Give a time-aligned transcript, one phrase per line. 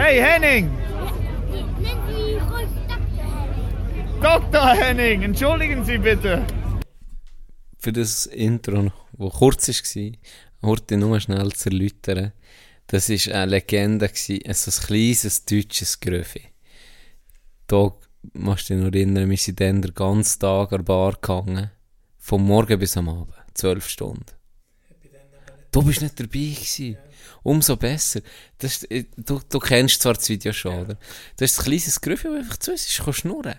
[0.00, 0.70] Hey Henning!
[4.22, 4.68] Dr.
[4.76, 6.46] Henning, entschuldigen Sie bitte.
[7.80, 10.12] Für das Intro, das kurz war,
[10.62, 12.32] heute nur schnell zu erläutern,
[12.86, 16.42] das war eine Legende, ein kleines deutsches Gröfi.
[17.66, 17.92] Da
[18.34, 21.72] musst du dich noch erinnern, wir sind dann den ganzen Tag an der Bar gegangen.
[22.18, 23.34] Vom Morgen bis am Abend.
[23.52, 24.26] Zwölf Stunden.
[25.72, 26.98] Du bist nicht dabei gewesen.
[27.42, 28.20] Umso besser.
[28.58, 30.98] Das äh, du, du kennst zwar das Video schon, oder?
[31.36, 33.58] Das ist ein kleines Grüffel, das einfach zu uns ist, kann schnurren.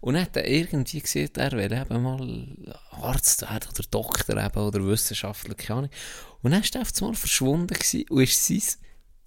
[0.00, 2.46] Und dann hat er irgendwie gesehen, er will eben mal
[2.90, 5.90] Arzt werden oder Doktor eben oder Wissenschaftler, keine Ahnung.
[6.42, 8.62] Und dann ist er auf einmal verschwunden gewesen und ist sein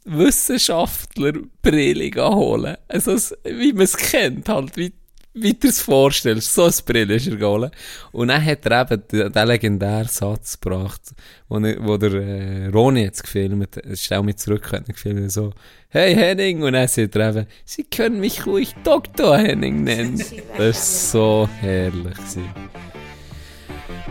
[0.06, 2.78] Wissenschaftler-Brille holen.
[2.88, 4.94] Also, wie man es kennt, halt, wie
[5.34, 6.53] wie du es vorstellst.
[6.53, 7.72] So ein Brille ist er geholt.
[8.12, 11.02] Und dann hat er eben den, den legendären Satz gebracht,
[11.48, 13.98] wo, er, wo der äh, Roni jetzt gefilmt hat.
[13.98, 15.53] Stell mich zurück, hat gefilmt, so,
[15.89, 19.38] hey Henning, und dann sagt er eben, Sie können mich ruhig Dr.
[19.38, 20.22] Henning nennen.
[20.58, 22.16] Das war so herrlich.
[22.16, 22.50] Gewesen.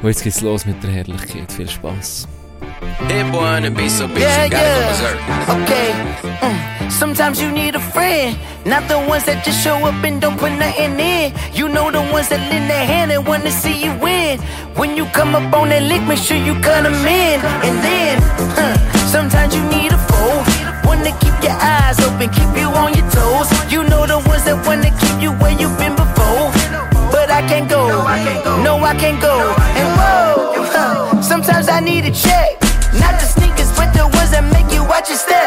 [0.03, 1.53] Und jetzt geht's los mit der Herrlichkeit.
[1.53, 2.27] Viel Spaß.
[3.33, 4.79] On the beat so big, Yeah, go yeah.
[4.87, 5.19] berserk.
[5.49, 5.93] Okay.
[6.43, 6.80] Mm.
[6.91, 10.53] Sometimes you need a friend, not the ones that just show up and don't put
[10.53, 11.33] nothing in.
[11.55, 14.39] You know the ones that lend their hand and wanna see you win.
[14.75, 17.41] When you come up on that lick, make sure you cut 'em in.
[17.67, 18.21] And then,
[18.59, 20.43] huh, sometimes you need a foe.
[20.85, 23.49] One to keep your eyes open, keep you on your toes.
[23.73, 26.51] You know the ones that wanna keep you where you've been before.
[27.11, 27.83] But I can't go,
[28.67, 29.35] no, I can't go.
[29.81, 32.51] And whoa, huh, sometimes I need a check.
[33.03, 35.40] Not the sneakers, but the ones that make you watch your step.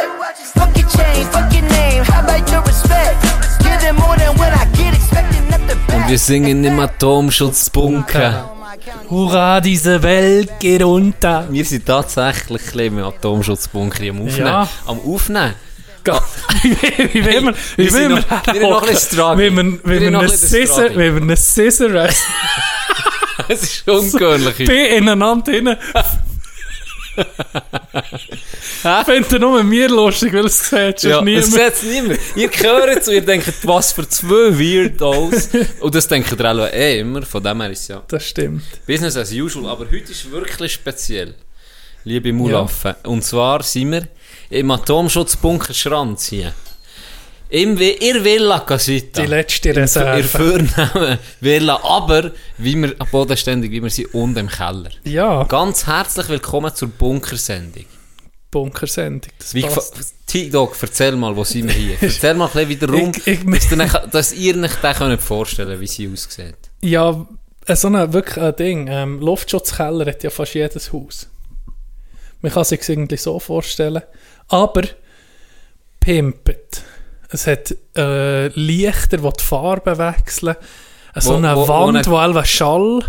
[5.87, 6.09] Und back.
[6.09, 8.49] wir singen im Atomschutzbunker.
[9.09, 11.47] Hurra, diese Welt geht unter.
[11.49, 14.47] Wir sind tatsächlich im Atomschutzbunker am Aufnehmen.
[14.47, 14.67] Ja.
[14.85, 15.53] Am Aufnehmen.
[17.13, 19.45] wie will man, wie will man noch- wir haben noch ein Struggle.
[19.45, 20.21] Wie man, Wir wie man
[20.97, 21.29] wie man
[23.47, 24.69] Es ist ungewöhnlich.
[24.97, 25.77] ineinander hinein.
[29.05, 31.75] Findet nur mir lustig, weil es sieht Ja, schon es niemand.
[31.75, 32.19] sieht niemand.
[32.35, 35.49] Ihr hört und ihr denkt, was für zwei Weirdos.
[35.79, 37.21] Und das denkt ihr alle eh immer.
[37.23, 38.63] Von dem her ist es ja Das stimmt.
[38.85, 39.67] Business as usual.
[39.69, 41.35] Aber heute ist wirklich speziell,
[42.03, 42.95] liebe Mulaffen.
[43.03, 44.07] Und zwar sind wir
[44.49, 46.53] im Atomschutzbunker Schranz hier.
[47.53, 49.21] Im, in Villa Casita.
[49.21, 50.23] Die letzte Reserve.
[50.23, 51.79] Vornamen Villa.
[51.83, 54.89] Aber, wie wir, bodenständig, wie wir sind, unten im Keller.
[55.03, 57.85] Ja, Ganz herzlich willkommen zur Bunkersendung.
[58.49, 59.29] Bunkersendung.
[59.37, 60.15] Das Wie passt.
[60.25, 61.97] T-Dog, erzähl mal, wo sind wir hier?
[62.01, 64.93] Erzähl mal ein bisschen wieder rum, Ich- ich- dass, ihr nicht- dass ihr euch den
[64.95, 66.55] könnt vorstellen wie sie aussieht.
[66.81, 67.23] Ja,
[67.67, 68.87] äh, so ein wirklich ein Ding.
[68.89, 71.29] Ähm, Luftschutzkeller hat ja fast jedes Haus.
[72.41, 74.01] Man kann sich irgendwie so vorstellen.
[74.47, 74.81] Aber
[75.99, 76.81] pimpet.
[77.33, 80.55] Es hat äh, Lichter, die die Farbe wechseln.
[81.15, 83.01] Äh, So Wo- eine wo- wo Wand, eine- die alle Schall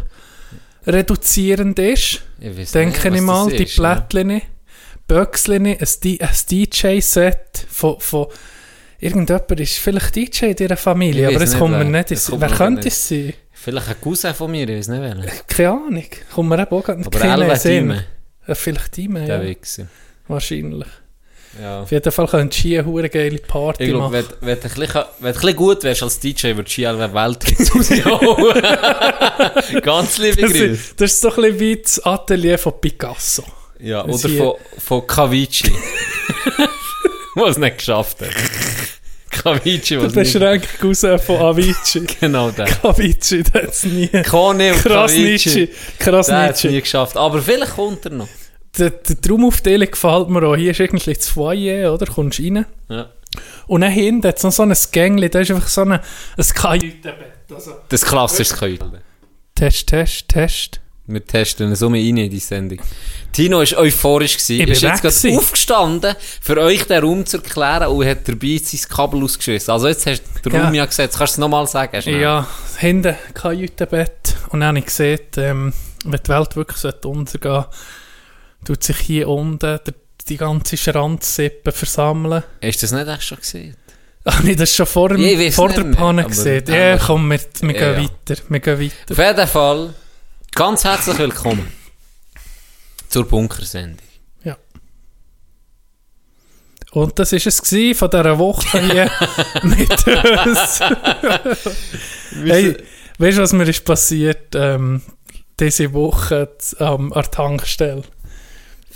[0.86, 2.22] reduzierend ist.
[2.40, 3.76] Ich Denke nicht, ich mal, die ist?
[3.76, 4.42] Plättchen,
[5.06, 5.76] Böckchen, ein,
[6.50, 8.26] DJ-Set von, von
[8.98, 12.10] irgendjemand ist vielleicht DJ in dieser Familie, aber es nicht, kommt mir nicht.
[12.10, 12.86] Ins- Wer könnte nicht.
[12.92, 13.32] es sein?
[13.52, 15.32] Vielleicht ein Cousin von mir, ich weiß nicht welcher.
[15.46, 16.04] Keine Ahnung.
[16.34, 17.88] Kommt mir eben auch Aber Elva Sinn.
[17.88, 18.04] Dime,
[18.46, 18.96] Äh, Vielleicht
[19.26, 19.42] der
[19.78, 19.86] ja.
[20.28, 20.88] Wahrscheinlich.
[21.60, 21.82] Ja.
[21.82, 24.26] Auf jeden Fall könnte Ski eine hure geile Party Ich glaube, machen.
[24.40, 26.80] wenn, wenn, du ein bisschen- wenn du ein bisschen gut wärst als DJ, würdest du
[26.80, 29.82] hier alle Welthits raushauen.
[29.82, 30.64] Ganz liebe Das Grüße.
[30.64, 33.44] ist, das ist so ein bisschen wie das Atelier von Picasso.
[33.80, 35.72] Ja, Das oder von, von Cavici.
[37.36, 38.28] was es nicht geschafft hat.
[39.30, 40.32] Cavici, Der was nicht...
[40.32, 42.06] beschränkte Cousin von Avicii.
[42.20, 42.66] Genau der.
[42.84, 44.06] Avicii, der hat es nie.
[44.08, 45.68] Kone und Krasnitschi.
[45.98, 46.30] Cavici.
[46.30, 47.16] Der hat es nie geschafft.
[47.16, 48.28] Aber vielleicht kommt er noch.
[48.78, 50.56] Die, die Traumaufteilung gefällt mir auch.
[50.56, 52.06] Hier ist irgendwie das Foyer, oder?
[52.06, 52.66] Kommst rein.
[52.88, 53.10] Ja.
[53.66, 56.00] Und dann hinten hat es noch so ein Gängli, da ist einfach so ein, ein
[56.54, 57.52] Kajütenbett.
[57.52, 59.00] Also, Das klassische Keutel.
[59.54, 60.80] Test, Test, Test.
[61.06, 62.78] Wir testen so rein in die Sendung.
[63.30, 64.38] Tino war euphorisch.
[64.38, 64.52] Gewesen.
[64.54, 68.26] Ich ist bin jetzt weg gerade aufgestanden, für euch den Raum zu erklären und hat
[68.26, 69.70] dabei sein Kabel ausgeschissen.
[69.70, 70.64] Also jetzt hast du den Ja.
[70.64, 71.18] Raum ja gesetzt.
[71.18, 72.00] Kannst du es nochmal sagen?
[72.00, 72.22] schnell?
[72.22, 72.46] Ja,
[72.78, 74.34] hinten Kajütenbett.
[74.48, 75.74] Und dann habe ich gesehen, ähm,
[76.04, 77.64] wenn die Welt wirklich sollte untergehen
[78.64, 79.78] tut sich hier unten
[80.28, 82.42] die ganze Schranzsippe versammeln.
[82.62, 83.76] Hast du das nicht echt schon gesehen?
[84.26, 86.64] Habe ich das schon vor, dem, Ja, vor der Panne gesehen?
[86.66, 88.10] Ja, komm, wir, wir Ja, gehen ja.
[88.28, 88.42] weiter.
[88.48, 89.12] Wir gehen weiter.
[89.12, 89.94] Auf jeden Fall,
[90.54, 91.70] ganz herzlich willkommen
[93.08, 93.98] zur Bunkersendung.
[96.92, 99.10] Und das war es gewesen von dieser Woche hier
[99.64, 100.80] mit uns.
[102.44, 102.76] hey,
[103.18, 105.02] weißt du, was mir ist passiert ähm,
[105.58, 108.04] diese Woche ähm, an der Tankstelle?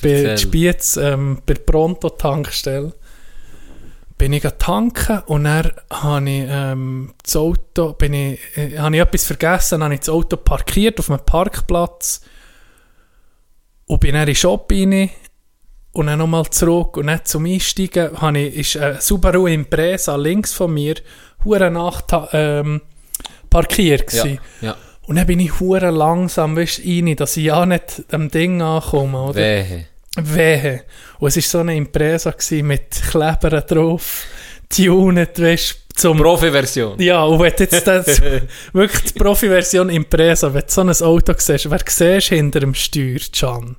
[0.03, 0.37] Bei.
[0.37, 2.93] Spiez, ähm, bei der Pronto-Tankstelle.
[4.17, 9.03] bin ich tanken und dann habe ich ähm, das Auto, bin ich, äh, habe ich
[9.03, 12.21] etwas vergessen, habe ich das Auto parkiert auf einem Parkplatz
[13.87, 15.11] und bin dann in den Shop rein
[15.93, 20.53] und dann nochmal zurück und dann zum Einsteigen habe ich, ist ein Subaru Impreza links
[20.53, 20.97] von mir
[21.45, 22.03] hure nach
[22.33, 22.83] ähm,
[23.51, 24.41] parkiert Ja, gewesen.
[24.61, 24.77] ja.
[25.09, 28.61] Und dann bin ich hure langsam, weißt du, rein, dass ich ja nicht am Ding
[28.61, 29.37] ankomme, oder?
[29.37, 29.87] Wehe.
[30.17, 30.83] Wehe.
[31.19, 34.27] Und es war so eine Impresa gewesen mit Klebern drauf,
[34.69, 36.19] tuned, weißt du, zum...
[36.19, 37.01] Profi-Version.
[37.01, 38.21] Ja, und wenn jetzt das,
[38.75, 42.75] wirklich die Profi-Version Impresa, wenn du so ein Auto siehst, wer siehst du hinter dem
[42.75, 43.77] Steuer, Can?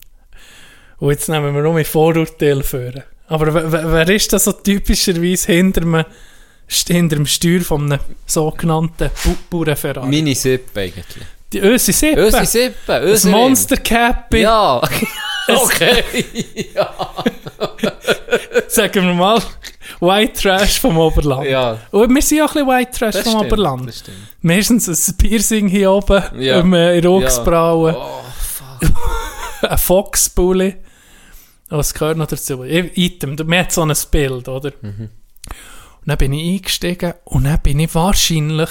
[0.98, 3.04] Und jetzt nehmen wir nur mit Vorurteil führen.
[3.28, 6.04] Aber wer, ist das so typischerweise hinter dem,
[6.70, 9.10] hinter dem Steuer von einem sogenannten
[9.50, 10.08] Bauernferrari?
[10.08, 11.06] Meine Sippe eigentlich.
[11.52, 12.22] Die Ösi Sippe.
[12.28, 13.24] Ösi Sippe, Das.
[13.26, 14.42] Monster Cappy.
[14.42, 14.82] Ja.
[15.48, 16.04] okay.
[18.68, 19.42] Sagen wir mal,
[20.00, 21.48] White Trash vom Oberland.
[21.50, 21.80] ja.
[21.92, 23.88] Und wir sind ja auch ein bisschen White Trash Das vom stimmt, Oberland.
[23.88, 24.18] das stimmt.
[24.42, 26.60] Meistens ein Piercing hier oben, Ja.
[26.60, 28.92] um, äh, in Rucksbrauen, Oh, fuck.
[29.72, 30.76] ein Foxbully.
[31.70, 32.64] Was gehört noch dazu?
[32.64, 34.72] Item, man hat so ein Bild, oder?
[34.82, 35.10] Mhm.
[36.10, 38.70] Dann bin ich eingestiegen und dann bin ich wahrscheinlich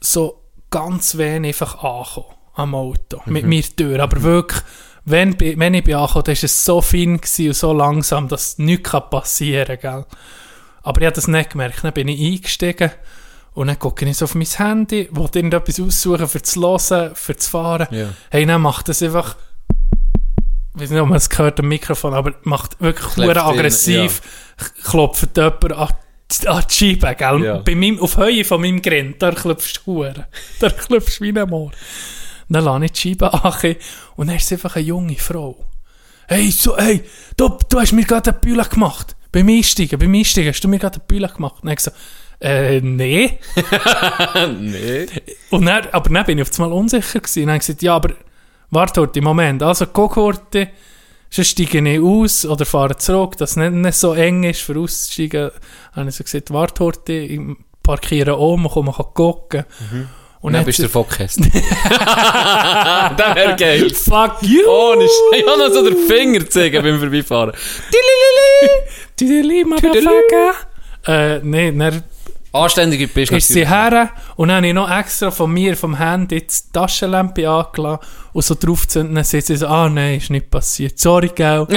[0.00, 3.48] so ganz wenig einfach angekommen am Auto, mit Mhm.
[3.48, 4.00] mir durch.
[4.00, 4.62] Aber wirklich,
[5.04, 8.90] wenn, wenn ich bin angekommen, dann war es so fein und so langsam, dass nichts
[9.10, 10.04] passieren kann.
[10.82, 11.84] Aber ich habe das nicht gemerkt.
[11.84, 12.90] Dann bin ich eingestiegen
[13.54, 17.36] und dann gucke ich so auf mein Handy, wollte irgendetwas aussuchen für zu hören, für
[17.36, 17.88] zu fahren.
[17.90, 18.08] Ja.
[18.30, 19.36] Hey, dann macht das einfach,
[20.74, 23.58] ich weiß nicht, ob man es gehört am Mikrofon, aber macht wirklich Klopft hure ihn,
[23.58, 24.20] aggressiv,
[24.84, 25.88] klopft jemand an,
[26.46, 27.44] an die Scheibe, gell?
[27.44, 27.58] Ja.
[27.58, 30.26] Bei meinem, auf Höhe von meinem Grind, da klopfst du hure.
[30.60, 31.72] Da klopfst du wie ein Moor.
[32.48, 33.76] Dann lasse ich die Scheibe an
[34.16, 35.64] und dann ist es einfach eine junge Frau.
[36.26, 37.02] Hey, so, hey,
[37.36, 39.16] du, du hast mir gerade eine Bühne gemacht.
[39.32, 41.56] Beim Einsteigen, beim Einsteigen hast du mir gerade eine Bühne gemacht.
[41.62, 41.90] Und dann habe ich so,
[42.40, 43.38] äh, nee.
[44.60, 45.06] nee.
[45.50, 47.40] Und dann, aber dann bin ich auf einmal unsicher gewesen.
[47.40, 48.14] Und dann habe ich gesagt, ja, aber
[48.70, 49.62] warte heute, Moment.
[49.62, 50.68] Also, guck heute,
[51.30, 54.78] sonst steige ich aus oder fahre zurück, dass es nicht, nicht so eng ist für
[54.78, 55.50] auszusteigen.
[55.94, 57.40] Dann habe ich so gesagt, warte heute, ich
[57.82, 59.64] parkiere oben, komme gucken.
[60.40, 61.50] Und dann hat bist du der Fockkästchen.
[61.52, 63.90] das wäre geil.
[63.90, 64.68] Fuck you!
[64.68, 67.52] Ohne Ich habe noch so den Finger gezeigt beim Vorbeifahren.
[69.16, 70.54] Tüdeli, Motherfucker!
[71.06, 72.04] Äh, nee, dann
[72.52, 76.40] Anständige bist ist sie her und dann habe ich noch extra von mir, vom Handy,
[76.40, 80.98] die Taschenlampe angelassen und so draufzünden, dann sieht sie so, ah nein, ist nicht passiert,
[80.98, 81.66] sorry, gell.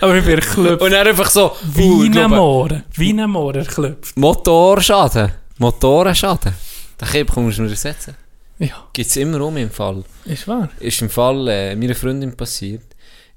[0.00, 0.82] Aber ich bin erklüpft.
[0.82, 1.46] Und dann einfach so...
[1.52, 2.82] uh, Wie ich ein glaube, Moor.
[2.94, 4.16] Wie ein Moor erklüpft.
[4.16, 5.32] Motorschaden.
[5.58, 6.54] Motorenschaden.
[7.00, 8.14] Den Kipp kommst du mir ersetzen.
[8.58, 10.04] Ja, Gibt es immer um im Fall.
[10.24, 10.68] ist wahr.
[10.80, 12.82] Ist im Fall äh, meiner Freundin passiert.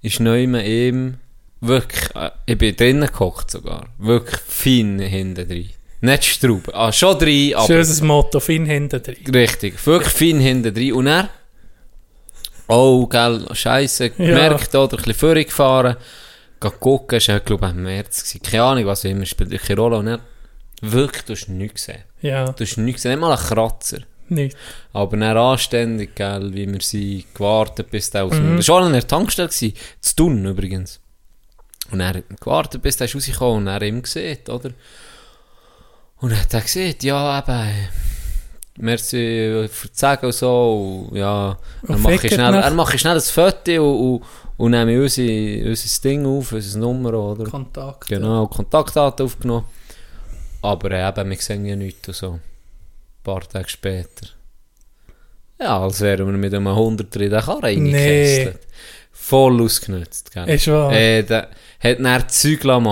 [0.01, 1.15] Ist neu ihm
[1.61, 2.15] wirklich...
[2.15, 3.87] Äh, ich bin drinnen gehockt sogar.
[3.97, 5.69] Wirklich fein hinten drin.
[6.01, 6.69] Nicht Straub.
[6.73, 7.67] Ah, schon drin, aber...
[7.67, 9.17] Schönes Motto, fein hinten drin.
[9.33, 10.93] Richtig, wirklich fein hinten drin.
[10.93, 11.29] Und er,
[12.67, 15.97] oh, gell, Scheiße, gemerkt, oder, ein bisschen vorgefahren,
[16.59, 18.41] geh gucken, war, glaube ich, im März, gewesen.
[18.41, 19.97] keine Ahnung, was immer, spielt keine Rolle.
[19.97, 20.19] Und er,
[20.81, 22.03] wirklich, du hast nichts gesehen.
[22.21, 23.99] Ja, Du hast nichts gesehen, nicht mal einen Kratzer.
[24.29, 24.57] nicht.
[24.93, 28.57] Aber dann anständig, gell, wie wir sie gewartet, bis der aus dem...
[28.57, 29.73] Das war an der Tankstelle, zu
[30.15, 31.00] tun übrigens.
[31.91, 34.71] Und er hat gewartet, bis der ist rausgekommen und er ihm gesehen, oder?
[36.17, 37.87] Und er hat er gesehen, ja, eben, äh,
[38.77, 41.57] merci für das Sagen und so, und ja,
[41.87, 44.23] er mache schnell, er mache schnell ein Foto und, und,
[44.57, 47.49] und nehme unser, unser Ding auf, unser Nummer, oder?
[47.49, 48.07] Kontakt.
[48.07, 49.65] Genau, Kontaktdaten aufgenommen.
[50.61, 52.31] Aber äh, eben, wir sehen ja nichts und so.
[52.33, 52.41] Ein
[53.23, 54.27] paar Tage später.
[55.59, 58.67] Ja, als wären wir mit einem 100 in den Karren reingekesselt.
[59.11, 60.49] Voll ausgenutzt, gell?
[60.49, 60.91] Ist wahr.
[60.91, 61.23] Äh,
[61.83, 62.87] hat dann Zeug lassen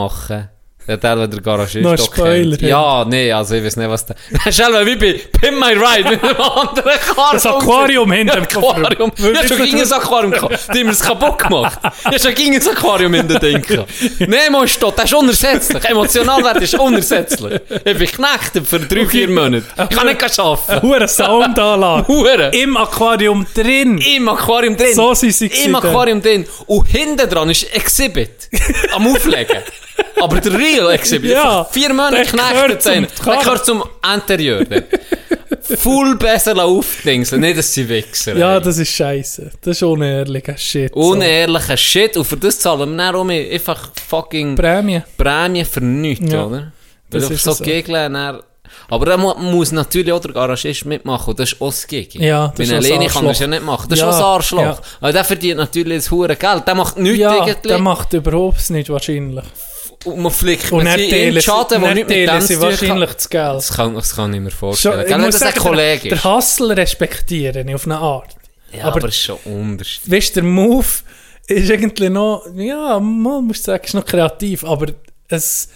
[0.87, 2.69] machen Der der der Garagist Noch ein auch Spoiler, kennt.
[2.69, 4.15] Ja, nee, also ich weiß nicht, was der...
[4.51, 7.33] Schnell, wie bei Pin My Ride mit einem anderen Karren.
[7.33, 8.57] Das Aquarium hinter Ja, dem.
[8.63, 9.11] Aquarium.
[9.17, 10.59] Ich hab schon gegen ein Aquarium gehabt.
[10.73, 11.79] Die haben das kaputt gemacht.
[11.83, 13.89] Ich hab schon gegen ein Aquarium in den gehabt.
[14.19, 15.83] Nemo ist tot, das ist unersetzlich.
[15.85, 17.61] Emotionalwert ist unersetzlich.
[17.69, 19.65] Ich bin geknechtet für drei, vier Monate.
[19.89, 20.81] Ich kann nicht arbeiten.
[20.81, 22.07] Hure Soundanlage.
[22.07, 22.51] Hure.
[22.53, 23.99] Im Aquarium drin.
[23.99, 24.93] Im Aquarium drin.
[24.95, 26.45] So sind sie Im Aquarium drin.
[26.65, 28.49] Und hinten dran ist Exhibit.
[28.93, 29.57] Am Auflegen.
[30.21, 31.31] Aber der Real Exhibit.
[31.31, 33.07] Ja, Vier Monate geknechtet sein.
[33.25, 33.83] Der gehört zum
[34.13, 34.65] Interieur.
[35.77, 37.41] Full besser aufdingseln.
[37.41, 38.37] Nicht, dass sie wichsen.
[38.37, 39.51] Ja, das ist scheiße.
[39.61, 40.93] Das ist unehrlicher Shit.
[40.93, 40.99] so.
[41.11, 42.17] Unehrlicher Shit.
[42.17, 45.01] Und für das zahlen wir dann auch einfach fucking Prämie.
[45.17, 46.71] Prämie für nichts, Ja, oder?
[47.11, 47.63] Weil das ist so so.
[47.63, 48.39] Gegeln, dann
[48.89, 52.15] Aber da mu muss natürlich auch der Garagist mitmachen, und das ist auch das Gig.
[52.15, 53.41] Ja, das ein alleine kann Arschloch.
[53.41, 53.89] ja nicht machen.
[53.89, 54.61] Das Ja, ist auch ein Arschloch.
[54.61, 54.79] ja.
[55.01, 56.63] Aber der verdient natürlich das hure Geld.
[56.67, 57.67] Der macht nichts Ja, irgendwie.
[57.67, 59.45] der macht überhaupt nicht wahrscheinlich.
[60.05, 63.11] Und man fliegt Und sie in den Schaden, der dann nicht mit dem sie wahrscheinlich
[63.13, 63.55] das Geld.
[63.55, 64.99] Das kann, das kann ich mir Schon, vorstellen.
[65.01, 67.97] ich Gell, wenn muss das ein sagen, Kollege der, der Hustle respektiere ich auf eine
[67.97, 68.35] Art.
[68.71, 70.11] Ja, aber- aber es ist schon unterschiedlich.
[70.11, 70.85] Weißt du, der Move
[71.47, 74.87] ist irgendwie noch, ja, man muss sagen, ist noch kreativ, aber
[75.27, 75.69] es,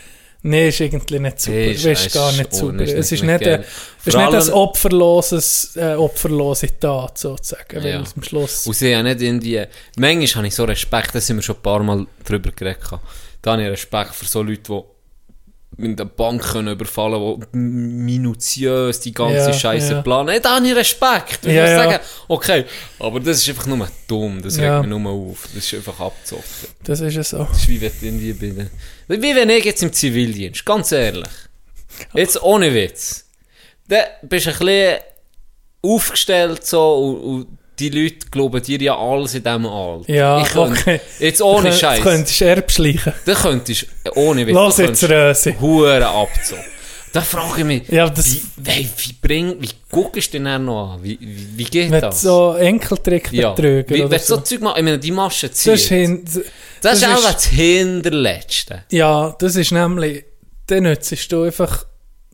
[0.44, 1.56] nee, ist irgendwie nicht super.
[1.58, 2.82] Nee, ist- weißt gar nicht super.
[2.82, 3.54] ist Es nicht ist nicht, geil.
[3.56, 3.64] ein,
[4.06, 7.98] ist nicht ein opferloses, äh, opferlose Tat, sozusagen, Ja.
[8.16, 9.64] am Schluss, Und sie haben nicht in die...
[9.98, 12.82] Manchmal habe ich so Respekt, da sind wir schon ein paar Mal drüber geredet.
[12.84, 13.04] gehabt.
[13.44, 14.84] Da habe ich Respekt für so Leute,
[15.78, 20.02] die in der Bank können überfallen die minutiös die ganze Ja, Scheiße ja.
[20.02, 20.40] planen.
[20.42, 21.40] Da habe ich Respekt.
[21.46, 21.84] Ich Ja, muss ja.
[21.84, 22.66] sagen, okay,
[23.00, 24.42] aber das ist einfach nur dumm.
[24.42, 24.80] Das Ja.
[24.80, 25.48] regt mich nur auf.
[25.54, 26.44] Das ist einfach abzocken.
[26.84, 27.38] das ist ja so.
[27.40, 28.70] Das ist wie wenn irgendwie den-
[29.08, 31.28] Wie wenn ich jetzt im Zivildienst, ganz ehrlich.
[32.14, 33.26] Jetzt ohne Witz.
[33.88, 35.00] Da bist du ein bisschen
[35.82, 37.58] aufgestellt so und, und
[37.90, 40.12] die Leute glauben dir ja alles in diesem Alter.
[40.12, 41.02] Ja, ich könnte, okay.
[41.20, 42.02] Jetzt ohne Du Scheiß.
[42.02, 43.14] könntest erbschleichen.
[43.26, 45.56] Da könntest du, ohne Witz, Lass jetzt Rösi.
[45.60, 46.64] Huren abzogen.
[47.12, 50.66] Da frage ich mich, Ja, das- wie, wie, wie, bring, wie guckst du den dann
[50.66, 51.04] noch an?
[51.04, 52.22] Wie, wie, wie geht Mit das?
[52.22, 53.52] so Enkeltrick ja.
[53.52, 54.42] betrügen Wie, oder wenn du so so.
[54.42, 55.74] Zeug machst, ich meine, die Masche Das ziehen.
[55.74, 56.42] ist, hin, Das,
[56.82, 58.84] das ist auch das Hinterletzte.
[58.90, 60.26] ja, das ist nämlich,
[60.68, 61.86] dann nützt du einfach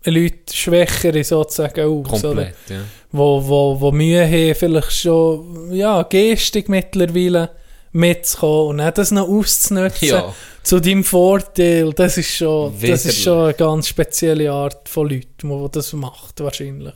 [0.05, 2.29] Leute Schwächere sozusagen aus, oder?
[2.29, 2.77] Komplett, ja.
[3.11, 7.49] Wo, wo, wo Mühe haben, vielleicht schon, ja, gestig mittlerweile
[7.91, 10.33] mitzukommen und dann das noch auszunutzen Ja.
[10.61, 15.49] zu deinem Vorteil, das ist schon, das ist schon eine ganz spezielle Art von Leuten,
[15.49, 16.93] die das macht, wahrscheinlich.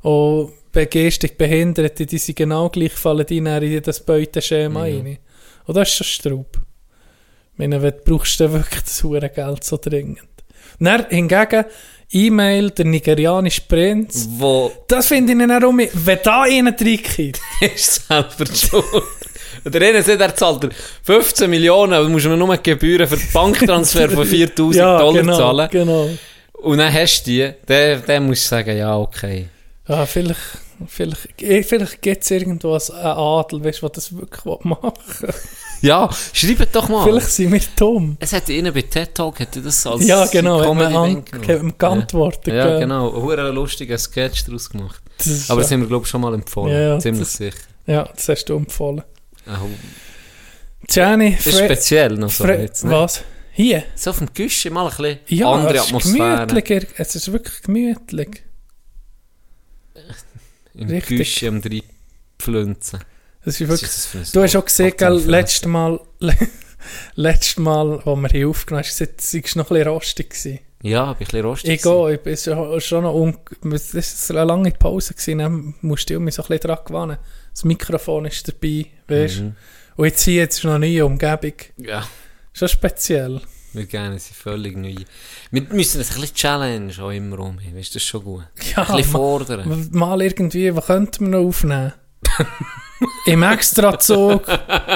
[0.00, 5.18] Und bei geistig Behinderten, die sind genau gleich, fallen die dann in das Beuteschema rein.
[5.66, 6.58] Und das ist schon Straub.
[7.52, 9.02] Ich meine, wenn du brauchst du wirklich das
[9.34, 10.20] Geld so dringend.
[10.80, 11.64] Dann hingegen,
[12.10, 17.40] E-Mail, der nigerianische Prinz, Wo das finde ich auch, mit- wenn da einer reinkommt.
[17.74, 18.84] ist selber schuld.
[19.64, 20.70] Der eine sagt, er zahlt dir
[21.04, 25.36] 15 Millionen, aber du musst mir nur Gebühren für den Banktransfer von 4000 Dollar genau,
[25.36, 25.68] zahlen.
[25.70, 26.10] genau.
[26.54, 29.46] Und dann hast du die, dann, dann musst du sagen, ja, okay.
[29.88, 30.40] Ja, vielleicht,
[30.86, 35.34] vielleicht, eh, vielleicht gibt es irgendwo einen Adel, weißt du, der das wirklich machen will.
[35.84, 37.04] Ja, schreibt doch mal.
[37.04, 38.16] Vielleicht sind wir dumm.
[38.20, 41.24] Es hat ihnen bei TED Talk er das als Ja, genau, man
[41.78, 42.54] geantwortet.
[42.54, 42.80] Ja, gell?
[42.80, 43.28] genau.
[43.30, 45.02] Einen lustigen Sketch daraus gemacht.
[45.18, 46.72] Das Aber das ja, haben wir, glaube ich, schon mal empfohlen.
[46.72, 47.56] Ja, ja, Ziemlich das- sicher.
[47.86, 49.02] ja, das hast du empfohlen.
[49.46, 49.68] Auch-
[50.88, 52.90] Gianni, ist speziell noch so jetzt, ne?
[52.90, 53.22] was?
[53.52, 53.84] Hier?
[53.94, 56.46] So auf dem Küche mal ein bisschen Ja, andere es ist Atmosphäre.
[56.46, 56.86] gemütlicher.
[56.96, 58.42] Es ist wirklich gemütlich.
[60.74, 61.18] Im Richtig.
[61.18, 61.82] Küche am drei
[62.38, 63.00] Pflünzen.
[63.44, 66.00] Es ist wirklich ist das Du hast auch gesehen, gell, letztes Mal,
[67.14, 70.30] letztes Mal, wo wir hier aufgenommen haben, hast du es war noch ein bisschen rostig.
[70.30, 70.58] Gewesen.
[70.82, 71.70] Ja, bin ein bisschen rostig.
[71.74, 72.36] Ich gehe, ich bin
[72.80, 73.38] schon, noch un
[73.72, 77.18] es war eine lange Pause, gewesen, dann musste ich mich so ein bisschen daran gewöhnen.
[77.52, 79.42] Das Mikrofon ist dabei, weißt du.
[79.42, 79.56] Mhm.
[79.96, 81.54] Und jetzt hier, jetzt ist noch eine neue Umgebung.
[81.78, 82.06] Ja,
[82.52, 83.40] Schon speziell.
[83.72, 84.94] wir gerne sind völlig neu.
[85.50, 87.58] Wir müssen das ein bisschen Challenge auch immer um.
[87.58, 88.44] Weißt du, das schon gut.
[88.76, 89.88] Ja, ein bisschen fordern.
[89.90, 91.92] Mal irgendwie, was könnten wir noch aufnehmen?
[93.26, 94.44] Im Extrazug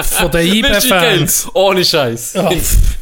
[0.01, 0.47] von den?
[0.53, 1.47] IB-Fans.
[1.53, 2.33] Ohne Scheiß.
[2.33, 2.49] Ja.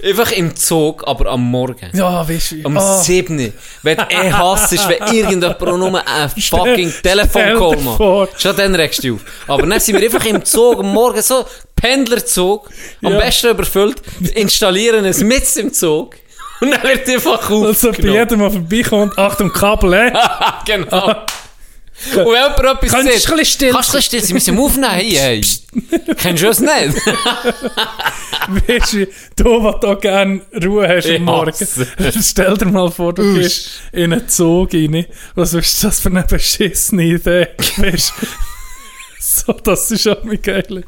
[0.04, 1.90] Einfach im Zug, aber am Morgen.
[1.94, 2.66] Ja, weißt du.
[2.66, 3.54] Am ah, 7.
[3.84, 8.42] Wenn du eh hasst, wenn irgendjemand nur einen fucking Telefoncall macht.
[8.42, 9.22] Schon dann regst du auf.
[9.48, 12.70] Aber dann sind wir einfach im Zug am Morgen so Pendlerzug,
[13.04, 13.20] am Ja.
[13.20, 14.02] besten überfüllt,
[14.34, 16.16] installieren es mit im Zug
[16.60, 18.16] und dann wird einfach Also bei aufgenommen.
[18.16, 20.12] jedem, der vorbeikommt, Achtung, Kabel, eh?
[20.66, 21.14] genau.
[22.12, 24.22] Und wenn jemand etwas Könntest sagt, du ein bisschen still kannst du ein bisschen still
[24.22, 24.92] sein, wir müssen aufnehmen.
[24.92, 26.16] Hey, hey.
[26.18, 26.96] Kennst du das nicht?
[28.68, 31.54] Weißt du, du, der da gerne Ruhe hast am Morgen,
[32.22, 35.06] stell dir mal vor, du gehst in einen Zug rein.
[35.36, 37.48] Was ist das für eine beschissene Idee?
[37.78, 38.28] Weißt du?
[39.20, 40.84] So, das ist auch mein geil.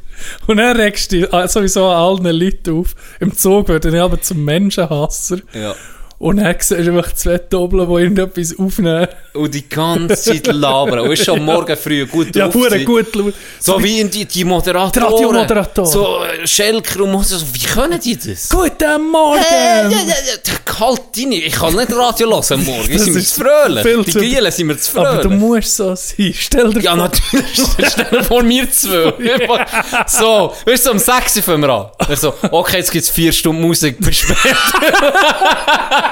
[0.46, 2.94] Und dann regst du dich äh, sowieso an allen Leuten auf.
[3.18, 5.38] Im Zug werden ich aber zum Menschenhasser.
[5.52, 5.74] Ja.
[6.20, 9.08] Und dann siehst du einfach zwei Doppel, die irgendetwas aufnehmen.
[9.32, 10.98] Und die ganze Zeit labern.
[10.98, 13.32] Und ist schon morgen früh gut Ja, gut laut.
[13.58, 15.08] So wie die, die Moderatoren.
[15.08, 15.90] Die Radiomoderatoren.
[15.90, 17.42] So äh, Schelker und Moses.
[17.54, 18.50] Wie können die das?
[18.50, 19.40] Guten Morgen!
[19.50, 21.36] Äh, ja, ja, ja, halt deine.
[21.36, 22.92] Ich kann nicht Radio hören Morgen.
[22.92, 24.04] Das sind wir zu fröhlich.
[24.12, 25.08] Die Gielen sind wir zu fröhlich.
[25.10, 26.34] Aber du musst so sein.
[26.36, 27.46] Stell dir Ja, natürlich.
[27.88, 29.14] Stell dir vor mir zwei.
[29.14, 32.16] Einfach so, weißt du, um 6 Uhr fangen wir an.
[32.16, 34.56] So, okay, jetzt gibt's vier Stunden Musik, bis später.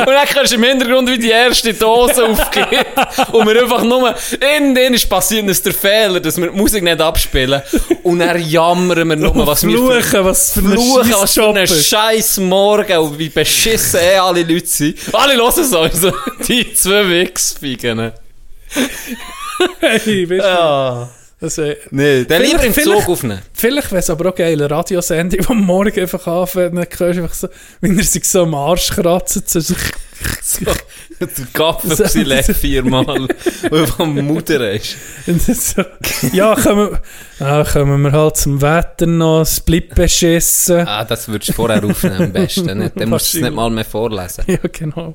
[0.00, 2.86] und dann kannst du im Hintergrund wie die erste Dose aufgeht.
[3.32, 7.00] Und wir einfach nur, irgendwann ist passiert, dass der Fehler, dass wir die Musik nicht
[7.00, 7.62] abspielen.
[8.02, 11.16] Und dann jammern wir nur, was wir für Fluchen, was für ein Fluchen, was für
[11.18, 11.86] Scheissjob ein ist.
[11.88, 14.98] scheiß Morgen und wie beschissen eh alle Leute sind.
[15.12, 16.12] Alle hören sowieso
[16.46, 18.12] die zwei Wichsfigen.
[19.80, 21.08] Hey, weißt du, Ja.
[21.40, 23.42] Wär- Nee, dann lieber im Zug aufnehmen.
[23.52, 27.00] Vielleicht wäre es aber auch geil, eine Radiosendung, die am Morgen einfach anfängt, dann hörst
[27.18, 27.48] du einfach so,
[27.82, 29.60] wie er sich so am Arsch kratzt, so
[30.42, 30.64] So,
[31.20, 33.06] der Kaffee auf sein Leg viermal,
[33.70, 34.96] weil er Mutter ist.
[35.26, 35.84] So,
[36.32, 36.98] ja, kommen,
[37.38, 40.86] ah, kommen wir halt zum Wetter noch, das Split beschissen.
[40.88, 42.78] Ah, das würdest du vorher aufnehmen am besten.
[42.78, 42.98] Nicht?
[42.98, 44.44] Dann musst du es nicht mal mehr vorlesen.
[44.46, 45.14] Ja, genau.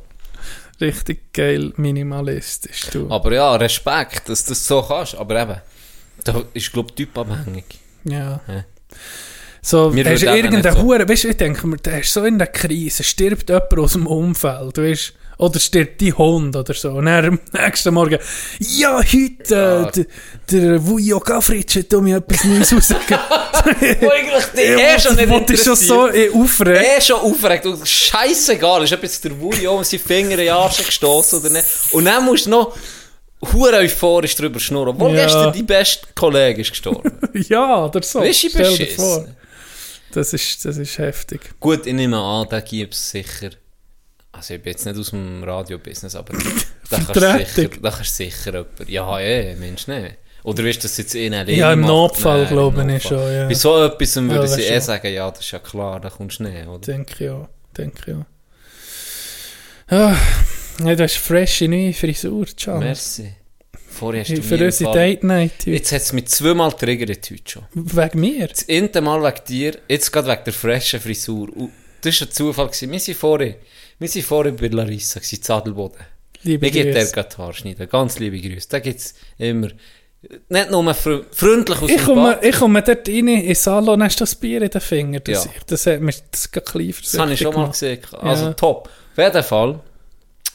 [0.80, 3.10] Richtig geil minimalistisch, du.
[3.10, 5.16] Aber ja, Respekt, dass du das so kannst.
[5.16, 5.56] Aber eben,
[6.24, 7.66] da ist, glaube ich, typabhängig.
[8.04, 8.40] Ja.
[8.48, 8.66] Ja.
[9.63, 10.82] So, Wir hast du irgendeine so.
[10.82, 13.94] Hure, weißt du, ich denke mir, der ist so in der Krise, stirbt jemand aus
[13.94, 16.92] dem Umfeld, weißt oder stirbt die Hund oder so.
[16.92, 18.20] Und dann am nächsten Morgen,
[18.60, 19.84] ja, heute, Ja.
[19.88, 20.06] äh, der,
[20.51, 23.20] der Vujo Gafritsch hat mir etwas Neues rausgegeben.
[24.01, 26.34] Wo eigentlich die eh schon nicht du schon so interessiert.
[26.36, 26.86] eh, aufregt.
[26.98, 27.66] Eh schon aufgeregt.
[27.66, 31.66] Und Scheissegal, ist etwas der Wui um seine Finger in den Arsch gestossen oder nicht.
[31.92, 32.75] Und dann musst du noch
[33.53, 34.89] hure euphorisch drüber schnurren.
[34.89, 35.24] Obwohl Ja.
[35.25, 37.12] gestern dein bester Kollege ist gestorben.
[37.50, 38.19] Ja, oder so.
[38.19, 39.27] Weißt du, Stell dir vor.
[40.13, 41.41] Das ist, das ist heftig.
[41.60, 43.51] Gut, ich nehme an, da gibt es sicher.
[44.33, 46.33] Also ich bin jetzt nicht aus dem Radio-Business, aber
[46.89, 48.89] da kannst du sicher, da kannst sicher jemand.
[48.89, 50.17] Ja, eh, Mensch, nicht.
[50.43, 51.81] Oder wirst du das jetzt eh nicht Ja, im?
[51.81, 53.48] Notfall, Nein, im glaube ich schon, ja.
[53.48, 54.81] Bei so etwas würde Ja, sie eh schon.
[54.81, 56.79] sagen, ja, das ist ja klar, da kommst du nicht, oder?
[56.79, 57.48] Denke ich auch.
[57.77, 58.15] Denke ich
[59.91, 60.15] auch.
[60.80, 62.80] Ja, du hast frische neue Frisur, ciao.
[62.80, 63.34] Merci.
[63.90, 65.72] Vorher hast du Für mir unsere Date Night heute.
[65.72, 67.63] Jetzt hat es mich zweimal triggert heute schon.
[67.74, 68.48] Wegen mir?
[68.48, 71.56] Das eine Mal wegen dir, jetzt gerade wegen der frischen Frisur.
[71.56, 72.68] Und das war ein Zufall.
[72.68, 72.92] Gewesen.
[72.92, 73.56] Wir sind vorhin,
[74.00, 76.00] wir sind vorhin bei Larissa, in Zadelboden.
[76.44, 77.13] Liebe Mir gibt der Grüße.
[77.13, 77.90] gerade die Haare schneiden.
[77.90, 78.68] Ganz liebe Grüße.
[78.70, 79.68] Da gibt es immer,
[80.50, 82.46] nicht nur fr freundlich aus Ich dem komme, Bad.
[82.46, 85.22] ich komme dort rein, in den Salon, hast du das Bier in den Fingern.
[85.24, 85.51] Das, Ja.
[85.68, 88.00] das hat mich das geht klein Das habe ich schon mal gesehen.
[88.20, 88.54] Also Ja.
[88.54, 88.90] top.
[89.12, 89.80] Auf jeden Fall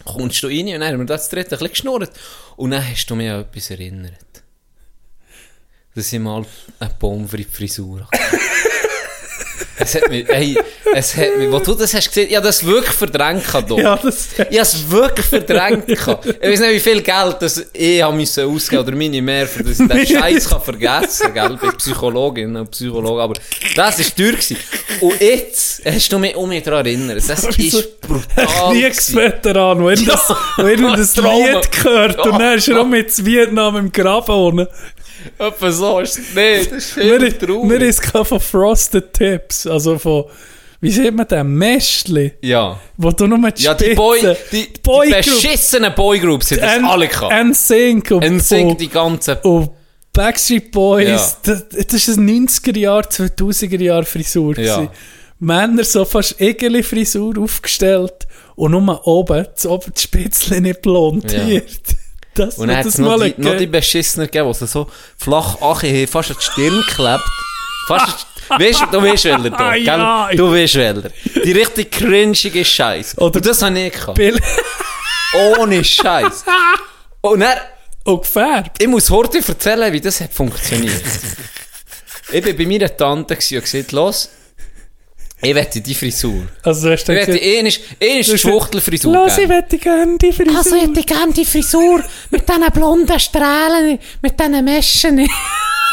[0.07, 2.11] kommst du rein und dann haben wir das dritte ein bisschen geschnurrt.
[2.57, 4.15] Und dann hast du mich an etwas erinnert.
[5.95, 6.45] Dass ich mal
[6.79, 8.39] eine Pommes frites Frisur hatte.
[9.79, 10.59] es hat mich, ey,
[10.95, 13.79] es hat mich, wo du das hast gesehen, ich habe das wirklich verdrängt doch.
[13.79, 15.89] Ja, das, Ich habe es wirklich verdrängt.
[15.89, 19.63] Ich weiß nicht, wie viel Geld das ich habe müssen ausgeben oder meine mehr, für
[19.63, 23.21] das ich den Scheiß kann vergessen kann, bei Psychologinnen und Psychologen.
[23.21, 23.35] Aber
[23.75, 24.33] das war teuer.
[24.33, 24.57] Gewesen.
[25.01, 27.29] Und jetzt hast du mich um mich daran erinnert.
[27.29, 28.47] Das ist brutal.
[28.73, 30.19] Kriegsveteran, irgendein
[30.57, 31.61] wo irgendein Trauma.
[31.61, 34.69] Lied gehört und dann ist er auch mit Vietnam im Graben unten.
[35.39, 36.35] Etwa so ist es.
[36.35, 37.71] Nee, das ist Wir, viel traurig.
[37.71, 40.25] wir ist von Frosted Tips, also von,
[40.81, 42.79] wie sieht man den, Mäschli, Ja.
[42.97, 44.21] wo du nur mit Ja, die Boy,
[44.53, 45.17] die, die Boygroup.
[45.25, 47.33] beschissenen Boygroups sind das alle gehabt.
[47.33, 49.37] NSYNC und, NSYNC, die ganzen...
[49.43, 49.71] und
[50.13, 51.55] Backstreet Boys, Ja.
[51.55, 54.59] das, das ist eine 90er-Jahr, 2000er-Jahr Frisur.
[54.59, 54.91] Ja.
[55.39, 61.81] Männer so fast Egeli-Frisur aufgestellt und nur oben, das, oben die Spitzle nicht blondiert.
[62.37, 66.07] Das Und dann hat es noch, die- noch die Beschissener gegeben, die so flach ache
[66.07, 67.25] fast an die Stirn klebt.
[67.89, 69.85] Fast, weißt, du- du weißt welcher da, gell?
[69.85, 70.29] Ja.
[70.35, 71.11] Du weißt welcher.
[71.45, 73.17] Die richtig cringige Scheiß.
[73.19, 74.15] Oder- Und das habe ich gehabt.
[74.17, 74.39] Bill
[75.59, 76.45] Ohne Scheiß.
[77.21, 77.59] Und dann,
[78.05, 78.81] und gefärbt.
[78.81, 81.03] ich muss heute erzählen, wie das hat funktioniert.
[82.31, 84.29] ich war bei meiner Tante und gesagt, los,
[85.43, 86.47] ich wette die Frisur.
[86.63, 89.13] Also hast du Ich wette, eine ist, eine ist die Schwuchtelfrisur.
[89.13, 90.57] Los, ich hätte gerne die Frisur.
[90.57, 95.29] Also hätte ich gerne die Frisur mit diesen blonden Strahlen, mit diesen Meschen.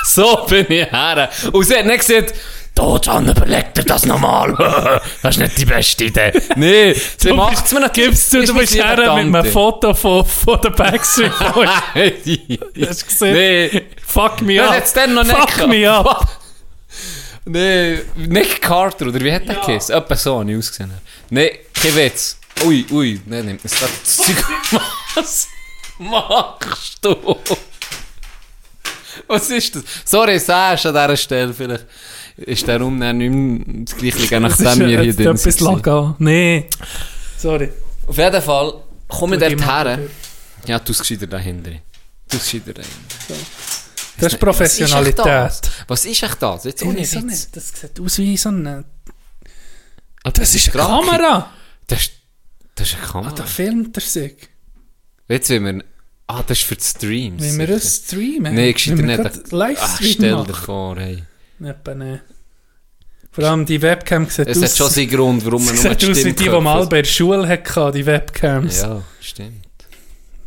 [0.05, 1.29] So bin ich her.
[1.53, 2.33] Und sie hat nicht gesagt,
[2.75, 4.53] da, Can, überleg dir das nochmal.
[5.21, 6.31] das ist nicht die beste Idee.
[6.55, 8.09] Nee, sie Du macht es mir natürlich.
[8.09, 9.45] Gibst du, Ist du bist her mit einem.
[9.45, 11.69] Foto von, von der Backstreet Boys.
[12.89, 13.33] Hast du gesehen?
[13.33, 13.81] Nee.
[14.05, 15.49] Fuck me Das up.
[15.51, 16.42] Fuck me up.
[17.45, 19.93] Nee, Nick Carter, oder wie hat der geheißen?
[19.95, 20.91] Etwa so habe ich ausgesehen.
[21.29, 22.37] Nee, kein Witz.
[22.65, 24.43] Ui, ui, nee, nimmt das das Zeug.
[25.15, 25.47] Was
[25.99, 27.15] machst du?
[29.27, 29.83] Was ist das?
[30.05, 31.85] Sorry, sagst an dieser Stelle vielleicht.
[32.37, 35.59] Ist der Umnehmen nicht mehr das gleiche, nachdem wir hier drin sind.
[35.61, 36.15] lagen.
[36.19, 36.67] Nee.
[37.37, 37.69] Sorry.
[38.07, 38.73] Auf jeden Fall
[39.07, 39.99] komme ich dort her.
[40.65, 41.71] Ja, du gescheiter dahinter.
[42.29, 43.35] Du gescheiter dahinter.
[44.17, 45.19] Das ist Was Professionalität.
[45.19, 45.71] ist echt das?
[45.87, 46.63] Was ist echt das?
[46.65, 47.23] Jetzt ohne Ich auch Witz.
[47.23, 47.55] nicht.
[47.55, 48.85] Das sieht aus wie so eine...
[50.23, 50.83] Ah, Das ist eine.
[50.85, 51.51] Kamera.
[51.87, 52.11] Das ist,
[52.75, 53.31] das ist eine Kamera.
[53.35, 54.35] Da filmt er sich.
[55.27, 55.83] Jetzt will wir...
[56.27, 57.43] Ah, das ist für die Streams.
[57.43, 58.55] Wenn wir das streamen.
[58.55, 59.19] Wenn wir nicht.
[59.45, 61.23] Ach, Livestream stell dir vor, hey.
[61.63, 62.21] Etwa nicht.
[63.31, 64.63] Vor allem die Webcam sieht Es aus...
[64.63, 67.01] hat schon seinen Grund, warum man nur sieht aus wie die, die man mal bei
[67.01, 68.81] der Schule hatte, die Webcams.
[68.81, 69.65] Ja, stimmt.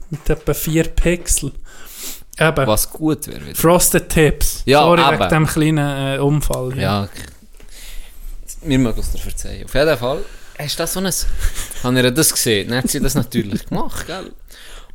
[0.08, 1.52] Mit etwa 4 Pixel.
[2.38, 2.66] Eben.
[2.66, 3.54] Was gut wäre.
[3.54, 4.62] Frosted Tips.
[4.66, 5.20] Ja, Sorry eben.
[5.20, 6.78] wegen dem kleinen äh, Unfall.
[6.78, 7.08] Ja,
[8.62, 9.64] wir mögen es dir verzeihen.
[9.64, 10.24] Auf jeden Fall,
[10.58, 11.06] hast du da so ein...
[11.82, 12.68] habe ich ihr das gesehen.
[12.68, 14.32] Dann hat sie das natürlich gemacht, gell?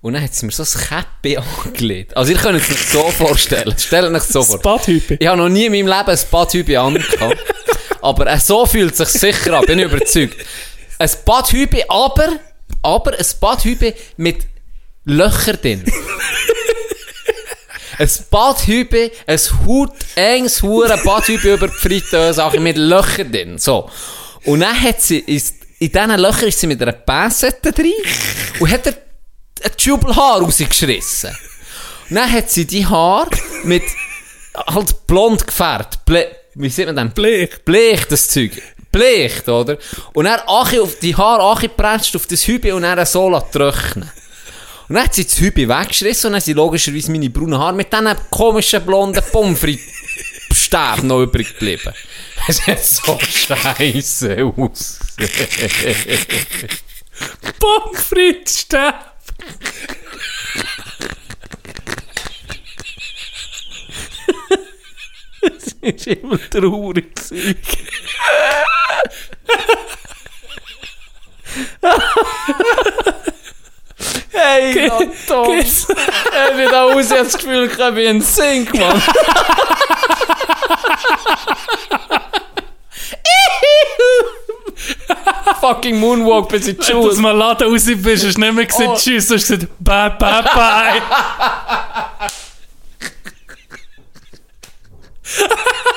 [0.01, 2.17] Und dann hat sie mir so ein Käppi angelegt.
[2.17, 3.73] Also ihr könnt es euch so vorstellen.
[3.77, 4.57] Stellt euch so vor.
[4.57, 5.17] Das Badhübe.
[5.19, 7.37] Ich habe noch nie in meinem Leben ein Badhübe angehabt.
[8.01, 10.35] aber äh, so fühlt es sich sicher an, bin ich überzeugt.
[10.97, 12.27] Ein Badhübe, aber,
[12.83, 14.45] aber ein Badhübe mit
[15.05, 15.83] Löcher drin.
[18.01, 23.57] Ein Badhübe, ein Haut, enges hure Badhübe über die Fritteuse, auch mit Löchern drin.
[23.59, 23.89] So.
[24.45, 27.93] Und dann hat sie, ist, in diesen Löchern ist sie mit einer Pinsette drin
[28.59, 28.95] und hat ein
[29.77, 31.29] Schubelhaar rausgeschissen.
[32.09, 33.29] Und dann hat sie die Haare
[33.63, 33.83] mit,
[34.55, 35.99] halt blond gefärbt.
[36.55, 37.11] Wie sieht man denn?
[37.11, 37.63] Blech.
[37.63, 38.51] Blech, das Zeug.
[38.91, 39.77] Blech, oder?
[40.13, 44.11] Und dann Achi auf die Haare angepresst auf das Hübe und dann so trocknen.
[44.91, 47.93] Und dann hat sie das Hübe weggeschrissen und dann sind logischerweise meine braunen Haare mit
[47.93, 49.85] diesen komischen blonden Pommes frites
[50.51, 51.93] Stäben noch übrig geblieben.
[52.49, 54.99] Es hat so scheiße aus.
[58.45, 58.95] Stäb.
[65.41, 67.13] Das ist immer traurig.
[74.43, 74.91] hey,
[75.27, 75.59] Tom.
[75.61, 75.85] Ich
[76.55, 79.01] bin da raus, ich das Gefühl, ich bin ein Sink, Mann.
[85.59, 87.31] Fucking Moonwalk bis in die Wenn du aus Schuhe.
[87.31, 88.95] dem Laden raus bist, hast du nicht mehr gesagt, Oh.
[88.97, 91.01] tschüss, du hast gesagt, bye, bye, bye.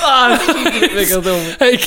[0.00, 0.38] Ah,
[0.94, 1.40] mega dumm.
[1.58, 1.78] hey,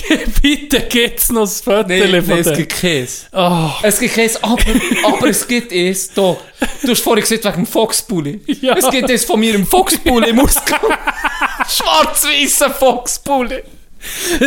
[0.42, 3.26] bitte geht's noch das Foto Nee, nee, von es gibt Käse.
[3.32, 4.62] Oh, Es gibt Käse, aber,
[5.04, 6.38] aber es gibt es da.
[6.84, 8.42] Du hast vorhin gesagt, wegen dem Foxbully.
[8.62, 8.76] Ja.
[8.76, 10.80] Es gibt es von mir im Foxbully im Ausgang.
[11.70, 13.64] Schwarz-weißer Foxbully.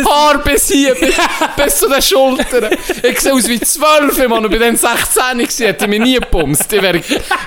[0.05, 1.15] Haar bis hier, bis,
[1.55, 2.69] bis zu den Schultern.
[3.03, 6.15] Ich sehe aus wie 12, Mann, und bei den 16 gewesen, hätte ich mich nie
[6.15, 6.71] gepumst.
[6.73, 7.01] Ich wäre,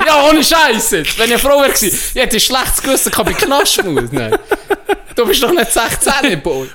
[0.06, 1.18] ja, ohne Scheiß jetzt.
[1.18, 4.10] Wenn ich eine Frau wäre ich hätte ein schlechtes Gewissen gehabt bei Knaschmaus.
[4.10, 4.38] Nein.
[5.14, 6.68] Du bist doch nicht 16, Boy.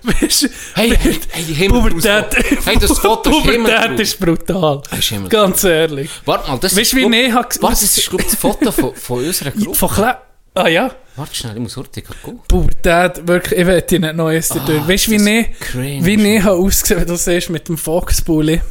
[0.76, 2.26] Hey, hey, hey, Himmel Pubertät,
[2.66, 4.82] Hey, das Foto ist Pubertät ist brutal.
[5.00, 5.30] ist.
[5.30, 6.10] Ganz ehrlich.
[6.26, 7.36] Warte mal, das Weißt du, wie Neha...
[7.36, 9.76] Warte, das ist, glaube ich, das Foto von, von unserer Gruppe.
[9.76, 10.14] Von.
[10.56, 12.40] Ah ja, Warte schnell, ich muss heute gucken.
[12.48, 14.88] Pubertät, wirklich, ich will dich nicht Neues ah, durch.
[14.88, 16.06] Weißt du, wie ne, cringe.
[16.06, 18.62] wie ausgesehen, wenn du siehst mit dem Foxbully?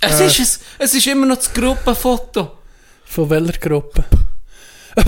[0.00, 2.52] Es ist es, es ist immer noch das Gruppenfoto.
[3.04, 4.04] Von welcher Gruppe?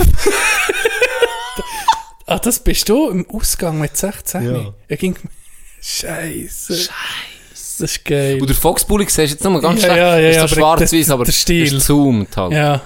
[2.27, 4.55] ah, das bist du im Ausgang mit 16?
[4.55, 4.75] Ja.
[4.87, 5.17] Er ging...
[5.81, 6.77] Scheiße.
[6.77, 6.89] Scheiße.
[7.53, 8.41] Das ist geil.
[8.41, 9.99] Und der Foxbully siehst du jetzt nochmal ganz Ja, schlecht.
[9.99, 11.77] ja, ja, ist ja, so aber schwarz-weiß, der- aber der Stil.
[11.77, 12.53] ist zoomt halt.
[12.53, 12.81] Ja,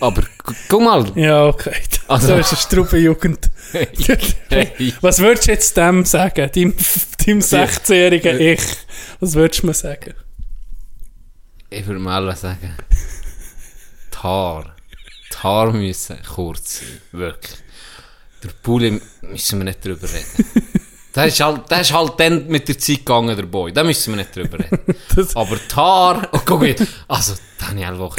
[0.00, 1.12] Aber gu- guck mal.
[1.14, 1.74] ja, okay.
[2.08, 3.50] Also- So ist eine Struppenjugend.
[3.72, 4.92] Hey.
[5.00, 6.50] Was würdest du jetzt dem sagen?
[6.54, 6.74] Deinem,
[7.26, 8.60] deinem 16-jährigen Ich?
[9.20, 10.14] Was würdest du mir sagen?
[11.70, 12.76] Ich würde mal sagen,
[14.12, 14.72] die Haare.
[15.32, 17.00] Die Haare müssen kurz sein.
[17.12, 17.56] Wirklich.
[18.42, 20.50] Der Pulli müssen wir nicht drüber reden.
[21.14, 23.72] Der ist, halt, der ist halt dann mit der Zeit gegangen, der Boy.
[23.72, 24.80] Da müssen wir nicht drüber reden.
[25.36, 26.28] Aber die Haare...
[26.32, 26.82] Oh, guck jetzt.
[27.06, 28.12] Also, Daniel, wo...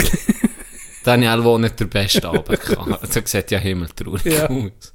[1.06, 2.98] Daniel, wo nicht der beste Abend kann.
[3.10, 4.50] So sieht ja himmeltraurig Ja.
[4.50, 4.94] aus.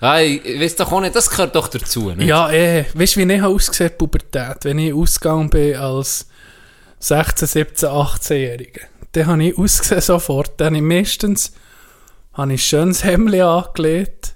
[0.00, 2.28] Hey, weiss doch auch nicht, das gehört doch dazu, nicht?
[2.28, 2.84] Ja, eh.
[2.92, 4.64] Weißt du, wie ich ausgesehen habe, Pubertät?
[4.64, 6.28] Wenn ich ausgegangen bin als
[6.98, 8.80] 16, 17, 18-Jähriger,
[9.12, 10.52] dann habe ich ausgesehen sofort.
[10.60, 11.52] Dann habe ich meistens
[12.34, 14.34] habe ich ein schönes Hemd angelegt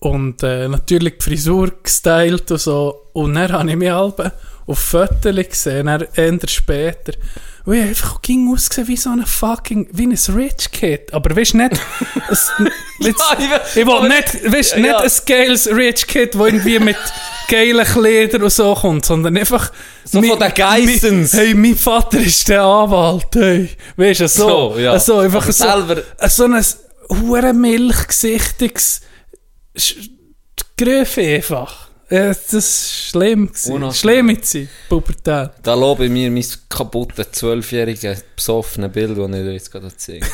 [0.00, 3.10] und äh, natürlich die Frisur gestylt und so.
[3.12, 4.32] Und dann habe ich mich halb
[4.66, 7.12] auf Fotos gesehen, dann eher später.
[7.64, 11.14] Und ich einfach ging ausgesehen wie so ein fucking, wie ein Rich Kid.
[11.14, 11.80] Aber weißt nicht,
[12.30, 12.50] es,
[12.98, 13.14] ich will-
[13.76, 14.98] ich will nicht, weißt, Ja, nicht ja.
[14.98, 16.96] ein geiles Rich Kid, der irgendwie mit
[17.48, 19.70] geilen Kleidern und so kommt, sondern einfach...
[20.04, 21.32] So von den Geissens.
[21.34, 23.68] mi- Hey, mein Vater ist der Anwalt, hey.
[23.96, 24.48] Weißt du, so.
[24.74, 24.98] So, ja.
[24.98, 26.64] So, einfach Aber so, selber- so ein
[27.22, 29.02] hure milchgesichtiges
[30.76, 31.88] Gröfe einfach.
[32.12, 33.50] Ja, das ist schlimm.
[33.66, 33.92] Unangenehm.
[33.94, 35.50] Schlimme Zeit, Pubertät.
[35.62, 40.26] Da lobe ich mir mein kaputtes zwölfjähriges besoffene Bild, das ich dir jetzt gerade zeige.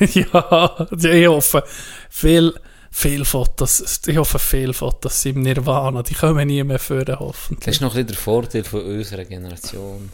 [0.14, 1.64] ja, ich hoffe,
[2.08, 2.54] viel,
[2.90, 7.18] viel Fotos, ich hoffe, viel Fotos sind im Nirvana, die kommen nie mehr führen, Das
[7.20, 7.74] hoffentlich.
[7.74, 10.10] ist noch ein bisschen der Vorteil von unserer Generation.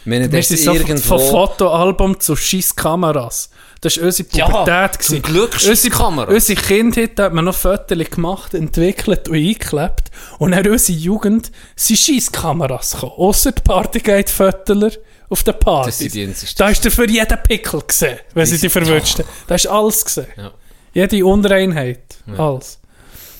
[0.00, 1.18] Ich meine, das ist so von- irgendwo...
[1.18, 3.50] von Fotoalbum zu scheiß Kameras.
[3.80, 5.02] Das war unsere Ja, Pubertät.
[5.02, 5.22] zum gewesen.
[5.34, 6.32] Glück unsere, Scheisskamera.
[6.32, 10.10] unsere Kindheit hat man noch Fotos gemacht, entwickelt und eingeklebt.
[10.38, 13.12] Und dann unsere Jugend sind Scheisskameras gekommen.
[13.16, 14.90] Ausser die Partygate-Fotoler
[15.30, 15.44] auf.
[15.44, 16.58] Das die einzigsten.
[16.58, 19.28] Da ist dir für jeden Pickel gesehen, wenn sie Die- dich verwünscht haben.
[19.46, 20.26] Da ist alles gesehen.
[20.36, 20.50] Ja.
[20.94, 22.16] Jede Unreinheit.
[22.36, 22.80] Alles.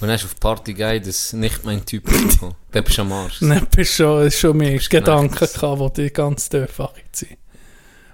[0.01, 2.55] Und dann hast du auf Party das nicht mein Typ bekommen.
[2.73, 3.41] Der bist am Arsch.
[3.41, 7.37] Nein, bist schon, ist schon mehr Gedanken gehabt, die die ganz dürfen sind.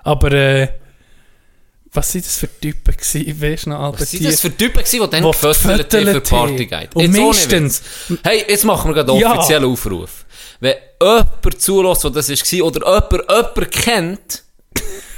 [0.05, 0.69] Aber, äh,
[1.95, 3.41] was sind das für Typen gewesen?
[3.41, 4.01] Weißt du noch, Albert?
[4.01, 6.69] Was sind das für Typen gewesen, die dann gefötelt für gefötelt Party haben?
[6.69, 6.89] Guide?
[6.95, 7.83] Und meistens-.
[8.23, 9.37] Hey, jetzt machen wir gerade einen Ja.
[9.37, 10.25] offiziellen Aufruf.
[10.61, 14.43] Wenn jemand zulässt, der das war, oder jemand jemanden kennt,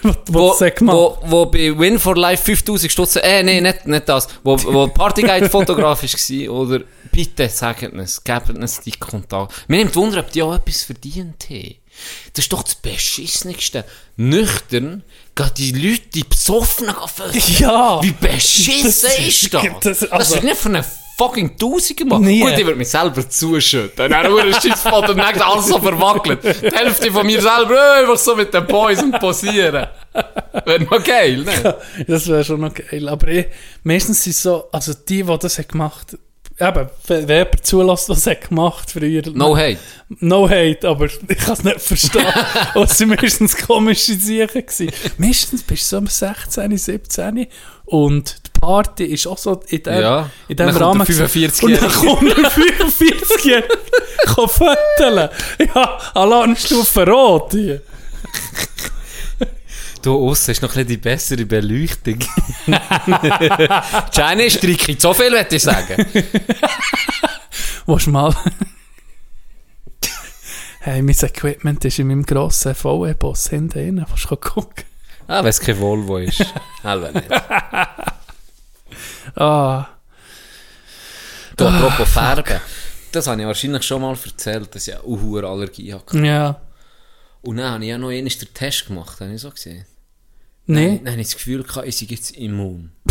[0.02, 4.28] was, wo, wo, wo bei Win for Life 5000 Stutz, äh, nee, nicht, nicht das,
[4.44, 9.52] wo, wo Partyguide fotografisch war, oder bitte sagt uns, gebt uns die Kontakt.
[9.68, 11.76] Mir nimmt Wunder, ob die auch etwas verdient haben.
[12.34, 13.84] Das ist doch das Beschissenste.
[14.16, 15.02] Nüchtern,
[15.56, 18.02] die Leute, die besoffen gehen Ja.
[18.02, 19.62] Wie beschissen Das- ist das?
[19.82, 20.84] das- Das, also- ist nicht von einem
[21.18, 22.24] fucking Tausiger machen.
[22.24, 22.40] Nie.
[22.40, 24.10] Gut, ich würde mich selber zuschütten.
[24.10, 26.42] Dann habe ich einen Scheissspot und dann alles so verwackelt.
[26.44, 29.86] Die Hälfte von mir selber, äh, einfach so mit den Boys und posieren.
[30.64, 31.76] Wäre noch geil, ne?
[32.06, 33.08] Das wäre schon noch geil.
[33.08, 33.46] Aber ich,
[33.82, 36.18] meistens sind es so, also die, die das haben gemacht
[36.58, 39.22] eben, wenn jemand zulässt, was er gemacht früher.
[39.32, 39.78] No hate.
[40.20, 42.26] No hate, aber ich kann es nicht verstehen.
[42.74, 44.66] Und es waren meistens komische Sachen.
[44.66, 44.90] gewesen.
[45.18, 47.46] Meistens bist du so um 16, 17
[47.86, 50.30] und die Party ist auch so in dem, Ja.
[50.48, 51.04] in dem Rahmen.
[51.06, 51.26] der gewesen.
[51.26, 51.66] 45-Jährige.
[51.66, 53.68] Und dann kommt der 45-Jährige
[54.24, 55.28] kann föteln.
[55.74, 57.82] Ja, Alarmstufe rot hier.
[60.06, 62.20] Du aussen hast noch ein bisschen die bessere Beleuchtung.
[64.12, 65.96] Jenny streicht so viel, würde ich sagen.
[67.86, 68.32] Willst du mal...
[70.78, 74.06] hey, mein Equipment ist in meinem grossen VW-Boss hinten drin.
[74.08, 74.84] Willst du gucken?
[75.26, 76.54] Ah, wenn es kein Volvo ist.
[76.84, 77.28] Hallo nicht.
[79.34, 79.88] Ah,
[81.56, 82.60] Du, apropos Farben.
[83.10, 86.16] Das habe ich wahrscheinlich schon mal erzählt, dass ich eine Allergie hatte.
[86.24, 86.60] ja.
[87.42, 89.84] Und dann habe ich ja noch einmal den Test gemacht, habe ich so gesehen.
[90.66, 91.00] Nee.
[91.02, 92.90] Dann habe ich das Gefühl gehabt, ich sei jetzt immun.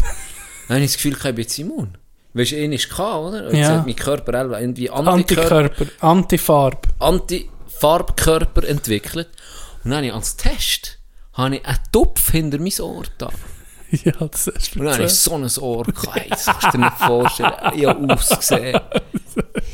[0.67, 1.97] dann habe ich das Gefühl gehabt, ich bin jetzt immun.
[2.33, 3.47] Weißt du, einmal gehabt, oder?
[3.47, 3.77] Und Jetzt Ja.
[3.77, 6.79] hat mein Körper irgendwie Antikörper, Antikörper, Antifarbe.
[6.99, 9.29] Antifarbkörper entwickelt.
[9.83, 10.99] Und dann habe ich als Test
[11.33, 13.29] habe ich einen Tupf hinter mein Ohr da.
[14.03, 16.25] Ja, das ist Und dann habe ich so ein Ohr gehabt.
[16.29, 17.53] Das kannst du dir nicht vorstellen.
[17.75, 18.79] Ich habe ausgesehen.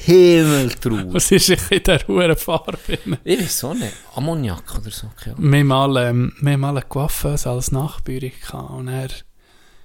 [0.05, 1.13] Himmeltraum.
[1.13, 2.97] Was ist ich in dieser hohen Farbe?
[3.23, 3.93] Ich weiß auch nicht.
[4.15, 5.07] Ammoniak oder so.
[5.25, 5.51] Ahnung.
[5.51, 9.09] Wir haben mal, ähm, wir haben mal eine Coiffeuse als Nachbürin gehabt und dann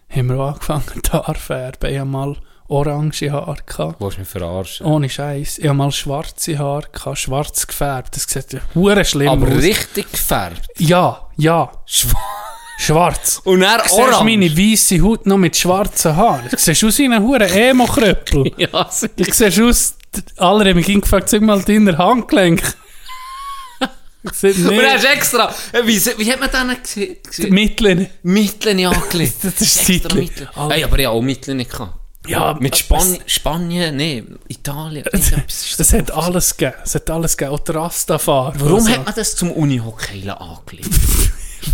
[0.09, 1.91] haben wir auch angefangen zu färben.
[1.91, 2.37] Ich hatte mal
[2.69, 3.57] orange Haare.
[3.67, 4.01] Gehabt.
[4.01, 4.87] Du willst mich verarschen.
[4.87, 5.59] Ohne Scheiß.
[5.59, 8.17] Ich hatte mal schwarze Haare, gehabt, schwarz gefärbt.
[8.17, 9.62] Das sieht ja schlimm Aber aus.
[9.62, 10.69] richtig gefärbt.
[10.79, 12.17] Ja, ja, Schwarz.
[12.79, 13.41] Schwarz.
[13.45, 14.25] Und siehst orange.
[14.25, 16.49] meine weisse Haut noch mit schwarzen Haaren.
[16.51, 18.53] Du siehst aus wie ein hure Emo-Kröppel.
[18.59, 19.95] Ja, sie- Du siehst aus,
[20.37, 22.62] alle haben mich gefragt, sag mal deiner Handgelenk.
[24.27, 27.17] Und hast du extra, äh, wie, wie hat man den gesehen?
[27.39, 28.09] die Mitteln.
[28.23, 29.35] Mitteln angelegt.
[29.43, 29.89] Das ist.
[29.89, 30.49] Mitteln.
[30.55, 30.75] Alter.
[30.75, 31.95] Hey, aber ich habe auch Mitteln gehabt.
[32.27, 35.05] Ja, Mit Span Spanien, nee, Italien.
[35.12, 36.77] ist Es hat alles gegeben.
[36.83, 37.55] Es hat alles gegeben.
[37.55, 38.55] Auch der Rastafari.
[38.59, 40.89] Warum Also, hat man das zum Unihockey angelegt?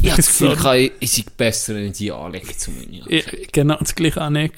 [0.03, 3.17] Ich habe das Gefühl, ich, ich sei besser, wenn ich die anlege zum Unihockey.
[3.17, 4.55] ich, Genau, das gleiche auch nicht.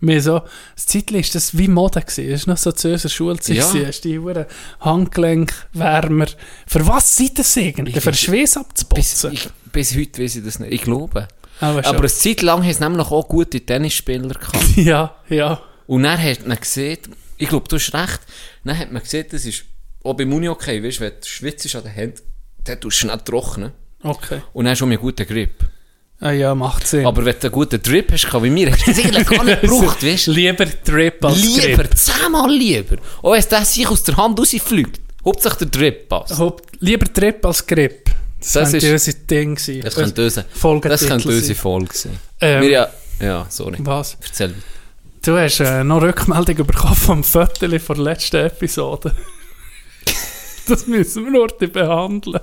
[0.00, 0.42] Mir so,
[0.74, 2.30] das Zeitli ist das wie Mode gewesen.
[2.30, 3.56] Das ist noch so zu unserer Schulzeit.
[3.56, 3.74] Ja.
[3.74, 3.86] Ja.
[3.86, 4.44] Hast die Huren
[4.80, 6.26] Handgelenkwärmer.
[6.66, 8.00] Für was sind das eigentlich?
[8.00, 9.32] Für Schweiß Bis, abzuputzen?
[9.32, 10.72] ich, bis heute weiß ich das nicht.
[10.72, 11.28] Ich glaube.
[11.60, 11.90] Aber schon.
[11.90, 14.64] Aber eine Zeit lang haben es nämlich auch gute Tennisspieler gehabt.
[14.76, 15.62] ja, ja.
[15.86, 16.98] Und dann hat man gesehen,
[17.38, 18.20] ich glaube, du hast recht,
[18.64, 19.64] dann hat man gesehen, das ist
[20.02, 22.20] auch beim Unihockey, weißt du, wenn du schwitzt an den Händen,
[22.64, 23.72] dann tust du schnell trocknen.
[24.04, 24.40] Okay.
[24.52, 25.64] Und dann hast du auch einen guten Grip.
[26.20, 27.04] Ah, ja, macht Sinn.
[27.06, 29.60] Aber wenn du einen guten Drip hast, wie mir, hast du das eigentlich gar nicht
[29.62, 30.30] gebraucht, weißt du?
[30.32, 31.96] Lieber Trip als Lieber, Grip.
[31.96, 32.96] zehnmal lieber.
[33.22, 35.00] Auch wenn das sich aus der Hand rausfliegt.
[35.24, 36.38] Hauptsache der Drip passt.
[36.38, 38.04] Haupt- Lieber Trip als Grip.
[38.38, 39.80] Das, Das könnte ist- unser Ding sein.
[39.80, 41.56] Das könnte unsere, Folgetitel das könnte unsere sein.
[41.56, 42.18] Folge sein.
[42.40, 42.88] Ähm, Wir ja,
[43.20, 43.76] ja, sorry.
[43.80, 44.16] Was?
[44.22, 44.54] Erzähl.
[45.24, 49.12] Du hast äh, noch Rückmeldung bekommen vom Viertel von der letzten Episode.
[50.68, 52.40] das müssen wir heute behandeln.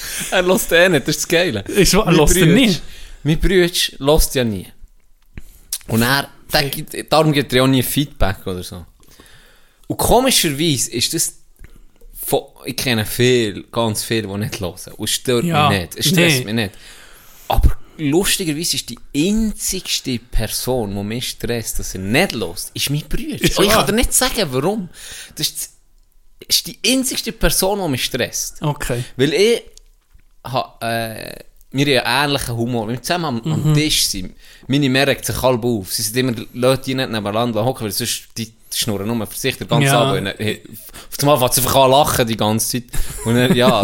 [0.30, 1.60] Er lässt eh nicht, das ist das Geile.
[1.62, 2.76] Ist, Mein lässt er nie?
[3.22, 4.66] Mein Brütsch lässt ja nie.
[5.88, 8.84] Und er, der gibt, darum gibt er ja auch nie Feedback oder so.
[9.86, 11.34] Und komischerweise ist das,
[12.12, 14.92] von, ich kenne viel, ganz viele, die nicht hören.
[14.96, 15.96] Und es stört Ja, mich nicht.
[15.96, 16.44] Es stresst nee.
[16.44, 16.74] mich nicht.
[17.48, 23.02] Aber lustigerweise ist die einzigste Person, die mich stresst, dass er nicht hört, ist mein
[23.08, 23.40] Bruder.
[23.40, 24.90] Ist Und ich kann dir nicht sagen, warum.
[25.34, 25.70] Das ist,
[26.46, 28.60] das ist die einzigste Person, die mich stresst.
[28.60, 29.04] Okay.
[29.16, 29.62] Weil ich
[30.52, 31.34] ha, äh,
[31.70, 32.86] wir haben einen ähnlichen Humor.
[32.88, 33.52] Wenn wir zusammen am, Mhm.
[33.52, 34.34] am Tisch sind,
[34.66, 35.92] meine Mehr regt sich halb auf.
[35.92, 39.34] Sie sind immer Leute, die nicht nebeneinander hocken, weil sonst die die schnurren nur für
[39.38, 39.98] sich den ganzen Ja.
[40.02, 40.34] Abend.
[40.36, 40.60] He-
[41.10, 42.84] Auf einmal fängt sie einfach an lachen die ganze Zeit.
[43.24, 43.82] Und er, ja,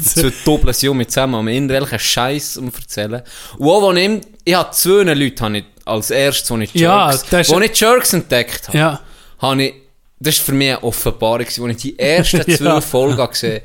[0.00, 3.22] zwei doppeltes Junge zusammen am irgendwelchen Scheiß um erzählen.
[3.58, 7.24] Und auch, ich, ich habe zwei Leute habe ich als erstes, wo ich Ja, Jerks,
[7.32, 9.00] ist- wo ich Jerks entdeckt habe, Ja.
[9.40, 9.74] habe ich,
[10.20, 11.40] das ist für mich eine Offenbarung.
[11.46, 12.80] Als ich die ersten zwei Ja.
[12.80, 13.62] Folgen gesehen habe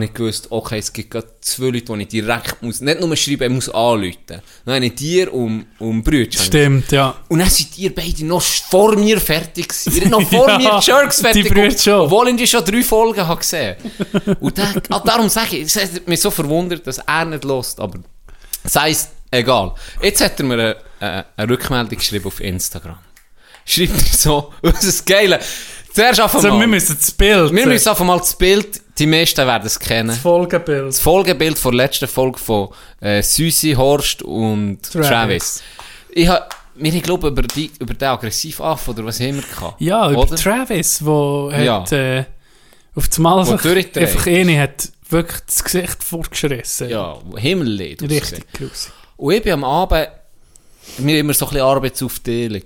[0.00, 3.42] ich gewusst, okay, es gibt gerade zwei Leute, die ich direkt muss, nicht nur schreiben,
[3.44, 4.16] ich muss anrufen.
[4.64, 6.38] Dann habe ich dir um, um Brüder.
[6.38, 7.14] Stimmt, ja.
[7.28, 10.02] Und dann sind ihr beide noch vor mir fertig gewesen.
[10.02, 12.00] Ihr noch vor Ja, mir Jerks die fertig Brüder gemacht, schon.
[12.00, 13.76] Obwohl ich die schon drei Folgen habe gesehen.
[14.40, 17.80] Und dann, ah, darum sage ich, es hat mich so verwundert, dass er nicht lost,
[17.80, 17.98] aber
[18.64, 19.74] sei es egal.
[20.00, 22.98] Jetzt hat er mir eine, eine, eine Rückmeldung geschrieben auf Instagram.
[23.64, 25.38] Schreibt er so, das ist geil.
[25.94, 26.60] Zuerst einfach Also, mal.
[26.60, 30.08] wir müssen das Bild wir müssen einfach mal das Bild, die meisten werden es kennen.
[30.08, 30.88] das Folgebild.
[30.88, 32.68] Das Folgebild von der letzten Folge von
[33.00, 35.08] äh, Susi, Horst und Travis.
[35.08, 35.62] Travis.
[36.10, 39.80] Ich hab, wir haben, glaube über, die, über den Aggressivaff oder was wir gehabt?
[39.80, 40.36] Ja, über Oder?
[40.36, 41.80] Travis, wo Ja.
[41.80, 42.24] hat, äh,
[42.94, 46.88] auf das Mal sich einfach eine hat wirklich das Gesicht vorgeschrissen.
[46.90, 48.02] Ja, Himmellied.
[48.02, 48.92] Richtig grusig.
[49.16, 50.08] Und ich bin am Abend,
[50.98, 52.62] wir haben immer so ein bisschen Arbeitsaufteilung.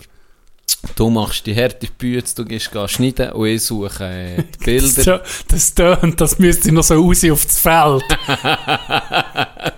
[0.94, 5.22] Du machst die harte Bütze, du gehst schneiden und ich suche äh, die Bilder.
[5.48, 8.05] Das tönt, das müsste noch so raus auf das Feld.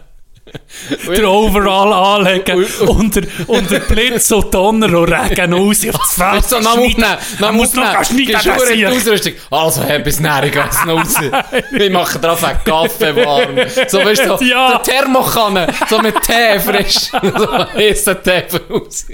[1.09, 6.45] der Overall anlegen, unter, unter Blitz und Donner und Regen raus auf das Feld.
[6.45, 8.05] So, dann aufnehmen, dann muss noch aufnehmen.
[8.05, 8.87] schneiden, Gehst das du in die.
[8.87, 9.33] Ausrüstung.
[9.51, 11.15] Also, hab ich's näher, noch raus.
[11.73, 13.57] Ich mache drauf einen Kaffee warm.
[13.89, 14.79] So, weißt du, so, Ja.
[14.79, 17.11] der Thermokanne, so mit Tee frisch.
[17.11, 19.07] so, heissen Tee raus.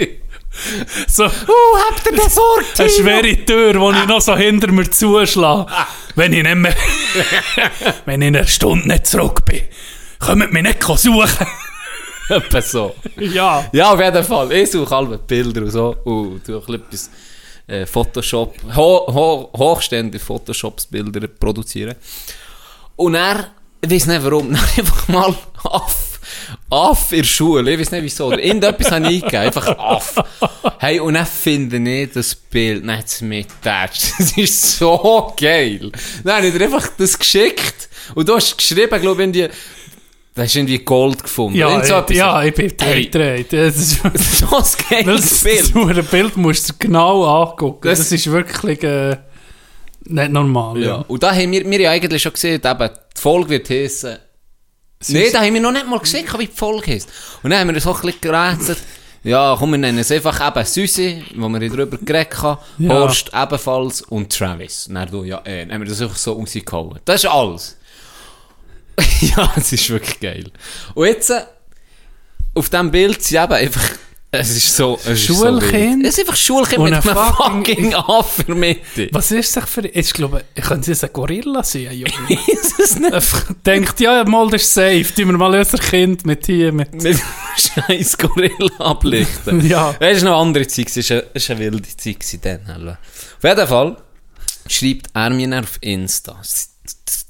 [1.09, 4.91] So, Uh, habt ihr den Sorge, eine schwere Tür, die ich noch so hinter mir
[4.91, 5.71] zuschlage.
[6.15, 6.75] Wenn ich nicht mehr,
[8.07, 9.63] wenn ich in einer Stunde nicht zurück bin,
[10.19, 11.47] kommt mich nicht suchen.
[12.29, 12.95] Etwa so.
[13.19, 13.69] Ja.
[13.73, 14.53] Ja, auf jeden Fall.
[14.53, 15.97] Ich suche alle Bilder und so.
[16.05, 17.11] Und tu ein bisschen etwas
[17.67, 21.97] äh, Photoshop, ho, ho, hochstehende Photoshops-Bilder produzieren.
[22.97, 26.14] Und er, ich weiß nicht warum, dann einfach mal auf,
[26.71, 30.15] auf in der Schule, ich weiß nicht wieso, oder irgendetwas habe ich eingegeben, einfach auf.
[30.79, 34.13] Hey, und dann finde ich das Bild, dann hat es mich getatscht.
[34.19, 35.91] Das ist so geil.
[36.25, 37.89] Dann habe ich dir einfach das geschickt.
[38.15, 39.49] Und du hast geschrieben, glaube ich, in die,
[40.35, 41.57] du hast irgendwie Gold gefunden.
[41.59, 43.09] Ja, so ich, ja, ich bin Hey.
[43.11, 43.53] durchgedreht.
[43.53, 44.01] Das ist,
[44.39, 44.65] So ein
[45.05, 45.61] geiles das, Bild.
[45.61, 46.11] das Bild.
[46.11, 47.89] Bild musst du genau angucken.
[47.89, 49.17] Das- Das, ist wirklich äh,
[50.07, 50.79] nicht normal.
[50.81, 50.87] Ja.
[50.87, 50.95] Ja.
[51.09, 54.19] Und da haben wir, wir ja eigentlich schon gesehen, eben, die Folge wird heissen.
[55.09, 57.09] Nein, da haben wir noch nicht mal gesehen, wie die Folge heisst.
[57.43, 58.79] Und dann haben wir so ein bisschen gerätselt.
[59.25, 62.61] Ja, komm, wir nennen es einfach eben Susi, wo wir darüber geredet haben.
[62.79, 62.91] Ja.
[62.91, 64.87] Horst ebenfalls und Travis.
[64.87, 67.01] Und dann du, ja, äh, dann haben wir das einfach so rausgehauen.
[67.07, 67.79] Das ist alles.
[69.21, 70.51] ja, es ist wirklich geil.
[70.95, 71.43] Und jetzt, äh,
[72.55, 73.91] auf diesem Bild sind eben einfach,
[74.41, 76.05] es ist so, es ist so Schulkind.
[76.07, 79.09] es ist einfach Schulkind Und mit ein einem fucking- fucking Affe Mitte.
[79.13, 79.87] Was ist das für...
[79.87, 82.41] Ich glaube, ich könnte es ein Gorilla sein, ein Junge.
[82.47, 83.13] ist es nicht?
[83.13, 85.05] Einfach denkt, ja, mal, das ist safe.
[85.15, 86.93] Tun wir mal unser Kind mit hier, mit...
[87.03, 87.19] mit
[87.57, 89.67] scheiß Gorilla ablichten.
[89.69, 89.95] Ja.
[89.99, 92.99] Das war noch eine andere Zeit, es war eine, es war eine wilde Zeit dann.
[92.99, 93.97] Auf jeden Fall
[94.69, 96.41] schreibt er mir auf Insta,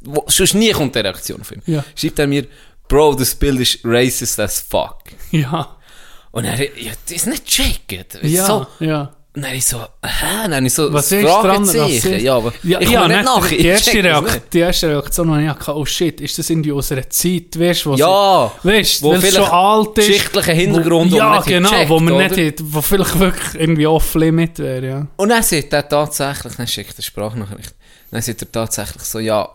[0.03, 1.85] wo- sonst nie kommt eine Reaktion von ihm, Ja.
[1.97, 2.47] schreibt er mir,
[2.89, 4.99] Bro, das Bild ist racist as fuck.
[5.31, 5.77] Ja,
[6.35, 8.19] Und er, ja, das ist nicht checked.
[8.23, 9.15] ja, So, ja.
[9.37, 10.49] und dann ich so, hä?
[10.49, 11.65] Dann ich so, Was ist dran?
[11.65, 11.81] Fragezeichen.
[11.81, 13.47] Was ist- Ja, aber ja, ich ja, nicht nach.
[13.49, 14.53] Die erste, check das Reakt nicht.
[14.55, 17.95] die erste Reaktion, die ich oh shit, ist das irgendwie aus einer Zeit, weißt du,
[17.95, 20.07] Ja, weißt, wo es schon vielleicht alt ist.
[20.09, 24.59] geschichtlichen Hintergrund, wo, Ja, genau, gecheckt, wo man nicht, hat, wo vielleicht wirklich irgendwie off-limit
[24.59, 25.07] wäre, ja.
[25.17, 27.75] Und dann sagt er tatsächlich, dann schickt er Sprachnachricht,
[28.11, 29.49] dann sagt er tatsächlich so, ja,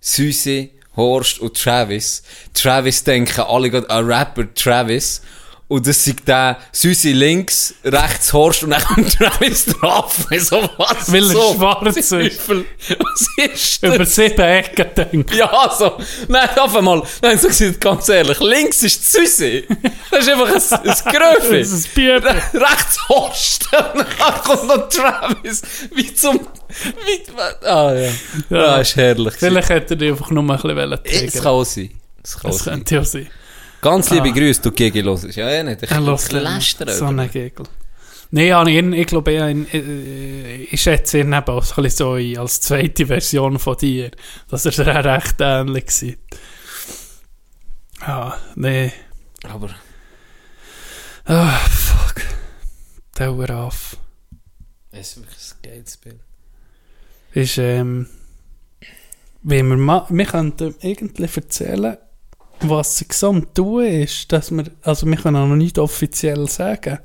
[0.00, 2.22] Susi, Horst und Travis.
[2.54, 5.22] Travis denken alle gerade an Rapper Travis.
[5.68, 10.26] Und das sind der Susi links, rechts Horst und dann kommt Travis drauf.
[10.30, 11.12] Ich So, was?
[11.12, 12.10] Weil er so, schwarz ist.
[12.12, 13.94] Was ist das?
[13.94, 15.34] Über sieben Ecken denkt.
[15.34, 15.98] Ja, so.
[16.26, 17.02] Nein, auf einmal.
[17.20, 18.40] Nein, so gesagt, ganz ehrlich.
[18.40, 19.66] Links ist die Susi.
[20.10, 21.58] Das ist einfach ein, ein Gröfe.
[21.58, 22.24] Das ist ein Bier.
[22.24, 23.68] rechts Horst.
[23.94, 25.60] Und dann kommt noch Travis.
[25.94, 26.40] Wie zum,
[26.80, 28.10] wie, ah, ja.
[28.48, 29.34] Ja, ist herrlich.
[29.38, 31.90] Vielleicht hätte er dich einfach nur ein bisschen Es kann auch sein.
[32.24, 32.74] Es kann auch Das sein.
[32.74, 33.28] könnte ja sein.
[33.80, 34.32] Ganz liebe Ah.
[34.32, 35.24] Grüße, du Gigi los.
[35.36, 35.82] Ja, ja, nicht.
[35.82, 36.88] Ich Er lässt lästern.
[36.88, 37.66] so einen Gegel.
[38.30, 41.96] Nein, ja, ich, ich glaube, ich, ich, ich schätze ihn eben auch so ein bisschen
[41.98, 44.10] so ein, als zweite Version von dir,
[44.50, 46.18] dass er auch recht ähnlich sieht.
[48.00, 48.92] Ja, nee.
[49.44, 49.70] Aber,
[51.24, 52.22] Ah, fuck.
[53.14, 53.96] Dauer auf.
[54.92, 56.20] es ist wirklich ein geiles Bild.
[57.34, 58.08] Ist, ähm,
[59.42, 61.96] wenn wir wir könnten irgendwie erzählen,
[62.60, 66.98] was sie gesamt tun ist, dass wir, also wir können auch noch nicht offiziell sagen,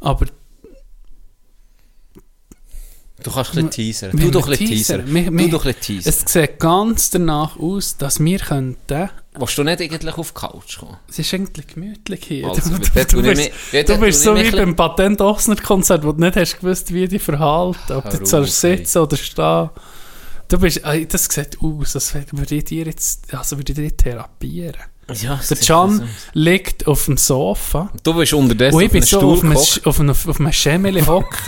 [0.00, 0.26] aber
[3.22, 4.10] Du kannst ein bisschen teasern.
[4.12, 5.14] Du doch ein bisschen teasern.
[5.36, 6.12] Du doch ein teasern.
[6.12, 9.10] Es sieht ganz danach aus, dass wir könnten...
[9.36, 10.96] Willst du nicht eigentlich auf die Couch kommen?
[11.08, 12.48] Es ist eigentlich gemütlich hier.
[12.48, 16.20] Also, du, du, ich bist, du bist so wie beim Patent Osner Konzert, wo du
[16.20, 19.70] nicht hast gewusst, wie dich verhalten, ob du jetzt sollst sitzen oder stehen.
[20.50, 24.76] Du bist, das sieht aus, als würde ich dir jetzt, also würde ich dir therapieren.
[25.22, 29.08] Ja, Der Can liegt auf dem Sofa Du bist unterdessen und ich auf bin einem
[29.08, 29.68] so Stuhl auf einem, gehockt.
[29.68, 30.40] Sch- auf einem, auf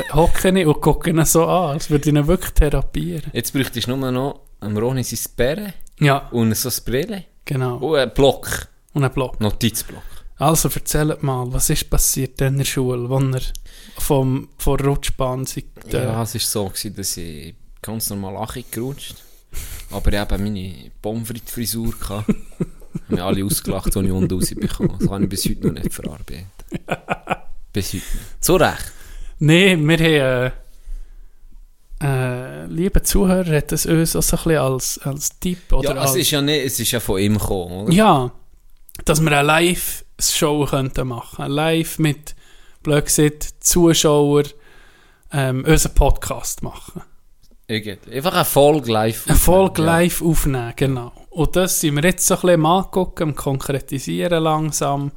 [0.15, 3.31] hocken und gucke ihn so an, als würde ich ihn wirklich therapieren.
[3.33, 7.77] Jetzt bräuchtest du nur noch einen Ronny sein Bären Ja, und so ein Brille genau.
[7.77, 9.41] und einen Block, Und ein Block.
[9.41, 10.03] Notizblock.
[10.39, 13.43] Also erzählt mal, was ist passiert in der Schule, wo er
[13.99, 18.37] vom, von der Rutschbahn seid, äh, Ja, es war so, gewesen, dass ich ganz normal
[18.37, 19.17] Achi gerutscht
[19.93, 22.29] aber ich habe meine Pommes frites Frisur gehabt.
[22.29, 22.37] haben
[23.09, 26.47] mich alle ausgelacht, als ich unten rausbekommen Das habe ich bis heute noch nicht verarbeitet.
[27.73, 28.43] bis heute nicht.
[28.45, 28.93] Zu Recht.
[29.39, 30.53] Nein, wir haben,
[32.01, 35.95] äh, äh, liebe Zuhörer, hat das uns auch so ein bisschen als, als Tipp oder
[35.95, 37.93] Ja, es als, ist ja, nicht, es ist ja von ihm gekommen, oder?
[37.93, 38.33] ja,
[39.05, 41.51] dass wir eine Live-Show könnten machen.
[41.51, 42.35] Live mit,
[42.83, 44.45] blöd gesagt, Zuschauer,
[45.33, 47.03] ähm, unseren Podcast machen.
[47.73, 48.17] Irgendwie.
[48.17, 49.25] Einfach eine Folge live.
[49.39, 49.87] Folge Ja.
[49.87, 51.13] live aufnehmen, genau.
[51.31, 55.13] Und das sind wir jetzt so ein bisschen angucken, am konkretisieren langsam.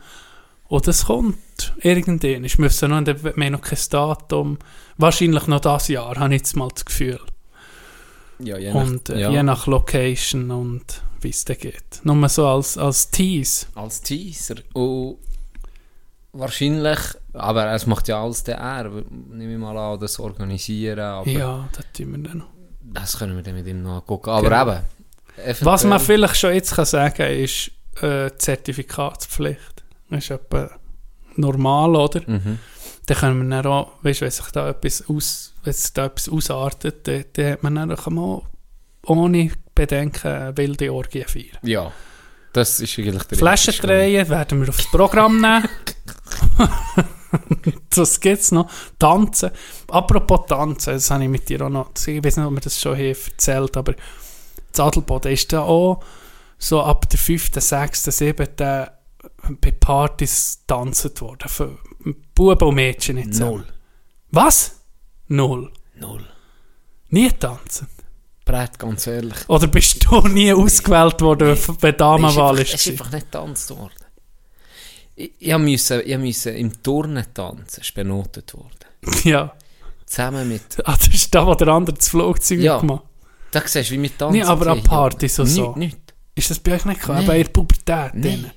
[0.68, 2.44] Und das kommt irgendwann.
[2.46, 4.58] Ich müsste noch, wir haben noch kein Datum.
[4.98, 7.20] Wahrscheinlich noch das Jahr, habe ich jetzt mal das Gefühl.
[8.40, 9.32] Ja, je nach, und äh, ja.
[9.32, 12.02] je nach Location und wie es dann geht.
[12.04, 13.68] Nur so als, als Tease.
[13.76, 14.56] als Teaser.
[14.74, 15.18] Und
[16.40, 17.00] wahrscheinlich,
[17.34, 21.00] aber es macht ja alles der er, nehme ich mal an, das organisieren.
[21.00, 22.48] Aber Ja, das tun wir dann noch.
[22.82, 24.30] Das können wir dann mit ihm noch angucken.
[24.30, 24.62] Aber Genau.
[24.62, 24.80] eben.
[25.38, 27.72] eventuell- Was man vielleicht schon jetzt kann sagen ist
[28.02, 29.84] äh, die Zertifikatspflicht.
[30.10, 30.70] Das ist etwa
[31.36, 32.22] normal, oder?
[32.28, 32.60] Mhm.
[33.08, 36.30] Dann können wir dann auch, weißt wenn sich da etwas, aus, wenn sich da etwas
[36.30, 38.44] ausartet, dann, dann hat man dann kann auch
[39.06, 41.58] ohne Bedenken wilde Orgie feiern.
[41.64, 41.92] Ja.
[42.56, 45.68] Das ist eigentlich der Flaschen drehen werden wir aufs Programm nehmen.
[47.90, 48.72] das gibt's noch.
[48.98, 49.52] Tanzen.
[49.90, 52.80] Apropos Tanzen, das habe ich mit dir auch noch, ich weiß nicht, ob wir das
[52.80, 53.96] schon hier erzählt, aber
[54.72, 56.02] das Adelboden ist da auch
[56.58, 58.48] so ab der 5., 6., 7.
[58.56, 61.50] bei Partys tanzt worden.
[61.50, 61.78] Für
[62.34, 63.52] Buben und Mädchen nicht zusammen.
[63.52, 63.68] Null.
[64.32, 64.80] Was?
[65.28, 65.74] Null.
[65.96, 66.26] Null.
[67.10, 67.90] Nie tanzen.
[68.46, 69.38] Brett, ganz ehrlich.
[69.50, 72.88] Oder bist du nie ausgewählt worden, wenn Damenwahl es ist ist?
[72.92, 73.92] einfach nicht getanzt worden.
[75.16, 78.70] Ich, ich musste, ich musste im Turnen tanzen, ist benotet worden.
[79.24, 79.54] Ja.
[80.06, 80.62] Zusammen mit...
[80.86, 82.78] Ah, das ist da, wo der andere das Flugzeug Ja.
[82.80, 83.04] gemacht
[83.52, 84.38] Da siehst du, wie wir tanzen.
[84.38, 84.84] Nee, aber an.
[84.84, 85.70] Partys und so.
[85.76, 86.14] Nicht, nicht.
[86.36, 87.22] Ist das bei euch nicht gekommen?
[87.22, 87.26] Nee.
[87.28, 88.14] Bei der Pubertät?
[88.14, 88.22] Nee.
[88.22, 88.52] drin?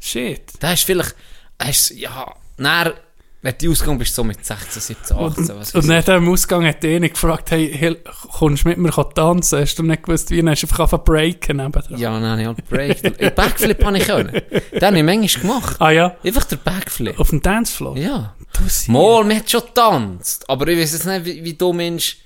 [0.00, 0.52] Shit.
[0.60, 1.14] Da ist vielleicht...
[1.60, 2.34] Hast, ja...
[2.56, 2.92] Dann,
[3.42, 6.84] wenn du ausgegangen bist, so mit 16, 17, 18, was Und dann am Ausgang hat
[6.84, 7.96] einer gefragt, hey, hey,
[8.38, 9.58] kommst du mit mir tanzen?
[9.58, 10.36] Hast du nicht gewusst, wie?
[10.36, 11.94] Dann hast du einfach angefangen breaken nebendran.
[11.94, 12.00] ich.
[12.00, 13.34] Ja, habe ich halt breakt.
[13.34, 14.30] Backflip habe ich können.
[14.30, 15.76] Den habe ich manchmal gemacht.
[15.80, 16.16] Ah ja?
[16.22, 17.18] Einfach der Backflip.
[17.18, 17.96] Auf dem Dancefloor?
[17.96, 18.36] Ja.
[18.52, 18.88] Du siehst.
[18.88, 20.48] Mal, man hat schon getanzt.
[20.48, 22.18] Aber ich weiß jetzt nicht, wie, wie du Mensch...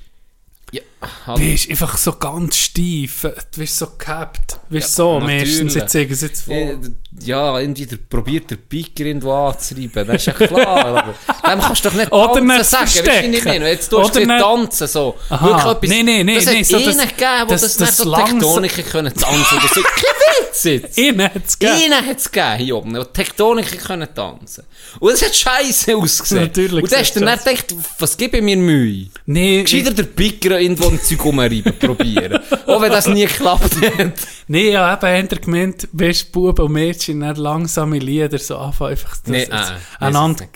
[0.73, 0.83] Ja,
[1.27, 3.23] Du bist einfach so ganz steif.
[3.23, 4.59] Du bist so gehabt.
[4.69, 5.77] Du bist so, meistens.
[5.77, 6.79] Ich zeige es jetzt vor.
[7.25, 10.85] Ja, irgendwie der, probiert der Piker irgendwo anzutreiben, das ist ja klar.
[10.85, 11.15] aber
[11.51, 13.35] dem kannst du doch nicht Oder nicht sagen, weißt du, verstecken.
[13.45, 13.69] meine?
[13.71, 15.15] Jetzt tust du nicht nicht- tanzen, so.
[15.29, 17.97] Wirklich etwas, Nee, nee, nee, das nee, hat so das- gegeben, wo das- das, das
[17.97, 19.81] so Tektoniker können tanzen oder so.
[19.83, 20.99] Kein Witz jetzt.
[20.99, 21.93] Ihnen hat es gegeben.
[21.93, 24.65] Einen hat es gegeben hier oben, die Tektoniker können tanzen.
[25.01, 26.43] Und es hat scheiße ausgesehen.
[26.43, 29.07] Natürlich Und dann hast du dann gedacht, was gebe ich mir Mühe?
[29.27, 32.41] Nee, Gescheiter der Piker irgendwo ein Zeug rumreiben, probieren.
[32.67, 34.13] Auch wenn das nie geklappt hat.
[34.49, 39.17] Nee, ja, eben, haben gemeint, weißt Buben und Mädchen, dann langsame Lieder so anfangen, einfach
[39.17, 40.47] das, Nee, das, äh, einander,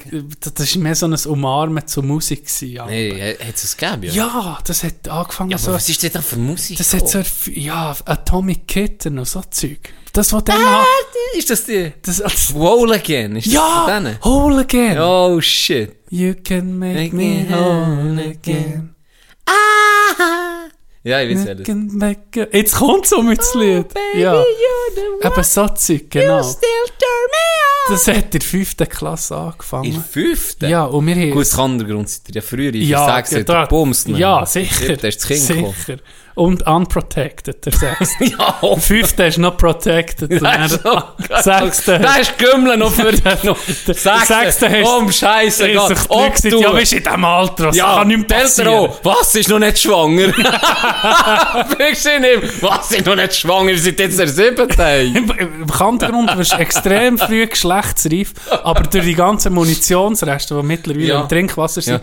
[0.40, 2.86] das das war mehr so ein Umarmen zur Musik gewesen.
[2.86, 4.12] Nee, hat es gegeben, ja?
[4.12, 6.78] ja das hat angefangen Ja, so, was ist denn da für Musik?
[6.78, 9.94] das hat so, ja, Atomic Kitten und so Zeug.
[10.12, 10.84] Das, was dann ah,
[11.36, 11.92] Ist das die?
[12.03, 13.36] das, das, Wall Again?
[13.36, 14.18] Ist das ja, von denen?
[14.24, 14.98] whole again.
[14.98, 15.96] Oh shit.
[16.11, 18.94] You can make Make me whole again.
[21.03, 21.64] Ja, ich weiß You alles.
[21.66, 23.86] can make a- Jetzt kommt so mit das Lied.
[24.16, 24.42] ja,
[25.24, 26.42] eben so Zeug, genau.
[27.88, 30.05] Das hat in der fünften Klasse In angefangen.
[30.05, 30.68] fünften?
[30.70, 31.30] Ja, und wir haben...
[31.30, 32.20] Gut, das kann der Grund sein.
[32.32, 34.96] Ja, früher in Ja, ja, sechs ja, da- Bums Ja, sicher.
[34.96, 36.01] Da ist das Kind gekommen.
[36.41, 38.24] Und unprotected, der sechste.
[38.38, 40.30] Ja, Der fünfte ist noch protected.
[40.30, 40.41] ist
[40.84, 41.12] noch
[41.43, 41.99] Sechste.
[41.99, 43.43] Da ist Gümmel noch für dich.
[43.45, 43.59] noch.
[43.59, 46.11] Sechste hast- Oh, Scheiße, Ist die Leute gesagt,
[46.45, 48.88] ja, du, in diesem Alter, das Ja, kann nicht der passieren.
[49.03, 50.28] Was, ist noch nicht schwanger?
[51.78, 52.62] Wirklich nicht.
[52.62, 53.70] Was, ist noch nicht schwanger?
[53.72, 55.11] Ihr seid jetzt der siebte.
[55.38, 58.32] Im Kantengrund wirst du extrem früh geschlechtsreif,
[58.64, 61.20] aber durch die ganzen Munitionsreste, die mittlerweile Ja.
[61.20, 62.01] im Trinkwasser sind, Ja.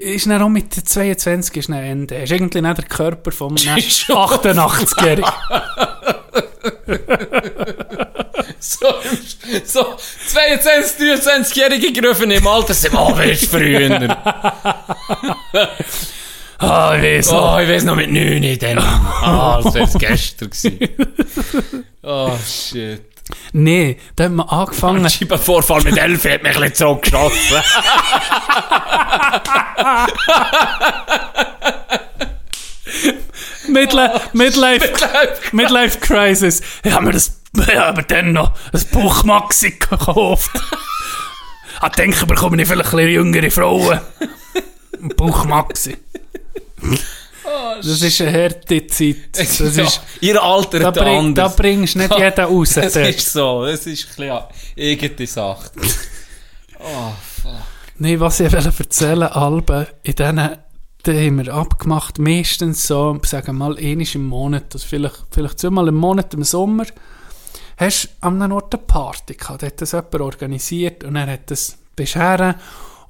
[0.00, 2.16] Ist dann auch mit der 22 ist dann Ende.
[2.16, 3.76] Ist irgendwie nicht der Körper vom Schon.
[4.16, 5.30] 88-Jährigen.
[8.62, 8.86] So,
[9.64, 9.96] so
[10.26, 14.18] 22, 23-jährige Grüffen im Alter sind oh, wer ist früher?
[16.62, 17.56] Ah, ich weiß noch.
[17.56, 18.78] Oh, ich weiß noch mit 9 dann.
[18.78, 20.78] Ah, das war gestern gewesen.
[22.02, 23.00] Oh, shit.
[23.52, 25.04] Nee, da hat man angefangen.
[25.04, 27.56] Ein Scheibenvorfall mit 11 hat mich ein bisschen zurückgeschossen.
[33.68, 34.92] Midlife, Midlife,
[35.52, 36.60] Midlife Crisis.
[36.82, 40.50] Ich habe mir das, habe mir dann noch ein Buchmaxi gekauft.
[41.82, 44.00] Ich denke, bekomme ich vielleicht ein bisschen jüngere Frauen.
[45.00, 45.96] Ein Buchmaxi.
[47.44, 49.16] Das ist eine harte Zeit.
[49.32, 51.56] Das ja, ist, ihr Alter da, bring, da anders.
[51.56, 52.76] bringst du nicht jeden raus.
[52.76, 53.08] Es dort.
[53.08, 54.42] ist so, es ist ein
[54.76, 55.70] irgendeine Sache.
[56.82, 57.12] Oh,
[57.42, 57.52] fuck.
[57.98, 60.56] Nee, was ich wollte erzählen, Alben, in denen,
[61.04, 65.58] die haben wir abgemacht, meistens so, sagen wir mal, einmal im Monat, also vielleicht, vielleicht
[65.58, 66.86] zweimal im Monat im Sommer,
[67.76, 71.26] hast du an einem Ort eine Party gehabt, da hat das jemand organisiert und er
[71.26, 72.54] hat das bescheren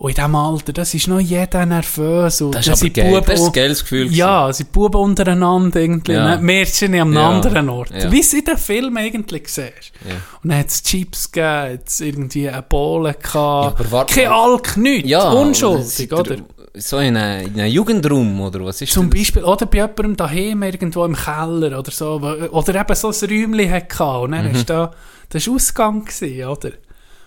[0.03, 2.40] und in diesem Alter, das ist noch jeder nervös.
[2.40, 3.11] Und Das ist sind geil.
[3.11, 6.36] Buben Das ist ein geiles Gefühl Ja, sie Buben untereinander irgendwie, Ja.
[6.36, 6.42] ne?
[6.42, 7.28] Mädchen am Ja.
[7.28, 7.90] anderen Ort.
[7.90, 8.11] Ja.
[8.11, 9.92] Wie es in den Filmen eigentlich siehst.
[10.09, 10.14] Ja.
[10.42, 13.92] Und dann hat es Chips gegeben, es irgendwie eine Bohle gehabt.
[13.92, 14.28] warte Kein.
[14.28, 15.11] Alk, nichts.
[15.11, 16.36] Ja, unschuldig, oder?
[16.72, 19.18] So in einem, in einem Jugendraum, oder was ist Zum das?
[19.20, 22.12] Beispiel, oder bei jemandem daheim irgendwo im Keller oder so,
[22.53, 24.53] oder eben so ein Räumchen hatte und dann Mhm.
[24.55, 24.90] du da,
[25.28, 26.70] das war Ausgang gewesen, oder?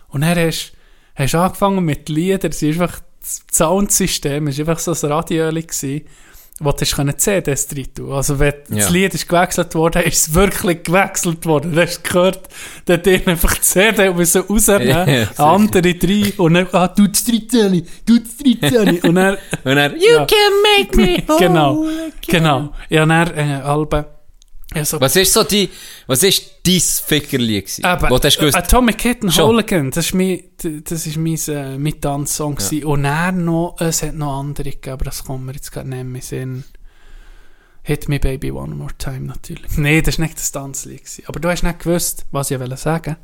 [0.08, 0.72] Und dann hast
[1.16, 6.02] hast angefangen mit Liedern, es ist einfach, das Soundsystem ist einfach so ein Radioöli gewesen,
[6.60, 8.12] wo du können CDs drin tun.
[8.12, 8.78] Also wenn Ja.
[8.78, 11.74] das Lied ist gewechselt worden, ist es wirklich gewechselt worden.
[11.74, 12.48] Du hast gehört,
[12.88, 14.88] der hat einfach die CD müssen rausnehmen,
[15.38, 19.00] Ja, andere rein und dann, ah, du das 13, du das 13.
[19.04, 20.26] und dann, Und er, ja.
[20.26, 20.38] can
[20.78, 22.12] make me whole Genau, again.
[22.28, 22.74] genau.
[22.90, 24.06] Ja, dann, äh, Alben.
[24.76, 25.70] Ja, so, was ist so die,
[26.08, 27.86] was ist dein Fickerli gewesen?
[27.86, 29.48] aber, Wo hast gewusst, Atomic Kitten Schon.
[29.48, 30.44] Hooligan, das ist mein,
[30.84, 32.86] das ist mein, äh, mein Tanzsong gewesen.
[32.86, 36.04] Und dann noch, es hat noch andere gegeben, aber das kommt mir jetzt gerade nicht
[36.04, 36.64] mehr Sinn.
[37.84, 39.78] Hit Me Baby One More Time natürlich.
[39.78, 41.00] Nein, das war nicht das Tanzlied.
[41.00, 41.24] Gewesen.
[41.28, 43.18] Aber du hast nicht gewusst, was ich wollte sagen.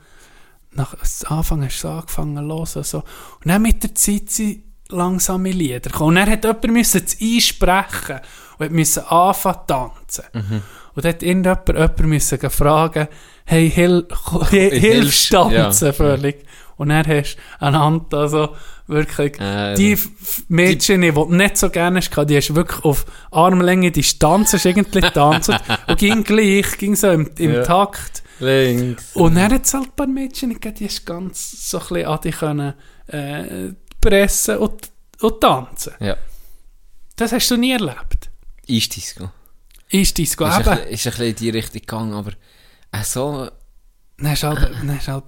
[0.71, 0.95] Nach
[1.27, 2.83] Anfang hast du so angefangen zu hören.
[2.83, 2.97] So.
[2.99, 6.09] Und dann mit der Zeit sind langsame Lieder gekommen.
[6.09, 8.19] Und dann hat jemand müssen einsprechen
[8.57, 9.59] und hat müssen anfangen
[10.07, 10.63] zu tanzen.
[10.95, 13.07] Und hat irgendjemand jemand müssen fragen,
[13.45, 14.07] hey, hil
[14.49, 15.93] hilfst Hilfst- tanzen ja.
[15.93, 16.45] völlig.
[16.77, 18.55] Und dann hast du anhand also
[18.87, 19.97] wirklich Äh, die
[20.47, 24.65] Mädchen, die du nicht so gerne hast, die hast du wirklich auf Armlänge Distanz hast
[24.65, 27.63] irgendwie getanzt und ging gleich, ging so im, im Ja.
[27.63, 28.23] Takt.
[28.39, 29.13] links.
[29.15, 32.05] Und dann hat es halt ein paar Mädchen gegeben, die hast ganz so ein bisschen
[32.07, 32.73] an dich können,
[33.07, 34.89] äh, pressen und,
[35.21, 35.93] und tanzen.
[35.99, 36.15] Ja,
[37.17, 38.29] Das hast du nie erlebt.
[38.65, 39.29] Ist Disco
[39.89, 40.69] Ist, ein eben.
[40.75, 42.31] bisschen- ist ein bisschen in die Richtung gegangen, aber
[42.91, 43.49] äh, so,
[44.21, 45.23] Dann hast du halt, dann hast du halt,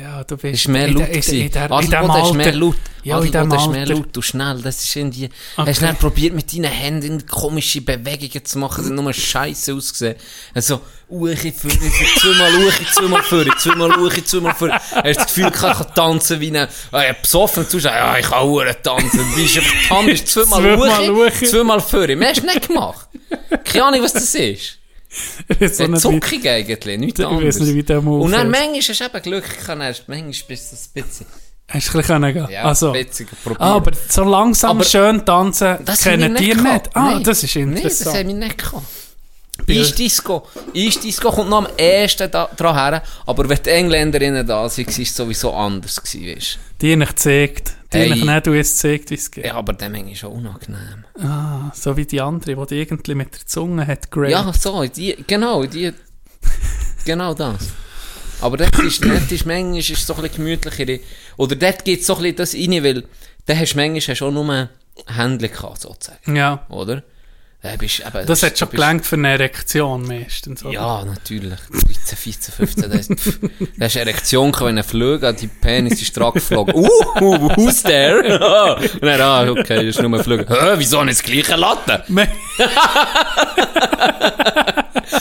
[0.00, 2.76] ja, du bist ist mehr laut in, der- in, der- in dem ist mehr laut.
[3.04, 4.60] Ja, in dem ist mehr laut und schnell.
[4.62, 5.70] Das ist irgendwie, Okay.
[5.70, 10.16] hast du dann probiert mit deinen Händen komische Bewegungen zu machen, die nur scheiße ausgesehen.
[10.54, 14.72] Also, Uchi, für zweimal Uchi, zweimal für, zweimal Uchi, zweimal für.
[14.72, 18.38] Hast du das Gefühl, ich kann tanzen wie ein, äh, besoffen Zuschauer, ja, ich kann
[18.38, 19.18] auch tanzen.
[19.18, 22.16] Du bist einfach, ist zweimal Uchi, zweimal für.
[22.16, 23.06] Mehr hast du nicht gemacht.
[23.64, 24.78] Keine Ahnung, was das ist.
[25.72, 27.26] so Äh, Zuckig eigentlich, nichts Ich
[27.60, 28.58] nicht, wie der Und dann ist.
[28.60, 31.26] manchmal hast du eben Glück gehabt, manchmal bist du ein bisschen,
[31.68, 32.48] Hast du ein bisschen gehen?
[32.50, 32.94] ja, also.
[33.58, 36.90] Ah, aber so langsam Aber schön tanzen kennen die nicht.
[36.94, 37.22] Ah, Nein.
[37.24, 38.16] das ist Nein, das interessant.
[38.18, 38.84] haben wir nicht gehabt.
[39.66, 40.46] Bei- Eisdisco.
[40.74, 44.88] Eisdisco kommt noch am ersten da, dran her, aber wenn die Engländerinnen da waren, war
[44.98, 46.02] es sowieso anders.
[46.02, 46.58] Gewesen, weißt.
[46.80, 47.74] die nicht gezeigt.
[47.92, 48.10] Die Hey.
[48.10, 49.44] nicht nicht, du es zeigt, wie es geht.
[49.44, 51.04] Ja, aber dem ist schon unangenehm.
[51.22, 54.32] Ah, so wie die andere, die irgendwie mit der Zunge hat geraped.
[54.32, 55.92] Ja, so, die, genau, die,
[57.04, 57.68] genau das.
[58.40, 61.02] Aber dort ist, dort ist manchmal ist es so ein bisschen gemütlicher.
[61.36, 63.04] Oder dort geht so ein bisschen das rein, weil
[63.46, 64.68] da hast du manchmal auch nur
[65.06, 66.34] Händchen gehabt, sozusagen.
[66.34, 66.64] ja.
[66.70, 67.02] Oder?
[67.64, 70.64] Da bist, eben, Das hat schon bist- gelangt für eine Erektion meistens.
[70.64, 70.74] oder?
[70.74, 71.60] Ja, natürlich.
[71.70, 72.90] 13, 14, 15.
[72.90, 73.38] Da hast pff,
[73.78, 76.74] da hast du Erektion wenn flög, an die Penis ist dran geflogen.
[76.74, 76.88] Uh,
[77.20, 78.20] uh, who's there?
[78.94, 80.40] Und dann, ah, okay, das ist nur ein Flug.
[80.48, 82.02] Hä, wieso nicht das gleiche Latte?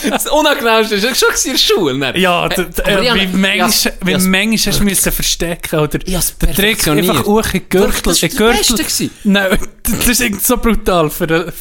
[0.10, 1.94] Das Unangenehmste ist schon in der Schule.
[1.98, 2.18] ne?
[2.18, 6.88] Ja, d- d- Aber äh, wie manchmal, hast du müssen verstecken oder hab's der Trick
[6.88, 7.92] einfach auch in Gürtel.
[8.04, 8.78] Das war die Gürtel.
[8.78, 9.10] Beste.
[9.26, 11.52] Nein, das ist irgendwie so brutal für einen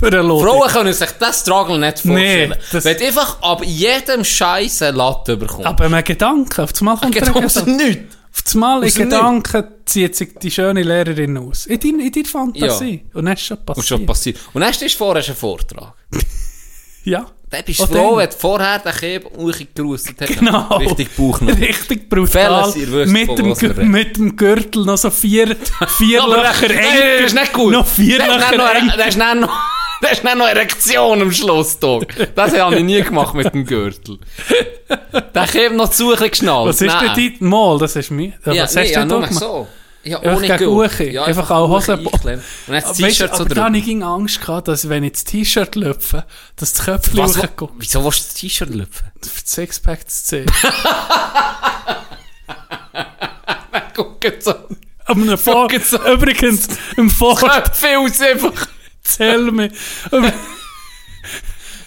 [0.00, 0.44] für einen Lodi.
[0.48, 2.50] Frauen können sich das Struggle nicht vorstellen.
[2.50, 5.66] Nee, das- Wenn du einfach ab jedem Scheiß eine Latte bekommst.
[5.66, 7.84] Aber mein Gedanke, auf einmal kommt Geht der ums Gedanke.
[7.84, 8.16] nichts.
[8.32, 11.66] Auf das Mal in Gedanken zieht sich die schöne Lehrerin aus.
[11.66, 13.04] In deiner in deiner Fantasie.
[13.12, 13.86] Und dann ist schon Und passiert.
[13.88, 14.38] schon passiert.
[14.52, 15.94] Und dann stehst du vor, hast einen Vortrag.
[17.04, 17.24] Ja.
[17.48, 19.26] Dann bist du Oh, froh, wenn du vorher den Keb
[19.74, 20.38] gerustet hast.
[20.38, 20.76] Genau.
[20.76, 21.56] Richtig Bauch noch.
[21.58, 22.72] Richtig brutal.
[23.06, 25.56] Mit, dem, mit dem Gürtel noch so vier,
[25.98, 27.22] vier Löcher eng.
[27.22, 27.72] das ist nicht gut.
[27.72, 28.92] Noch vier ist Löcher eng.
[28.96, 29.50] da ist dann noch,
[30.00, 32.06] da ist dann noch Erektion am Schluss, Dog.
[32.34, 34.18] Das habe ich nie gemacht mit dem Gürtel.
[35.32, 36.68] Da Keb noch zu ein bisschen geschnallt.
[36.68, 37.78] Was ist denn dein Mal?
[37.78, 38.32] Das ist mir.
[38.46, 39.32] Ja, Ja, was nee, hast ja, du gemacht?
[39.34, 39.68] so.
[40.02, 41.18] Ja, ohne gegen Gürtel.
[41.18, 42.42] Einfach auch einklemmen.
[42.66, 45.76] Und dann das T-Shirt so hatte ich ging Angst, gehabt, dass wenn ich das T-Shirt
[45.76, 46.24] lüpfe,
[46.56, 47.72] dass das Köpfchen hochkommt.
[47.78, 49.06] wieso willst du das T-Shirt lüpfen?
[49.22, 50.46] Für das Sixpack zu sehen.
[53.94, 54.54] Guck jetzt so.
[56.06, 58.66] übrigens, im Vor Köpfe aus einfach.
[59.02, 59.70] Zähl mir.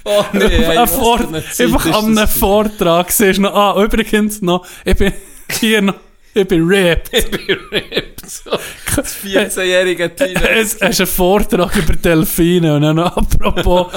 [0.06, 2.28] Oh nee, ey, Ein Vor einfach an einem?
[2.28, 5.14] Vortrag siehst noch, ah, übrigens noch, ich bin
[5.60, 5.96] hier noch,
[6.34, 7.10] ich bin ripped.
[7.14, 8.30] Ich bin ripped.
[8.30, 8.52] So.
[8.96, 10.42] Das 14-jährige Tina.
[10.42, 13.94] Es es ist ein Vortrag über Delfine und dann noch apropos,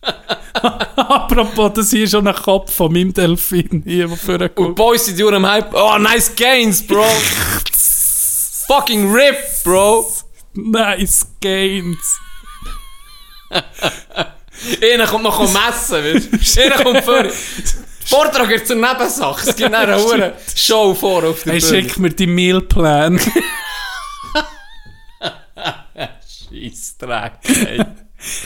[0.96, 4.74] apropos, das hier ist schon ein Kopf von meinem Delfin hier, der vorher Und.
[4.74, 5.74] Boys sind am Hype.
[5.74, 7.04] Oh, nice gains, bro.
[8.68, 10.06] Fucking rip, bro.
[10.54, 12.18] Nice Gains.
[14.82, 16.62] Einer kommt noch messen, weißt du?
[16.62, 17.24] Einer kommt vor.
[18.04, 19.48] Vortrag wird zur Nebensache.
[19.50, 21.82] Es gibt eine hohe Show vor auf der Hey, Bühne.
[21.82, 23.20] schick mir die Mealplan.
[26.50, 27.32] Scheissdreck,
[27.66, 27.84] ey.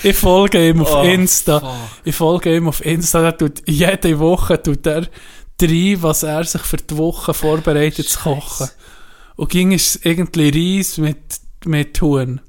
[0.02, 1.78] Ich folge ihm auf Oh, Insta.
[2.04, 3.22] Ich folge ihm auf Insta.
[3.22, 5.08] Der tut, jede Woche tut er
[5.58, 8.68] drei, was er sich für die Woche vorbereitet zu kochen.
[9.36, 12.40] Und ging es irgendwie Reis mit, mit Huhn.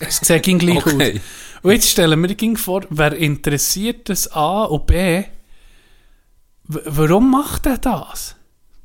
[0.00, 1.14] Es sieht gleich Okay.
[1.16, 1.20] aus.
[1.62, 5.24] Und jetzt stellen wir ging vor, wer interessiert das A und B?
[6.64, 8.36] Warum macht er das?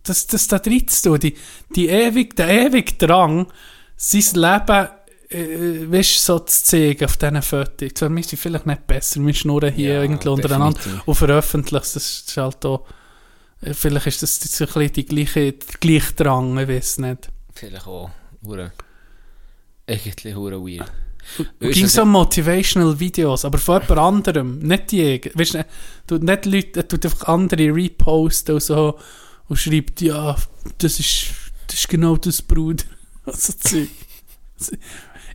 [0.04, 1.36] Das, das da drin zu tun, die,
[1.76, 3.48] die ewig, der ewige Drang,
[3.98, 4.88] sein Leben,
[5.30, 7.94] äh, weißt, so zu zeigen auf diesen Fotos.
[7.96, 11.08] Zwar, wir sind vielleicht nicht besser, wir schnurren hier Ja, irgendwie untereinander definitiv.
[11.08, 11.84] und veröffentlichen.
[11.84, 12.86] Das ist halt auch,
[13.62, 17.30] äh, vielleicht ist das so ein bisschen die gleiche, der gleiche Drang, ich weiß nicht.
[17.54, 18.10] Vielleicht auch.
[18.46, 18.72] Hure.
[19.88, 20.92] Eigentlich hure weird.
[21.60, 25.22] Ging du, so Motivational Videos, aber von jemand anderem, nicht die.
[25.34, 25.58] Weißt
[26.08, 28.98] du, nicht Leute, tut einfach andere reposten und so
[29.48, 30.36] und schreibt, ja,
[30.78, 31.28] das ist,
[31.68, 32.84] das ist genau das, Bruder.
[33.26, 33.90] Also, Zeug.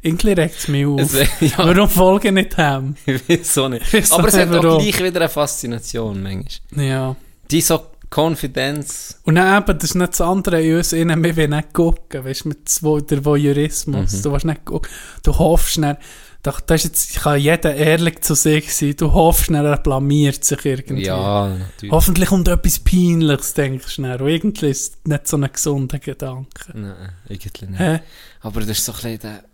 [0.00, 1.00] Irgendwie regt es mich auf.
[1.00, 2.96] Es, ja, Warum folge ich nicht ihm?
[3.04, 3.84] ich weiß auch nicht.
[4.10, 4.82] Aber es hat auch warum.
[4.82, 6.84] gleich wieder eine Faszination, manchmal.
[6.86, 7.16] Ja.
[7.50, 9.18] Die so Konfidenz.
[9.24, 12.24] Und dann eben, das ist nicht das andere in uns innen, wir wollen nicht gucken,
[12.24, 14.22] weißt du, mit so, der Voyeurismus, Mhm.
[14.22, 14.90] du willst nicht gucken,
[15.24, 15.96] du hoffst schnell,
[16.42, 20.64] da, das jetzt, kann jeder ehrlich zu sich sein, du hoffst schnell, er blamiert sich
[20.64, 21.04] irgendwie.
[21.06, 21.92] Ja, natürlich.
[21.92, 25.98] Hoffentlich kommt etwas Peinliches, denkst du schnell, und irgendwie ist es nicht so ein gesunder
[25.98, 26.48] Gedanke.
[26.74, 26.94] Nein,
[27.28, 27.80] eigentlich nicht.
[27.80, 28.00] Hä?
[28.40, 29.44] Aber das ist so ein bisschen der...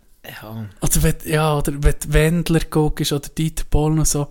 [0.41, 4.27] Ja, Oder wenn, ja, oder wenn du Wendler guckst, oder Dieter Bohlen und so,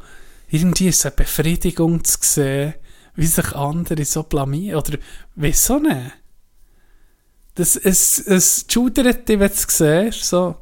[0.51, 2.75] irgendwie ist es eine Befriedigung zu sehen,
[3.19, 4.97] wie sich andere so blamieren, oder
[5.35, 6.13] wieso nicht?
[7.57, 10.55] Das, es, es schudert dich, wenn du es siehst, so,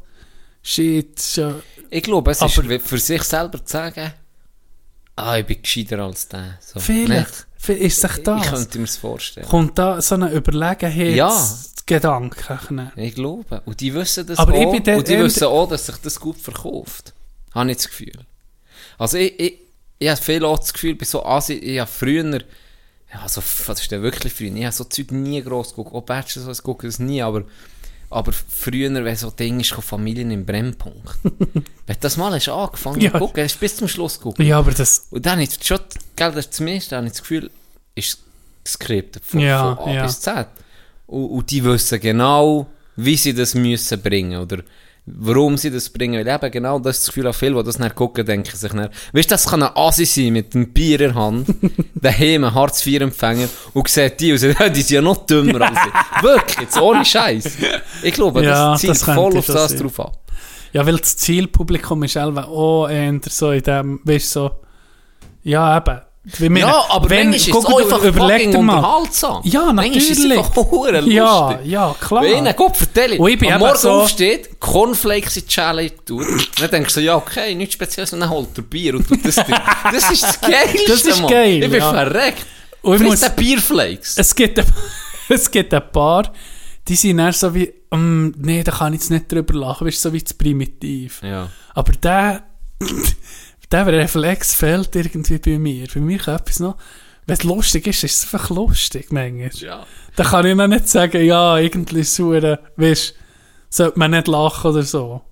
[0.62, 4.10] shit, schon, ich glaube, es Aber- ist für sich selber zu sagen,
[5.16, 6.56] ah, ich bin gescheiter als der.
[6.60, 6.80] So.
[6.80, 8.26] vielleicht, vielleicht ist sich Nicht.
[8.26, 8.44] das.
[8.46, 9.48] Ich könnte mir das vorstellen.
[9.48, 12.58] Kommt da so eine Überlegenheitsgedanke
[12.96, 12.98] ja.
[13.04, 13.60] Ich glaube.
[13.66, 14.72] Und die wissen das Aber auch.
[14.72, 17.12] und die wissen auch, dass sich das gut verkauft.
[17.54, 18.24] Habe ich das Gefühl.
[18.98, 19.58] Also ich, ich,
[19.98, 22.24] ich habe viel auch das Gefühl, bei so Asi, ich habe früher,
[23.12, 24.54] ja, so, was ist denn wirklich früher?
[24.54, 25.94] Ich habe so Zeug nie gross geguckt.
[25.94, 27.44] Auch Bachelor, so, ich gucke das nie, aber,
[28.10, 31.16] aber früher, wenn so Ding ist, Familien im Brennpunkt.
[31.22, 33.12] wenn das mal hast angefangen Ja.
[33.12, 34.38] zu gucken, hast du bis zum Schluss geguckt.
[34.40, 35.78] ja, aber das, Und dann habe ich schon,
[36.16, 37.50] gell, das ist zumindest, dann habe ich das Gefühl,
[37.94, 38.18] ist
[38.64, 40.02] geskriptet von, Ja, von A ja.
[40.06, 40.46] bis Z.
[41.06, 42.66] Und, und die wissen genau,
[42.96, 44.62] wie sie das müssen bringen oder
[45.06, 46.24] warum sie das bringen.
[46.24, 48.70] Weil eben genau das, ist das Gefühl, auch viele, die das nicht gucken, denken sich
[48.72, 51.46] dann, weißt du, das kann ein Asi sein mit einem Bier in der Hand,
[51.94, 55.26] daheim ein Hartz IV empfänger und sieht die und sagt, «Ja, die sind ja noch
[55.26, 56.22] dümmer als ich.
[56.22, 57.56] Wirklich, jetzt ohne Scheiß.
[58.02, 60.18] Ich glaube, Ja, das zielt das voll auf das drauf ab.
[60.72, 64.50] ja, weil das Zielpublikum ist selber auch eher so in dem, weißt du, so,
[65.44, 66.00] ja, eben.
[66.40, 68.76] Meine, Ja, aber wenn- manchmal ist es auch einfach überleg fucking dir mal.
[68.78, 69.40] unterhaltsam.
[69.44, 71.06] Ja, Manchmal ist es natürlich.
[71.14, 72.22] Ja, ja, klar.
[72.24, 75.90] Wenn einer Gott vertelle, Und ich bin am Morgen so- aufsteht, Cornflakes in die Schale
[76.04, 76.26] tut,
[76.60, 79.36] dann denkst du ja, okay, nichts Spezielles, und dann holt er Bier und tut das
[79.36, 79.54] drin.
[79.92, 81.30] Das ist das Geilste, Das ist Mann.
[81.30, 81.90] geil, Ich bin ja.
[81.90, 82.46] verreckt.
[82.82, 84.14] Und ich Frisst muss, Bierflakes.
[84.18, 84.66] es gibt, ein,
[85.28, 86.32] es gibt ein paar,
[86.88, 90.02] die sind eher so wie, um, nee, da kann ich jetzt nicht drüber lachen, weißt
[90.02, 91.20] so wie zu primitiv.
[91.22, 91.48] Ja.
[91.74, 92.42] Aber der,
[93.70, 95.86] der Reflex fehlt irgendwie bei mir.
[95.92, 96.76] Bei mir kann etwas noch
[97.26, 99.50] wenn es lustig ist, ist es einfach lustig, manchmal.
[99.54, 99.86] Ja.
[100.14, 103.14] Da kann ich noch nicht sagen, ja, irgendwie sauer, weißt
[103.68, 105.22] sollte man nicht lachen oder so.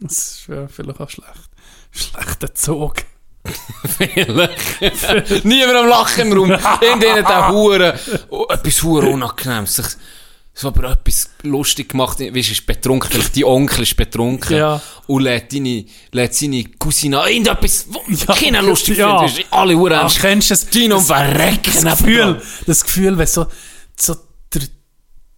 [0.00, 1.50] Das ist ja vielleicht auch schlecht.
[1.92, 2.96] Schlechter Zug.
[3.96, 5.44] Vielleicht.
[5.44, 6.50] Niemand am Lachen im Raum.
[6.50, 9.98] In denen der Hure, oh, etwas Hure Unangenehmes.
[10.60, 12.20] So aber etwas lustig gemacht.
[12.20, 13.08] Weißt du, ist betrunken.
[13.10, 14.58] Vielleicht die Onkel ist betrunken.
[14.58, 14.78] Ja.
[15.06, 17.28] Und lädt deine, lädt seine Cousine an.
[17.30, 18.34] Irgendetwas, wo Ja.
[18.34, 19.20] keiner lustig Ja.
[19.20, 19.38] findet.
[19.38, 20.66] Weisst du, Alle Hure Ach, kennst du das?
[20.68, 21.82] Dino am Verrecken.
[21.82, 23.46] das Gefühl, das Gefühl, wenn so,
[23.96, 24.16] so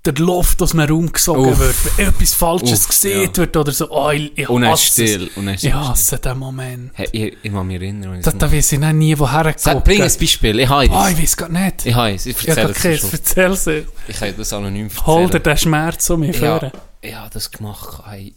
[0.04, 1.58] der, Luft aus dem Raum gesogen Uff.
[1.58, 3.36] wird, wenn etwas Falsches Uff, gesehen ja.
[3.36, 5.28] wird oder so, oh, ich, ich Und er hasse still.
[5.28, 5.36] es.
[5.36, 6.90] Und er ist Ich hasse den Moment.
[6.94, 8.20] Hey, ich, ich kann mich erinnern.
[8.22, 10.58] Da, da weiss ich nie, woher Sag, bring ein Beispiel.
[10.60, 11.12] Ich habe Oh, es.
[11.12, 11.86] ich weiß gar nicht.
[11.86, 12.26] Ich habe es.
[12.26, 13.12] Ich Ja, erzähle okay, es.
[13.12, 13.66] erzähl es.
[14.08, 15.06] Ich kann das anonym erzählen.
[15.06, 16.72] Hol dir den Schmerz um mich ja, führen.
[17.00, 18.02] ich habe das gemacht.
[18.06, 18.34] Hey,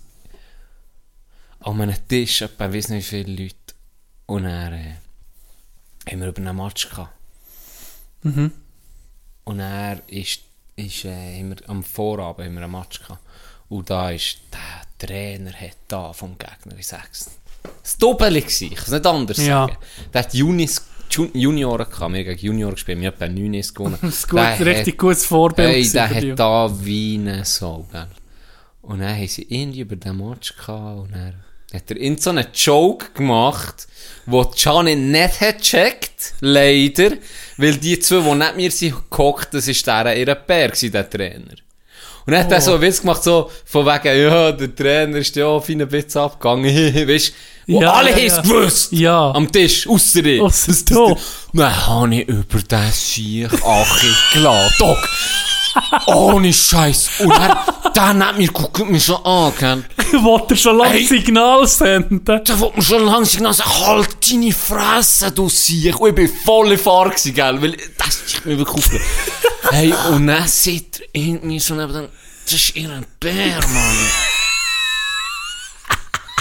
[1.61, 3.55] an einem Tisch, etwa, ich weiß nicht wie viele Leute.
[4.27, 4.93] Und dann äh,
[6.11, 7.09] haben wir über einen Match gehabt.
[8.23, 8.51] Mhm.
[9.45, 10.41] Und er ist,
[10.75, 13.21] ist äh, haben wir, am Vorabend haben wir einen Match gehabt.
[13.69, 17.31] Und da ist der Trainer hat da vom Gegner, ich sag's.
[17.81, 19.67] Das Doppel gsi, ich kann es nicht anders Ja.
[19.67, 19.77] sagen.
[20.13, 23.97] Der hat Junis, Jun Junioren gehabt, wir gegen Junioren gespielt, wir haben etwa 9 gewonnen.
[24.01, 25.69] Das ist gut, Der richtig hat- gutes Vorbild.
[25.69, 28.07] Gewesen der hat da Weine so, gell.
[28.83, 31.33] Und dann haben sie irgendwie über den Match gehabt und dann
[31.75, 33.87] hat er in so einen Joke gemacht,
[34.25, 37.11] wo Gianni nicht hat gecheckt, leider,
[37.57, 41.09] weil die zwei, die nicht mir sind gehockt, das ist der ihr Bär gewesen, der
[41.09, 41.53] Trainer.
[42.27, 45.35] Und dann hat er so einen Witz gemacht, so, von wegen, ja, der Trainer ist
[45.35, 46.65] ja auf einen Witz abgegangen,
[47.07, 47.33] weißt
[47.67, 48.41] du, Ja, alle ja, haben es ja.
[48.41, 48.91] gewusst.
[48.93, 49.31] Ja.
[49.31, 50.41] Am Tisch, ausser ich.
[50.41, 51.09] Ausser Das- du.
[51.13, 51.21] das-
[51.53, 54.95] Dann habe ich über den Sieg Achi gelassen.
[56.07, 57.09] Ohne Scheiß.
[57.19, 57.57] Und dann,
[57.93, 59.83] dann hat mir guckt mich so an, gell.
[60.21, 61.05] Wollt ihr schon lange Hey.
[61.05, 62.23] Signal senden?
[62.23, 65.99] Da wollte mir schon langsam sagen, also, halt deine Fresse, du Sieg.
[65.99, 69.05] Und ich bin voll in Fahrt gewesen, gell, weil das ist mir aufgeregt.
[69.71, 72.07] Hey, und dann sieht er irgendwie so neben dem,
[72.45, 74.34] das ist ihr Bär, Mann.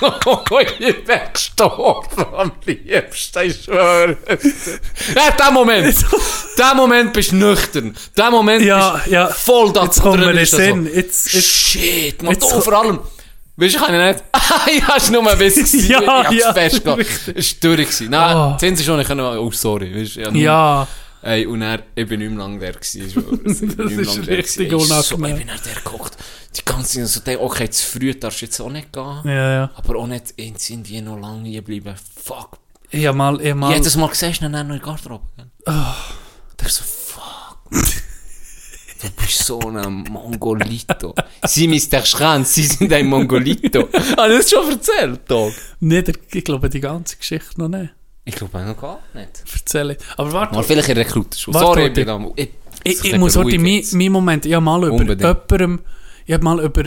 [0.00, 4.16] Oh, ich bin gestorben am liebsten, ich schwöre.
[5.14, 5.96] Ja, der Moment.
[6.58, 7.96] der Moment bist du nüchtern.
[8.16, 9.28] Der Moment Ja, bist ja.
[9.28, 10.86] voll da Jetzt kommt mir drin der ist das Sinn.
[10.86, 10.92] So.
[10.94, 12.32] Jetzt- jetzt- Shit, man.
[12.32, 12.98] jetzt Oh, ko- vor allem.
[13.56, 14.24] Weißt du, kann ich nicht.
[14.88, 15.88] ja, ist nur ein bisschen.
[15.88, 16.98] Ja, ich hab's ja, festgehabt.
[16.98, 17.36] richtig.
[17.36, 17.86] Es war durch.
[17.86, 18.10] gewesen.
[18.10, 18.52] Nein, Oh.
[18.54, 18.56] oh.
[18.76, 19.20] sie schon nicht können.
[19.24, 19.94] Oh, sorry.
[19.94, 20.88] Weißt, du, ich hab nie- Ja.
[21.24, 23.40] Ey, und er, ich bin nicht mehr lang der gewesen.
[23.44, 25.24] Das ist lang richtig unangenehm.
[25.24, 26.18] Ich bin nach der geguckt.
[26.54, 29.20] Die ganze Zeit so, denk, okay, zu früh darfst du jetzt auch nicht gehen.
[29.24, 29.70] Ja, ja.
[29.74, 31.94] Aber auch nicht in irgendwie noch lange hier bleiben.
[32.22, 32.58] Fuck.
[32.90, 33.72] Ich hab mal, hab mal...
[33.72, 35.24] Jedes Mal siehst du ihn dann noch in der Garderobe.
[35.34, 35.46] gell?
[35.66, 37.70] Der ist so, fuck.
[37.70, 41.14] Du bist so ein Mongolito.
[41.46, 43.88] Sie müssen dich schreien, sie sind ein Mongolito.
[43.92, 45.54] Hast du das schon erzählt, Dog?
[45.80, 47.94] Nicht, ich glaube die ganze Geschichte noch nicht.
[48.24, 49.44] Ich glaube noch gar nicht.
[49.52, 49.98] Erzähle.
[50.16, 51.54] Aber warte, Mal vielleicht in Rekrutenschule.
[51.54, 52.00] Warte, Sorry, warte.
[52.00, 52.32] ich bin da...
[52.36, 52.50] Ich,
[52.84, 55.80] ich, ich muss heute mein, mein Moment, ich habe mal über jemandem,
[56.26, 56.84] ich habe mal über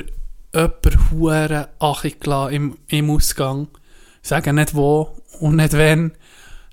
[0.53, 3.67] jemanden huere Achi gelassen im, im Ausgang.
[4.21, 6.13] Ich sage nicht wo und nicht wenn.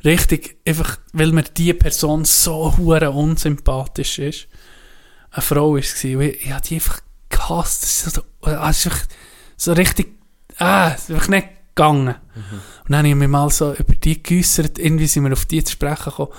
[0.04, 4.48] Richtig, einfach, weil mir die Person so hure unsympathisch ist.
[5.30, 6.04] Eine Frau war es.
[6.04, 7.82] und Ich, ich habe die einfach gehasst.
[7.82, 8.98] Das ist so, einfach
[9.56, 10.18] so richtig,
[10.58, 12.14] ah, einfach nicht gegangen.
[12.84, 15.64] Und dann habe ich mich mal so über die geäussert, irgendwie sind wir auf die
[15.64, 16.32] zu sprechen gekommen.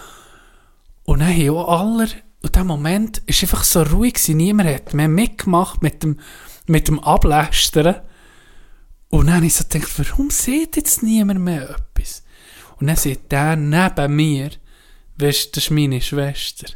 [1.03, 2.07] Und dann haben auch alle,
[2.41, 6.19] und der Moment ist einfach so ruhig gewesen, niemand hat mehr mitgemacht mit dem,
[6.67, 8.01] mit dem Ablästern.
[9.09, 12.23] Und dann habe ich so gedacht, warum sieht jetzt niemand mehr etwas?
[12.77, 14.51] Und dann sieht der neben mir,
[15.17, 16.67] weißt das ist meine Schwester.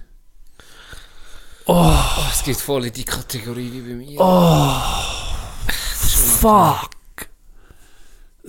[1.66, 1.94] Oh,
[2.32, 4.18] es geht voll in die Kategorie wie bei mir.
[6.40, 6.99] Fuck!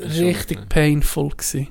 [0.02, 1.68] Richtig painful gewesen.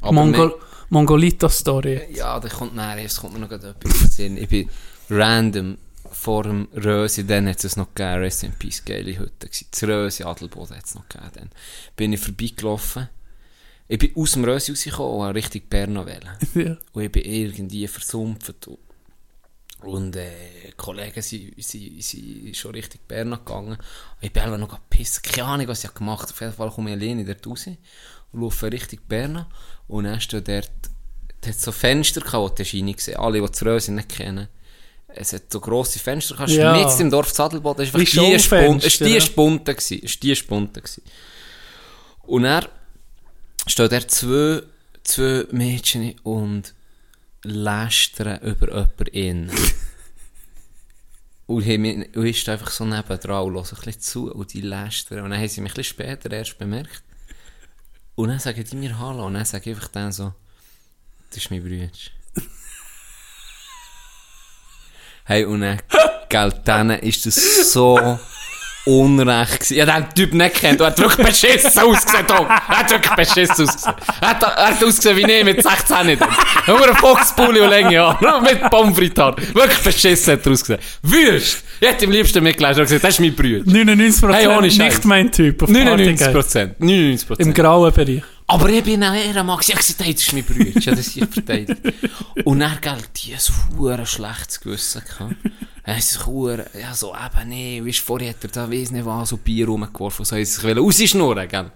[0.00, 0.54] Aber Mongol
[0.90, 1.96] Mongolito-Story.
[2.08, 4.36] mir- Ja, da kommt nachher, es kommt mir noch etwas Sinn.
[4.36, 4.68] Ich bin
[5.08, 5.78] random
[6.10, 9.48] vor dem Rösi, dann hat es noch gegeben, Rest in Peace, geile Hütte.
[9.70, 11.30] Das Rösi, Adelboden hat es noch gegeben.
[11.34, 11.50] Dann
[11.96, 13.08] bin ich vorbeigelaufen.
[13.88, 16.28] Ich bin aus dem Rösi rausgekommen und habe Richtung Bern wählen.
[16.54, 16.76] Ja.
[16.92, 18.66] Und ich bin irgendwie versumpft.
[18.68, 18.78] Und,
[19.80, 20.30] und äh,
[20.76, 23.76] Kollegen sind, sind, sind schon Richtung Bern gegangen.
[24.20, 25.22] Ich bin noch gepisst.
[25.22, 26.32] Keine Ahnung, was ich gemacht habe.
[26.32, 27.78] Auf jeden Fall komme ich alleine dort raus und
[28.40, 29.46] laufe Richtung Bern.
[29.88, 30.70] Und dann steht dort,
[31.44, 33.18] hat so Fenster gehabt, die du reingesehen.
[33.18, 34.48] Alle, die das Rösi nicht kennen.
[35.14, 36.50] Es hat so grosse Fenster gehabt.
[36.50, 36.72] Ja.
[36.72, 37.84] Mitten im Dorf Zadelboden.
[37.84, 38.86] Es war die Spunte.
[38.86, 39.20] Es war die.
[39.20, 39.70] Spunte.
[39.70, 41.02] Es war die.
[42.22, 42.68] Und er
[43.66, 44.62] stehen da zwei,
[45.02, 46.74] zwei Mädchen und
[47.42, 49.50] lästern über jemanden in.
[51.52, 55.20] Und, ich stand einfach so nebendran und höre ein bisschen zu und die lästern.
[55.20, 57.02] Und dann haben sie mich ein bisschen später erst bemerkt.
[58.14, 59.26] Und dann sagen die mir Hallo.
[59.26, 60.32] Und dann sage ich einfach dann so,
[61.28, 61.88] das ist mein Bruder.
[65.24, 65.80] hey, und dann,
[66.28, 68.18] gell, dann ist das so
[68.84, 69.76] unrecht gewesen.
[69.76, 72.46] Ja, den Typ nicht kennt, er hat wirklich beschissen ausgesehen, Tom.
[72.46, 73.94] Er hat wirklich beschissen ausgesehen.
[74.20, 76.22] Er hat, er hat ausgesehen wie ich mit 16 nicht.
[76.66, 78.18] Nur ein Foxpulli und Länge, ja.
[78.20, 78.96] Nur mit Pommes.
[78.96, 80.80] Wirklich beschissen hat er ausgesehen.
[81.02, 81.64] Wüst!
[81.80, 83.64] Ich hätte am liebsten mitgelesen und gesagt, das ist mein Bruder.
[83.68, 86.32] 99% Hey, nicht mein Typ auf 99 Partygate.
[86.32, 86.80] Prozent.
[86.80, 87.54] 99 Im Prozent.
[87.56, 88.22] grauen Bereich.
[88.52, 89.56] Aber ich bin ein Ehrenmann.
[89.56, 89.70] gewesen.
[89.70, 90.94] Ich habe gesagt, das ist mein Bruder.
[90.94, 91.80] Das hier verteidigt.
[92.44, 95.36] Und dann, gell, die ein hure schlechtes Gewissen gehabt.
[95.84, 96.22] Er ist sich
[96.78, 100.24] ja, so, eben, nee, weißt, vorher hat er da, weiss nicht was, so Bier rumgeworfen,
[100.24, 101.72] so, hat er wollen rausschnurren, gell.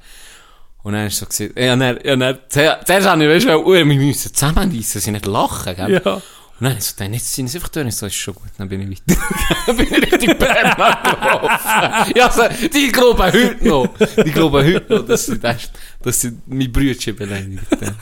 [0.82, 3.84] Und dann ist so gesagt, ja, dann, ja, dann, zuerst habe ich, weißt du, wir
[3.84, 6.02] müssen zusammenreissen, sie nicht lachen, gell.
[6.04, 6.22] Ja.
[6.58, 8.68] Und dann ich so, dann, jetzt sind sie einfach ich so, ist schon gut, dann
[8.68, 9.20] bin ich weiter.
[9.66, 12.12] dann bin ich richtig Bernhard drauf.
[12.14, 13.94] ja, so, die glauben heute noch,
[14.24, 17.96] die glauben heute noch, dass sie, das, dass sie mein Brütchen beleidigt haben.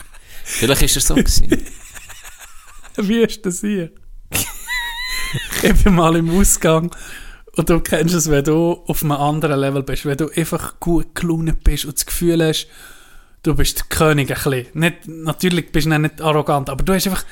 [0.45, 1.49] Vielleicht ist er so gewesen.
[2.97, 3.91] Wie ist das hier?
[5.63, 6.95] ich bin mal im Ausgang
[7.57, 11.15] und du kennst es, wenn du auf einem anderen Level bist, wenn du einfach gut
[11.17, 12.69] gelaunt bist und das Gefühl hast,
[13.43, 14.67] du bist der König ein bisschen.
[14.75, 17.25] Nicht, natürlich bist du nicht arrogant, aber du hast einfach,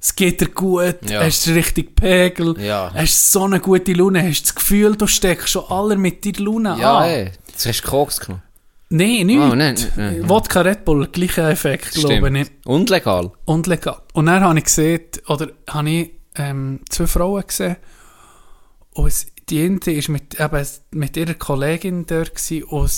[0.00, 1.22] es geht dir gut, Ja.
[1.22, 2.92] hast den richtigen Pegel, Ja.
[2.94, 6.76] hast so eine gute Laune, hast das Gefühl, du steckst schon alle mit deiner Laune
[6.80, 7.04] Ja, an.
[7.08, 7.30] ey.
[7.48, 8.42] Jetzt hast du Koks genommen.
[8.90, 9.38] Nein, nicht.
[9.38, 10.28] Oh, nein, nein, nein.
[10.30, 12.50] Wodka Red Bull, gleicher Effekt, glaube ich.
[12.64, 13.32] Und legal.
[13.44, 14.00] Und legal.
[14.14, 17.76] Und dann habe ich gesehen, oder habe ich ähm, zwei Frauen gesehen.
[18.92, 22.34] Und die eine war mit, eben, mit ihrer Kollegin dort.
[22.34, 22.90] Gewesen, und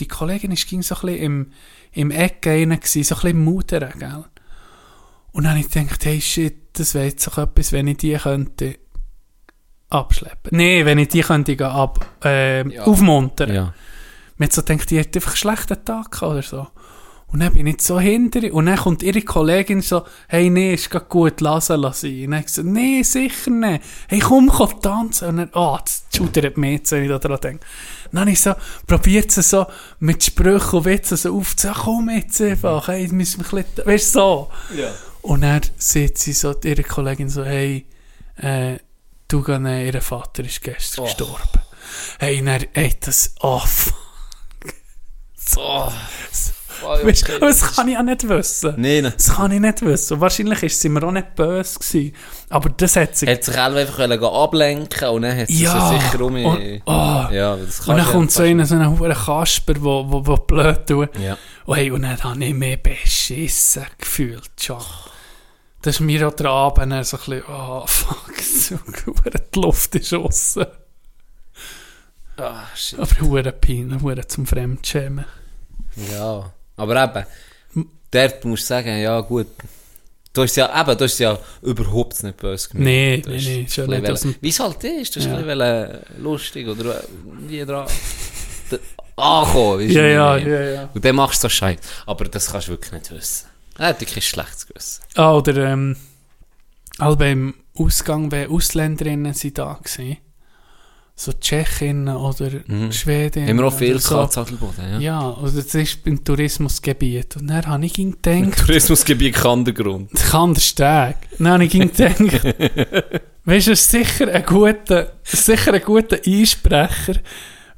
[0.00, 1.52] die Kollegin ging so ein bisschen im,
[1.92, 4.24] im Eck rein, so ein bisschen im Mutern, gell?
[5.34, 8.14] Und dann habe ich gedacht, hey shit, das wäre jetzt doch etwas, wenn ich die
[8.14, 8.78] könnte
[9.90, 10.56] abschleppen.
[10.56, 13.52] Nee, wenn ich die könnte ab, ähm, aufmuntern.
[13.52, 13.74] Ja.
[14.36, 16.68] Man hat so gedacht, die hat einfach einen schlechten Tag oder so.
[17.26, 18.54] Und dann bin ich so hinter ihr.
[18.54, 22.26] Und dann kommt ihre Kollegin so, hey, nee, ist grad gut, lass sie lass sie.
[22.26, 23.82] Und dann gesagt, nee, sicher nicht.
[24.06, 25.30] Hey, komm, komm tanzen.
[25.30, 27.66] Und dann, oh, das schudert mich jetzt, wenn ich da dran denke.
[28.12, 28.54] Dann habe ich so,
[28.86, 29.66] probiert sie so
[29.98, 34.14] mit Sprüchen und Witzen so aufzusagen, komm jetzt einfach, hey, müssen wir ein bisschen, weißt
[34.14, 34.50] du, so.
[35.24, 37.86] Und dann sieht sie so, ihre Kollegin so, hey,
[38.36, 38.76] äh,
[39.26, 41.60] du, äh, ihr Vater ist gestern gestorben.
[42.18, 43.94] Hey, und dann, ey, das, oh, fuck.
[45.34, 45.90] So.
[46.82, 48.74] Weißt, du, das kann ich auch nicht wissen.
[48.76, 49.04] Nein.
[49.16, 50.14] Das kann ich nicht wissen.
[50.14, 52.14] Und wahrscheinlich ist sie mir auch nicht böse gewesen.
[52.50, 53.26] Aber das hat sie...
[53.26, 55.88] Er hat sich auch einfach wollen ablenken und dann hat sie Ja.
[55.90, 57.26] so sicher um Und- oh.
[57.32, 60.36] Ja, das kann und dann kommt so einer, so ein hoher Kasper, wo, wo, wo
[60.36, 61.16] blöd tut.
[61.18, 61.38] Ja.
[61.64, 64.50] Und, hey, und dann habe ich mich beschissen gefühlt.
[64.60, 64.76] Schon.
[65.84, 68.78] Das ist mir auch der Abend so ein bisschen, oh fuck, so
[69.52, 70.64] die Luft ist aussen.
[72.38, 72.98] Ah, shit.
[72.98, 75.26] Aber hure Pein, hure zum Fremdschämen.
[76.10, 76.50] Ja.
[76.76, 79.48] Aber eben, dort musst du sagen, ja gut.
[80.32, 82.84] Du hast ja, eben, du hast ja überhaupt nicht böse gemeint.
[82.86, 85.36] Nee, nee, nee, schon nicht wollen- Wie es halt ist, du hast Ja.
[85.36, 87.04] ein bisschen lustig oder
[87.46, 87.86] wie dran.
[89.16, 90.88] Ankommen, weisst du, Ja, ja, ja, ja.
[90.94, 91.78] Und dann machst du so Scheiß.
[92.06, 93.46] Aber das kannst du wirklich nicht wissen.
[93.78, 95.02] Er hat wirklich ein schlechtes Gewissen.
[95.16, 95.96] Ah, oder ähm,
[96.98, 100.18] all beim Ausgang, wenn Ausländerinnen sind da gewesen.
[101.16, 102.50] So Tschechinnen oder
[102.90, 103.48] Schwedinnen.
[103.48, 104.44] Haben wir auch viel oder so.
[104.82, 104.98] ja.
[104.98, 107.36] Ja, also das ist beim Tourismusgebiet.
[107.36, 110.10] Und dann habe ich ihn gedacht, Tourismusgebiet Kandergrund.
[110.12, 111.14] das kann der Steg.
[111.38, 112.18] Dann habe ich ihn gedacht,
[113.44, 117.14] weißt du, sicher ein guter, sicher ein guter Einsprecher,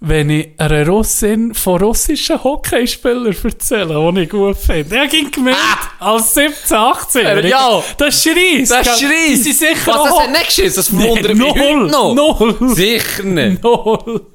[0.00, 4.96] wenn ich einer Russin von russischen Hockeyspielern erzähle, die ich gut finde.
[4.96, 5.56] Er ging gemeint,
[5.98, 7.40] als 17, 18 Ah!
[7.40, 7.82] Ja.
[7.96, 8.68] Das ist Schreis.
[8.68, 8.98] Das.
[8.98, 10.76] Die sind sicher Was, das hat nicht geschissen?
[10.76, 12.14] Das verwundert mich null, noch.
[12.14, 12.74] null.
[12.74, 13.62] Sicher nicht.
[13.62, 14.26] Null.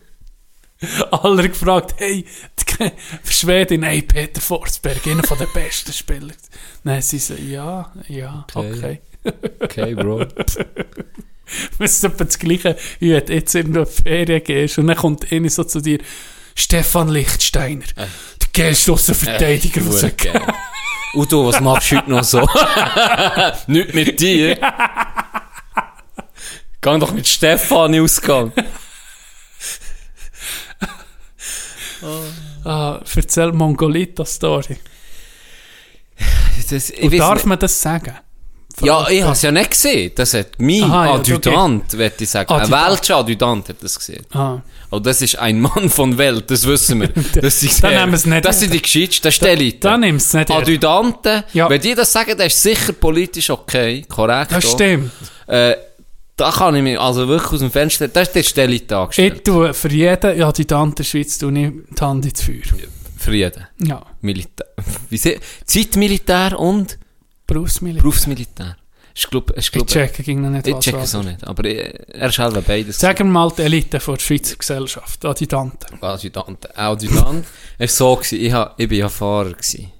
[1.12, 2.26] Alle gefragt, hey,
[2.58, 6.34] die Schwedin, hey, Peter Forsberg, einer von den besten Spieler.
[6.84, 9.00] Nein, sie so, ja, ja, okay.
[9.60, 10.26] Okay, Bro.
[11.80, 14.98] Es ist etwa das Gleiche, wie wenn du jetzt in eine Ferien gehst und dann
[14.98, 16.00] kommt einer so zu dir,
[16.56, 18.08] Stefan Lichtsteiner, der
[18.54, 20.42] geilste Verteidiger, was es Geil.
[21.14, 22.48] Und du, was machst du heute noch so?
[23.68, 24.58] Nicht mit dir.
[26.82, 28.54] Gang doch mit Stefan ausgegangen.
[32.64, 34.78] Ah, erzähl Mongolita-Story.
[37.18, 37.46] Darf nicht.
[37.46, 38.18] man das sagen?
[38.84, 40.12] Ja, ich habe es ja nicht gesehen.
[40.16, 42.52] Das hat mein Aha, ja, Adjutant, würde ich sagen.
[42.54, 42.90] Ein Adjutant.
[42.90, 44.26] welcher Adjutant hat das gesehen.
[44.34, 44.58] Ah.
[44.90, 47.10] Und das ist ein Mann von Welt, das wissen wir.
[47.42, 49.80] Das, sind, Dann nehmen wir es nicht das sind die Gescheitsten, das ist die Elite.
[49.80, 50.52] Dann du es nicht.
[50.52, 51.70] Adjutanten, Ja.
[51.70, 54.52] wenn die das sagen, das ist sicher politisch okay, korrekt.
[54.52, 55.12] Das stimmt.
[55.48, 55.76] Äh,
[56.36, 59.34] da kann ich mich also wirklich aus dem Fenster, das ist die Elite angestellt.
[59.38, 62.56] Ich tue für jeden Adjutant der Schweiz tue ich die Hand ins Feuer.
[63.18, 63.68] Für jeden.
[63.84, 64.66] Ja, Militär.
[65.66, 66.98] Zeitmilitär und
[67.54, 68.02] Berufsmilitär.
[68.02, 68.78] Berufsmilitär.
[69.14, 71.24] Ich glaube, ich Ich glaube, checke ging noch nicht, ich was check was es auch
[71.24, 71.46] nicht.
[71.46, 72.98] Aber ich, er ist halt beides.
[72.98, 76.02] Sagen wir mal die Elite der Schweizer Gesellschaft, Adjutanten.
[76.02, 76.78] Adjutant.
[76.78, 77.46] Adjutant.
[77.78, 79.52] es war so, gewesen, ich, ha, ich bin ja Fahrer.
[79.52, 79.92] Gewesen.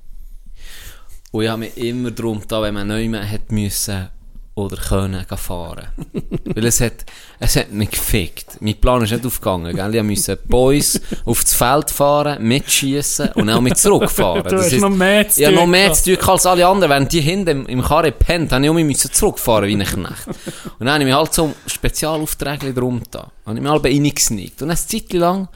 [1.32, 4.10] Und ich habe mich immer darum getan, wenn man neu hätte müssen
[4.54, 5.88] oder können fahren.
[6.46, 7.06] Weil es hat,
[7.40, 8.58] es hat mich gefickt.
[8.60, 9.96] Mein Plan ist nicht aufgegangen, gell?
[9.96, 14.44] Ich musste Boys auf das Feld fahren, mitschießen und auch mit zurückfahren.
[14.52, 16.90] Du hast noch mehr zu Ich habe noch tun mehr zu tun als alle anderen.
[16.92, 20.28] Wenn die hinten im, im Karre pennt, habe ich auch mich zurückfahren wie ein Knecht.
[20.28, 23.32] Und dann habe ich mich halt so Spezialaufträge drum da.
[23.46, 24.62] Habe ich mich halb reingesneakt.
[24.62, 25.48] Und eine Zeit lang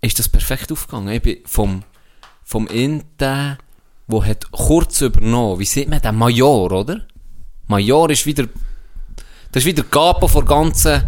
[0.00, 1.12] ist das perfekt aufgegangen.
[1.12, 1.82] Ich bin vom,
[2.44, 3.58] vom Inten,
[4.06, 7.00] wo hat kurz übernommen, wie sieht man den Major, oder?
[7.68, 8.44] Major ist wieder,
[9.52, 11.02] das ist wieder Capo vor ganzen,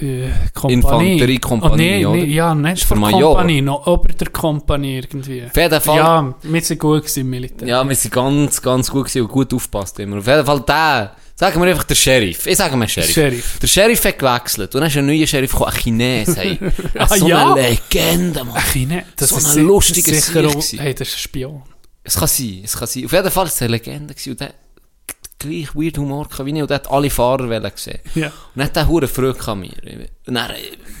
[0.00, 0.74] Äh, Kompanie.
[0.74, 2.16] Infanteriekompanie, oh, nee, oder?
[2.16, 3.34] nee, ja, nicht von Major.
[3.34, 5.44] Kompanie, noch ober der Kompanie irgendwie.
[5.44, 7.68] auf jeden Fall, Ja, wir sind gut gewesen im Militär.
[7.68, 10.16] Ja, wir sind ganz, ganz gut gewesen und gut aufgepasst immer.
[10.18, 12.46] Auf jeden Fall der, sagen wir einfach der Sheriff.
[12.46, 13.12] Ich sage mal Sheriff.
[13.12, 13.58] Sheriff.
[13.60, 16.58] Der Sheriff hat gewechselt und dann ist ein neuer Sheriff gekommen, ein Chines, hey.
[16.98, 17.52] Ah, so ja?
[17.52, 18.62] eine Legende, Mann.
[18.74, 19.04] Ich nicht.
[19.16, 20.82] Das So ist ein lustiger sicher.
[20.82, 21.62] Hey, das ist ein Spion.
[22.02, 23.04] Es kann sein, es kann sein.
[23.04, 24.48] Auf jeden Fall war es eine Legende gewesen
[25.42, 27.98] gleich weird Humor gehabt wie ich und der hat alle Fahrer wollen gesehen.
[28.14, 28.26] Ja.
[28.28, 29.70] Und dann hat der hure Freude an mir.
[30.26, 30.54] Und dann äh,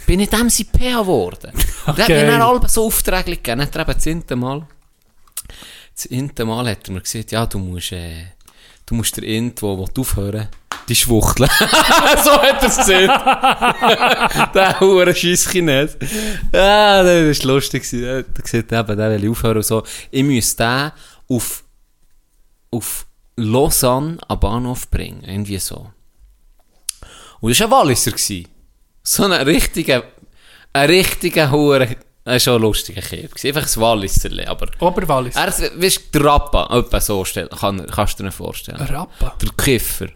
[0.06, 1.52] bin ich dem sein PA geworden.
[1.86, 2.24] Und der hat Okay.
[2.24, 3.58] mir dann alle so Aufträge gegeben.
[3.58, 4.66] Dann hat er eben das zehnte Mal,
[5.94, 8.26] das zehnte Mal hat er mir gesagt, ja, du musst, äh,
[8.86, 10.48] du musst der Int, wo, wo du aufhören,
[10.88, 11.48] die schwuchteln.
[12.24, 13.08] so hat er es gesehen.
[14.54, 15.96] der hure Scheisschines.
[16.52, 17.90] Ja, das war lustig.
[17.92, 19.82] Er hat gesagt, eben, der will aufhören und so.
[20.10, 20.90] Ich müsste den
[21.36, 21.62] auf,
[22.70, 23.06] auf
[23.36, 25.24] Lausanne am Bahnhof bringen.
[25.24, 25.90] Irgendwie so.
[27.40, 28.12] Und das war ein Walliser.
[29.02, 30.04] So ein richtiger,
[30.72, 33.28] ein richtiger Hure, er war schon ein lustiger Kerl.
[33.44, 34.68] Einfach ein Walliserli, aber...
[34.78, 35.34] Oberwallis.
[35.34, 38.80] Er ist, weißt du, der Rappa, etwa so stellen, kann, kannst du dir vorstellen.
[38.80, 39.34] Rappa.
[39.42, 40.08] Der Kiffer.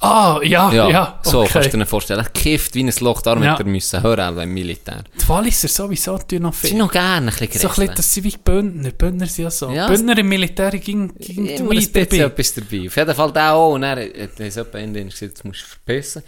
[0.00, 0.90] Ah, ja, ja.
[0.90, 1.50] Ja, so okay.
[1.52, 2.20] kannst du dir vorstellen.
[2.20, 3.52] Er kifft wie ein Loch, darum Ja.
[3.52, 5.04] hätte er müssen hören, im Militär.
[5.20, 6.78] Die Walliser sowieso tun noch Sie viel.
[6.78, 7.96] noch gerne ein bisschen So ein bisschen, grätseln.
[7.96, 8.90] das sind wie Bündner.
[8.90, 9.70] Bündner sind ja so.
[9.70, 12.86] Ja, Bündner im Militär ging, ging Immer ein bisschen etwas dabei.
[12.86, 13.74] Auf jeden Fall der auch.
[13.74, 13.98] Und dann hat
[14.40, 16.22] er jemand gesagt, jetzt musst du verpissen.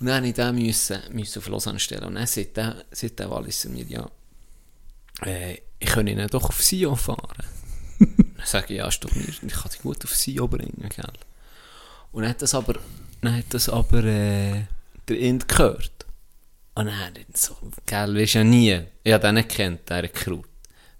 [0.00, 2.04] Und dann musste ich den müssen, müssen auf Lausanne stellen.
[2.04, 4.06] Und dann sagt der, sagt der Walliser mir, ja,
[5.24, 7.18] äh, ich könnte ihn doch auf Sion fahren.
[7.98, 11.04] dann sage ich, ja, stopp mir, ich kann dich gut auf Sion bringen, gell.
[12.12, 12.74] Und dann hat das aber,
[13.20, 14.64] dann hat das aber, äh,
[15.08, 16.06] der Ind gehört.
[16.74, 17.56] Und dann hat er so,
[17.86, 20.46] gell, weisst ja nie, ich habe den nicht gekannt, der Rekrut.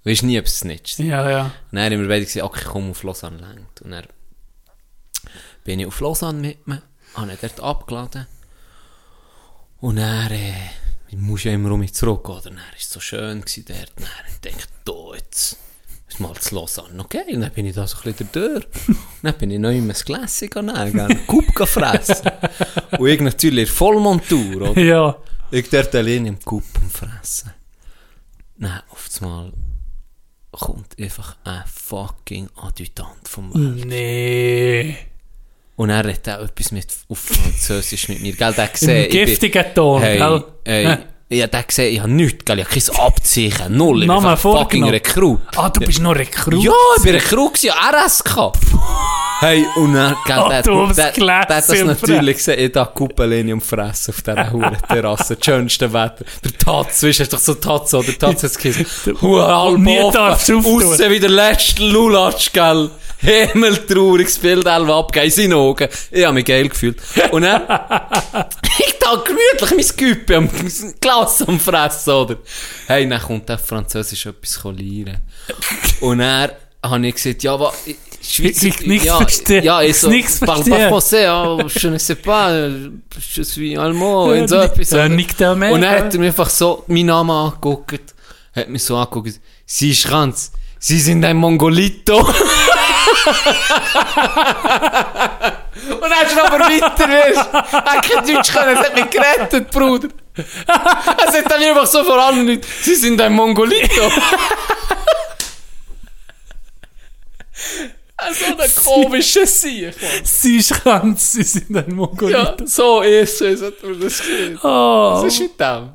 [0.05, 0.99] Weisst nie, ob es snitcht.
[0.99, 1.45] Ja, ja.
[1.45, 3.83] Und dann haben wir beide gesagt, okay, komm auf Lausanne längt.
[3.83, 4.07] Und dann
[5.65, 6.81] bin ich auf Lausanne mit ihm,
[7.15, 8.27] habe ihn dort abgeladen.
[9.81, 10.53] Und dann, äh,
[11.09, 12.43] ich muss ja immer um mich zurück, oder?
[12.43, 13.93] Dann war es so schön gewesen dort.
[13.97, 15.57] Und dann dachte ich, da, jetzt
[16.21, 17.35] mal zu Lausanne, okay?
[17.35, 18.67] Und dann bin ich da so ein bisschen durch.
[19.23, 22.31] Dann bin ich noch immer ein Gläschen gegangen, einen Kup fressen.
[22.99, 24.81] Und ich natürlich Vollmontur, oder?
[24.81, 25.17] Ja.
[25.51, 27.53] Ich dort alleine im am Fressen.
[28.57, 29.53] Nein, auf einmal
[30.51, 33.87] kommt einfach ein fucking Adjutant vom Welt.
[33.87, 34.97] Nee.
[35.77, 38.35] Und er hat auch etwas mit, auf Französisch mit mir.
[38.35, 40.45] Gell, der gesehen, Im giftigen Ton, hey, gell?
[40.65, 40.99] hey,
[41.33, 44.37] ich hab den gesehen, ich hab nichts, gell, ich hab kein Abzeichen, null, ich bin
[44.37, 44.89] fucking.
[44.89, 45.41] Rekrut.
[45.55, 46.61] Ah, du bist noch Rekrut.
[46.63, 48.53] Ja, ich bin Rekrut gewesen, RSK.
[49.39, 52.73] Hey, und dann, gell, Oh, der, du der, der, der hat das natürlich gesehen, ich
[52.73, 56.25] da Kuppellinie am Fressen auf dieser hohen Terrasse, schönste Wetter.
[56.45, 58.07] Der Tatz, weißt du, hast doch so Tatz, oder?
[58.07, 62.91] Der Tatz hat es gesagt, Huah, halb offen, aussen wie der letzte Lulatsch, gell.
[63.21, 65.89] Himmeltrauriges Bild, Elva abgegeben in seinen Augen.
[66.11, 66.99] Ich hab mich geil gefühlt.
[67.31, 67.63] Und dann,
[68.79, 70.49] ich da gemütlich mein Güppe am
[71.01, 72.37] Glas am Fressen, oder?
[72.87, 75.19] Hey, dann kommt der Französisch etwas lernen.
[76.01, 76.51] Und dann
[76.83, 77.73] habe ich gesagt, ja, aber...
[78.23, 79.63] Schweizer, Ich- ich nichts ja, verstehe.
[79.65, 82.53] ja, ich so, Nichts parle pas français, ah, je ne sais pas,
[83.35, 84.91] je suis allemand, und so Ja, etwas.
[84.91, 86.05] ja, nicht der mehr, Und dann ja.
[86.05, 88.15] hat er mir einfach so meinen Namen angeguckt,
[88.55, 92.29] hat mich so angeguckt, Sie Schranz, Sie sind ein Mongolito.
[96.01, 97.09] Und hast du aber weiter.
[97.09, 97.37] Er
[97.85, 100.09] hat kein Deutsch können, es hat mich gerettet, Bruder.
[100.37, 104.11] Er sagt mir einfach so vor allem nicht, Sie sind ein Mongolito.
[108.33, 109.95] so ein komischer Sieg.
[110.25, 112.37] Sie ist ganz, sie sind ein Mongolit.
[112.37, 114.59] Ja, so ist es, hat mir das gesehen.
[114.63, 115.23] Oh.
[115.23, 115.95] Was ist mit dem?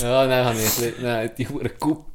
[0.00, 2.06] Ja, dann habe ich bisschen- nein, die Hure Kup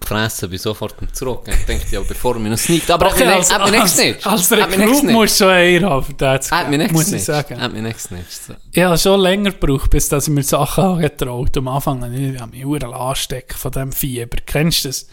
[0.00, 1.42] gefressen, bin sofort zurück.
[1.48, 2.90] Ich dachte, ja, bevor mir noch sneakt.
[2.90, 4.26] Aber Okay, als, hat mich nicht als, gesnitcht.
[4.26, 6.06] als nicht Rekrut musst du schon eher haben,
[6.50, 7.60] hat mich nicht muss ich sagen.
[7.60, 8.40] Hat mich nicht gesnitcht.
[8.72, 12.42] Ich habe schon länger gebraucht, bis dass ich mir Sachen angetraut Am Anfang habe ich
[12.52, 14.36] mich verdammt anstecken von diesem Fieber.
[14.46, 15.06] Kennst du das?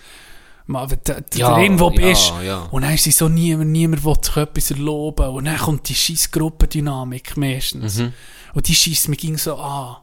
[0.65, 2.33] mal, wenn du Ja, irgendwo ja, bist.
[2.45, 2.67] ja.
[2.71, 5.27] Und dann ist so niemand, niemand will sich etwas erlauben.
[5.29, 7.97] Und dann kommt die scheiß Gruppendynamik meistens.
[7.99, 8.13] Mhm.
[8.53, 9.97] Und die schießt mich ging so an.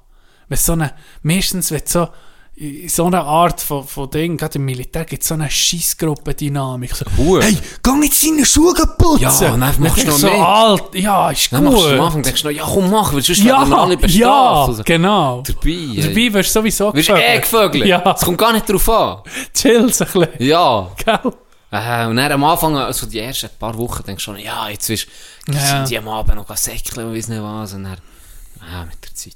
[0.48, 2.08] Wenn so eine, meistens, wenn so,
[2.88, 6.94] so eine Art von, von Ding, gerade im Militär, gibt es so eine Scheissgruppendynamik.
[6.94, 7.42] So, Hure.
[7.42, 9.22] hey, geh jetzt deine Schuhe putzen!
[9.22, 10.46] Ja, dann machst du noch so, mehr.
[10.48, 12.00] alt, ja, ist Dann machst du am gut.
[12.06, 14.68] Anfang, denkst du noch, ja komm, mach, weil sonst Ja, werden alle ja, bestraft.
[14.68, 15.42] Also, genau.
[15.46, 16.00] Dabei, ey.
[16.02, 17.86] Dabei wirst du sowieso Wirst du eh gevögelt?
[17.86, 19.18] Ja, Es kommt gar nicht drauf an.
[19.54, 20.28] chill's ein bisschen.
[20.38, 20.90] Ja.
[21.04, 21.32] Gell?
[21.72, 24.88] Äh, und dann am Anfang, also die ersten paar Wochen, denkst du schon, ja, jetzt
[24.88, 25.06] wirst
[25.46, 25.60] du Ja.
[25.60, 27.72] sind die am Abend noch säckeln und weiss nicht was.
[27.74, 27.96] Und dann,
[28.60, 29.32] ah, mit der Zeit.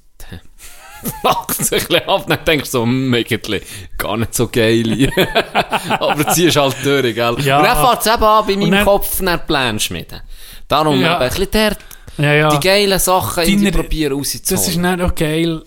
[1.23, 3.63] Lacht sich ein bisschen ab, dann denkst du so, hm, eigentlich
[3.99, 5.11] gar nicht so geil.
[6.01, 7.37] Aber ziehst halt durch, gell?
[7.41, 7.59] Ja.
[7.59, 10.21] Und dann fährt es eben an, bei meinem dann- Kopf, dann Pläne schmieden.
[10.69, 11.15] Darum Ja.
[11.17, 11.77] eben ein bisschen der,
[12.17, 12.49] Ja, ja.
[12.49, 14.83] die geilen Sachen irgendwie Deine- probieren Das ist rauszuholen.
[14.83, 15.63] dann auch geil,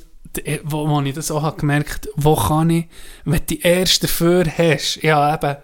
[0.63, 2.85] wo, wo ich das auch habe gemerkt wo kann ich,
[3.25, 5.55] wenn du die erste dafür hast, ja eben,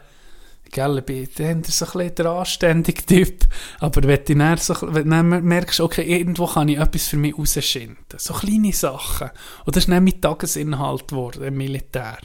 [0.73, 3.45] gell, ich bin so ein bisschen der anständige Typ,
[3.79, 7.37] aber wenn du dann, so, wenn du merkst, okay, irgendwo kann ich etwas für mich
[7.37, 9.29] rausschinden, so kleine Sachen,
[9.65, 12.17] und das ist dann mein Tagesinhalt geworden im Militär.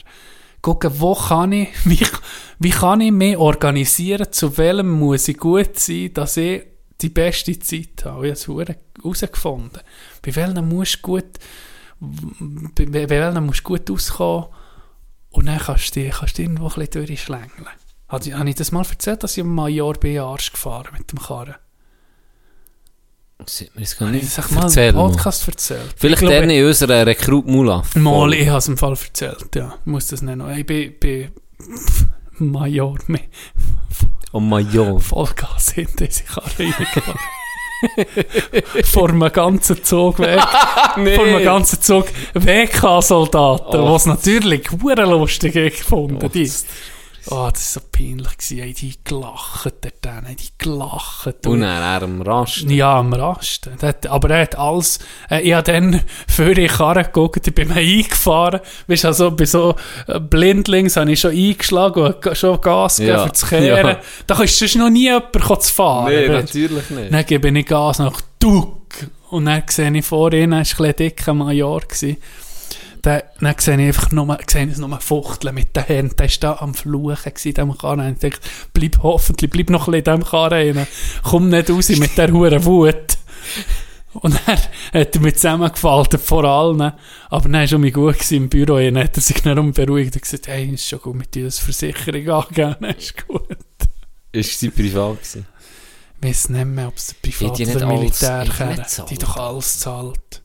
[0.61, 2.05] Gucken, wo kann ich, wie,
[2.59, 6.63] wie kann ich mich organisieren, zu welchem muss ich gut sein, dass ich
[7.01, 8.27] die beste Zeit habe.
[8.27, 9.81] Ich habe es herausgefunden.
[10.21, 11.39] Bei welchen musst du gut,
[11.99, 14.47] bei, bei welchen musst du gut auskommen
[15.29, 17.67] und dann kannst du, kannst du irgendwo ein bisschen durchschlängeln.
[18.09, 21.11] Habe ich, habe ich das mal erzählt, dass ich im Major bin Arsch gefahren mit
[21.11, 21.55] dem Karren?
[23.45, 24.95] Sieht man, das ich nicht das mal erzählen.
[24.95, 25.07] im.
[25.11, 25.93] Podcast erzählt?
[25.95, 27.95] Vielleicht Ich glaube, in unserer Rekrut Mulaf.
[27.95, 29.75] Mal, ich habe es im Fall erzählt, ja.
[29.79, 30.49] Ich muss das nicht noch.
[30.49, 31.31] Ich bin, bin
[32.39, 32.97] Major
[34.33, 34.99] Oh Major.
[34.99, 37.19] Vollgas hinter diese Karre reingefahren.
[38.83, 40.41] Vor einem ganzen Zug weg.
[40.97, 41.15] nee.
[41.15, 43.93] Vor einem ganzen Zug WK-Soldaten, Oh.
[43.93, 46.19] was natürlich lustig gefunden.
[46.21, 46.51] Oh, die.
[47.31, 48.37] Oh, das war so peinlich.
[48.37, 48.61] Gewesen.
[48.61, 51.45] Haben die gelacht, der dann, haben die gelacht.
[51.47, 52.61] Und dann er am Rast.
[52.69, 53.69] Ja, am Rast.
[53.81, 54.99] Der hat- Aber er hat alles,
[55.29, 58.61] äh, ich habe dann für die Karre geguckt, ich bin mir eingefahren.
[58.87, 59.75] Weißt du, also bei so
[60.07, 63.87] äh, Blindlings habe ich schon eingeschlagen und schon Gas gegeben Ja, für das Kehren.
[63.87, 63.99] ja.
[64.27, 66.13] Da kannst du sonst noch nie jemanden zu fahren.
[66.25, 66.31] Du.
[66.31, 67.13] natürlich nicht.
[67.13, 68.77] Dann gebe ich Gas nach Duck.
[69.29, 71.81] Und dann sehe ich vor ihnen, er war ein dicker Major.
[71.81, 72.17] Gewesen.
[73.01, 76.15] Dann, dann sehe ich einfach nur, sehe ich nur Fuchteln mit den Händen.
[76.17, 77.99] Der war da am Fluchen in diesem Karren.
[78.01, 80.87] Und ich dachte, bleib hoffentlich, bleib noch ein bisschen in diesem Karren rein.
[81.23, 83.17] Komm nicht raus mit der hohen Wut.
[84.13, 86.81] Und dann hat er mich zusammengefaltet vor allen.
[86.81, 88.77] Aber dann war schon mal gut gewesen im Büro.
[88.77, 91.59] Dann hat er sich dann beruhigt und gesagt, hey, ist schon gut mit dir, das
[91.59, 92.75] Versicherung angeben.
[92.81, 93.57] Dann ist gut.
[94.31, 95.45] Ist sie privat gewesen?
[96.21, 98.45] Ich weiß nicht mehr, ob es Privat oder Militär
[98.85, 99.09] zahlt?
[99.09, 100.41] Die doch alles zahlt.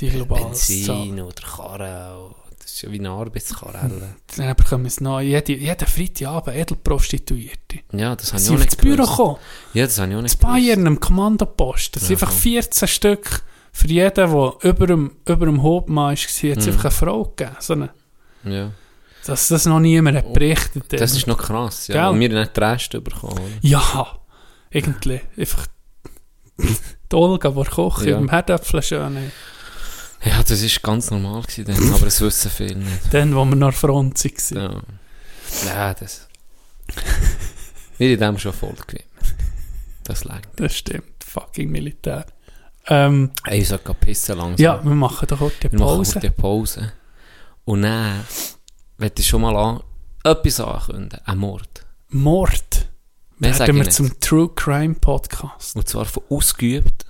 [0.00, 0.86] Die alles zahlt.
[0.86, 2.18] Benzin oder Karre.
[2.26, 3.90] und Das ist ja wie eine Arbeitskarre.
[4.36, 5.20] Dann bekommen wir es noch.
[5.20, 7.78] Jede, jeden Freitagabend Edelprostituierte.
[7.92, 9.10] ja, das habe ich Sie auch sind ins nicht Büro gewusst.
[9.16, 9.36] gekommen.
[9.74, 11.96] Ja, das habe ich auch nicht Das Bayern am Kommandopost.
[11.96, 12.40] Das sind Ja, einfach voll.
[12.52, 13.42] 14 Stück.
[13.72, 16.52] Für jeden, der über dem, über dem Hauptmann war, hat es Mhm.
[16.72, 17.56] einfach eine Frau gegeben.
[17.60, 17.90] So eine,
[18.44, 18.70] Ja.
[19.26, 20.84] dass das noch niemand hat berichtet.
[20.92, 21.86] Oh, Das ist noch krass.
[21.88, 21.94] Ja.
[21.94, 22.12] Gell?
[22.14, 23.34] Und wir haben nicht die Reste bekommen.
[23.34, 23.50] oder?
[23.62, 24.18] Ja,
[24.70, 25.20] irgendwie.
[25.36, 25.66] Einfach
[26.58, 28.18] die Olga, die kocht, Ja.
[28.18, 29.30] im Herdöpfel schön.
[30.24, 33.00] Ja, das war ganz normal gewesen aber das wissen viele nicht.
[33.12, 34.82] Dann, wo wir noch Front waren.
[35.64, 36.28] Ja, ja das...
[37.98, 39.04] Wir haben dem schon voll gewidmet.
[40.04, 40.48] Das längt.
[40.56, 41.24] Das stimmt.
[41.24, 42.26] Fucking Militär.
[42.86, 44.64] Ähm, Ey, ich soll pissen langsam.
[44.64, 46.20] ja, wir machen doch heute wir machen Pause.
[46.20, 46.92] die Pause.
[47.64, 48.24] Und dann
[48.96, 49.82] möchte ich schon mal an,
[50.24, 51.20] etwas ankündigen.
[51.26, 51.86] Ein Mord.
[52.08, 52.88] Mord.
[53.38, 53.92] Mehr Werden wir nicht.
[53.92, 55.76] zum True Crime Podcast.
[55.76, 57.06] Und zwar von ausgeübt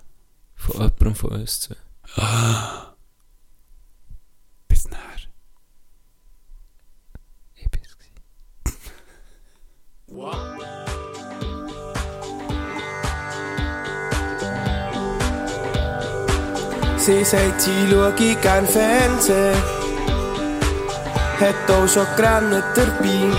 [0.56, 1.76] von jemandem von uns zwei.
[4.68, 5.28] Bis nachher.
[7.54, 8.18] Ich bin's gewesen.
[16.98, 19.56] Sie sagt, sie schaue gern Fernsehen.
[21.40, 23.32] Hat auch schon gerannt dabei.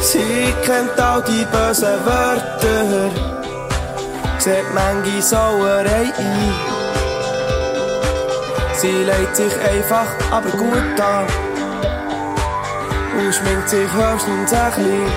[0.00, 3.10] Sie kennt all die bösen Wörter.
[4.38, 6.99] Sieht manche Sauerei ein.
[8.80, 11.26] Sie legt sich einfach, aber gut an.
[13.18, 15.12] Und schminkt sich höchstens ein bisschen.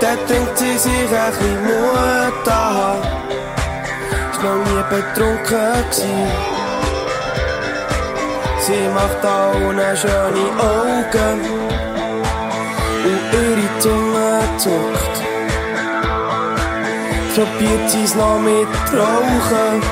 [0.00, 3.24] Dann trinkt sie sich ein bisschen Mut an
[4.34, 6.14] ist noch nie betrunken gsi.
[8.66, 11.40] Sie macht allen schöne Augen
[13.04, 15.14] und ihre Zunge zuckt.
[17.34, 19.82] Probiert sie's noch mit Rauchen,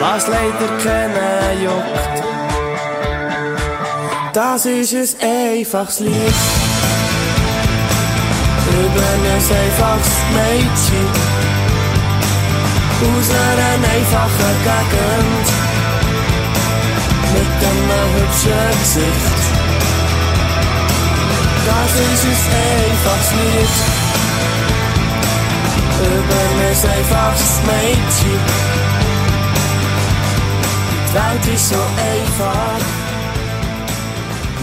[0.00, 2.22] was leider keinen juckt.
[4.32, 6.38] Das ist ein einfaches Lied.
[8.70, 11.08] Über ein einfaches Mädchen.
[13.00, 15.46] Aus einer einfachen Gegend.
[17.32, 19.40] Mit einem hübschen Gesicht.
[21.66, 23.76] Das ist ein einfaches Lied.
[26.00, 28.87] Über ein einfaches Mädchen.
[31.08, 32.78] Die Welt ist so einfach.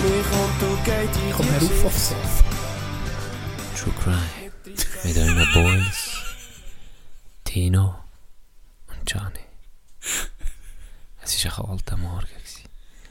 [0.03, 2.43] Mich und du geht in Komm die her auf aufs Sofa.
[3.75, 4.51] True Crime.
[5.03, 6.21] Mit euren Boys.
[7.45, 7.95] Tino
[8.87, 9.39] und Gianni.
[11.23, 12.27] Es war ein kalter Morgen.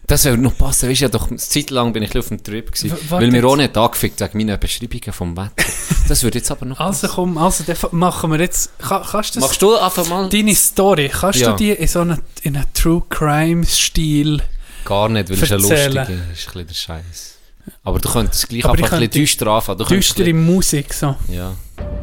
[0.06, 2.42] Das würde noch passen, weißt du, ja doch, eine Zeit lang bin ich auf dem
[2.42, 5.64] Trip gewesen, W- weil mir auch nicht angefickt wegen meinen Beschreibungen vom Wetter.
[6.08, 7.14] Das würde jetzt aber noch Also passen.
[7.14, 8.78] komm, also machen wir jetzt...
[8.78, 9.48] Kann, kannst du das...
[9.48, 10.28] Machst du einfach mal?
[10.28, 11.52] Deine Story, kannst Ja.
[11.52, 14.42] du die in so einem, in True Crime Stil...
[14.84, 15.94] Gar nicht, weil es ein Erzählen.
[15.94, 17.34] lustiger ist, ein bisschen der Scheiß.
[17.82, 19.78] Aber du könntest gleich Aber einfach ein bisschen düster anfangen.
[19.78, 21.12] Du Düstere Musik, so.
[21.14, 21.54] bisschen- Ja.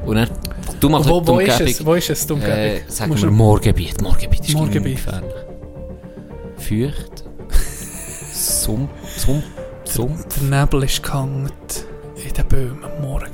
[0.03, 0.29] Und dann,
[0.79, 1.85] du machst Wo, wo ist es?
[1.85, 2.55] Wo ist es, die Umgebung?
[2.57, 4.01] Äh, sagen wir Moorgebiet.
[4.01, 4.53] Moorgebiet ist.
[4.55, 4.95] Moorgebiet.
[4.95, 5.31] gefährlich.
[6.57, 7.23] Feucht.
[8.41, 8.89] Sumpf.
[9.17, 9.45] Sumpf.
[9.83, 10.25] Sumpf.
[10.35, 11.51] Der Nebel ist gehangen
[12.15, 13.29] in den Bäumen am Morgen.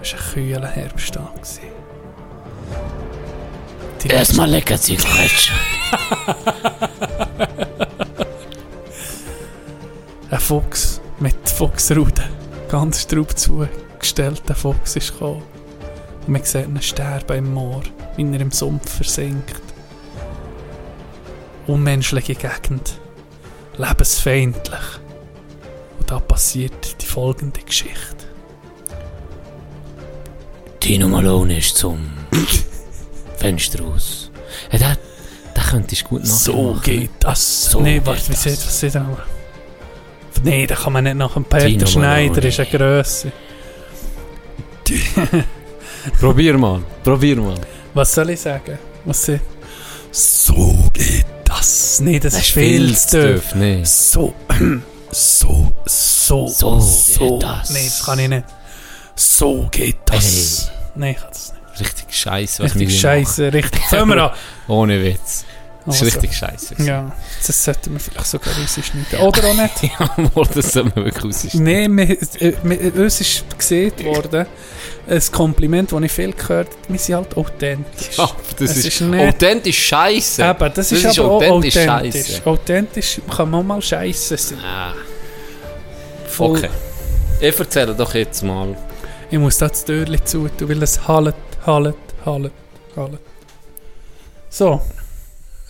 [0.00, 1.30] Es war ein kühler Herbsttag.
[4.08, 5.52] Erstmal lecker Zigaretten.
[10.30, 12.24] Ein Fuchs mit Fuchsruden,
[12.68, 14.42] ganz drauf zugestellt.
[14.48, 15.42] Der Fuchs ist gekommen.
[16.26, 17.82] Und man sieht ihn sterben im Moor,
[18.16, 19.60] wie er im Sumpf versinkt.
[21.66, 23.01] Unmenschliche Gegend.
[23.76, 24.80] Lebensfeindlich.
[25.98, 28.26] Und da passiert die folgende Geschichte.
[30.80, 32.10] Tino Malone ist zum
[33.36, 34.30] Fenster raus.
[34.72, 34.96] Ja, den,
[35.56, 36.82] den könntest du gut So nachmachen.
[36.82, 37.70] geht das.
[37.70, 38.42] So nee, warte, wie das.
[38.42, 39.18] sieht was sieht er noch?
[40.42, 42.48] Nee, da kann man nicht nach dem Peter Tino Schneider, Malone.
[42.48, 43.32] ist eine Grösse.
[46.20, 46.82] Probier mal.
[47.04, 47.54] Probier mal.
[47.94, 48.78] Was soll ich sagen?
[49.04, 49.40] Was sie...
[50.10, 51.21] So geht
[51.62, 52.00] das.
[52.00, 53.54] Nee, das, ist viel zu tief.
[53.54, 53.84] Nee.
[53.84, 54.34] So,
[55.10, 57.38] so, so, So so.
[57.38, 57.70] geht das.
[57.70, 58.44] Nee, das kann ich nicht.
[59.14, 60.70] So geht das.
[60.94, 61.80] Nee, ich kann das nicht.
[61.80, 63.80] Richtig scheiße, was Richtig wir scheiße, richtig.
[63.90, 64.30] Wir an.
[64.68, 65.44] Ohne Witz.
[65.84, 66.74] Das ist Also, richtig scheiße.
[66.84, 67.10] Ja,
[67.44, 69.18] das sollten wir vielleicht sogar rausschneiden.
[69.20, 69.82] Oder auch nicht.
[69.98, 71.62] Ja, wohl, das soll man wirklich rausschneiden.
[71.64, 72.10] Nee, wir,
[72.40, 74.46] äh, wir, uns ist gesehen worden,
[75.08, 78.16] ein Kompliment, das ich viel gehört habe, wir sind halt authentisch.
[78.16, 80.42] Ja, das Es ist, ist nicht- authentisch scheiße.
[80.44, 82.26] Eben, das, Das ist, ist aber auch authentisch authentisch.
[82.26, 82.46] scheisse.
[82.46, 84.58] Authentisch kann man mal scheiße sein.
[84.64, 84.92] Ah,
[86.28, 86.58] Voll.
[86.58, 86.70] okay.
[87.40, 88.76] Ich erzähle doch jetzt mal.
[89.30, 91.34] Ich muss da das Türchen zu tun, weil es hallet,
[91.66, 92.52] hallet, hallet,
[92.94, 93.20] hallet.
[94.48, 94.80] So,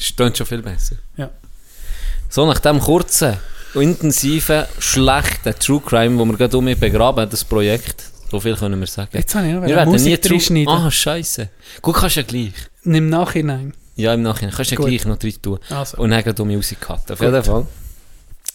[0.08, 0.96] Das klingt schon viel besser.
[1.16, 1.30] Ja.
[2.28, 3.36] So, nach dem kurzen,
[3.74, 8.86] intensiven, schlechten True Crime, wo wir gerade um begraben, das Projekt, so viel können wir
[8.86, 9.10] sagen.
[9.12, 10.32] jetzt habe ich noch wir werden nie Musik True...
[10.32, 10.68] reinschneiden.
[10.68, 11.48] Ah, scheiße.
[11.80, 12.52] Gut, kannst du ja gleich.
[12.84, 13.74] Im Nachhinein.
[13.96, 14.54] Ja, im Nachhinein.
[14.54, 15.58] Kannst du ja gleich noch rein tun.
[15.70, 17.12] Also, Und dann um Musik cutten.
[17.12, 17.28] Auf Gut.
[17.28, 17.66] jeden Fall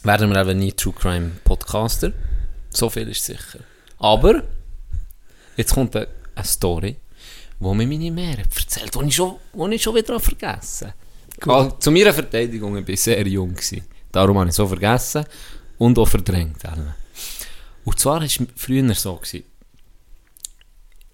[0.04, 2.12] werden wir eben nie True Crime Podcaster.
[2.70, 3.60] So viel ist sicher.
[4.00, 4.44] Aber,
[5.56, 6.98] jetzt kommt eine, eine Story,
[7.60, 11.07] wo mir meine Mehr erzählt, die ich schon, die ich schon wieder vergessen habe.
[11.80, 13.54] Zu meiner Verteidigung, ich war sehr jung.
[13.54, 13.84] Gewesen.
[14.12, 15.26] Darum habe ich so vergessen
[15.78, 16.58] und auch verdrängt.
[17.86, 19.16] Und zwar war es früher so.
[19.16, 19.44] Gewesen,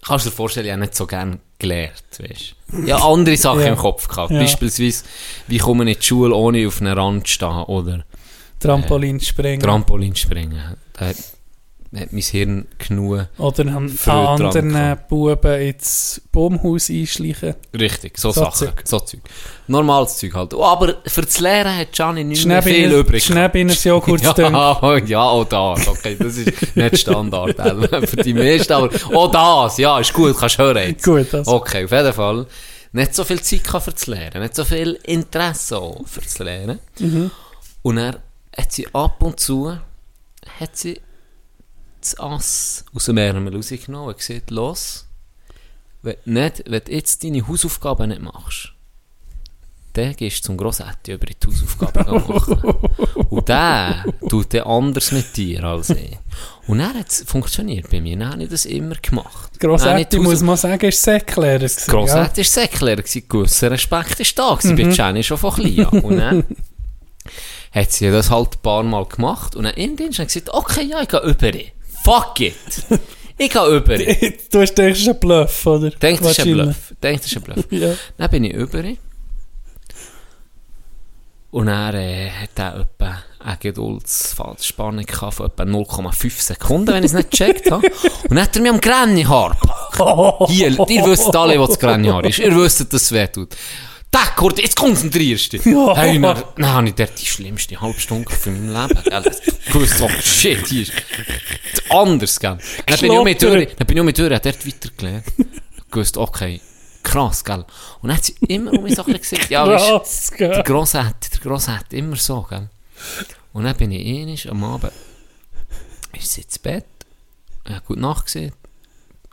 [0.02, 2.82] kannst du dir vorstellen, ich habe nicht so gerne gelernt, weißt du.
[2.86, 3.66] Ja, andere Sachen Ja.
[3.68, 4.30] im Kopf gehabt.
[4.32, 4.40] Ja.
[4.40, 5.04] Beispielsweise,
[5.48, 8.04] wie komme ich in die Schule, ohne auf einem Rand zu stehen, oder
[8.60, 9.62] Trampolin springen.
[9.62, 10.76] Trampolin springen.
[10.94, 11.12] Da
[11.98, 13.26] hat, mein Hirn genug.
[13.38, 14.98] Oder an, an anderen.
[15.08, 17.54] Buben ins Baumhaus einschleichen.
[17.78, 18.66] Richtig, so, So Sachen.
[18.66, 18.82] Zeug.
[18.84, 19.20] So Zeug.
[19.66, 20.54] Normales Zeug halt.
[20.54, 23.24] Oh, aber für das Lehren hat Gianni nicht mehr viel übrig.
[23.24, 24.54] Schnäppchen Joghurt dünn.
[24.54, 25.88] Ja, ja, auch das.
[25.88, 27.56] Okay, das ist nicht Standard
[28.08, 31.04] für die meisten, aber auch das, ja, ist gut, kannst hören jetzt.
[31.04, 31.52] Gut, also.
[31.52, 32.46] Okay, auf jeden Fall.
[32.92, 36.78] Nicht so viel Zeit für das Lernen, nicht so viel Interesse für das Lernen.
[36.98, 37.30] Mhm.
[37.82, 38.20] Und er
[38.56, 39.76] hat sie ab und zu
[40.60, 41.00] hat sie
[42.04, 45.06] das Ass aus dem Ärmel rausgenommen und gesagt, los,
[46.02, 48.72] wenn, du nicht, wenn du jetzt deine Hausaufgaben nicht machst,
[49.94, 52.60] dann gehst du zum Grossetti über die Hausaufgaben machen.
[53.30, 56.18] Und der tut dann anders mit dir als ich.
[56.66, 58.16] Und dann hat es funktioniert bei mir.
[58.16, 59.58] Dann habe ich das immer gemacht.
[59.60, 61.58] Grossetti, muss man sagen, ist Säcklehrer.
[61.58, 63.28] gewesen, Grossetti war Säcklehrer, gewesen.
[63.28, 65.86] gewisser Respekt war da, gewesen, bei Jenny schon von klein.
[65.86, 66.44] Und dann
[67.72, 71.02] hat sie das halt ein paar Mal gemacht und dann hat sie gesagt, okay, ja,
[71.02, 71.52] ich gehe über.
[72.04, 72.54] Fuck it!
[73.36, 73.98] Ich gehe über.
[73.98, 75.90] Du das ist ein Bluff, oder?
[75.90, 76.76] Denkt, das ist ein Wahrscheinlich.
[76.76, 76.94] Bluff.
[77.00, 77.66] Das ist ein Bluff.
[77.70, 77.94] Ja.
[78.16, 78.84] Dann bin ich über.
[81.50, 87.10] Und er äh, hat er etwa eine Geduldsspannung gehabt von etwa 0,5 Sekunden, wenn ich
[87.10, 87.86] es nicht gecheckt habe.
[88.28, 90.50] Und dann hat er mich am Grennyhaar gepackt.
[90.50, 92.38] Hier, ihr wisst alle, was das Grennyhaar ist.
[92.38, 93.56] Ihr wisst, dass es weh tut.
[94.14, 95.66] Tack, Kurt, jetzt konzentrierst du dich.
[95.66, 95.96] Ja.
[95.96, 99.24] Hey, dann, dann habe ich dort die schlimmste halbe Stunde von meinem Leben.
[99.66, 100.92] Ich wusste, oh shit, hier ist
[101.90, 102.56] anders, gell?
[102.86, 105.24] Dann bin ich auch mit durch, dann bin ich auch mit hat dort weitergelernt.
[105.36, 106.60] Ich wusste, okay,
[107.02, 107.64] krass, gell?
[108.02, 110.62] Und dann hat sie immer um mich so ein gesagt, ja, Krass, der gell?
[110.62, 112.68] Grosse hat, der Grosse hat immer so, gell?
[113.52, 114.92] Und dann bin ich einig am Abend,
[116.12, 116.86] ist sie ins Bett,
[117.68, 118.52] ja, gute Nacht gesehen.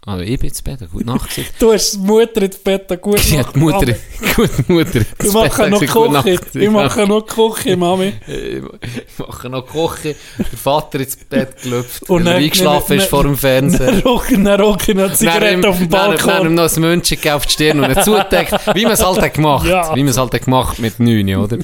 [0.04, 1.30] Also ich bin ins Bett, gute Nacht.
[1.60, 3.94] Du hast die Mutter ins Bett, gut Die hat die Mutter,
[4.36, 5.02] gute Mutter.
[5.24, 6.26] Ich mache noch gute Nacht.
[6.26, 6.60] Küche.
[6.60, 8.14] Ich mache noch Küche, Mami.
[8.28, 13.38] Ich mache noch Küche, der Vater ins Bett gelüpft, Und er eingeschlafen ist vor dem
[13.38, 13.92] Fernseher.
[13.92, 16.56] Dann rocken, dann rocken noch Zigaretten auf dem Dann, dann ihm Balkon.
[16.56, 19.96] noch ein München auf die Stirn und er zudeckt, wie man es halt gemacht Ja.
[19.96, 21.60] Wie man es halt gemacht mit 9, oder?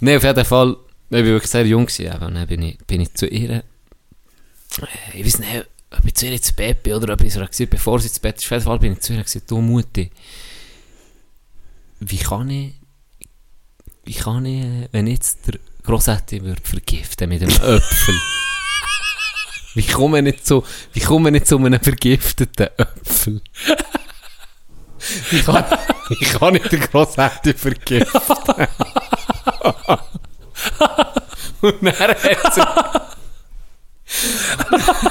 [0.00, 0.76] Nein, auf jeden Fall,
[1.08, 2.12] ich war wirklich sehr jung gewesen.
[2.22, 3.62] Und dann bin ich, bin ich zu ihr, äh,
[5.14, 7.98] ich weiß nicht, ob ich zu ihr ins Bett bin oder ob ich es bevor
[7.98, 8.44] sie ins Bett ist.
[8.44, 10.10] Auf jeden Fall bin ich zu ihr gesagt, du Mutti,
[12.00, 12.74] wie kann ich,
[14.04, 18.14] wie kann ich, wenn ich jetzt der Grossetti würde vergiften mit einem Äpfel?
[19.74, 23.40] Wie komme ich nicht zu, wie komme ich nicht zu einem vergifteten Äpfel?
[25.30, 25.64] Wie kann,
[26.08, 28.20] wie kann ich den Grossetti vergiften?
[31.60, 32.62] Und dann hat sie...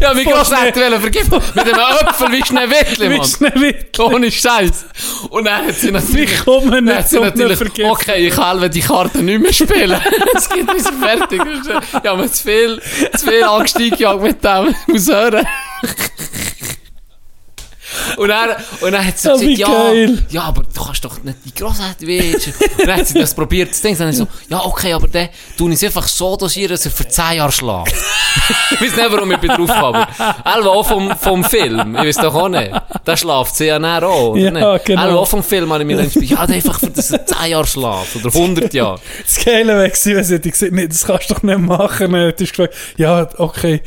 [0.00, 1.40] ja, mein Grossetti wollte vergiften.
[1.54, 3.26] Mit einem Äpfel wie Schneewittli, Wie Mann.
[3.26, 4.86] schnell Ohne Scheiß.
[5.30, 6.44] Und dann hat sie Wie natürlich...
[6.44, 7.90] kommen wir Dann nicht sie natürlich, Vergiftung?
[7.90, 10.00] okay, ich kann die Karte nicht mehr spielen.
[10.34, 11.42] es geht nicht so fertig.
[12.04, 12.80] Ja, aber zu viel,
[13.16, 14.74] zu viel angestiegen mit dem.
[14.86, 15.46] Muss hören.
[18.16, 18.50] Und dann,
[18.80, 20.26] und dann hat sie Oh, gesagt, ja, geil.
[20.30, 22.52] ja, aber du kannst doch nicht die Grossheit wehtun.
[22.78, 24.00] Und dann hat sie das probiert zu denken.
[24.00, 27.06] Dann so, ja, okay, aber dann tue ich es einfach so dosieren, dass er für
[27.08, 27.94] 10 Jahre schläft.
[28.70, 30.06] ich weiß nicht, warum ich bin drauf habe.
[30.44, 31.94] Elva auch vom, vom Film.
[31.96, 32.70] Ich weiß doch auch nicht.
[33.04, 34.84] Da schläft sie ja näher auch, Ja, nicht?
[34.84, 35.02] genau.
[35.04, 36.30] Elva auch vom Film habe ich mir gespielt.
[36.30, 38.16] Ja, einfach für das er 10 Jahre schläft.
[38.16, 39.00] Oder 100 Jahre.
[39.24, 42.12] Das Geile wäre gewesen, wenn sie gesagt, nee, das kannst du doch nicht machen.
[42.12, 43.82] Du gefragt, ja, okay,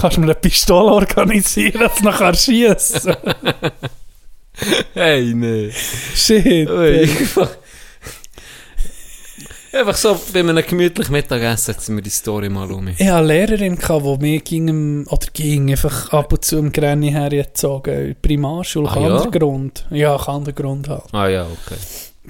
[0.00, 3.16] kannst du mir eine Pistole organisieren, dass du nachher schießen?
[4.94, 5.70] Hey, nee.
[6.14, 6.68] Shit.
[9.72, 12.88] Einfach, so, bei einem gemütlichen Mittagessen setzen wir die Story mal um.
[12.88, 16.72] Ich hatte eine Lehrerin, die mir ging, im- oder ging einfach ab und zu im
[16.72, 18.16] Granny hergezogen.
[18.22, 19.18] Primarschule, Ah, kein ja?
[19.90, 21.02] Ja, kein anderer Grund halt.
[21.12, 21.78] Ah ja, okay.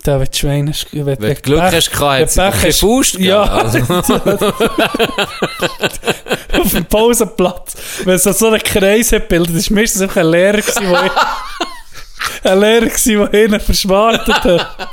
[0.04, 0.72] Der wird Schweine...
[0.92, 3.14] Wenn, Wenn du Glück hast, gehabt, hat sie Pech dir ein hast- Faust.
[3.18, 3.42] Ja.
[3.42, 3.78] Also,
[6.60, 7.74] auf dem Pausenplatz.
[8.04, 11.10] Wenn so, so einen Kreis hat gebildet, ist meistens einfach ein Lehrer gewesen, der...
[12.52, 14.88] ein Lehrer gewesen, der ihnen verschwartet hat.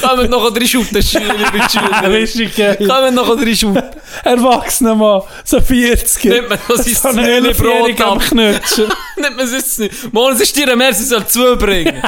[0.00, 2.10] Kommen noch drei Schuten, Schüler und Schüler.
[2.10, 2.76] Richtig geil.
[2.86, 3.82] Kommen noch drei Schuten.
[4.24, 6.24] Erwachsener Mann, so 40.
[6.24, 8.18] Nimmt man noch sein so ein Zähnchen Brot Elfjähriger am.
[8.18, 8.86] Knutschen.
[9.16, 10.12] Nimmt man es jetzt nicht.
[10.12, 12.02] Morgen ist dir mehr, sie soll zubringen.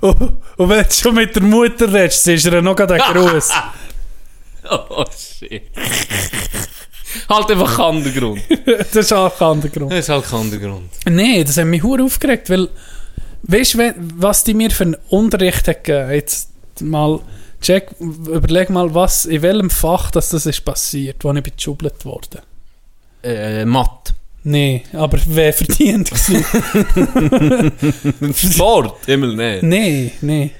[0.00, 0.20] Und,
[0.56, 3.50] und wenn du schon mit der Mutter redest, ist er noch gerade ein Gruß.
[4.70, 5.62] Oh shit.
[7.28, 8.42] halt einfach keinen anderen Grund.
[8.76, 9.92] das ist auch kein anderer Grund.
[9.92, 10.90] Das ist halt kein anderer Grund.
[11.06, 12.68] Nein, das hat mich hure aufgeregt, weil,
[13.42, 16.10] weißt du, was die mir für einen Unterricht hat gegeben?
[16.12, 16.50] Jetzt
[16.80, 17.20] mal,
[17.60, 22.04] check, überleg mal, was, in welchem Fach das, das ist passiert, wo ich bin geschubbelt
[22.04, 22.40] worden.
[23.22, 24.14] Äh, Matt.
[24.42, 26.44] Nein, aber wer verdient gewesen?
[28.34, 29.04] Sport?
[29.04, 29.58] Himmel, nee.
[29.60, 30.50] Nein, nein.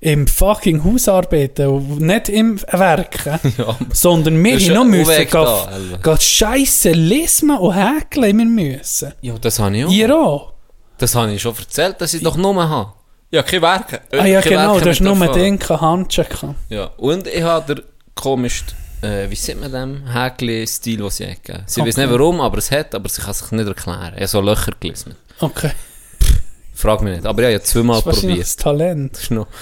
[0.00, 6.20] Im fucking Hausarbeiten, und nicht im Werken, Ja, sondern wir haben noch müssen gehen, gehen
[6.20, 9.12] scheisse lesen und häkeln wir müssen.
[9.20, 9.90] ja, das habe ich auch.
[9.90, 10.53] Ihr auch?
[10.98, 12.92] Das habe ich schon erzählt, dass ich doch nur habe.
[13.30, 14.00] Ja, kein Werke.
[14.12, 16.54] Ah ja, Kein genau, Werke du hast nur den kein Handschuh gehabt.
[16.68, 17.84] Ja, und ich habe den
[18.14, 21.64] komischsten, äh, wie sieht man dem, Häkli-Stil, den sie hat gegeben.
[21.66, 22.06] Sie weiß Okay.
[22.06, 24.12] nicht warum, aber es hat, aber sie kann sich nicht erklären.
[24.14, 25.16] Ich habe so Löcher gelesen.
[25.40, 25.72] Okay.
[26.74, 27.26] Frag mich nicht.
[27.26, 28.46] Aber ja, ich habe zweimal Das ist wahrscheinlich probiert.
[28.46, 29.12] das Talent.
[29.14, 29.46] Das ist noch...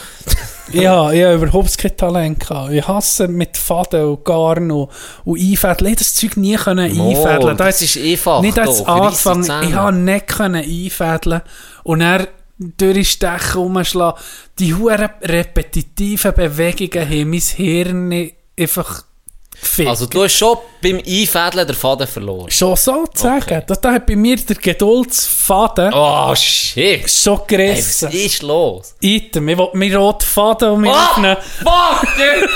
[0.72, 2.72] Ja, ich habe überhaupt kein Talent gehabt.
[2.72, 4.88] Ich hasse mit Faden und Garn und,
[5.24, 5.92] und Einfädeln.
[5.92, 7.56] Ich das Zeug nie können einfädeln.
[7.58, 8.40] Da das hat- ist einfach.
[8.40, 9.66] nicht als angefangen, Zähne.
[9.68, 11.42] ich habe nicht können einfädeln
[11.82, 12.28] und er
[12.58, 14.18] durchstechen, umschlagen.
[14.58, 19.04] Die huren repetitiven Bewegungen haben mein Hirn einfach
[19.60, 19.88] gefickt.
[19.88, 22.50] Also du hast schon beim Einfädeln den Faden verloren.
[22.50, 23.42] Schon so zu sagen.
[23.42, 23.62] Okay.
[23.66, 27.08] Da, da hat bei mir der Geduldsfaden Oh, shit.
[27.10, 28.10] schon Hey, was gerissen.
[28.12, 28.94] ist los?
[29.00, 31.10] Item, ich will meinen roten Faden um mich Ah!
[31.10, 31.36] aufnehmen.
[31.64, 32.48] Fuck, dude!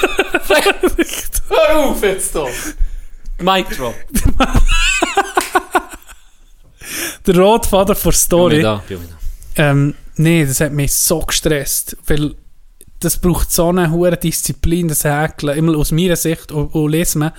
[1.48, 2.48] Hör auf jetzt doch!
[3.39, 3.94] Mic drop.
[7.27, 8.62] der Rotfaden vor Story.
[8.62, 9.01] Da, bin
[9.56, 9.62] da.
[9.70, 12.35] Ähm, nee, das hat mich so gestresst, weil
[13.01, 17.31] das braucht so eine hohe Disziplin, das Häkeln, immer aus meiner Sicht, und, und lesen.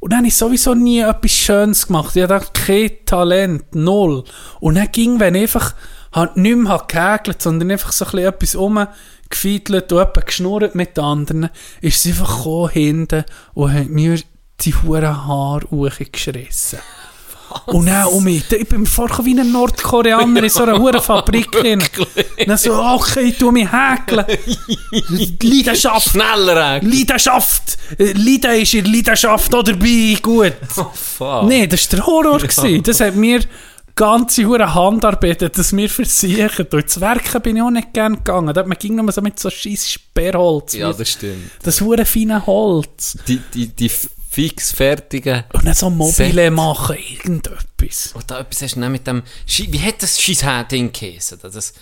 [0.00, 2.16] Und dann habe ich sowieso nie etwas Schönes gemacht.
[2.16, 4.24] Ich hatte kein Talent, null.
[4.60, 5.74] Und dann ging, wenn ich einfach
[6.12, 11.50] halt nicht mehr gehäkelt, sondern einfach so ein etwas rumgefiedelt und etwas geschnurrt mit anderen,
[11.80, 13.24] ist sie einfach gekommen hinten
[13.54, 14.18] und hat mir
[14.60, 16.78] die hohen Haare hochgeschissen.
[17.66, 18.50] Und dann um mich.
[18.50, 21.50] Ich bin vorgekommen wie ein Nordkoreaner in so einer hohen Fabrik.
[21.60, 21.82] drin.
[22.46, 24.24] Dann so, okay, ich tu mich häkeln.
[25.40, 26.10] Leidenschaft.
[26.10, 26.86] Schneller, ey.
[26.86, 27.78] Leidenschaft.
[27.98, 30.16] Leiden ist in Leidenschaft auch dabei.
[30.20, 30.54] Gut.
[30.76, 31.44] Oh, fuck.
[31.44, 32.38] Nee, das war der Horror.
[32.38, 32.82] gewesen.
[32.82, 33.40] Das hat mir
[33.94, 36.66] ganze hure Handarbeit, das mir versichern.
[36.72, 38.54] Und ins Werken bin ich auch nicht gern gegangen.
[38.54, 40.74] Da hat man ging nur so mit so scheiß Sperrholz.
[40.74, 41.50] Ja, das stimmt.
[41.62, 43.18] das hure feine Holz.
[43.28, 43.90] Die, die, die
[44.30, 45.44] fix fertigen.
[45.52, 46.52] Und dann so Mobile Set.
[46.52, 48.12] machen, irgendetwas.
[48.14, 49.22] Und da etwas hast du mit dem...
[49.44, 50.20] Schi Wie hat das
[50.92, 51.38] geheissen?
[51.42, 51.74] Das, das,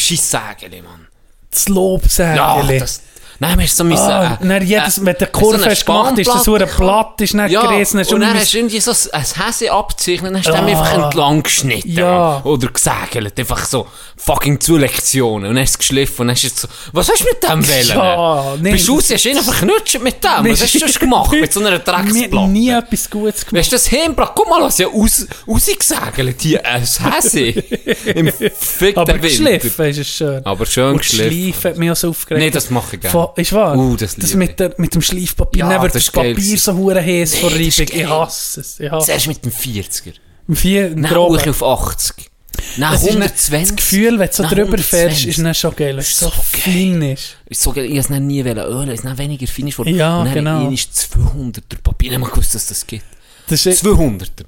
[0.00, 1.08] Scheiss-Sägeli, Mann.
[1.50, 2.36] Das Lobsägeli.
[2.36, 3.00] Ja, das...
[3.48, 4.02] Nein, hast so müssen...
[4.10, 6.54] Ah, äh, dann jedes, äh, wenn der so Kurve eine hast gemacht, ist das so
[6.54, 8.02] ein Blatt, ist nicht Ja, gerissen.
[8.02, 10.64] du und dann hast du irgendwie so ein Häse abgezeichnet, dann hast du Ah.
[10.66, 11.90] einfach entlang geschnitten.
[11.90, 12.40] Ja.
[12.44, 15.48] Oder gesägelt, einfach so fucking zu Lektionen.
[15.50, 17.68] Und dann hast du es geschliffen und hast du so, was hast du mit dem
[17.68, 17.88] wollen?
[17.88, 20.50] Ja, nee, Bist du raus, das- hast du ihn einfach geknutscht mit dem?
[20.52, 22.48] Was hast du sonst gemacht mit so einer Drecksplatte?
[22.48, 23.54] nie etwas Gutes gemacht.
[23.60, 27.38] Weißt du, das Hirnblatt, guck mal, was ja aus, rausgesägelt hier, ein Häse.
[28.14, 29.28] Im fickten Aber Winter.
[29.28, 30.44] geschliffen ist es schön.
[30.46, 31.32] Aber schön Und geschliffen.
[31.52, 32.44] Schleifen hat mich auch so aufgeregt.
[32.44, 33.12] Nee, das mache ich gerne.
[33.12, 33.76] Von- Ist wahr?
[33.76, 35.64] Uh, das liebe mit, der, mit dem Schleifpapier.
[35.64, 37.96] Ja, wird das das, ist Papier so hure heiß Nee, vor das ist Reibung.
[38.00, 38.80] Ich hasse es.
[38.80, 40.12] Ich hasse Zuerst mit dem 40er.
[40.48, 40.58] es.
[40.60, 41.40] Vier, Dann grob.
[41.40, 42.30] hoch auf 80.
[42.78, 43.68] Dann Das ist ein- 120.
[43.68, 44.84] Das Gefühl, wenn du so Dann drüber 120.
[44.88, 45.98] fährst, ist dann schon geil.
[45.98, 46.42] Es so, So geil.
[46.64, 47.36] fein ist.
[47.46, 49.96] Ist so geil, ich wollte es nie ölen, es ist weniger finish geworden.
[49.96, 50.70] Ja, und dann genau.
[50.70, 53.04] ist 200er Papier, ich habe gewusst, dass das gibt.
[53.48, 54.44] Das ist, 200er.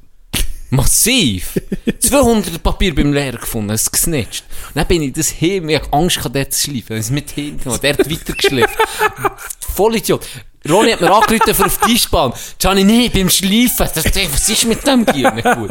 [0.70, 1.60] Massiv.
[1.86, 4.44] 200er Papier beim Lehrer gefunden, es gesnitcht.
[4.68, 6.96] Und dann bin ich das heim, ich hatte Angst, dort zu schleifen.
[6.96, 8.76] Ich es mit hingenommen, der hat weitergeschliffen.
[9.74, 10.26] Voll Idiot.
[10.68, 12.32] Ronny hat mir angerufen für auf die Eisbahn.
[12.58, 13.88] Gianni, nee, beim Schleifen.
[13.94, 15.70] Das, was ist mit dem Gier nicht gut?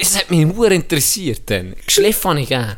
[0.00, 1.74] Es hat mich nur interessiert dann.
[1.86, 2.76] Geschliffen habe ich gern.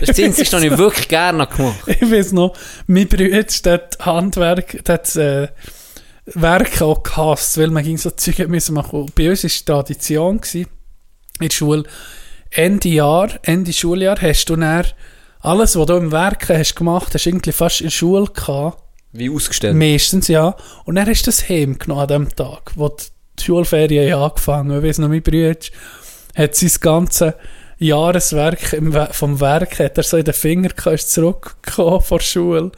[0.00, 1.80] Das ist das habe ich wirklich gerne gemacht.
[1.86, 2.54] ich weiß noch,
[2.86, 5.48] mein Bruder hat Handwerk, der hat äh,
[6.34, 9.06] Werk auch gehasst, weil man ging so Zeug müssen machen.
[9.14, 10.66] Bei uns war es Tradition gewesen,
[11.40, 11.84] in der Schule.
[12.50, 14.86] Ende Jahr, Ende Schuljahr hast du dann
[15.40, 18.82] alles, was du im Werk hast gemacht hast, irgendwie fast in der Schule gehabt.
[19.12, 19.76] Wie ausgestellt.
[19.76, 20.56] Meistens, ja.
[20.84, 24.78] Und dann hast du das heim genommen an dem Tag, wo die Schulferien angefangen haben.
[24.78, 25.54] Ich weiss noch, mein Bruder
[26.34, 27.34] hat sein ganzes
[27.78, 28.76] Jahreswerk
[29.12, 32.72] vom Werk, hat er so in den Finger gehabt, ist zurückgekommen von der Schule.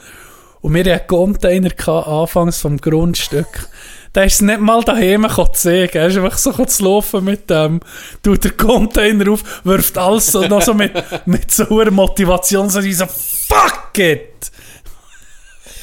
[0.63, 3.69] Und wir hatten Container gehabt, anfangs vom Grundstück.
[4.13, 5.89] Da ist es nicht mal daheim sehen.
[5.93, 7.81] Er ist einfach so zu laufen mit dem,
[8.23, 10.93] tut den Container auf, wirft alles so, noch so mit,
[11.27, 14.51] mit so einer Motivation, so diese Fuck it!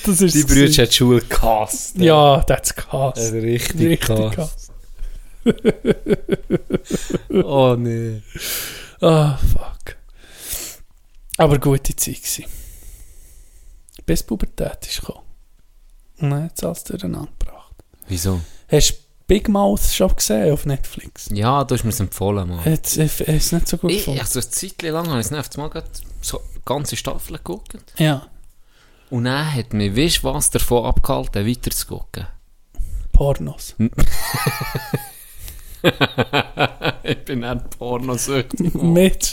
[0.05, 1.97] Das ist Die Brüder hat die Schule gehasst.
[1.97, 3.33] Ja, der hat es gehasst.
[3.33, 4.71] Richtig, Richtig gehasst.
[7.29, 8.21] Oh nee.
[8.99, 9.95] Ah, fuck.
[11.37, 12.45] Aber gute Zeit gewesen.
[14.07, 15.25] Bis die Pubertät ist gekommen.
[16.19, 17.75] Und dann hat es alles durcheinander gebracht.
[18.07, 18.41] Wieso?
[18.71, 18.95] Hast du
[19.27, 21.29] Big Mouth schon gesehen auf Netflix?
[21.31, 22.65] Ja, du hast mir es empfohlen, Mann.
[22.65, 24.21] Hat es nicht so gut Ich, gefunden?
[24.21, 25.83] also eine Zeit lang habe ich es nicht Mal
[26.21, 27.77] so ganze Staffel geguckt.
[27.97, 28.25] Ja,
[29.09, 32.25] Und dann hat mich, weißt du was, davon abgehalten, weiter zu gucken.
[33.11, 33.75] Pornos.
[37.03, 38.73] ich bin nicht pornosüchtig.
[38.73, 39.31] Mit.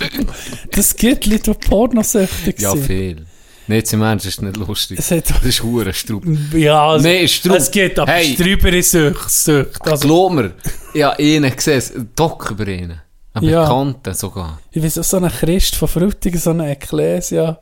[0.73, 3.27] Das gibt Leute, die pornosüchtig Ja, sind.
[3.67, 3.75] Viel.
[3.77, 4.99] Nicht zum Ernst, das ist nicht lustig.
[4.99, 6.25] Es hat- Das ist hure Strub.
[6.53, 7.57] Ja, also, Nee, ist Strub.
[7.57, 8.35] es geht aber Hey.
[8.37, 9.31] drüber Sucht.
[9.31, 9.81] Sucht.
[9.83, 10.53] Also, Glaub mir,
[10.93, 13.01] ich habe einen gesehen, einen Doc über ihn.
[13.37, 13.63] Einen Ja.
[13.63, 14.61] Bekannten sogar.
[14.71, 17.59] ich weiß auch, so ein Christ von Frutigen, so ein Ecclesia,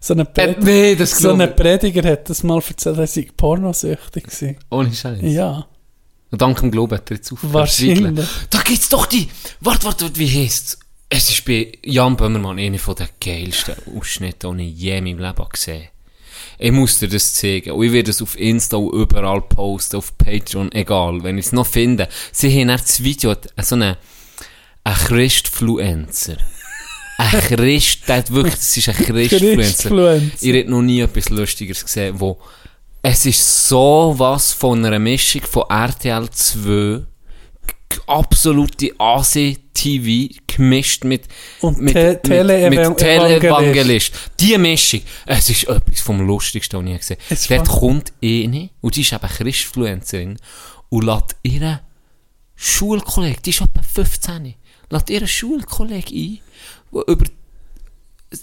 [0.00, 1.56] so ein Äh, Pred nee, das so ein.
[1.56, 4.56] Prediger hat das mal erzählt, er sei pornosüchtig gewesen.
[4.70, 5.18] Ohne Scheiß.
[5.22, 5.66] Ja,
[6.30, 7.54] Und dank dem Glauben hat er jetzt aufgehört.
[7.54, 8.26] Wahrscheinlich.
[8.50, 9.28] Da gibt's doch die.
[9.60, 10.78] Warte, warte, warte, wie heisst's?
[11.08, 15.48] Es ist bei Jan Böhmermann einer den geilsten Ausschnitte, die ich je in meinem Leben
[15.50, 15.90] gesehen habe.
[16.58, 17.70] Ich muss dir das zeigen.
[17.72, 21.52] Und ich werde es auf Insta und überall posten, auf Patreon, egal, wenn ich es
[21.52, 22.08] noch finde.
[22.32, 23.96] Sie haben das Video, so einen,
[24.84, 26.38] einen Christfluencer.
[27.18, 29.58] Ein Christ, der hat wirklich, das ist ein Christfluencer.
[29.58, 30.36] Christfluencer.
[30.40, 32.38] Ich hätte noch nie etwas Lustigeres gesehen, wo
[33.02, 37.02] es ist so was von einer Mischung von RTL 2, g-
[38.06, 41.24] absolute AC-TV gemischt mit,
[41.60, 42.20] Und mit, Te-
[42.70, 44.12] mit, mit Televangelist.
[44.40, 47.40] Die Mischung, es ist etwas vom Lustigsten, was ich gesehen habe.
[47.58, 50.38] Dort war- kommt eine, und die ist eben Christfluencerin,
[50.88, 51.80] und lässt ihre
[52.54, 54.54] Schulkollegin, die ist etwa 15,
[54.90, 56.38] lädt ihren Schulkollegen ein,
[56.92, 57.24] der über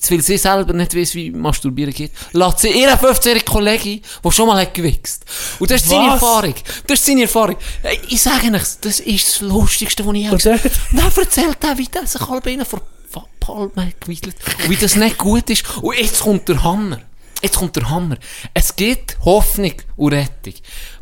[0.10, 4.48] weil sie selber nicht weiss, wie Masturbieren geht, lässt sie ihren 15-jährigen Kollegen, der schon
[4.48, 5.26] mal hat gewichst.
[5.60, 6.14] Und das ist seine Was?
[6.22, 6.56] Erfahrung.
[6.88, 7.58] Das ist seine Erfahrung.
[7.84, 10.38] Ey, Ich sage euch, das ist das Lustigste, was ich habe.
[10.38, 14.36] dann erzählt er, wie der sich halb einer vor Fa- Palme hat gewieselt.
[14.64, 15.64] Und wie das nicht gut ist.
[15.78, 17.00] Und jetzt kommt der Hammer.
[17.44, 18.16] Jetzt kommt der Hammer.
[18.54, 20.54] Es gibt Hoffnung und Rettung.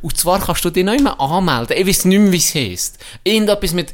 [0.02, 1.78] Und zwar kannst du dich nicht mehr anmelden.
[1.78, 2.98] Ich weiß nicht mehr, wie es heisst.
[3.24, 3.94] Irgendetwas mit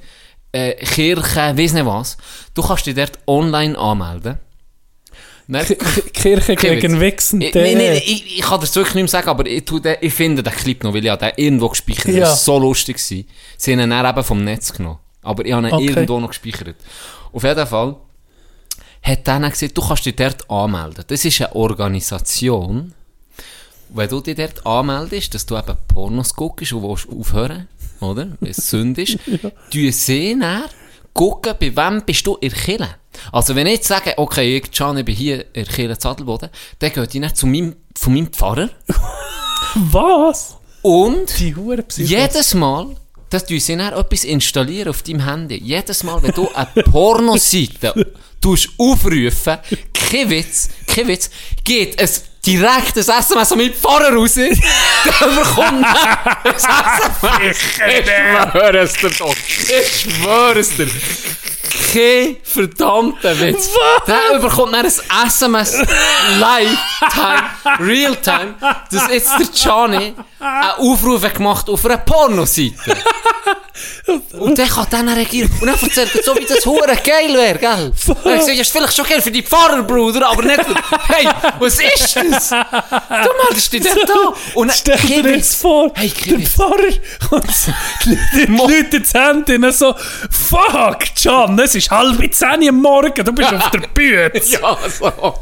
[0.54, 2.16] äh, Kirche, weiss nicht was.
[2.54, 4.40] Du kannst dich dort online anmelden.
[5.48, 5.66] Dann-
[6.14, 7.00] Kirche gegen.
[7.00, 7.42] Wichsen.
[7.42, 9.96] Ich, nein, nein, ich, ich kann das wirklich nicht mehr sagen, aber ich, tu den,
[10.02, 12.14] ich finde den Clip noch, weil ich den irgendwo gespeichert habe.
[12.18, 12.20] Ja.
[12.22, 12.98] Das war so lustig.
[12.98, 13.26] gewesen.
[13.58, 15.00] Sie haben ihn dann eben vom Netz genommen.
[15.22, 15.86] Aber ich habe ihn Okay.
[15.86, 16.76] irgendwo noch gespeichert.
[17.32, 17.96] Auf jeden Fall
[19.04, 21.04] hat er dann gesagt, du kannst dich dort anmelden.
[21.08, 22.94] Das ist eine Organisation,
[23.90, 27.68] wenn du dich dort anmeldest, dass du eben Pornos guckst und willst aufhören,
[28.02, 28.28] oder?
[28.40, 29.18] Wenn es Sünde ist,
[29.74, 29.92] ja.
[29.92, 30.64] sie dann
[31.18, 32.90] gucken, bei wem bist du in der Kirche.
[33.32, 36.50] Also wenn ich jetzt sage, okay, ich, Can, ich bin hier in der Kirche Zadelboden,
[36.80, 38.70] dann geht ich dann zu meinem, von meinem Pfarrer
[39.76, 40.56] Was?
[40.82, 41.54] und Die
[42.04, 42.96] jedes Mal,
[43.30, 45.58] dass du sie dann etwas installieren auf deinem Handy.
[45.62, 49.58] Jedes Mal, wenn du eine Pornoseite tust aufrufen,
[49.94, 51.30] kein Witz, kein Witz,
[51.64, 57.58] geht es direkt ein SMS an meinen Pfarrer raus, der bekommt dann ein SMS.
[57.98, 59.36] Ich schwöre es dir doch.
[59.36, 60.88] Ich schwöre es dir.
[61.94, 63.70] Kein verdammter Witz.
[64.08, 65.74] Der bekommt dann ein SMS
[66.40, 67.44] Lifetime,
[67.80, 68.56] Realtime,
[68.92, 72.76] dass jetzt der Gianni einen Aufruf hat gemacht auf einer Pornoseite.
[74.40, 75.52] Und der kann dann reagieren.
[75.62, 77.92] Und dann erzählt er so, wie das hure geil wäre, gell?
[78.08, 80.60] Und er sagt, ja, ist vielleicht schon geil für die Pfarrer, Bruder, aber nicht.
[81.08, 81.28] Hey,
[81.60, 82.50] was ist das?
[82.50, 82.56] Du
[83.44, 84.34] meldest dich dort an.
[84.56, 86.40] Und dann, Stell dir jetzt vor, Hey, der.
[86.40, 86.92] Pfarrer
[87.30, 87.46] kommt,
[88.34, 89.96] die Leute ins Handy und so,
[90.30, 94.32] fuck, Can, es ist halb zehn am Morgen, du bist auf der Bühne.
[94.46, 95.36] Ja, so.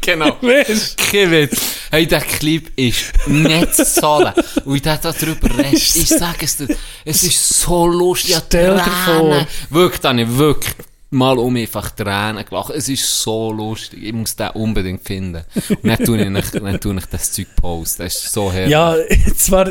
[0.10, 0.36] Genau.
[0.40, 1.60] Weißt Witz.
[1.90, 4.32] Hey, der Clip ist nicht zu zahlen.
[4.64, 5.74] Und ich darf darüber reden.
[5.74, 6.68] Ich sage es dir.
[7.04, 8.36] Es ist so lustig.
[8.46, 9.46] Stell dir Tränen.
[9.68, 10.74] Wirklich, ich wirklich
[11.12, 12.70] mal um einfach Tränen gelacht.
[12.70, 14.00] Es ist so lustig.
[14.04, 15.42] Ich muss den unbedingt finden.
[15.68, 18.04] Und dann tue ich, nicht- dann tue ich das Zeug posten.
[18.04, 18.70] Das ist so herrlich.
[18.70, 18.94] Ja,
[19.36, 19.68] zwar,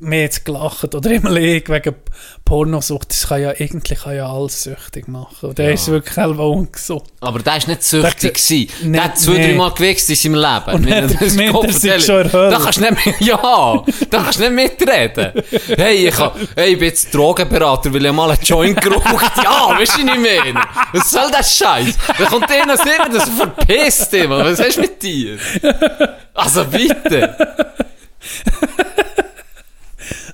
[0.00, 1.94] mir jetzt gelacht, oder immer ich wegen
[2.44, 5.48] Pornosucht, das kann ja, eigentlich kann ja alles süchtig machen.
[5.48, 5.72] Und der Ja.
[5.72, 7.02] ist wirklich selber ungesund.
[7.20, 8.20] Aber der war nicht süchtig.
[8.20, 8.68] Der- gewesen.
[8.90, 9.46] Nee, der hat zwei, nee.
[9.48, 10.74] drei Mal gewichst in seinem Leben.
[10.74, 12.02] Und er das sei erzählt.
[12.04, 12.50] schon der Hölle.
[12.50, 15.42] Da kannst du nicht mehr, ja, da kannst du nicht mitreden.
[15.76, 19.76] Hey, ich, kann, hey, ich bin jetzt Drogenberater, weil ich mal einen Joint geraucht Ja,
[19.78, 20.65] weißt du nicht mehr.
[20.92, 21.96] Was soll das Scheiß?
[22.18, 24.44] Da kommt einer sehen, das verpisst dich, Mann.
[24.44, 25.38] Was hast du mit dir?
[26.34, 27.36] Also bitte.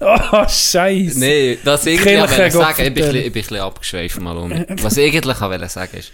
[0.00, 1.18] Oh, Scheiße.
[1.18, 3.16] Nee, das irgendwie wollte ich sagen, ich bin, ein bisschen- vertellen.
[3.26, 4.64] ich bin ein bisschen abgeschweift mal um.
[4.82, 6.12] Was ich eigentlich wollte sagen ist,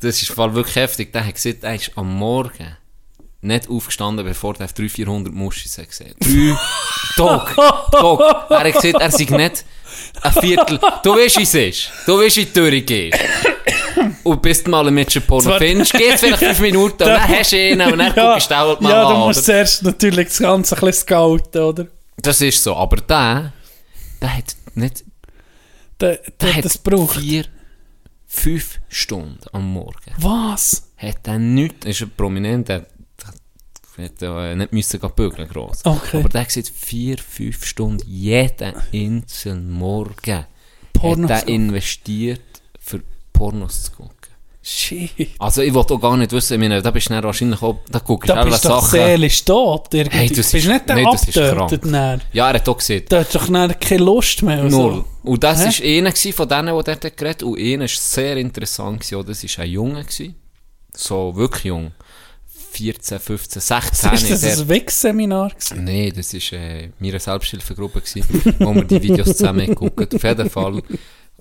[0.00, 1.12] das ist voll wirklich heftig.
[1.12, 2.76] Der hat gesagt, er ist am Morgen
[3.40, 6.14] nicht aufgestanden, bevor er 300, 400 Muschis hat gesehen.
[6.20, 6.56] Drei,
[7.16, 7.54] Dog,
[7.92, 8.20] Dog.
[8.50, 9.64] Er hat gesagt, er sei nicht
[10.22, 10.78] ein Viertel.
[11.02, 11.90] Du weißt, wie es ist.
[12.06, 13.14] Du weißt, wie die Tür geht.
[14.22, 17.56] Und bis du mal Mädchen Porno findest, geht's vielleicht fünf Minuten und dann hast du
[17.70, 19.14] ihn und dann guckst du auch mal ja, an.
[19.14, 21.86] du musst zuerst natürlich das Ganze ein bisschen scouten, oder?
[22.16, 22.76] Das ist so.
[22.76, 23.52] Aber der,
[24.20, 25.04] der hat nicht
[26.00, 27.18] Der, Der der, hat das braucht.
[27.18, 27.44] vier,
[28.26, 30.12] fünf Stunden am Morgen.
[30.18, 30.90] Was?
[30.96, 32.86] Hat er nichts, ist ein Prominenter,
[33.98, 35.80] der hat ja nicht müssen bügeln, gross.
[35.84, 36.18] Okay.
[36.20, 40.46] Aber der hat gesagt, vier, fünf Stunden jeden einzelnen Morgen
[40.92, 41.54] Pornos hat er gucken.
[41.54, 42.40] investiert,
[42.80, 43.00] für
[43.32, 44.14] Pornos zu gucken.
[44.60, 45.10] Shit.
[45.38, 48.00] Also ich wollte auch gar nicht wissen, ich meine, da bist du wahrscheinlich auch, da
[48.00, 48.90] guckst du Da alle bist du doch Sachen.
[48.98, 49.94] seelisch tot.
[49.94, 50.18] Irgendwie.
[50.18, 52.20] Hey, das bist ist- nicht der nee, dann.
[52.34, 53.04] Ja, er hat auch gesehen.
[53.08, 54.62] Da hat doch dann keine Lust mehr.
[54.62, 55.04] und Null.
[55.24, 55.30] So.
[55.30, 57.48] Und das war einer von denen, die dort geredet haben.
[57.52, 59.00] Und einer war sehr interessant.
[59.08, 59.26] Gewesen.
[59.26, 60.04] Das war ein Junge.
[60.04, 60.34] Gewesen.
[60.94, 61.92] So wirklich jung.
[62.78, 64.12] 14, 15, 16.
[64.12, 65.84] Ist das der- ein gewesen?
[65.84, 68.24] Nein, das war äh, meine Selbsthilfegruppe, gewesen,
[68.60, 70.82] wo wir die Videos zusammen geguckt Auf jeden Fall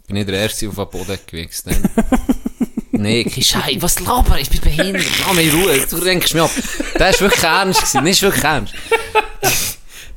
[0.07, 1.67] bin ich der Erste auf den Boden gewichst.
[2.91, 6.43] Nee, kein Scheiß, was laber, ich bin behindert, lass mich in Ruhe, du denkst mir
[6.43, 6.51] ab.
[6.95, 8.05] Der war wirklich ernst, gewesen.
[8.05, 8.73] das ist wirklich ernst.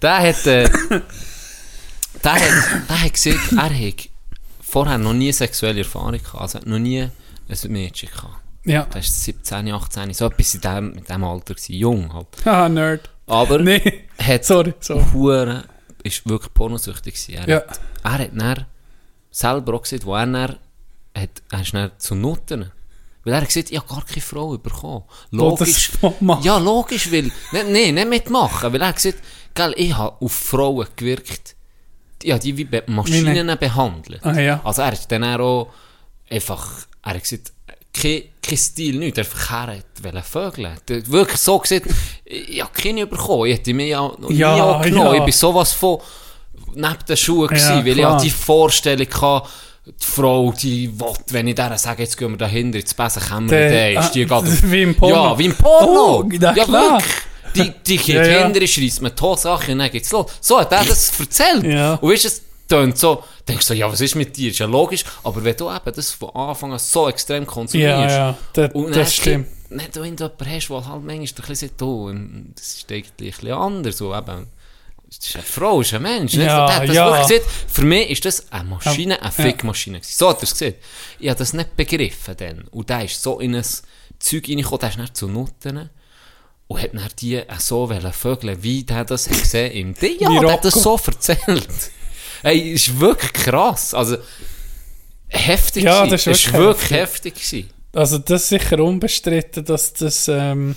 [0.00, 0.70] Der hat, äh,
[2.24, 4.08] der hat, der hat gesagt, er hat
[4.62, 8.36] vorher noch nie sexuelle Erfahrung gehabt, also hat noch nie ein Mädchen gehabt.
[8.64, 8.82] Ja.
[8.84, 12.26] Der war 17, 18, so etwas in dem, in dem Alter gewesen, jung halt.
[12.44, 13.10] Haha, Nerd.
[13.26, 14.04] Aber Nee.
[14.18, 15.04] hat Sorry, sorry.
[15.12, 15.64] Hure,
[16.02, 17.34] ist wirklich pornosüchtig gewesen.
[17.34, 17.56] Er, Ja.
[17.66, 18.66] hat, er hat dann
[19.30, 20.56] selber auch gesagt, wo er dann,
[21.16, 22.70] hat, er ist dann zu Nutten.
[23.24, 25.04] Weil er hat gesagt, ich habe gar keine Frau bekommen.
[25.30, 25.90] Das Logisch.
[26.42, 28.72] Ja, logisch, weil, nicht, nee, nicht mitmachen.
[28.72, 29.18] Weil er hat gesagt,
[29.54, 31.54] gell, ich habe auf Frauen gewirkt,
[32.22, 34.24] ja, die wie Be Maschinen behandelt.
[34.24, 34.60] Ah, ja.
[34.64, 35.68] Also er ist dann auch
[36.30, 37.52] einfach, er hat gesagt,
[37.92, 40.76] kein, kein Stil, nichts, einfach er wollte vögeln.
[40.88, 41.86] Der- Wirklich so gesagt,
[42.24, 44.86] ich habe keine bekommen, ich hätte mich ja nie angenommen.
[45.06, 45.14] ja.
[45.14, 45.98] Ich bin sowas von
[46.74, 48.12] neben den Schuhen gewesen, Ja, weil ich klar.
[48.14, 49.42] hatte die Vorstellung hatte,
[49.86, 53.94] die Frau, die will, wenn ich der sage, jetzt gehen wir dahinter ins Besenkämmer, Der-
[53.94, 55.14] dann ist die ah, wie im Porno.
[55.14, 56.20] Ja, wie im Porno.
[56.20, 57.00] Oh, ja, klar.
[57.00, 57.14] wirklich.
[57.56, 58.40] Die, die geht Ja, ja.
[58.68, 59.14] schreisst mir
[59.46, 60.26] an und dann geht's los.
[60.40, 61.64] So hat er das erzählt.
[61.64, 61.94] Ja.
[61.94, 64.50] Und weißt du, es tönt so, denkst du ja, was ist mit dir?
[64.50, 65.04] Ist ja logisch.
[65.22, 68.94] Aber wenn du eben das von Anfang an so extrem konsumierst, Ja, ja, das, und
[68.94, 69.48] das stimmt.
[69.70, 72.12] Nicht du irgendjemanden hast, der halt manchmal ein bisschen sagt, du,
[72.56, 73.96] das ist eigentlich ein bisschen anders.
[73.98, 74.46] So, eben,
[75.08, 76.34] das ist eine Frau, das ist ein Mensch.
[76.34, 76.46] nicht?
[76.46, 77.22] Ja, hat das ja.
[77.22, 77.44] gesagt.
[77.68, 79.30] Für mich ist das eine Maschine, eine Ja.
[79.30, 79.98] Fickmaschine.
[80.00, 80.14] gewesen.
[80.16, 80.74] So hat er es gesehen.
[81.18, 82.64] Ich habe das nicht begriffen dann.
[82.70, 83.64] Und der ist so in ein
[84.18, 85.90] Zeug reingekommen, der ist nicht zu Nutten.
[86.66, 90.16] Und hat dann die so vögeln, wie der das gesehen im Ding.
[90.20, 91.68] Ja, der hat das so erzählt.
[92.42, 93.94] Ey, ist wirklich krass.
[93.94, 94.16] Also,
[95.28, 97.70] heftig Ja, das ist ist wirklich wirklich heftig gewesen.
[97.92, 100.28] Also das ist sicher unbestritten, dass das...
[100.28, 100.76] Ähm,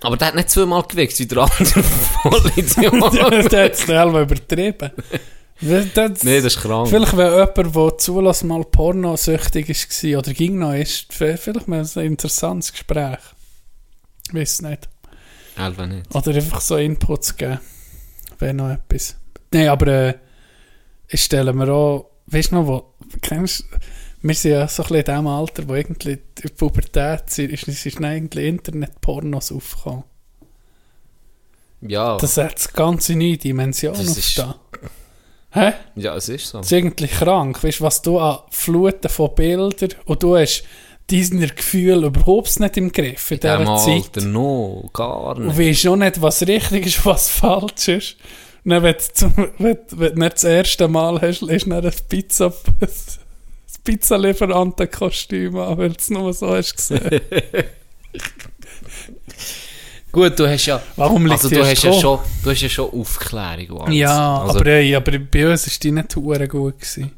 [0.00, 1.82] Aber der hat nicht zweimal gewichst, wie der andere
[2.22, 3.52] Vollidiot.
[3.52, 4.90] der hat es selber übertrieben.
[5.62, 6.88] Das, das, nee, das ist krank.
[6.88, 12.02] Vielleicht, wenn jemand, der zulass mal pornosüchtig war oder ging noch ist, vielleicht mal ein
[12.06, 13.18] interessantes Gespräch.
[14.28, 14.88] Ich weiß nicht.
[15.56, 16.14] Elva nicht.
[16.14, 17.60] Oder einfach so Inputs geben.
[18.38, 19.16] Wäre noch etwas.
[19.52, 20.14] Nein, aber äh,
[21.10, 23.64] ich stelle mir auch, weißt du noch, wo, kennst
[24.22, 27.66] wir sind ja so ein bisschen in dem Alter, wo irgendwie die Pubertät sind, ist,
[27.68, 30.04] ist dann eigentlich Internet-Pornos aufgekommen.
[31.82, 34.60] Ja, Das hat ganz neue Dimensionen Das ist- aufgetan.
[35.52, 35.72] Hä?
[35.96, 36.58] ja, es ist so.
[36.58, 37.64] Das ist eigentlich krank.
[37.64, 40.62] Weißt du, was du an Fluten von Bildern und du hast
[41.08, 44.16] diesen Gefühl überhaupt nicht im Griff in In dieser Zeit.
[44.16, 45.58] Alter, no, gar Und nicht.
[45.58, 48.16] weisst auch nicht, was richtig ist und was falsch ist.
[48.64, 52.52] Dann, wenn du, wenn, wenn du nicht das erste Mal hast, ist dann ein Pizza,
[52.80, 52.88] ein
[53.84, 57.20] Pizzalieferantenkostüm an, weil du es nur so hast gesehen.
[60.12, 62.90] Gut, du hast ja, Warum liegt also du hast ja, schon, du hast ja schon
[62.90, 63.96] Aufklärung alles.
[63.96, 66.80] Ja, also, aber, ey, aber bei uns war die nicht hure gut.
[66.80, 67.12] Gewesen.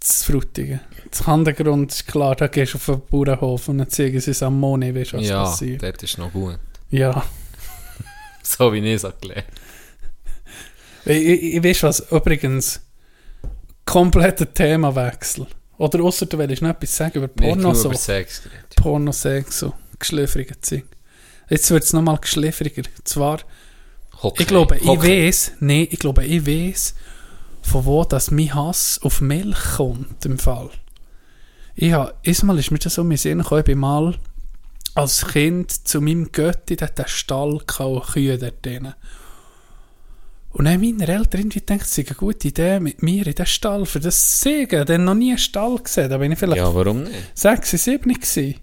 [0.00, 0.80] Das Frutigen.
[1.10, 4.42] Das Hintergrund ist klar, da gehst du auf den Bauernhof und dann zeigen sie es
[4.42, 5.82] am Moni, weißt du, was ja, passiert.
[5.82, 6.58] dort ist noch gut.
[6.90, 7.22] Ja.
[8.58, 9.44] So wie ich es erklärt
[11.04, 12.80] Ich, ich, ich weiß was, übrigens,
[13.84, 15.46] kompletter Themawechsel.
[15.78, 17.88] Oder außer du willst noch etwas sagen über Ich habe Porno so.
[17.88, 18.76] über Sex geredet.
[18.76, 19.74] Porno Sex so.
[19.98, 20.84] Geschläfrige Zeug.
[21.48, 22.82] Jetzt wird es nochmal geschläfriger.
[23.04, 23.40] Zwar,
[24.22, 24.42] Hockey.
[24.42, 25.26] ich glaube, ich Hockey.
[25.26, 26.94] weiß, nee, ich glaube, ich weiß,
[27.62, 30.70] von wo das mein Hass auf Milch kommt, im Fall.
[31.74, 34.14] Ich habe, erstmal ist mir das so Sinn gekommen, ich bin mal
[34.94, 38.94] als Kind zu meinem Götti, der hat einen Stall gehabt, und Kühe dort drin.
[40.50, 43.34] Und dann haben meine Eltern irgendwie gedacht, es sei eine gute Idee mit mir in
[43.34, 44.84] den Stall für das zu sehen.
[44.86, 47.14] Dann noch nie einen Stall gesehen, da bin ich vielleicht Ja, warum nicht?
[47.34, 48.58] sechs, sieben gsi.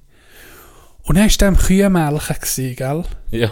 [1.03, 3.03] Und dann war der am Kühenmelken, gell?
[3.31, 3.51] Ja.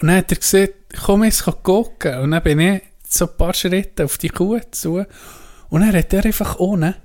[0.00, 0.74] Und dann hat er gesagt,
[1.04, 2.18] komm jetzt gucken.
[2.18, 5.04] Und dann bin ich so ein paar Schritte auf die Kuh zu.
[5.68, 6.96] Und dann hat er einfach ohne,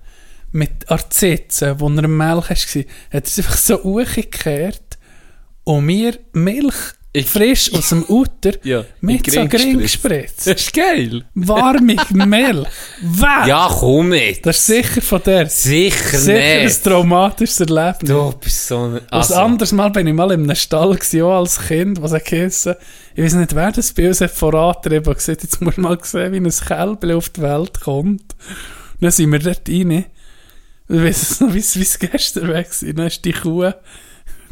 [0.54, 4.98] mit Arzitzen, wo er am Melken war, hat es einfach so hochgekehrt
[5.66, 6.76] und mir Milch
[7.16, 10.38] Ich- frisch aus dem Uter Ja, mit so den Ring Gring gespritzt.
[10.38, 10.48] gespritzt.
[10.48, 11.24] Das ist geil.
[11.36, 12.68] Warme Milch.
[13.02, 13.48] Weg!
[13.48, 14.44] Ja, komm nicht.
[14.46, 15.48] Das ist sicher von der.
[15.48, 16.84] Sicher, Sicher ein nicht.
[16.84, 18.10] traumatisches Erlebnis.
[18.10, 19.02] Du bist so ein...
[19.12, 22.20] Was anderes Mal bin ich mal in einem Stall gewesen, auch als Kind, was er
[22.20, 22.76] geheissen.
[23.16, 26.34] Ich weiß nicht, wer das bei uns hat vorantrieben gesagt, jetzt muss man mal sehen,
[26.34, 28.22] wie ein Kälbchen auf die Welt kommt.
[28.34, 30.06] Und dann sind wir dort rein.
[30.90, 32.94] Ich weiß es noch, wie es gestern weg war.
[32.94, 33.72] Dann ist die Kuh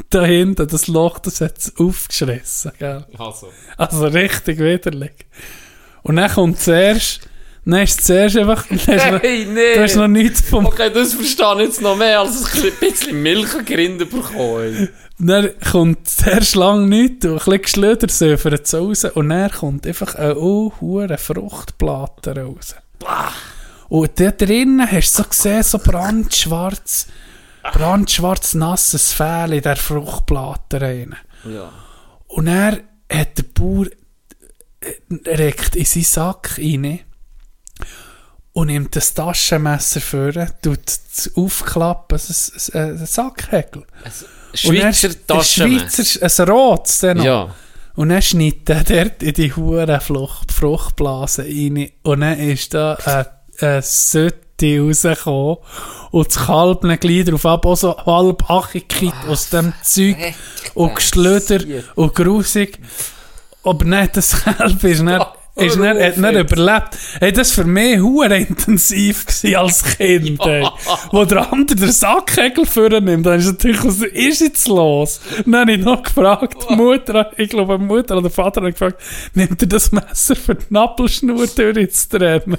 [0.10, 3.06] da hinten, das Loch, das hat es aufgeschrissen, gell.
[3.18, 3.50] Also.
[3.78, 5.14] Also richtig widerlich.
[6.04, 7.22] Und dann kommt zuerst,
[7.66, 9.76] dann ist zuerst einfach, Hey, nee.
[9.76, 13.22] du hast noch nichts vom Okay, das verstehe ich jetzt noch mehr, als ein bisschen
[13.22, 14.90] Milch und Grinde bekommen.
[15.20, 19.86] Dann kommt zuerst lang nichts und ein bisschen geschlödert söfert es raus und dann kommt
[19.86, 20.72] einfach eine oh,
[21.18, 22.76] Fruchtplatte raus.
[23.92, 27.08] Und da drinnen hast du so gesehen, so brandschwarz,
[27.74, 31.14] brandschwarz nasses Fell in der Fruchtplatte rein.
[31.44, 31.70] Ja.
[32.28, 32.80] Und er
[33.12, 33.88] hat der Bauer
[34.80, 37.02] äh, regt in seinen Sack rein
[38.54, 40.32] und nimmt das Taschenmesser vor,
[40.62, 43.86] tut es aufklappen, ein, ein, ein Sackhäkel.
[44.04, 44.14] Dann-
[44.54, 46.06] Schweizer ein Taschenmesser.
[46.06, 47.22] Schweizer, ein rotes dann.
[47.22, 47.54] Ja.
[47.96, 51.90] Und dann schneidet er dort in die hure Frucht, Fruchtblase rein.
[52.04, 55.58] Und dann ist da eine, eine Sütte rausgekommen.
[56.12, 60.18] Und das Kalb dann gleich drauf ab, auch so halb achigkeit aus dem Zeug.
[60.74, 62.80] Und geschlödert und grusig.
[63.64, 65.26] Aber nicht das Kalb ist dann
[65.56, 66.98] ist nicht, hat nicht überlebt.
[67.20, 69.26] Hey, das war für mich hure intensiv
[69.56, 70.66] als Kind, ey.
[71.12, 75.20] Wo der andere den Sackhegel vornimmt, dann ist natürlich, was ist jetzt los?
[75.46, 79.02] Dann habe ich noch gefragt, Mutter, ich glaube, Mutter oder der Vater hat gefragt,
[79.34, 82.58] nimmt er das Messer für die Nappelschnur durchzutrennen?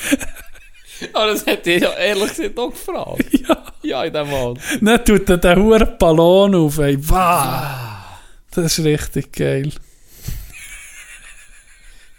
[1.12, 3.24] Aber das hätte ich ja ehrlich gesagt auch gefragt.
[3.48, 3.62] Ja.
[3.82, 4.54] Ja, in dem Fall.
[4.80, 6.98] Dann tut er den hure Ballon auf, ey.
[7.08, 8.16] Wow.
[8.50, 9.70] Das ist richtig geil.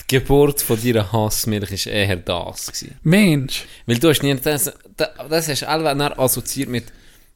[0.10, 2.68] Die Geburt von deiner Hassmilch war eher das.
[2.68, 2.96] Gewesen.
[3.04, 3.66] Mensch.
[3.86, 6.86] Weil du hast nie das, das, hast alle assoziiert mit,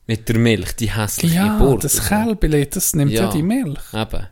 [0.07, 1.83] mit der Milch, die hässliche Ja, Geburt.
[1.83, 3.23] das Kälbele, das nimmt ja.
[3.23, 3.31] Ja.
[3.31, 3.81] die Milch.
[3.93, 4.27] Eben.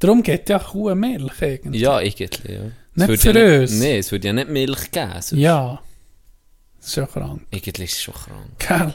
[0.00, 1.80] Darum geht ja Kuh Milch eigentlich.
[1.80, 2.62] Ja, irgendwie, ja.
[2.94, 3.70] Nicht würde für ja uns.
[3.72, 5.12] Nicht, nee, es würde ja nicht Milch geben.
[5.12, 5.32] sonst.
[5.32, 5.82] Ja.
[6.78, 7.42] Das ist ja krank.
[7.50, 8.58] Irgendwie ist es schon krank.
[8.58, 8.94] Gell?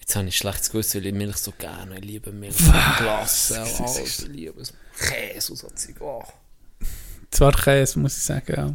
[0.00, 2.56] Jetzt habe ich schlechtes Gewissen, weil ich Milch so gerne Ich liebe Milch.
[2.98, 3.98] Glas, alles.
[3.98, 4.72] Ich liebe es.
[4.98, 6.00] Käse und so Zeug.
[6.00, 6.22] Oh.
[7.30, 8.74] Zwar Käse, muss ich sagen, ja.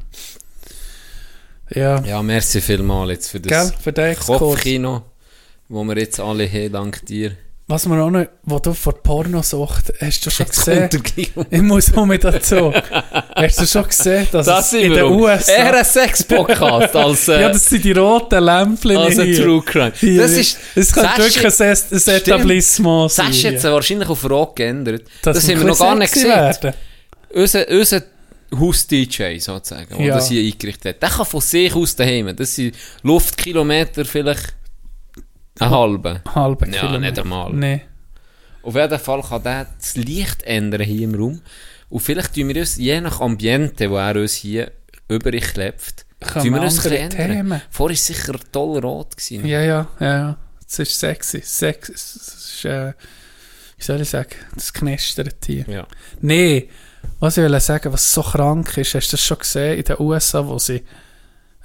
[1.81, 2.03] Ja.
[2.05, 3.49] Ja, merci vielmals jetzt für Gell?
[3.49, 4.39] das Für den Exkurs.
[4.39, 5.03] Kopfkino,
[5.67, 7.35] wo wir jetzt alle haben, dank dir.
[7.67, 10.89] Was man auch noch, wo du vor Pornosucht, hast du schon Jetzt gesehen?
[10.91, 11.45] der.
[11.49, 12.71] Ich muss auch mit dazu.
[13.35, 15.21] hast du schon gesehen, dass Das in den um.
[15.21, 15.51] USA...
[15.51, 19.33] Eher ein Sex-Podcast als, äh, ja, das sind die roten Lämpchen als ein.
[19.33, 19.93] True Crime.
[19.99, 20.21] Hier.
[20.21, 20.59] Das ist...
[20.75, 22.15] Könnte Sasch- wirklich ein.
[22.15, 23.27] Etablissement sein.
[23.29, 25.03] Das ist jetzt wahrscheinlich auf Frage geändert.
[25.23, 26.29] Das wir haben wir noch gar nicht gesehen.
[26.29, 26.73] werden.
[27.33, 28.03] Unser, unser
[28.59, 30.15] Haus-DJ sozusagen, der Ja.
[30.15, 32.35] das hier eingerichtet hat, der kann von sich aus daheim.
[32.35, 34.53] Das sind Luftkilometer vielleicht
[35.59, 36.21] eine halbe.
[36.33, 36.99] Halbe Ja, Kilometer.
[36.99, 37.53] nicht einmal.
[37.53, 37.81] Nee.
[38.63, 41.41] Auf jeden Fall kann der das Licht ändern hier im Raum.
[41.89, 44.71] Und vielleicht tun wir uns, je nach Ambiente, wo er uns hier
[45.07, 47.31] übrig klebt, Können tun wir uns ein ändern.
[47.31, 47.61] Themen.
[47.69, 49.15] Vorher war es sicher toll rot.
[49.17, 49.45] Gewesen.
[49.45, 50.37] Ja, ja, ja, ja.
[50.67, 51.41] Es ist sexy.
[51.41, 52.93] Sex, es ist, äh,
[53.77, 55.65] wie soll ich sagen, das knistert hier.
[55.69, 55.87] Ja.
[56.21, 56.69] Nee,
[57.19, 59.95] was ich will sagen, was so krank ist, hast du das schon gesehen in den
[59.99, 60.81] USA, wo sie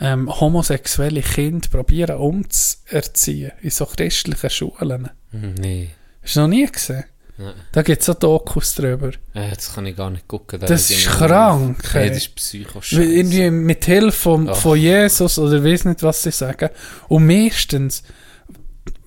[0.00, 5.10] ähm, homosexuelle Kinder probieren umzuerziehen in so christlichen Schulen.
[5.32, 5.90] Hm, Nee.
[6.22, 7.04] Hast du noch nie gesehen?
[7.38, 7.54] Nein.
[7.72, 9.08] Da gibt es so Dokus drüber.
[9.32, 10.60] Äh, das kann ich gar nicht gucken.
[10.60, 12.08] Das Da ist ich- krank, Nee, ey.
[12.10, 12.92] das ist.
[12.92, 14.56] Weil Irgendwie mit Hilfe von, Ach.
[14.56, 16.68] von Jesus oder weiß nicht, was sie sagen.
[17.08, 18.02] Und meistens,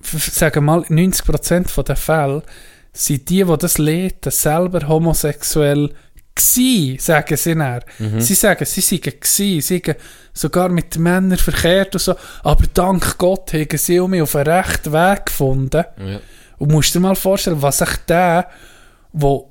[0.02, 2.42] sagen mal, 90% von den Fällen
[2.92, 5.90] sind die, die das lesen, selber homosexuell
[6.34, 7.80] gsi, sagen sie dann.
[7.98, 8.20] Mhm.
[8.20, 9.94] Sie sagen, sie seien gsi, sie seien
[10.32, 14.92] sogar mit Männern verkehrt und so, aber dank Gott haben sie mich auf einen rechten
[14.92, 15.84] Weg gefunden.
[15.98, 16.20] Ja.
[16.58, 18.48] Und musst dir mal vorstellen, was sich der,
[19.12, 19.50] wo,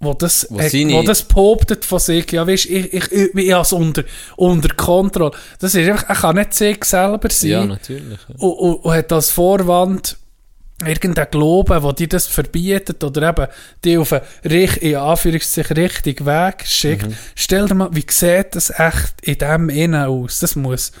[0.00, 3.34] wo das, Wo äh, seine- wo das behauptet von sich, ja, weißt, ich, ich, ich,
[3.34, 4.04] ich habe es unter,
[4.36, 5.32] unter Kontrolle.
[5.60, 7.50] Das ist einfach, er kann nicht sich selber sein.
[7.50, 8.18] ja, natürlich.
[8.28, 8.34] Ja.
[8.38, 10.16] und, und, und hat als Vorwand
[10.84, 13.46] irgendein Glauben, wo dir das verbietet oder eben
[13.84, 14.22] die auf einen
[14.80, 17.08] in Anführungszeichen richtigen Weg schickt.
[17.08, 17.16] Mhm.
[17.34, 20.38] Stell dir mal, wie sieht das echt in dem Innen aus?
[20.40, 20.92] Das muss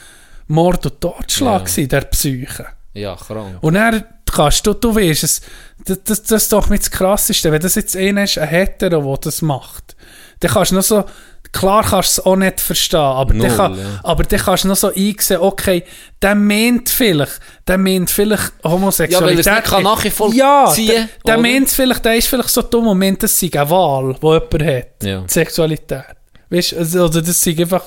[0.48, 1.68] Mord und Totschlag Ja.
[1.68, 2.66] sein, der Psyche.
[2.94, 3.58] ja, krank.
[3.60, 5.40] Und dann kannst du, du weißt es,
[5.84, 9.00] das, das, das ist doch mit das Krasseste, wenn das jetzt einer ist, ein Hetero,
[9.16, 9.94] der das macht,
[10.40, 11.04] dann kannst du noch so,
[11.52, 13.84] klar kannst du es auch nicht verstehen, aber Null, dann, kann, ja.
[14.02, 15.84] aber dann kannst du noch so einsehen, okay,
[16.22, 19.46] der meint vielleicht, der meint vielleicht Homosexualität.
[19.46, 22.88] Ja, weil er kann nachvollziehen, Ja, der, der meint vielleicht, der ist vielleicht so dumm
[22.88, 25.20] und meint, das sei eine Wahl, die jemand hat, Ja.
[25.20, 26.04] die Sexualität.
[26.50, 27.84] Weißt du, also, oder das sei einfach...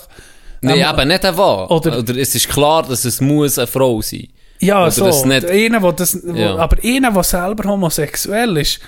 [0.62, 1.66] Nein, ähm, aber nicht eine Wahl.
[1.68, 4.28] oder- Oder, es ist klar, dass es muss eine Frau sein
[4.60, 5.06] Ja, Oder so.
[5.06, 6.56] das nicht- Einer, wo das, wo, Ja.
[6.58, 8.80] Aber einer, der selber homosexuell ist,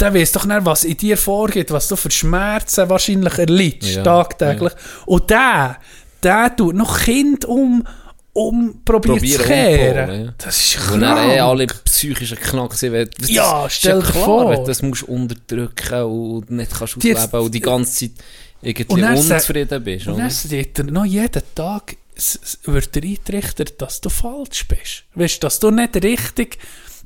[0.00, 4.02] der weiß doch nicht, was in dir vorgeht, was du für Schmerzen wahrscheinlich erleidest, Ja,
[4.02, 4.72] tagtäglich.
[5.06, 5.78] Und der,
[6.22, 7.86] der tut noch Kind um,
[8.32, 10.24] um probiert zu kehren.
[10.26, 10.34] ja.
[10.38, 13.10] Das ist Wo dann eh alle psychischen Knack sind.
[13.28, 14.50] Ja, stell dir klar, vor.
[14.50, 18.12] wenn Das musst unterdrücken und nicht kannst ausleben und die ganze Zeit
[18.62, 20.06] irgendwie Und unzufrieden bist.
[20.06, 21.96] Und dann sagt er noch jeden Tag,
[22.64, 25.04] wird er eintrichtert, dass du falsch bist.
[25.14, 26.58] Weißt du, dass du nicht richtig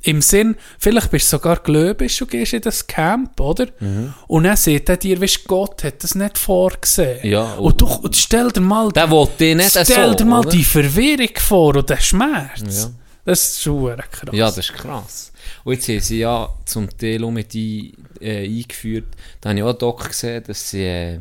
[0.05, 3.67] im Sinn, vielleicht bist du sogar gläubig und gehst in das Camp, oder?
[3.81, 4.15] Mhm.
[4.29, 7.27] Und dann sagt er dir, weißt Gott hat das nicht vorgesehen.
[7.27, 10.51] Ja, und du, und stell dir mal, Der will nicht stell so, dir mal oder?
[10.51, 12.85] die Verwirrung vor und den Schmerz.
[12.85, 12.91] Ja.
[13.25, 14.31] Das ist schon krass.
[14.33, 15.33] Ja, das ist krass.
[15.65, 19.07] Und jetzt haben sie ja zum Teil auch mit ein, äh, eingeführt,
[19.41, 21.21] da habe ich auch einen Doc gesehen, dass sie, äh,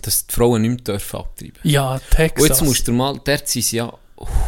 [0.00, 2.42] dass die Frauen nicht mehr dürfen abtreiben ja Texas.
[2.42, 3.92] Und jetzt musst du mal, dort sind sie ja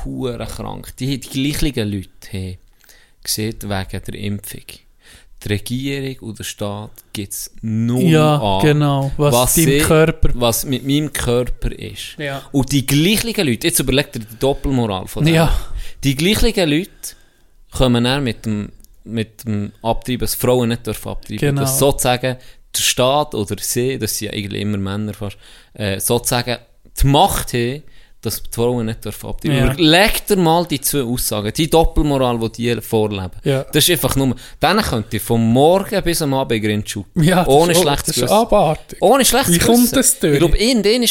[0.05, 0.97] hure krank.
[0.97, 2.59] Die, die gleichen Leute haben
[3.23, 4.65] gesehen wegen der Impfung.
[5.45, 9.11] Die Regierung und der Staat gibt es null ja, an, genau.
[9.17, 10.31] Was, sie- Körper...
[10.35, 12.17] was mit meinem Körper ist.
[12.19, 12.43] Ja.
[12.53, 15.37] Und die gleichen Leute, jetzt überleg dir die Doppelmoral von denen.
[15.37, 15.59] Ja.
[16.05, 16.91] Die gleichen Leute
[17.73, 18.71] kommen dann mit dem,
[19.05, 21.63] mit dem Abtreiben, dass Frauen nicht dürfen abtreiben Genau.
[21.63, 22.37] Dass sozusagen
[22.77, 25.37] der Staat oder sie, das sind ja eigentlich immer Männer fast,
[25.75, 26.59] äh, sozusagen
[27.01, 27.83] die Macht haben,
[28.23, 29.59] dass die Frauen nicht dürfen abtreiben.
[29.59, 29.73] Ja.
[29.73, 33.33] Überleg dir mal die zwei Aussagen, die Doppelmoral, die die vorleben.
[33.43, 33.65] Ja.
[33.65, 37.05] Das ist einfach nur, denen könnt ihr vom Morgen bis am Abend Grindschuh.
[37.17, 38.33] Ja, das ohne schlechtes Gewissen.
[38.33, 38.99] abartig.
[39.03, 40.35] Ohne schlechtes Wie kommt das durch?
[40.35, 41.09] Ich glaube, irgendwann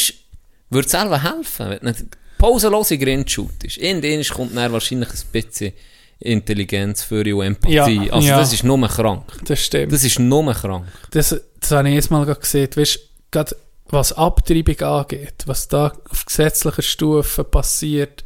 [0.70, 2.04] würde es selber helfen, wenn du nicht
[2.38, 3.76] pausenlose Grindshoot ist.
[3.76, 5.72] Irgendwann kommt dann wahrscheinlich ein bisschen
[6.18, 8.06] Intelligenz für und Empathie.
[8.06, 8.38] Ja, also ja.
[8.38, 9.24] das ist nur krank.
[9.44, 9.92] Das stimmt.
[9.92, 10.86] Das ist nur krank.
[11.10, 12.70] Das, das habe ich jetzt mal gesehen.
[12.74, 13.54] Weißt, gerade
[13.92, 18.24] was Abtreibung angeht, was da auf gesetzlicher Stufe passiert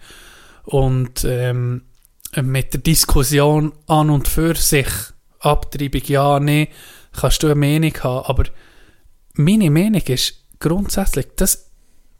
[0.64, 1.82] und ähm,
[2.40, 4.86] mit der Diskussion an und für sich,
[5.40, 6.68] Abtreibung ja, nee,
[7.12, 8.44] kannst du eine Meinung haben, aber
[9.34, 11.70] meine Meinung ist grundsätzlich, das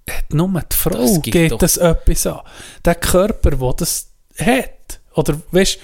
[0.09, 2.41] hat nur die Frau, Das geht doch- das etwas an.
[2.85, 5.79] Der Körper, der das hat, oder weißt,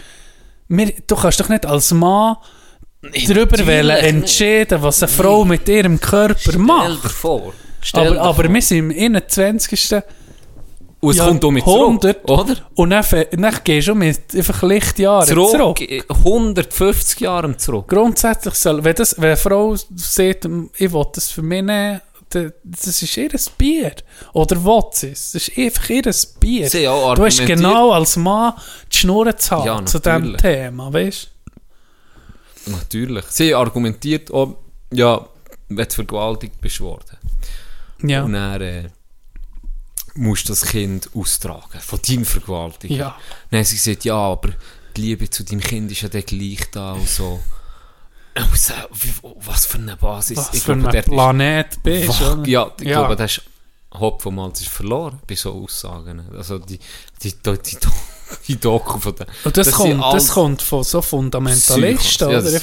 [0.69, 2.37] wir, du kannst doch nicht als Mann
[3.03, 7.11] darüber wollen entscheiden, was eine Frau mit ihrem Körper Stell dir macht.
[7.13, 7.53] vor.
[7.81, 8.55] Stell Aber, dir aber vor.
[8.55, 10.03] wir sind im 21.
[11.01, 12.57] Und es ja, kommt um mit 100, zurück, oder?
[12.77, 15.51] Und dann, dann gehst du mit einfach Lichtjahren zurück.
[15.51, 17.89] Zurück, äh, 150 Jahre zurück.
[17.89, 22.01] Grundsätzlich soll, wenn, das, wenn eine Frau sagt, ich will das für mich nehmen,
[22.31, 23.93] das ist ihr Bier.
[24.33, 24.63] Oder
[24.95, 25.33] sie es?
[25.33, 26.03] Das ist einfach ihr
[26.39, 26.71] Bier.
[26.71, 28.55] Du hast genau als Mann
[28.93, 30.37] die Schnur zu haben Ja, zu diesem.
[30.37, 31.32] Thema, weißt
[32.67, 33.25] Natürlich.
[33.27, 34.57] Sie argumentiert auch,
[34.93, 35.27] ja,
[35.69, 37.17] wenn du vergewaltigt bist worden.
[38.03, 38.23] Ja.
[38.25, 38.89] Und dann äh,
[40.15, 42.97] musst du das Kind austragen von deinem Vergewaltigung.
[42.97, 43.17] Ja.
[43.51, 44.51] Dann haben sie gesagt, ja, aber
[44.97, 47.41] die Liebe zu deinem Kind ist ja dann gleich da und so.
[48.37, 49.13] Und so, wie-
[49.47, 50.39] was für eine Basis.
[50.39, 52.49] Was Ich für glaube, ein Planet bist Wach, oder?
[52.49, 52.99] ja, ich Ja.
[53.01, 53.43] glaube, das ist
[53.95, 56.23] Hopf vom Malz ist verloren bei so Aussagen.
[56.35, 56.79] Also die,
[57.23, 57.77] die, die, die,
[58.49, 59.27] die Doku von den...
[59.45, 62.21] Und das, sind kommt, das kommt von so Fundamentalisten, Psychos.
[62.21, 62.43] Ja, oder?
[62.43, 62.63] das sind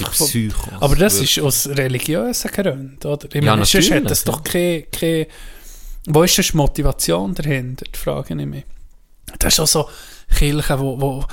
[0.52, 1.36] Einfach von- aber das wirklich.
[1.36, 3.28] ist aus religiösen Gründen, oder?
[3.32, 4.32] Ich Ja, meine, sonst hat das ja.
[4.32, 5.26] doch keine, keine...
[6.06, 8.64] Wo ist die Motivation dahinter, frage ich mich.
[9.38, 9.88] Das ist auch so
[10.36, 11.24] Kirchen, wo, wo,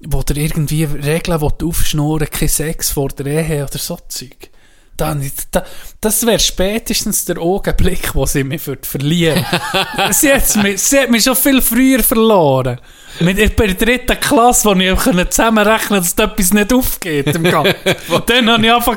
[0.00, 4.50] wo dir irgendwie Regeln aufschnurren kein Sex vor der Ehe oder so Zeug.
[4.96, 5.64] Dann, da,
[6.00, 9.44] das wäre spätestens der Augenblick, wo sie mich verlieren.
[10.10, 12.80] sie, hat's mich, sie hat mich schon viel früher verloren.
[13.20, 17.42] Mit bei der dritten Klasse, wo ich konnte zusammenrechnen dass da etwas nicht aufgeht im
[17.44, 17.74] Gang.
[18.26, 18.96] dann habe ich einfach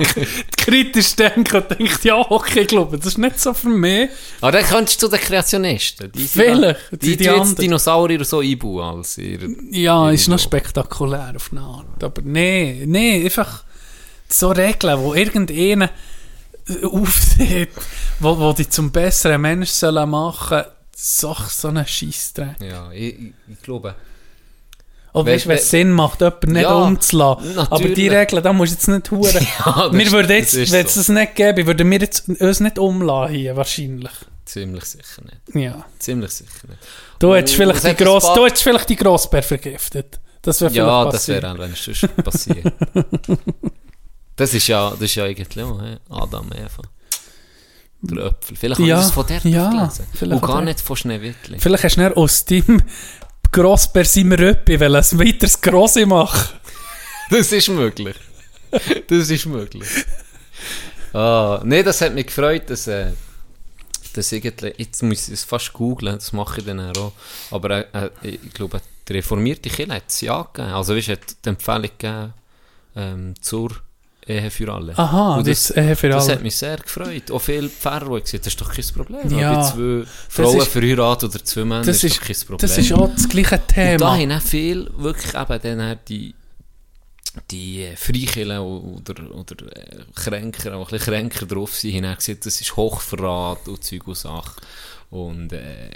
[0.58, 4.10] kritisch denken und gedacht, ja, okay, ich glaube, das ist nicht so für mich.
[4.42, 6.12] Aber dann könntest du zu den Kreationisten.
[6.12, 7.56] Die, Vielleicht, Die, die- die, die.
[7.56, 9.40] Dinosaurier so einbauen als ihr...
[9.72, 12.04] Ja, ist noch spektakulär auf eine Art.
[12.04, 13.64] Aber nee, nee, einfach
[14.28, 15.90] so Regeln, wo irgendeiner
[16.84, 17.70] aufsieht,
[18.20, 20.64] wo, wo die zum besseren Mensch sollen machen
[20.96, 22.58] so, so einen Scheissdreck.
[22.62, 23.96] Ja, ich, ich, ich glaube...
[25.14, 27.58] Oder weißt, wenn es Sinn macht, jemanden nicht Ja, umzulassen.
[27.58, 28.12] Aber die natürlich.
[28.12, 29.48] Regeln, da musst du jetzt nicht huren.
[29.66, 31.00] Ja, wir würden das jetzt, wenn es so.
[31.00, 34.12] das nicht gäbe, würden wir jetzt uns nicht umlassen hier, wahrscheinlich.
[34.46, 35.56] Ziemlich sicher nicht.
[35.64, 35.86] Ja.
[36.00, 36.80] Ziemlich sicher nicht.
[37.20, 40.20] Du hättest vielleicht es die Gross, paar- du hättest vielleicht die Grossbär vergiftet.
[40.42, 42.74] Das wäre vielleicht Ja, das wäre auch wenn es sonst passiert.
[44.36, 45.80] das ist ja, das ist ja eigentlich auch?
[46.10, 46.82] Adam, Eva.
[48.02, 48.56] Der Äpfel.
[48.56, 50.32] Vielleicht Ja, habe ich das von dort ja, gelesen.
[50.34, 51.60] Und gar nicht von Schneewittli.
[51.60, 52.82] Vielleicht hast du aus deinem
[53.52, 56.58] Grossbär seinem Röppi weil ein weiteres Grosse machen.
[57.30, 58.16] Das ist möglich.
[59.08, 59.88] Das ist möglich.
[61.14, 63.12] Ah, nee, das hat mich gefreut, dass, äh,
[64.14, 67.14] dass irgendwie, jetzt muss ich es fast googlen, das mache ich dann auch.
[67.52, 70.74] Aber äh, äh, ich glaube, die reformierte Kirche hat es ja gegeben.
[70.74, 72.34] Also, weißt hat die Empfehlung gegeben
[72.96, 73.72] ähm, zur
[74.30, 74.98] Ehe für alle.
[74.98, 76.36] Aha, Und das Ehe für Das alle.
[76.36, 77.32] hat mich sehr gefreut.
[77.32, 79.38] Auch viele Pfarrer, die gesagt das ist doch kein Problem.
[79.40, 82.58] Ja, bei zwei Frauen ist- verheiratet oder zwei Männer Das ist, ist, doch kein Problem.
[82.60, 84.18] das ist auch das gleiche Und da Thema.
[84.18, 86.36] haben auch viel wirklich eben dann die,
[87.52, 92.46] die äh, Freikirchen oder, oder äh, Kränker, auch ein bisschen Kränker drauf sind, haben gesagt,
[92.46, 94.62] das ist Hochverrat und Zeug und Sachen.
[95.10, 95.90] Und äh,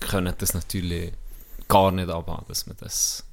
[0.00, 1.12] können das natürlich
[1.68, 3.24] gar nicht abhaben, dass man das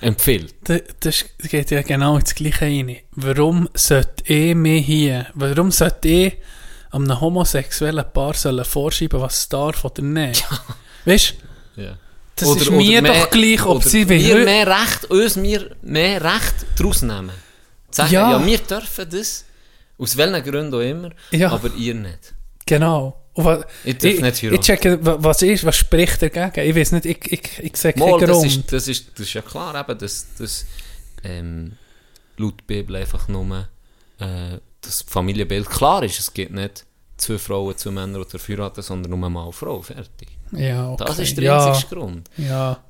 [0.00, 0.54] empfiehlt.
[0.64, 2.96] Da- Das geht ja genau ins Gleiche rein.
[3.12, 6.32] Warum sollte ich mir hier, warum sollte ich
[6.90, 10.44] einem homosexuellen Paar sollen vorschieben, was es darf oder nicht?
[11.04, 11.34] Weißt
[11.76, 11.96] du, Ja.
[12.36, 14.44] das ist mir mehr- doch gleich, ob oder sie wir will.
[14.44, 17.32] mehr Recht, uns wir mehr Recht daraus nehmen.
[17.90, 18.30] Sagen, Ja.
[18.32, 18.44] ja.
[18.46, 19.44] wir dürfen das,
[19.98, 21.50] aus welchen Gründen auch immer, Ja.
[21.52, 22.34] aber ihr nicht.
[22.66, 23.19] Genau.
[23.34, 26.68] Was, Ich ich, ich checke, wa- was ist, was spricht dagegen?
[26.68, 28.46] Ich weiß nicht, ich, ich, ich sehe keinen Mal, das, Grund.
[28.46, 30.66] ist, das, ist, das ist ja klar, eben, dass, dass
[31.22, 31.72] ähm,
[32.36, 33.68] laut Bibel einfach nur
[34.18, 36.18] äh, das Familienbild klar ist.
[36.18, 36.84] Es gibt nicht
[37.16, 39.80] zwei Frauen, zwei Männer oder verheiratet, sondern nur und Frau.
[39.80, 40.28] Fertig.
[40.52, 41.04] ja, okay.
[41.06, 42.28] Das ist der ja, einzige Grund.
[42.36, 42.82] Ja,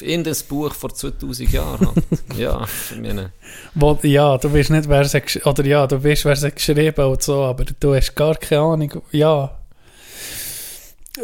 [0.00, 2.04] in das Buch vor 2000 Jahren halt.
[2.36, 3.32] ja, ich meine,
[3.74, 7.22] Wo, ja, du weißt nicht, wer gesch- oder ja, du weißt, wer sie geschrieben und
[7.22, 9.60] so, aber du hast gar keine Ahnung, ja.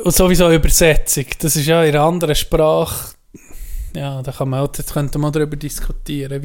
[0.05, 3.15] Und sowieso Übersetzung, das ist ja in einer anderen Sprache,
[3.95, 6.43] ja, da kann man auch, jetzt könnte man darüber diskutieren,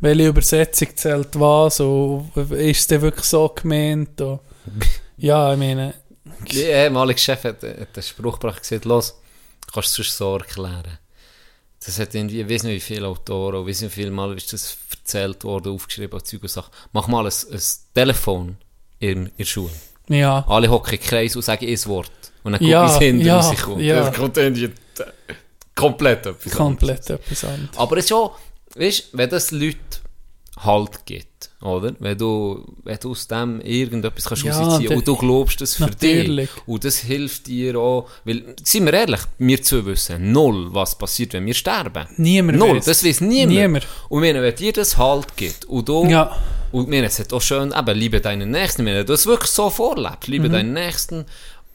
[0.00, 4.40] welche Übersetzung zählt was, und ist es denn wirklich so gemeint, und,
[5.16, 5.94] ja, ich meine,
[6.24, 9.14] mein ehemaliger Chef hat, hat einen Spruch gebracht, gesagt, los,
[9.72, 10.98] kannst du es so erklären.
[11.84, 14.76] Das hat irgendwie, ich weiß nicht wie viele Autoren, und wie viele Mal ist das
[14.90, 16.72] erzählt worden, aufgeschrieben, Zeug und Sachen.
[16.92, 17.60] Mach mal ein, ein
[17.94, 18.56] Telefon
[18.98, 19.72] in, in der Schule.
[20.08, 22.10] ja, Alle hocken Kreis und sagen ein Wort.
[22.44, 23.80] Und dann Ja, gucken sie hinten, ja, was sie kommt.
[23.82, 24.04] ja.
[24.04, 24.70] Das kommt irgendwie
[25.74, 27.76] komplett etwas komplett etwas anderes.
[27.76, 28.30] Aber es ist schon,
[28.76, 29.78] weißt wenn das Leute
[30.56, 31.92] Halt gibt, oder?
[31.98, 35.82] Wenn du, wenn du aus dem irgendetwas kannst Ja, rausziehen und du glaubst das für
[35.86, 36.48] Natürlich.
[36.48, 36.68] dich.
[36.68, 41.32] Und das hilft dir auch, weil, sind wir ehrlich, wir zu wissen null, was passiert,
[41.32, 42.06] wenn wir sterben.
[42.18, 42.84] Niemand Null, weiss.
[42.84, 43.58] das weiß niemand.
[43.58, 43.86] Niemand.
[44.08, 46.30] Und wenn, wenn dir das Halt gibt und du, Ja.
[46.70, 49.70] und mir es hat auch schön, eben, liebe deinen Nächsten, wenn du das wirklich so
[49.70, 50.32] vorlebst, Mhm.
[50.34, 51.26] liebe deinen Nächsten,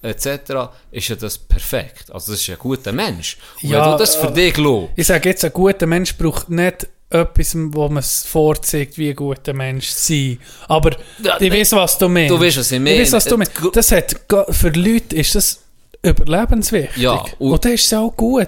[0.01, 2.11] etc., ist ja das perfekt.
[2.11, 3.37] Also das ist ein guter Mensch.
[3.61, 6.15] Und Ja, wenn du das für äh, dich glaubst, Ich sage jetzt, ein guter Mensch
[6.15, 10.39] braucht nicht etwas, wo man es vorzeigt, wie ein guter Mensch sein.
[10.67, 10.91] Aber
[11.23, 12.29] Ja, ich weiß, was du meinst.
[12.31, 12.93] Du weißt, was ich meine.
[12.95, 13.53] Ich weiß, was du Äh, meinst.
[13.73, 14.15] Das hat,
[14.51, 15.59] für Leute ist das
[16.01, 16.97] überlebenswichtig.
[16.97, 18.47] Ja, und, und- das ist auch gut.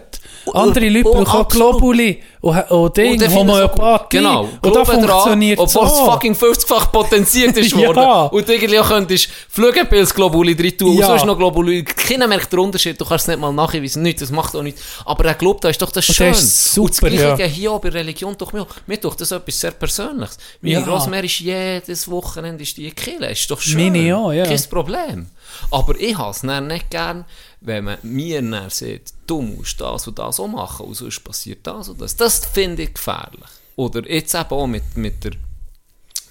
[0.53, 1.47] Andere Leute oh, brauchen.
[1.49, 4.17] Globuli und, und Und finde ich Homöopathie.
[4.17, 4.41] so- Genau.
[4.43, 6.05] Und da Glaube dran, funktioniert es Obwohl es so.
[6.11, 7.87] fucking 50-fach potenziert ist Ja.
[7.95, 8.29] worden.
[8.37, 10.97] Und irgendwie auch könntest Flügelpilzglobuli drin tun.
[10.97, 11.05] Ja.
[11.07, 11.83] Und sonst noch Globuli.
[11.83, 12.99] Keiner merkt den Unterschied.
[12.99, 14.01] Du kannst es nicht mal nachweisen.
[14.01, 14.21] Nichts.
[14.21, 14.81] Das macht auch nichts.
[15.05, 16.29] Aber er glaubt, da ist doch das Und schön.
[16.29, 17.47] das ist Und das super, Gleiche ja.
[17.47, 18.65] hier bei Religion doch mir.
[18.87, 20.37] Mir doch das etwas sehr Persönliches.
[20.61, 20.81] Meine Ja.
[20.81, 23.25] Grossmutter ist jedes Wochenende ist die Kirche.
[23.25, 23.91] Ist doch schön.
[23.91, 24.45] Meine auch, ja.
[24.45, 25.27] Kein Problem.
[25.71, 27.25] Aber ich habe es nicht gern,
[27.61, 31.65] wenn man mir dann sagt, du musst das und das auch machen und sonst passiert
[31.65, 32.15] das und das.
[32.15, 33.49] Das finde ich gefährlich.
[33.75, 35.31] Oder jetzt eben auch mit, mit der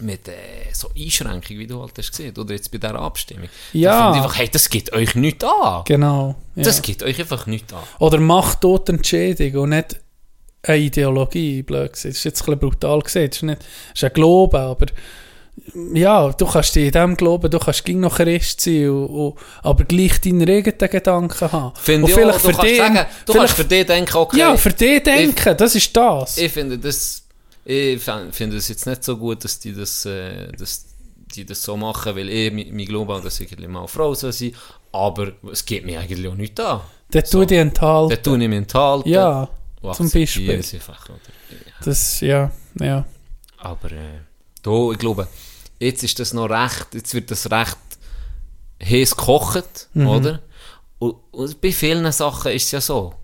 [0.00, 0.32] mit äh,
[0.72, 3.48] so Einschränkung, wie du halt hast gesehen, oder jetzt bei dieser Abstimmung.
[3.72, 4.12] Ja.
[4.12, 5.82] Da einfach, hey, das geht euch nicht an.
[5.84, 6.36] Genau.
[6.56, 6.62] Ja.
[6.62, 7.82] Das geht euch einfach nicht an.
[7.98, 10.00] Oder macht dort Entschädigung und nicht
[10.62, 12.14] eine Ideologie, blöd gesagt.
[12.14, 13.34] Das ist jetzt ein bisschen brutal gesagt.
[13.34, 14.86] Das ist, nicht, das ist ein Glauben, aber
[15.94, 19.34] ja, du kannst dich in dem glauben, du kannst gegen noch Christ sein, und, und,
[19.62, 21.72] aber gleich deine eigenen Gedanken haben.
[21.76, 24.70] Finde und ich auch, du kannst sagen, du kannst für dich denken, okay, ja, für
[24.70, 26.38] dich denken, das ist das.
[26.38, 27.22] ich finde das,
[27.64, 30.86] ich fin- finde es jetzt nicht so gut, dass die das, äh, dass
[31.34, 34.54] die das so machen, weil ich mein Glaube an, dass ich mal Frau soll sein,
[34.92, 36.80] aber es geht mir eigentlich auch nicht an.
[37.12, 38.10] Dann tu dich enthalten.
[38.10, 39.08] Dann tue ich mich enthalten.
[39.08, 39.48] Ja,
[39.94, 40.50] zum Beispiel.
[40.52, 41.06] einfach.
[41.84, 42.50] Das, ja,
[42.80, 43.04] ja.
[43.58, 44.20] Aber äh,
[44.62, 45.26] da, ich glaube,
[45.80, 47.76] jetzt ist das noch recht, jetzt wird das recht
[48.82, 50.06] heiß gekocht, Mhm.
[50.06, 50.40] oder?
[50.98, 53.14] Und, und bei vielen Sachen ist es ja so.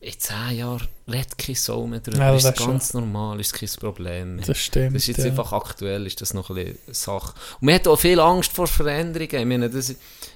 [0.00, 2.18] In zehn Jahren redet kein Sau mehr drüber.
[2.18, 4.44] Ja, ist das ganz normal, ist kein Problem mehr.
[4.46, 5.24] Das stimmt, Das ist jetzt ja.
[5.26, 7.32] einfach aktuell, ist das noch eine Sache.
[7.60, 9.34] Und man hat auch viel Angst vor Veränderungen.
[9.34, 9.94] Ich meine, das,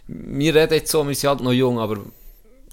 [0.09, 1.99] wir reden jetzt so, wir sind halt noch jung, aber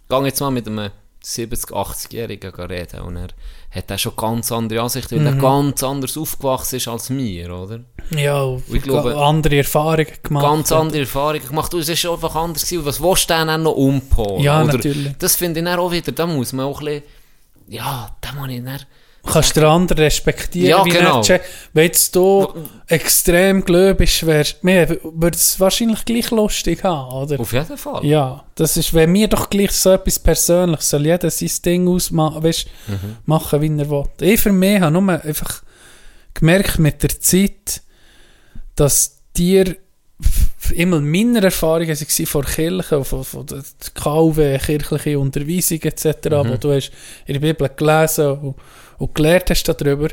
[0.10, 0.90] gang jetzt mal mit einem
[1.26, 3.27] 70-, 80-Jährigen reden und er
[3.72, 5.39] hat auch schon ganz andere Ansichten, weil Mhm.
[5.39, 7.80] er ganz anders aufgewachsen ist als wir, oder?
[8.11, 10.45] Ja, und ich glaube- andere Erfahrungen gemacht.
[10.45, 11.73] Ganz andere Erfahrungen gemacht.
[11.73, 12.85] Und es ist einfach anders gewesen.
[12.85, 14.43] Was willst du denn noch umpolen?
[14.43, 14.73] Ja, oder?
[14.73, 15.14] natürlich.
[15.18, 17.03] Das finde ich dann auch wieder, da muss man auch ein bisschen,
[17.69, 18.80] ja, da muss ich dann,
[19.26, 21.22] kannst den anderen respektieren, Ja, wie genau.
[21.22, 21.45] checkt.
[21.73, 22.47] Wenn jetzt du
[22.88, 27.39] extrem gläubig wärst, wir würden es wahrscheinlich gleich lustig haben, oder?
[27.39, 28.06] auf jeden Fall.
[28.06, 32.43] Ja, das ist, wenn mir doch gleich so etwas Persönliches, soll jeder sein Ding ausmachen,
[32.43, 33.18] weißt, Mhm.
[33.26, 34.03] machen, wie er will.
[34.22, 35.64] Ich für mich habe nur einfach
[36.34, 37.81] gemerkt mit der Zeit,
[38.76, 39.76] dass dir
[40.73, 46.49] immer meine Erfahrungen waren von der Kirche, von, von der KW, kirchliche Unterweisung etc., Mhm.
[46.52, 46.91] wo du hast
[47.26, 48.56] in der Bibel gelesen und,
[48.97, 50.09] und gelernt hast darüber,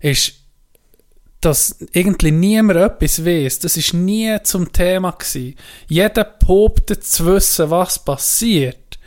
[0.00, 0.34] ist,
[1.40, 3.60] dass irgendwie niemand etwas weiß.
[3.60, 5.54] Das ist nie zum Thema gewesen.
[5.86, 8.98] Jeder behauptet zu wissen, was passiert.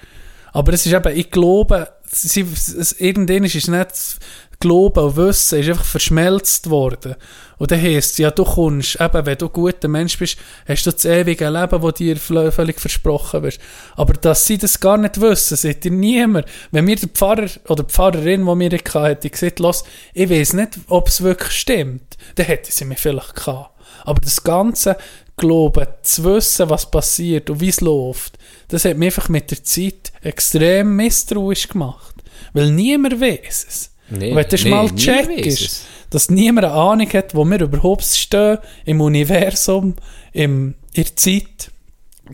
[0.51, 4.19] Aber es ist eben, ich glaube, es, irgendwann ist es nicht
[4.61, 7.15] Glauben und Wissen, ist einfach verschmelzt worden.
[7.59, 10.37] Und dann heisst ja, du kommst, eben, wenn du ein guter Mensch bist,
[10.67, 13.59] hast du das ewige Leben, das dir völlig versprochen wird.
[13.95, 16.45] Aber dass sie das gar nicht wissen, sieht ihr niemand.
[16.71, 19.83] Wenn mir der Pfarrer oder die Pfarrerin, die mir hatte, hätte gesagt, los,
[20.13, 23.71] ich weiß nicht, ob es wirklich stimmt, dann hätte sie mich vielleicht gehabt.
[24.03, 24.97] Aber das ganze
[25.37, 28.37] Glauben, zu wissen, was passiert und wie es läuft,
[28.67, 32.15] das hat mich einfach mit der Zeit extrem misstrauisch gemacht.
[32.53, 33.91] Weil niemand weiß es.
[34.09, 38.57] Nee, wenn du nee, mal checkst, dass niemand eine Ahnung hat, wo wir überhaupt stehen,
[38.85, 39.95] im Universum,
[40.33, 41.71] im, in der Zeit,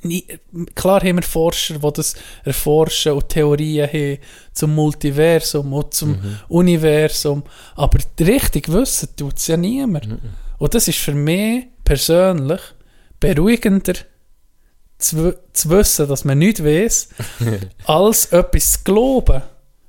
[0.03, 0.25] nie,
[0.75, 4.17] klar haben wir Forscher, die das erforschen und Theorien haben
[4.53, 6.37] zum Multiversum und zum Mhm.
[6.47, 7.43] Universum,
[7.75, 10.07] aber richtig wissen tut es ja niemand.
[10.07, 10.19] Mhm.
[10.57, 12.61] Und das ist für mich persönlich
[13.19, 13.93] beruhigender
[14.97, 17.09] zu, zu wissen, dass man nicht weiß,
[17.85, 19.41] als etwas zu glauben,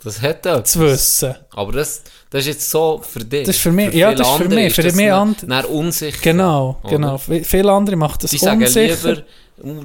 [0.06, 0.62] Das hat er.
[0.64, 1.34] zu wissen.
[1.54, 3.44] Aber das, das ist jetzt so für dich.
[3.46, 5.28] Das ist für mich- ja, viele das ist für andere mich, für das mich dann-
[5.28, 6.18] and- dann unsicher.
[6.22, 6.90] Genau, oder?
[6.92, 7.16] genau.
[7.16, 9.12] Vi- Viele andere machen das Die unsicher.
[9.12, 9.22] lieber,
[9.64, 9.84] uh,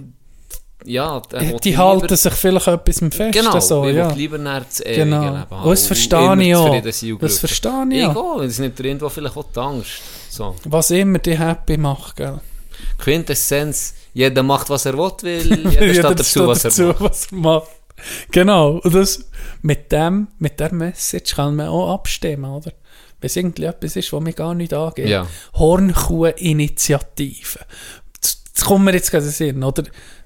[0.86, 1.22] ja,
[1.64, 3.32] die lieber- halten sich vielleicht etwas im Festen.
[3.32, 4.12] Genau, so, ich ja.
[4.12, 5.22] lieber nach das ewige Genau.
[5.24, 5.64] Leben haben.
[5.64, 7.18] Und das verstehe immer ich auch.
[7.20, 8.12] Das verstehe ich auch.
[8.38, 9.90] Egal, es nimmt irgendwo vielleicht auch die Angst.
[10.30, 10.56] So.
[10.66, 12.40] Was immer dich happy macht, gell?
[13.00, 15.36] Quintessenz, jeder macht, was er will, weil
[15.72, 17.68] jeder Jeder steht dazu, was er dazu, was er macht.
[18.32, 18.80] Genau.
[18.80, 19.30] Und das,
[19.62, 22.74] mit dem, mit der Message kann man auch abstimmen, oder?
[23.20, 25.08] Wenn es irgendwie etwas ist, was mich gar nicht angeht.
[25.08, 25.28] Ja.
[25.54, 27.60] Hornkuh-Initiative.
[28.20, 29.84] Das, das kommt mir jetzt gerade in oder?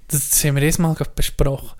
[0.08, 1.72] Das, haben wir jetzt mal besprochen.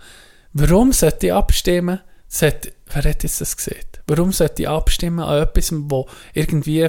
[0.54, 2.00] Warum sollte ich abstimmen?
[2.28, 3.86] Sollte, wer hat jetzt das gesehen?
[4.08, 6.88] Warum sollte ich abstimmen an etwas, wo irgendwie,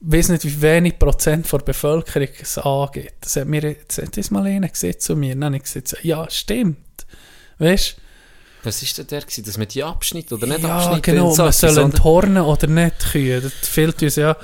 [0.00, 3.14] weiß nicht, wie wenig Prozent der Bevölkerung es angeht?
[3.20, 5.34] Das hat mir das jetzt mal einer gesagt zu mir.
[5.34, 6.78] Dann habe ich gesagt, ja, stimmt.
[7.58, 7.96] Weißt
[8.64, 11.02] Was war denn der, gewesen, dass man die abschnitt oder nicht ja, abschnitt?
[11.04, 11.82] genau, man soll oder?
[11.82, 13.40] enthornen oder nicht Kühe.
[13.40, 14.36] Das fehlt uns ja,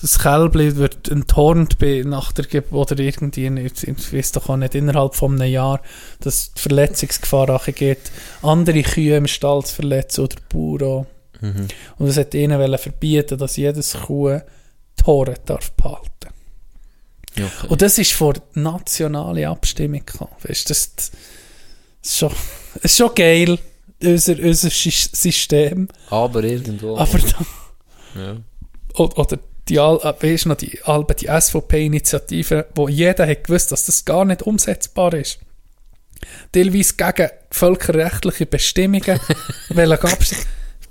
[0.00, 4.74] das Kälbli wird enthornt bei, nach der Geburt oder irgendwie, ich, weiß doch auch nicht,
[4.74, 5.80] innerhalb von einem Jahr,
[6.20, 8.10] dass die Verletzungsgefahr geht,
[8.42, 11.06] andere Kühe im Stall zu verletzen oder Bauern.
[11.40, 11.68] Mhm.
[11.98, 14.40] Und das hat ihnen verbieten, dass jedes Kuh
[15.06, 16.10] Horen darf behalten.
[17.32, 17.66] Okay.
[17.68, 20.32] Und das ist vor nationale Abstimmung gekommen.
[20.42, 21.10] Weißt, du, das, das
[22.02, 22.32] ist schon,
[22.82, 23.58] das ist schon geil,
[24.02, 25.88] unser, unser Sys- System.
[26.10, 26.96] Aber irgendwo.
[26.96, 28.36] Aber da, ja.
[28.94, 29.38] oder,
[29.68, 33.86] die, Al- äh, weißt du noch, die, Albe, die SVP-Initiative, wo jeder hat gewusst, dass
[33.86, 35.38] das gar nicht umsetzbar ist.
[36.52, 39.20] Teilweise gegen völkerrechtliche Bestimmungen.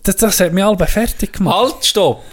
[0.03, 1.73] Das, das hat mich alle fertig gemacht.
[1.73, 2.23] Halt, stopp!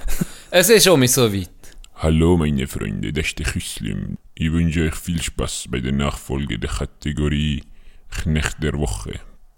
[0.50, 1.48] es ist schon so weit.
[1.94, 4.18] Hallo meine Freunde, das ist der Küslim.
[4.34, 7.62] Ich wünsche euch viel Spaß bei der Nachfolge der Kategorie
[8.10, 9.12] Knecht der Woche,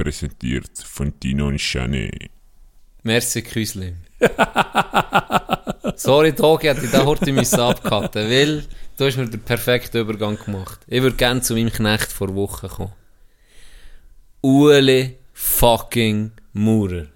[0.04, 2.30] präsentiert von Tino und Chanet.
[3.04, 3.96] Merci, Küslim.
[5.96, 7.32] Sorry, Dogi, hätte ich da heute
[7.62, 8.64] abcutten, weil
[8.98, 10.80] du hast mir den perfekten Übergang gemacht.
[10.88, 12.92] Ich würde gerne zu meinem Knecht vor Wochen kommen.
[14.42, 17.06] Ueli fucking Maurer.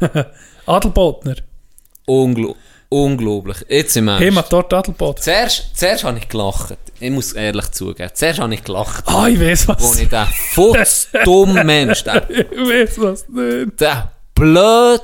[0.66, 1.36] Adelbodner.
[2.06, 2.54] Ungl
[2.88, 3.58] unglaublich.
[3.68, 4.24] Jetzt im Ernst.
[4.24, 5.22] Heimat dort.
[5.22, 6.76] Zuerst, zuerst habe ich gelacht.
[7.00, 8.10] Ich muss ehrlich zugeben.
[8.14, 9.04] Zuerst habe ich gelacht.
[9.06, 10.00] Ah, ich weiß Wo was.
[10.00, 13.80] ich den futzdumm Mensch, der, Ich weiß was nicht.
[13.80, 15.02] der blöd,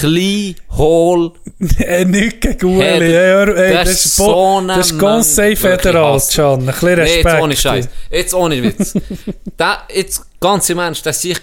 [0.00, 1.32] klein, hohl,
[1.78, 3.06] Äh, nicht gegen Ueli.
[3.12, 6.20] Hey, hör- hey, das das ist so ein das ist Conseil wirklich Federal.
[6.34, 6.60] Can.
[6.60, 7.24] Ein bisschen Nee, Respekt.
[7.26, 7.88] jetzt ohne Scheiß.
[8.10, 8.94] Jetzt ohne Witz.
[9.58, 11.36] der, jetzt ganz im Ernst, der sich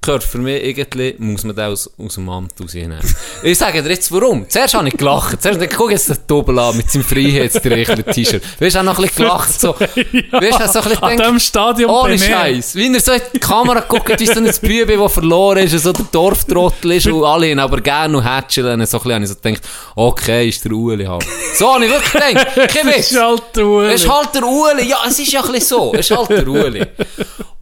[0.00, 2.98] gehört für mich irgendwie, muss man den aus, aus dem Amt rausnehmen.
[3.42, 4.48] Ich sage dir jetzt warum.
[4.48, 5.42] Zuerst habe ich gelacht.
[5.42, 8.42] Zuerst dachte ich, guck jetzt den Doppel an mit seinem Freiheitsdirektor-T-Shirt.
[8.60, 9.60] Weißt du, auch noch ein bisschen gelacht.
[9.60, 9.74] So.
[9.78, 12.18] Weißt du, so ein bisschen An dem Stadion ohne.
[12.18, 12.74] Scheiß.
[12.76, 15.80] Wie er so in die Kamera guckt, wie so ein Bübe, der verloren ist, und
[15.80, 18.84] so der Dorftrottel ist, und alle ihn aber gerne noch hätscheln.
[18.86, 19.62] So ein bisschen habe ich so gedacht,
[19.96, 21.26] okay, ist der Ueli halt.
[21.54, 22.46] So habe ich wirklich gedacht.
[22.74, 23.10] Kein Das Witz.
[23.12, 23.94] ist halt der Ueli.
[23.94, 24.88] Es ist halt der Ueli.
[24.88, 25.92] Ja, es ist ja ein bisschen so.
[25.94, 26.86] Es ist halt der Ueli.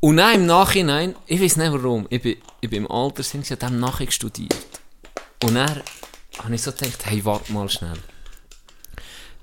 [0.00, 3.46] Und dann im Nachhinein, ich weiß nicht warum, ich bin, ich bin im Alter, sind
[3.46, 4.54] sie dem nachher studiert.
[5.42, 5.82] Und dann
[6.42, 7.98] habe ich so gedacht, hey, warte mal schnell.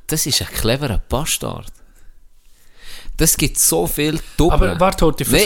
[0.08, 1.68] Das ist ein cleverer Bastard.
[3.18, 4.70] Das gibt so viel Doppel.
[4.72, 5.46] Aber warte, heute, für Nee,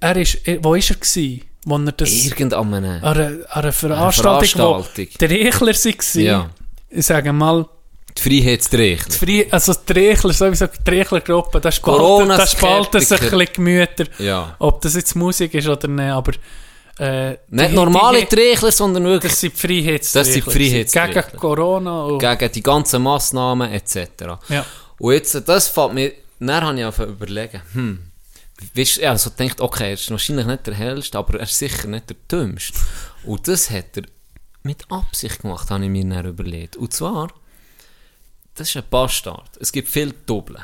[0.00, 3.72] er ist, er- wo ist er gewesen, wo er das, Irgend an einer, an einer
[3.72, 5.08] Veranstaltung, Veranstaltung.
[5.14, 6.50] wo der Rechler war, Ja.
[6.90, 7.66] ich sage mal,
[8.16, 9.22] Die Freiheitsrecht.
[9.22, 14.04] die Frei, also die Rechler, sowieso die Rechlergruppe, da spalten, spalten sich ein bisschen Gemüter,
[14.18, 14.56] Ja.
[14.58, 16.32] ob das jetzt Musik ist oder nicht, aber
[16.98, 20.44] äh, Nicht die- normale Trechler, sondern wirklich Das sind die Freiheits Das sind.
[20.44, 22.04] Gegen Corona.
[22.04, 23.96] Und, gegen die ganzen Massnahmen etc.
[24.48, 24.66] ja.
[24.98, 27.98] Und jetzt, das fällt mir, dann habe ich einfach überlegen, hm,
[28.74, 31.88] weißt, ja, so denkt, okay, er ist wahrscheinlich nicht der hellste, aber er ist sicher
[31.88, 32.78] nicht der dümmste.
[33.24, 34.02] Und das hat er
[34.62, 36.76] mit Absicht gemacht, habe ich mir dann überlegt.
[36.76, 37.28] Und zwar,
[38.54, 39.56] das ist ein Bastard.
[39.60, 40.62] Es gibt viele Doppeln.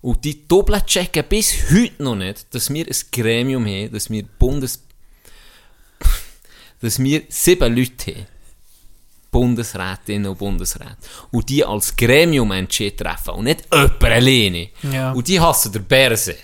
[0.00, 4.24] Und die Doppeln checken bis heute noch nicht, dass wir ein Gremium haben, dass wir
[4.38, 4.82] Bundes...
[6.80, 8.26] dass wir sieben Leute haben.
[9.30, 10.96] Bundesrätinnen und Bundesräte.
[11.30, 14.68] Und die als Gremium Entscheid treffen und nicht jemand alleine.
[14.90, 15.12] Ja.
[15.12, 16.36] Und die hassen der Berse.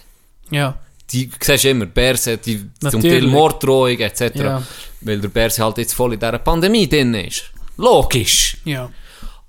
[0.50, 0.78] ja.
[1.12, 3.02] Die siehst immer, Berse, die zum.
[3.02, 4.34] Teil Morddrohungen etc.
[4.36, 4.62] Ja.
[5.02, 7.44] Weil der Berse halt jetzt voll in dieser Pandemie drin ist.
[7.76, 8.56] Logisch.
[8.64, 8.90] Ja.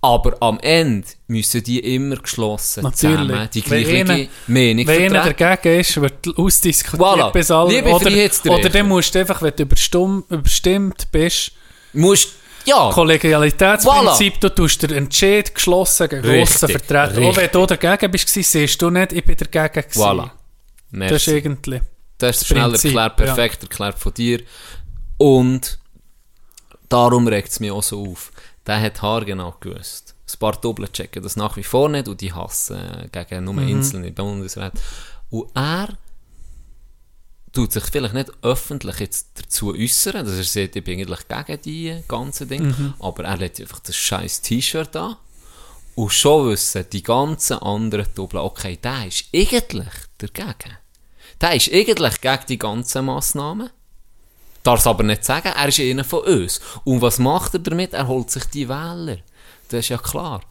[0.01, 3.17] Aber am Ende müssen die immer geschlossen Natürlich.
[3.27, 7.31] zusammen die Wenn gleiche einer- Meinung Wenn einer dagegen ist, wird ausdiskutiert Voilà.
[7.31, 7.83] bis alle.
[7.83, 9.63] Oder, oder dann musst du einfach, wenn du
[10.29, 11.51] überstimmt bist,
[11.93, 12.29] Musst,
[12.65, 17.23] ja, Kollegialitätsprinzip, du tust den Entscheid geschlossen gegen Russen vertreten.
[17.25, 20.23] Auch wenn du dagegen bist, siehst du nicht, ich bin dagegen voilà.
[20.27, 21.31] Das ist Merci.
[21.31, 21.81] irgendwie...
[22.17, 24.41] Das ist schnell Prinzip, erklärt, perfekt erklärt von dir.
[25.17, 25.79] Und
[26.89, 28.31] darum regt es mich auch so auf.
[28.67, 30.15] Der hat haargenau gewusst.
[30.31, 33.53] Ein paar Doppel checken das nach wie vor nicht und die hassen äh, gegen nur
[33.55, 33.77] Mhm.
[33.77, 34.79] einzelne Bundesräte.
[35.29, 35.89] Und er
[37.53, 41.61] tut sich vielleicht nicht öffentlich jetzt dazu äußern, dass er sagt, ich bin eigentlich gegen
[41.61, 42.93] die ganzen Dinge, Mhm.
[42.99, 45.15] aber er hat einfach das scheiß T-Shirt an
[45.95, 49.87] und schon wissen die ganzen anderen Doppel, okay, der ist eigentlich
[50.17, 50.77] dagegen.
[51.39, 53.69] Der ist eigentlich gegen die ganzen Massnahmen.
[54.65, 56.59] Darf es aber nicht sagen, er ist einer von uns.
[56.83, 57.93] Und was macht er damit?
[57.93, 59.17] Er holt sich die Wähler.
[59.69, 60.41] Das ist ja klar.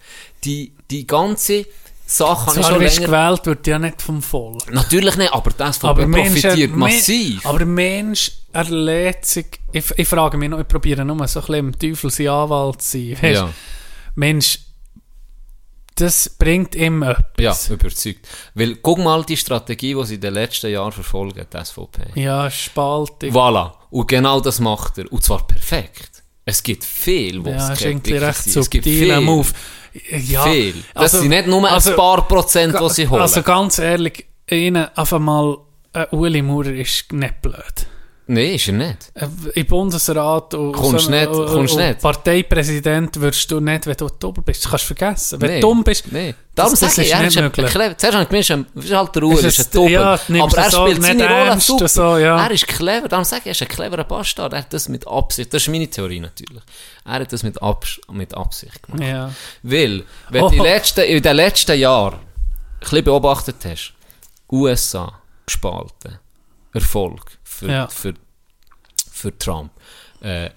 [0.44, 1.66] Die, die ganze
[2.06, 3.06] Sache habe ich schon länger...
[3.06, 4.72] gewählt, wird ja nicht vom Volk.
[4.72, 7.46] Natürlich nicht, aber das von Aber Mensch, profitiert er- massiv.
[7.46, 9.46] Aber Mensch, er lädt sich...
[9.72, 12.82] Ich, ich frage mich noch, ich probiere nur so ein bisschen im Teufel sein Anwalt
[12.82, 13.32] zu sein.
[13.32, 13.48] Ja,
[14.14, 14.60] Mensch,
[15.96, 17.68] das bringt ihm etwas.
[17.68, 18.26] ja, überzeugt.
[18.54, 22.20] Weil, guck mal die Strategie, die sie in den letzten Jahren verfolgen, die SVP.
[22.20, 23.30] Ja, Spaltung.
[23.30, 23.72] Voilà.
[23.90, 25.10] Und genau das macht er.
[25.12, 26.22] Und zwar perfekt.
[26.44, 28.60] Es gibt viel, wo ja, es Skeptiker recht sind.
[28.60, 29.20] Es gibt viel.
[29.20, 29.48] Move.
[30.10, 30.74] Ja, viel.
[30.92, 33.22] Das also- sind nicht nur also- ein paar Prozent, die sie holen.
[33.22, 35.58] Also ganz ehrlich, ihnen einfach mal,
[35.92, 37.86] äh, Uli Maurer ist nicht blöd.
[38.26, 39.12] Nein, ist er nicht.
[39.14, 39.26] Äh,
[39.60, 42.01] Im Bundesrat und, Kommst nicht, und, kommst und nicht.
[42.01, 44.64] Parteipräsident wirst du nicht, wenn du dumm bist.
[44.64, 45.40] Das kannst du vergessen.
[45.42, 46.34] Wenn Nee, du dumm bist, Nee.
[46.55, 47.66] Darum das- das sage ich, ist nicht möglich.
[47.70, 47.98] clever.
[47.98, 50.56] Zuerst habe ich gemeint, er ist halt der Ruhe, Ist ist es- ein ja, nimmst
[50.56, 51.88] aber er so spielt nicht seine Rolle super.
[51.88, 52.44] so, ja.
[52.46, 53.09] Er ist clever.
[53.09, 54.52] Darum sage ich, er ist ein cleverer Bastard.
[54.55, 56.62] Er hat das mit Absicht, das ist meine Theorie natürlich.
[57.05, 59.02] Er hat das mit, Abs mit Absicht gemacht.
[59.02, 59.30] ja.
[59.62, 60.48] Weil, wenn Oh.
[60.48, 62.20] du in, letzten, in den letzten Jahren ein
[62.80, 63.92] bisschen beobachtet hast,
[64.51, 65.12] USA
[65.44, 66.18] gespalten,
[66.72, 67.20] Erfolg
[67.59, 67.89] für, Ja.
[67.89, 68.14] für,
[69.10, 69.70] für Trump,
[70.20, 70.51] äh,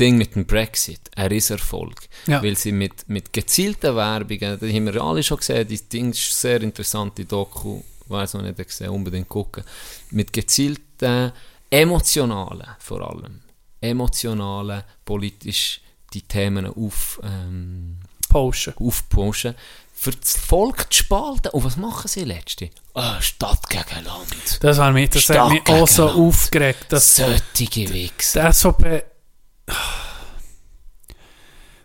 [0.00, 2.08] Ding mit dem Brexit, ein Riesenerfolg.
[2.26, 2.42] Ja.
[2.42, 6.40] Weil sie mit, mit gezielten Werbungen, die haben wir alle schon gesehen, die Ding ist
[6.40, 9.64] sehr interessante Doku, weiß noch nicht gesehen, unbedingt gucken,
[10.10, 11.32] mit gezielten,
[11.70, 13.40] emotionalen vor allem,
[13.80, 15.80] emotionalen, politisch
[16.12, 17.98] die Themen auf, ähm,
[18.28, 18.74] Poschen.
[18.78, 19.54] aufpushen,
[20.02, 21.50] für das Volk zu spalten.
[21.52, 22.70] Und was machen sie letzte?
[22.92, 24.58] Ah, Stadt gegen Land.
[24.60, 26.86] Das hat mich, das hat mich auch so gegen aufgeregt.
[26.88, 28.48] Dass Söttige Wichser.
[28.48, 29.02] die SVP...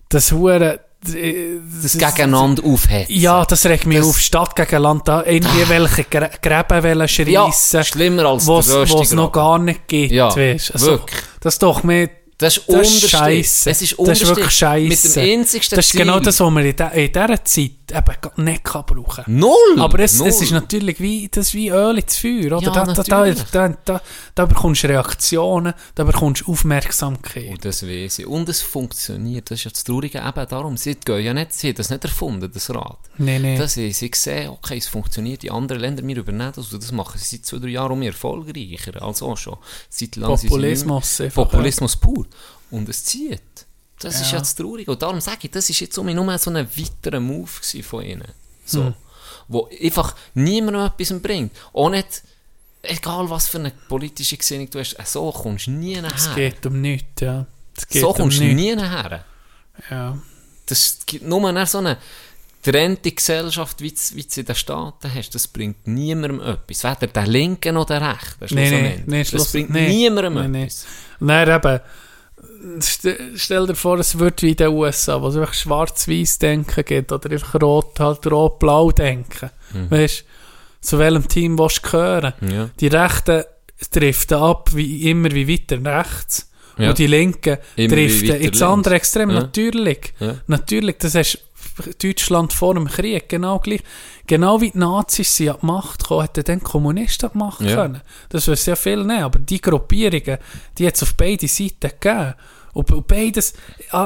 [0.10, 0.80] Das Hure...
[1.00, 1.14] Das,
[1.84, 3.14] Das gegeneinander aufhetzen.
[3.20, 4.20] Ja, das regt mich Das- auf.
[4.20, 9.12] Stadt gegen Land, da irgendwie welche Gre Gräben wollen Ja, schreissen, schlimmer als was es
[9.12, 10.12] noch gar nicht gibt.
[10.12, 10.74] Ja, weisst.
[10.74, 11.22] Also, wirklich.
[11.40, 12.10] Das ist doch mehr...
[12.40, 13.70] Das ist Das scheisse.
[13.70, 14.88] Das ist Das ist wirklich scheisse.
[15.08, 16.02] Mit dem einzigsten Das ist Ziel.
[16.02, 19.40] genau das, was man in, de, in dieser Zeit eben nicht kann brauchen kann.
[19.40, 19.80] Null!
[19.80, 20.28] Aber es, Null.
[20.28, 22.60] es ist natürlich wie, das wie Öl ins Feuer, oder?
[22.62, 24.02] Ja, da, da, da, da, da,
[24.36, 27.50] da bekommst du Reaktionen, da bekommst du Aufmerksamkeit.
[27.50, 28.28] Und das weiß ich.
[28.28, 29.50] Und es funktioniert.
[29.50, 30.78] Das ist ja das Traurige eben darum.
[30.78, 33.00] Sie gehen ja nicht, sie haben das nicht erfunden, das Rad.
[33.18, 33.58] Nee, nee.
[33.58, 35.42] Das ist, sie sehen, okay, es funktioniert.
[35.42, 36.72] Die anderen Länder, wir übernehmen das.
[36.72, 39.58] Und das machen sie seit zwei, drei Jahren um erfolgreicher als auch schon.
[39.90, 42.27] Seit sind Populismus einfach, Populismus pur.
[42.72, 43.42] Und es zieht.
[44.00, 44.34] Das ist Ja.
[44.34, 44.92] ja das Traurige.
[44.92, 47.48] Und darum sage ich, das ist jetzt um mich nur so ein weiterer Move
[47.84, 48.28] von ihnen.
[48.66, 48.86] So.
[48.86, 48.94] Hm.
[49.48, 51.52] Wo einfach niemandem etwas bringt.
[51.74, 52.22] Auch nicht,
[52.84, 56.36] egal was für eine politische Gesinnung du hast, so kommst du nie es nachher.
[56.52, 57.46] geht um nichts, ja.
[57.76, 59.24] Es geht So um kommst du nie nachher.
[59.90, 60.18] Ja.
[60.66, 61.98] Das gibt nur so eine
[62.62, 65.34] getrennte Gesellschaft, wie du in den Staaten hast.
[65.34, 66.84] Das bringt niemandem etwas.
[66.84, 68.54] Weder der Linken noch der Rechten.
[68.56, 69.08] Nee, nee, schlussendlich.
[69.08, 69.88] nee, das bringt nee.
[69.88, 70.64] niemandem Nee, nee.
[70.66, 70.86] etwas.
[71.20, 71.80] Nein, eben,
[73.36, 77.12] stell dir vor, es wird wie in den USA, wo es einfach schwarz-weiß denken gibt,
[77.12, 79.50] oder einfach rot, halt rot-blau denken.
[79.74, 79.92] Mhm.
[79.92, 80.26] Weißt du,
[80.82, 82.34] zu welchem Team willst du gehören?
[82.42, 82.70] Ja.
[82.80, 83.44] Die Rechten
[83.92, 86.50] driften ab, wie immer wie weiter rechts.
[86.78, 86.90] Ja.
[86.90, 89.30] Und die Linken Immer driften ins andere Extrem.
[89.32, 89.40] Ja.
[89.42, 90.14] Natürlich.
[90.46, 91.40] Natürlich, das ist
[92.02, 93.82] Deutschland vor dem Krieg, genau gleich.
[94.26, 97.62] Genau wie die Nazis sind an die Macht gekommen, hätten dann Kommunisten an die Macht
[97.62, 97.76] Ja.
[97.76, 98.02] können.
[98.30, 100.38] Das wäre sehr viel nehmen, aber die Gruppierungen,
[100.78, 102.34] die hat es auf beide Seiten gegeben.
[102.74, 103.54] Und, und beides,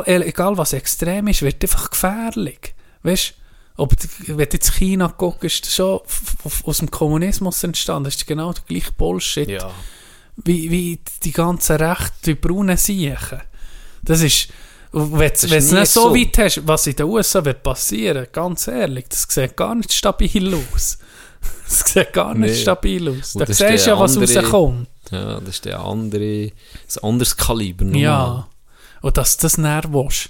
[0.06, 2.73] egal was extrem ist, wird einfach gefährlich.
[3.03, 3.34] Weißt
[3.77, 3.95] ob,
[4.27, 6.02] wenn du jetzt China guckst, ist das schon
[6.65, 8.03] aus dem Kommunismus entstanden.
[8.03, 9.72] Das ist genau der gleiche Bullshit Ja.
[10.35, 13.41] wie, wie die ganzen Rechte, die braunen Siechen.
[14.03, 14.49] Das ist,
[14.91, 19.05] wenn du es nicht so weit hast, was in den USA wird passieren, ganz ehrlich,
[19.09, 20.97] das sieht gar nicht stabil aus.
[21.68, 22.61] Das sieht gar nicht Nee.
[22.61, 23.34] stabil aus.
[23.34, 24.88] Da siehst du ja, was andere- rauskommt.
[25.09, 26.51] Ja, das ist der andere, ein
[27.01, 27.85] anderes Kaliber.
[27.85, 28.01] nochmal.
[28.01, 28.47] Ja.
[29.01, 30.30] Und dass du das willst.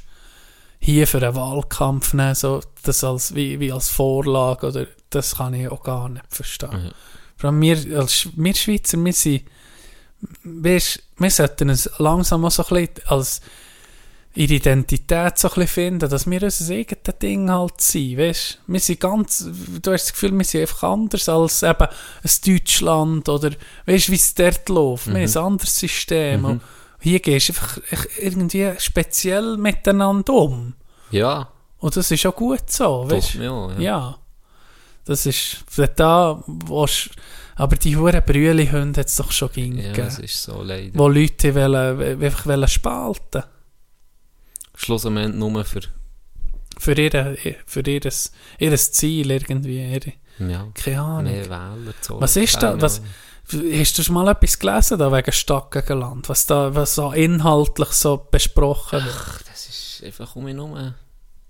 [0.79, 5.53] hier für einen Wahlkampf nehmen, so, das als, wie, wie als Vorlage, oder, das kann
[5.55, 6.69] ich auch gar nicht verstehen.
[6.85, 6.91] Ja.
[7.37, 9.43] Vor allem wir, als, wir Schweizer, wir sind,
[10.43, 13.41] weißt, wir sollten es langsam auch so ein bisschen als
[14.33, 18.59] ihre Identität so ein bisschen finden, dass wir unser eigenes Ding halt sind, weißt?
[18.67, 19.45] Wir sind ganz,
[19.81, 23.51] du hast das Gefühl, wir sind einfach anders als eben ein Deutschland oder,
[23.85, 25.07] weißt wie es dort läuft.
[25.07, 26.45] Wir haben ein anderes System.
[26.45, 26.61] Und
[27.01, 27.77] hier gehst du einfach
[28.17, 30.75] irgendwie speziell miteinander um.
[31.09, 31.49] Ja,
[31.79, 33.43] Und das ist auch gut so, doch, weißt ja.
[33.71, 33.79] ja.
[33.79, 34.17] ja.
[35.03, 37.09] Das ist, da, willst,
[37.55, 40.07] aber die huren Brühlehunde hat es doch schon Ja, gegeben.
[40.07, 40.97] es ist so leider.
[40.97, 43.43] wo Leute wollen, einfach wollen spalten
[44.83, 45.81] Schlussendlich nur für,
[46.79, 49.79] für, ihre, für ihres, ihres Ziel irgendwie.
[49.79, 51.31] Ihre, ja, keine Ahnung.
[51.31, 52.81] mehr Wähler zu Was ist da?
[52.81, 53.01] Was,
[53.45, 56.29] hast du schon mal etwas gelesen da wegen Stadt gegen Land?
[56.29, 59.15] Was da was so inhaltlich so besprochen wird?
[59.15, 60.95] Ach, das ist einfach um mich herum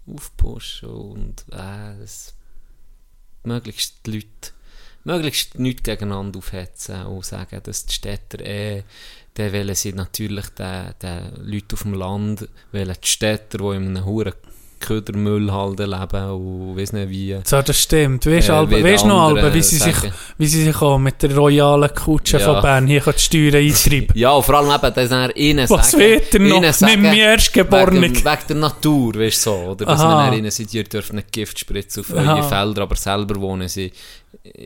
[0.08, 2.34] aufpushen und äh, das,
[3.44, 4.52] möglichst die Leute
[5.04, 8.84] möglichst nicht gegeneinander aufhetzen und sagen, dass die Städter eh,
[9.36, 13.96] dann wollen sie natürlich den, den Leute auf dem Land, wollen die Städter, die in
[13.98, 14.34] einem hohen
[14.82, 17.38] Ködermüll halt leben und weiss nicht wie.
[17.46, 18.26] So, das stimmt.
[18.26, 19.96] Weißt du Äh, noch, Alba, wie sie, sich,
[20.40, 22.52] wie sie sich auch mit der royalen Kutsche Ja.
[22.54, 24.08] von Bern hier die Steuern eintreiben?
[24.16, 27.06] Ja, und vor allem eben, dass er ihnen Was sagen, wird er noch sagen, dem
[27.14, 28.02] Erstgeborenen?
[28.02, 29.56] Wegen, wegen der Natur, weißt du so.
[29.56, 30.16] Oder dass Aha.
[30.30, 33.92] man ihnen sagt, ihr dürft nicht Gift spritzen auf eure Felder, aber selber wohnen sie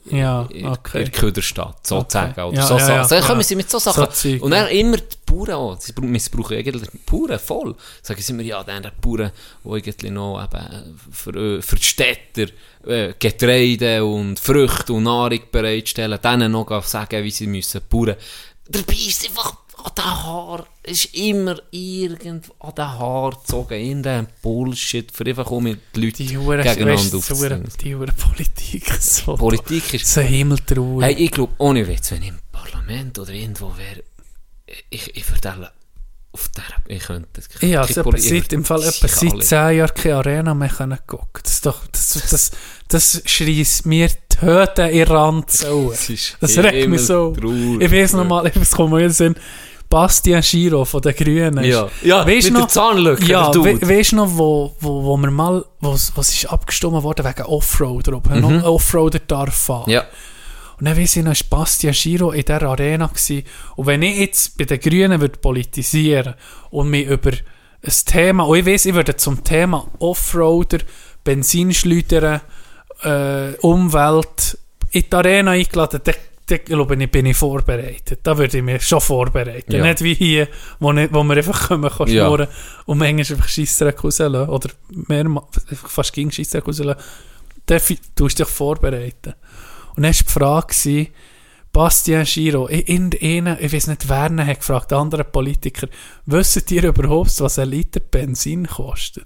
[0.10, 1.00] Ja, in, okay.
[1.00, 2.40] in der Köderstadt, sozusagen.
[2.42, 2.92] Oder Ja, so, ja, so.
[2.92, 3.22] ja, so ja.
[3.22, 4.08] kommen sie mit so Sachen.
[4.12, 5.82] So und dann immer die Bauern auch.
[5.82, 7.76] Sie brauchen- missbrauchen eigentlich die Bauern voll.
[8.02, 9.32] Sagen sie immer, ja, dann der Bauern,
[9.64, 12.46] die eigentlich noch eben für, äh, für die Städter
[12.88, 18.16] äh, Getreide und Früchte und Nahrung bereitstellen, denen noch sagen, wie sie müssen Bauern.
[18.70, 24.28] Dabei ist einfach an den Haar, ist immer irgend an den Haar gezogen, in den
[24.41, 27.64] Bullshit, für einfach um die Leute Die Huren, gegeneinander aufzuziehen.
[27.82, 28.91] die Huren Politik.
[28.99, 31.06] So, Politik ist so himmeltraurig.
[31.06, 34.03] Hey, ich glaube, ohne Witz, wenn ich im Parlament oder irgendwo wäre,
[34.90, 35.72] ich, ich würde
[36.32, 36.64] auf der,
[36.95, 37.48] ich könnte das.
[37.62, 40.99] Ja, also etwa seit, im Fall etwa seit alle- 10 Jahren keine Arena mehr können
[41.07, 41.41] gucken.
[41.44, 42.52] Das, doch, das, das,
[42.90, 45.91] das schreist mir die Höhe in den Rand zu.
[45.91, 46.10] Das
[46.41, 47.34] Das regt mich so.
[47.34, 47.82] traurig.
[47.82, 49.36] Ich weiß noch mal, es kommt mir in den Sinn,
[49.90, 51.64] Bastian Giro von den Grünen.
[51.64, 55.18] Ja, ja Weißt mit noch- der Zahnlücke, Ja, we weißt du noch, wo, wo, wo
[55.18, 58.64] wir mal, wo, was ist abgestimmt worden wegen Offroader, ob mhm.
[58.64, 59.90] Offroader darf fahren.
[59.90, 60.06] Ja,
[60.80, 63.44] Und dann weiss ich noch, Bastian Giro in dieser Arena gewesen.
[63.76, 66.36] Und wenn ich jetzt bei den Grünen würde politisieren
[66.72, 70.80] und mich über ein Thema, und ich weiss, ich würde zum Thema Offroader,
[71.24, 72.41] Benzinschleuder,
[73.03, 74.57] äh, Umwelt
[74.91, 76.16] in die Arena eingeladen, dann,
[76.48, 78.20] dann glaube ich, bin ich vorbereitet.
[78.24, 79.72] Da würde ich mich schon vorbereiten.
[79.72, 79.84] Ja.
[79.84, 80.48] Nicht wie hier,
[80.80, 82.26] wo, nicht, wo wir einfach können, können Ja.
[82.28, 82.48] schnurren
[82.86, 84.50] und manchmal einfach Scheissdreck rauslassen.
[84.50, 84.70] Oder
[85.08, 87.02] mehrmals, fast gegen Scheissdreck rauslassen.
[87.80, 89.34] Fi- tust du dich vorbereiten.
[89.96, 91.08] Und dann war die Frage, gewesen,
[91.72, 95.88] Bastian Giro, irgendeiner, ich weiß nicht, wer hat gefragt, der andere Politiker,
[96.26, 99.26] wisst ihr überhaupt, was ein Liter Benzin kostet?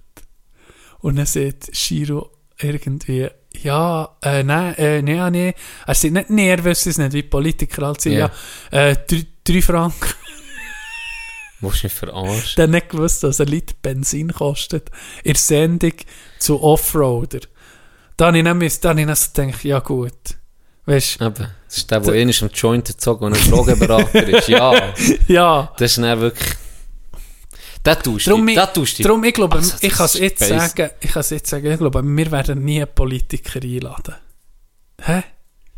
[1.00, 3.28] Und dann sagt Giro irgendwie,
[3.64, 5.54] ja, äh, nein, äh, nein, nein,
[5.86, 8.32] er sagt nicht, er wüsste es nicht, wie Politiker halt sind, Ja.
[8.72, 10.10] ja, äh, drei, drei Franken.
[11.62, 12.54] musst du nicht verarschen.
[12.58, 14.90] Der nicht gewusst, was ein Liter Benzin kostet.
[15.24, 15.94] In der Sendung
[16.40, 17.40] zu Offroader.
[18.18, 20.14] Da habe ich dann, müssen- da habe ich dann so gedacht, ja gut.
[20.86, 21.34] Weißt Eben,
[21.68, 24.48] das ist der, der eh nicht am Joint gezogen und ein Drogenberater ist.
[24.48, 24.94] Ja,
[25.28, 25.74] ja.
[25.78, 26.50] das ist dann wirklich...
[27.84, 29.04] Da tust du, Darum, da ich, tust du.
[29.04, 31.72] darum, ich glaube, Also, das ich kann es jetzt sagen, ich kann es jetzt sagen,
[31.72, 34.16] ich glaube, wir werden nie Politiker einladen.
[35.02, 35.24] Hä?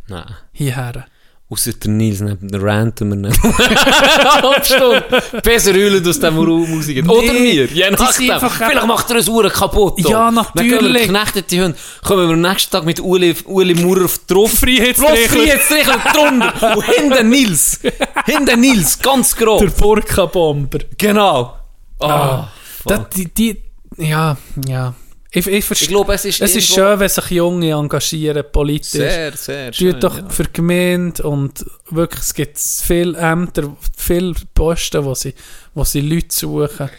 [0.08, 0.36] Nein.
[0.52, 1.06] Hierher.
[1.50, 3.44] Außer der Nils, der ranten wir nicht.
[3.44, 5.04] Halb Stunde.
[5.44, 7.08] Besser heulen aus dem Raum rausgehen.
[7.10, 8.40] Oder Nee, wir, je nachdem.
[8.40, 10.00] Vielleicht macht er uns Uhren kaputt.
[10.00, 11.62] Ja, Dann gehen wir natürlich.
[11.62, 11.76] Hunde.
[12.04, 14.52] Kommen wir am nächsten Tag mit Uli, Uli Maurer drauf.
[14.54, 16.78] Freiheitsstrichler drunter.
[16.78, 17.80] Und hinten Nils.
[18.26, 19.60] Hinten Nils, ganz grob.
[19.60, 20.80] Der Burka-Bomber.
[20.98, 21.58] Genau.
[22.02, 22.52] Ah, Ah.
[22.84, 22.88] fuck.
[22.90, 23.64] Das, die, die,
[23.98, 24.38] ja,
[24.68, 24.94] ja.
[25.34, 28.90] Ich, ich, Ich glaube, es ist es ist schön, wenn sich Junge engagieren, politisch.
[28.92, 29.94] Sehr, sehr schön.
[29.94, 30.28] Tut doch ja.
[30.30, 35.34] für die Gemeinde und wirklich, es gibt viele Ämter, viele Posten, wo sie,
[35.74, 36.90] wo sie Leute suchen.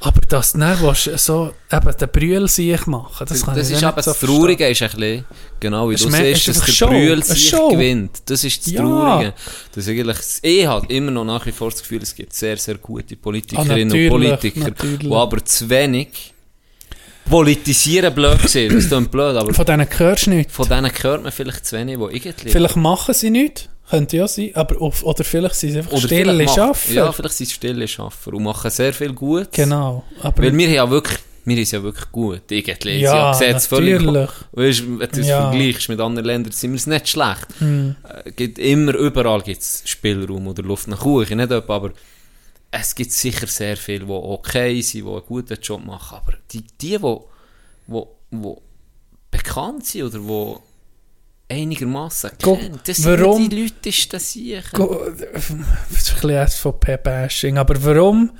[0.00, 3.80] Aber das dann du so eben den Brühl sich machen, das kann das ich ist
[3.80, 5.24] nicht aber so das Traurige ist ein bisschen,
[5.58, 6.88] genau wie Es du ist siehst, ist dass der Show.
[6.88, 8.22] Brühl sich gewinnt.
[8.26, 8.80] Das ist das Ja.
[8.82, 9.34] Traurige.
[9.74, 12.76] Das eigentlich, ich habe immer noch nach wie vor das Gefühl, es gibt sehr, sehr
[12.76, 14.98] gute Politikerinnen und natürlich, Politiker, natürlich.
[14.98, 16.32] die aber zu wenig
[17.28, 18.72] politisieren blöd sind.
[18.74, 20.54] Das klingt blöd, aber Von denen hörst du nichts.
[20.54, 22.50] von denen hört man vielleicht zu wenig, die irgendwie...
[22.50, 26.06] Vielleicht machen sie nichts, könnte ja sein, aber auf, oder vielleicht sind sie einfach oder
[26.06, 26.92] stille Schaffer.
[26.92, 29.52] Ja, vielleicht sind sie stille Schaffer und machen sehr viel gut.
[29.52, 30.04] Genau.
[30.20, 32.50] Aber Weil wir ja wirklich wir ist ja wirklich gut.
[32.50, 32.98] Irgendwie.
[32.98, 34.02] Ja, es völlig.
[34.02, 34.30] natürlich.
[34.50, 35.44] Weißt, wenn du es Ja.
[35.44, 35.52] Hm.
[35.52, 37.46] vergleichst mit anderen Ländern, sind wir es nicht schlecht.
[37.60, 41.36] Äh, gibt immer, überall gibt es Spielraum oder Luft nach oben.
[41.36, 41.92] Nicht etwa, aber
[42.72, 46.18] es gibt sicher sehr viele, die okay sind, die einen guten Job machen.
[46.18, 47.18] Aber die, die, die,
[47.86, 48.02] die,
[48.32, 48.54] die
[49.30, 50.56] bekannt sind oder die
[51.48, 54.38] einigermaßen kennen, das warum- sind die Leute, ist das.
[54.72, 58.30] Go- Das ist ein bisschen SVP-Bashing, aber warum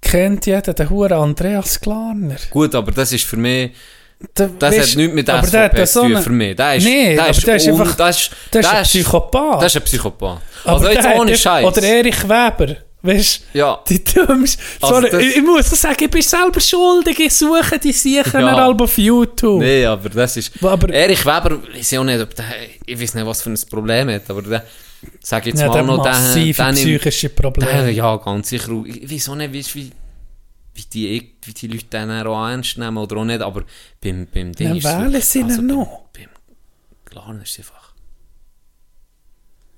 [0.00, 2.36] kennt jeder den Huren Andreas Glarner?
[2.50, 3.72] Gut, aber das ist für mich...
[4.34, 6.54] Das weisst- hat nichts mit aber der hat SVP zu tun für mich.
[6.56, 9.62] Der ist, Nee, der ist, der ist einfach- das ist, der ist ein Psychopath.
[9.62, 10.40] Das ist ein Psychopath.
[10.64, 11.64] Also jetzt ohne Scheiß.
[11.64, 13.58] Oder Erich Weber, weißt du?
[13.58, 13.80] Ja.
[13.88, 14.62] Die dümmsten.
[14.80, 17.18] Also Sorry, ich, ich muss sagen, ich bin selber schuldig.
[17.18, 18.56] Ich suche die sicher Ja.
[18.56, 18.68] ja.
[18.68, 19.60] auf YouTube.
[19.60, 20.52] Nee, aber das ist...
[20.62, 22.44] Aber- Erich Weber, ich weiß auch nicht, ob der...
[22.86, 24.64] Ich weiß nicht, was für ein Problem hat, aber der...
[25.20, 26.52] Sag jetzt Ja, mal der noch, der...
[26.52, 27.90] der psychische Probleme.
[27.90, 28.70] Ja, ganz sicher.
[28.84, 29.90] Ich weiß auch nicht, wie, wie,
[30.74, 33.62] wie, die, wie die Leute den auch ernst nehmen oder auch nicht, aber
[34.02, 36.04] beim, beim Ding Dann ist wählen sie also noch.
[36.12, 37.94] Beim, beim Klar ist einfach...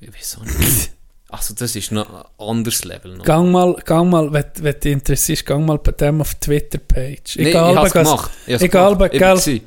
[0.01, 0.92] Ich weiß auch nicht.
[1.33, 3.25] Also das ist noch ein anderes Level noch.
[3.25, 7.37] Gang mal, gang mal, wenn, wenn dich interessierst, gang mal bei dem auf die Twitter-Page.
[7.39, 8.31] Nee, Egal, ich hab's was- gemacht.
[8.47, 8.99] Ich Egal, gemacht.
[8.99, 9.63] bei Ich.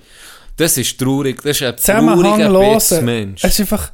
[0.57, 1.41] Das ist traurig.
[1.41, 3.01] Das ist ein trauriger.
[3.01, 3.43] Mensch.
[3.43, 3.91] Es ist einfach,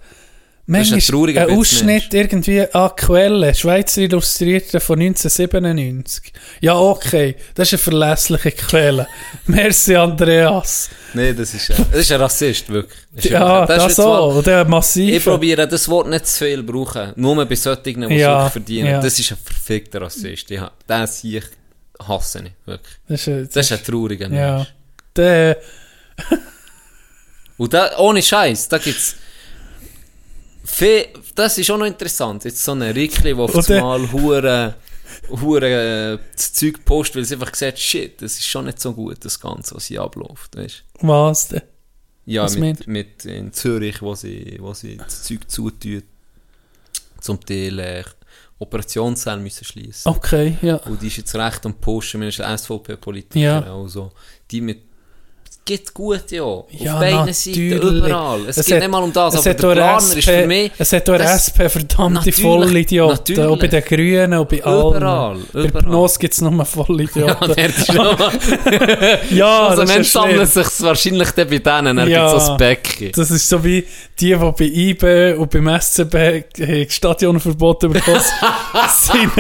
[0.72, 1.58] Das ist ein manchmal ein.
[1.58, 6.32] Ausschnitt irgendwie an Quelle, Schweizer Illustrierte von 1997.
[6.62, 9.08] Ja, okay, das ist eine verlässliche Quelle.
[9.48, 10.90] Merci, Andreas.
[11.14, 13.00] Nein, das ist, ein- das ist ein Rassist, wirklich.
[13.16, 15.16] Das ist Ja, das, mal- und der massiv.
[15.18, 17.14] Ich probiere das Wort nicht zu viel brauchen.
[17.16, 18.88] Nur bei solchen, die es Ja, wirklich verdienen.
[18.92, 19.02] ja.
[19.02, 20.50] Das ist ein verfickter Rassist.
[20.50, 21.44] Den sehe ich
[22.08, 22.96] hasse ich, wirklich.
[23.08, 24.56] Das ist, ein- Das ist ein trauriger ja.
[24.58, 24.74] Mensch.
[25.16, 25.58] Der,
[27.58, 29.16] Und da, ohne Scheiß, da gibt's
[31.36, 32.44] das ist auch noch interessant.
[32.46, 34.76] Jetzt so ein Rickli, der auf einmal hure
[35.30, 38.94] hure äh, das Zeug postet, weil sie einfach gesagt shit, das ist schon nicht so
[38.94, 41.62] gut, das Ganze, was hier abläuft, weißt was denn?
[42.26, 46.04] Ja, Was mit, mit in Zürich, wo sie, wo sie das Zeug zutun,
[47.20, 48.04] zum Teil äh,
[48.60, 50.10] Operationssäle müssen schließen.
[50.12, 50.76] Okay, ja.
[50.78, 53.74] Und die ist jetzt recht am Pushen, wir sind SVP-Politiker, Ja.
[53.76, 54.12] also
[54.52, 54.84] die mit
[55.66, 56.44] gibt gut, ja.
[56.44, 56.66] Auf
[57.00, 58.40] beiden Seiten, überall.
[58.48, 60.72] Es, Es geht hat- nicht mal um das, aber der auch Planer ist für mich...
[60.78, 63.46] Es hat auch das- SP verdammte Vollidioten.
[63.48, 64.96] Auch bei den Grünen und bei allen.
[64.98, 65.84] Überall, Bei überall.
[65.84, 67.54] Pnos gibt es nur Ja, Vollidioten.
[67.56, 67.96] der ist schon.
[69.32, 70.64] Ja, also das sammelt schlimm.
[70.64, 72.40] sich wahrscheinlich dann bei denen, dann Ja.
[72.40, 73.12] so Becken.
[73.16, 73.82] Das ist so wie
[74.20, 76.16] die, die bei IB und beim SCB
[76.60, 78.20] äh, Stadionverbot bekommen
[79.00, 79.32] sind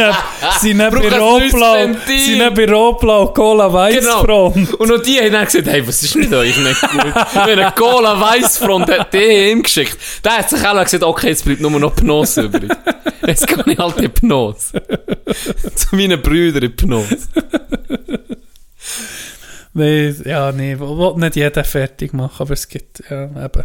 [0.59, 2.19] sind Ventil.
[2.19, 4.55] sind neben Rotblau Cola Weißfront.
[4.55, 4.75] Genau.
[4.79, 7.15] Und noch die haben dann gesagt, hey, was ist mit euch nicht gut?
[7.45, 9.97] Wenn ein Cola Weissfront hat ihm geschickt.
[10.23, 12.71] Der hat sich auch gesagt, okay, jetzt bleibt nur noch Pnos übrig.
[13.25, 14.71] Jetzt kann ich halt in Pnos.
[15.75, 17.27] Zu meinen Brüdern in Pnos.
[19.73, 23.63] Nee, ja, nee, will nicht jeder fertig machen, aber es gibt, ja, eben.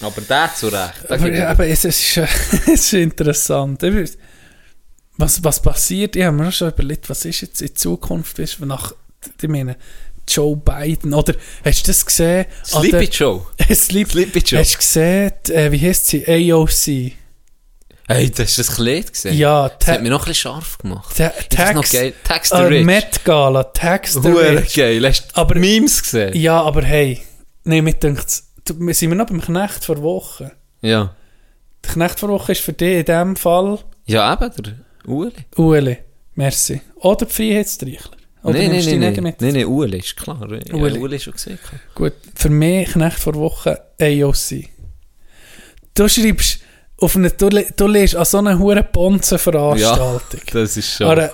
[0.00, 1.10] Aber der zu Recht.
[1.10, 3.82] Aber, ja, aber es, ist, äh, es ist interessant.
[5.16, 6.16] Was, was passiert?
[6.16, 8.94] Ich habe mir schon überlegt, was ist jetzt in Zukunft, ist, nach,
[9.40, 9.76] ich meine,
[10.34, 11.34] Joe Biden, oder
[11.64, 12.46] hast du das gesehen?
[12.64, 13.46] Sleepy der- Joe.
[13.74, 14.60] Sleep, Sleepy Joe.
[14.60, 16.24] Hast du gesehen, äh, wie heißt sie?
[16.52, 17.12] AOC.
[18.08, 19.36] Hey, das ist das Kleid gesehen.
[19.38, 21.16] Ja, Das hat mich noch ein bisschen scharf gemacht.
[21.16, 22.12] Ta ist noch Tax, geil.
[22.24, 22.84] Tax the äh, Rich.
[22.84, 24.74] Met Gala, Tax the Rich.
[24.74, 25.06] geil.
[25.06, 26.34] Hast du Aber- Memes gesehen?
[26.36, 27.22] Ja, aber hey,
[27.64, 28.42] nein, mir denkt,
[28.76, 30.52] wir sind wir noch beim Knecht vor Woche.
[30.82, 31.14] Ja.
[31.84, 34.74] Der Knecht vor Woche ist für dich in dem Fall Ja, eben, der
[35.06, 35.32] Ueli.
[35.56, 35.98] Ueli.
[36.34, 36.80] Merci.
[36.96, 38.16] Oder die Freiheitstreichler.
[38.42, 39.22] Oder Nein, nein, nimmst du nicht nein.
[39.22, 39.40] mit?
[39.40, 40.48] Nein, nein, Ueli ist klar.
[40.50, 40.98] Ja, Ueli.
[40.98, 41.58] Ueli ist schon gesehen.
[41.94, 44.68] Gut, für mich Knecht vor Woche AOC.
[45.94, 46.60] Du schreibst
[46.98, 50.40] auf eine, du, du liest an so einer hohen Bonzenveranstaltung.
[50.52, 51.30] Das ist schon...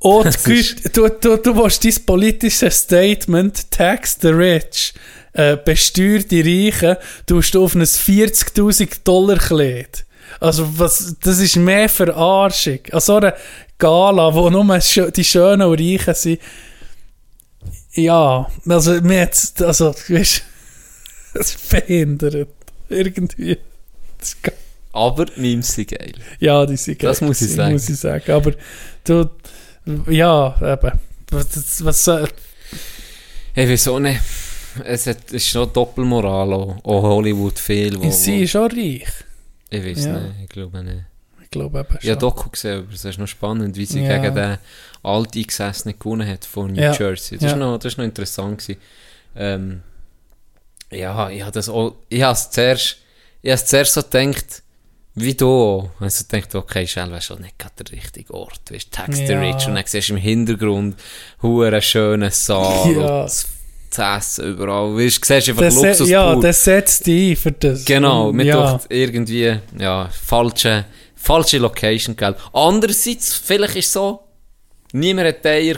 [0.00, 4.92] Oh, Güte, du, du, du willst dein politisches Statement Tax the Rich,
[5.32, 10.04] äh, besteuer die Reichen, du hast auf ein 40'000 Dollar Kleid.
[10.40, 12.80] Also was, das ist mehr Verarschung.
[12.92, 13.34] An so einer
[13.78, 16.40] Gala, wo nur die Schönen und Reichen sind.
[17.92, 20.42] Ja, also mir jetzt, also, weißt
[21.34, 22.48] das ist behindert.
[22.88, 23.58] Irgendwie.
[24.18, 24.52] Das ist
[24.92, 26.12] Aber Memes sind geil.
[26.38, 27.72] ja, die sind Das geil muss ich sagen.
[27.72, 28.30] Muss ich sagen.
[28.32, 28.52] Aber
[29.04, 29.30] du,
[30.08, 30.92] ja, eben.
[31.30, 32.28] Was, was soll-
[33.54, 34.20] Ich weiß auch nicht.
[34.84, 37.98] Es hat, es ist schon Doppelmoral, auch, auch Hollywood viel.
[38.00, 39.06] Wo, sie ist auch reich.
[39.70, 40.20] Ich weiß Ja.
[40.20, 41.04] nicht, ich glaube nicht.
[41.42, 42.18] Ich glaube eben Ich habe schon.
[42.18, 44.18] Doku gesehen, aber es ist noch spannend, wie sie Ja.
[44.18, 44.58] gegen den
[45.02, 46.92] Alteingesessenen gewonnen hat von New Ja.
[46.92, 47.38] Jersey.
[47.38, 47.52] Das, Ja.
[47.52, 48.80] ist noch, das ist noch interessant gewesen.
[49.36, 49.82] Ähm,
[50.90, 52.96] ja, ich habe das auch, ich habe es zuerst,
[53.42, 54.62] ich habe zuerst so gedacht,
[55.18, 55.88] Wie du.
[55.98, 58.60] Also du denkst, okay, Shell wäre schon nicht gerade der richtige Ort.
[58.70, 59.40] Weißt, Tax the Ja.
[59.40, 59.66] Rich.
[59.66, 61.00] Und dann siehst du im Hintergrund
[61.40, 62.92] hure schönen Saal.
[62.92, 63.22] Ja.
[63.22, 63.46] Das
[63.98, 64.94] das Essen überall.
[64.96, 66.42] Weißt, du siehst einfach Das Luxus ja, pur.
[66.42, 67.84] das setzt dich ein für das.
[67.84, 68.64] Genau, mir ja.
[68.72, 68.80] ja.
[68.88, 72.34] irgendwie, ja, falsche, falsche Location, gell.
[72.52, 74.20] Andererseits, vielleicht ist es so,
[74.92, 75.76] niemand hat Eier,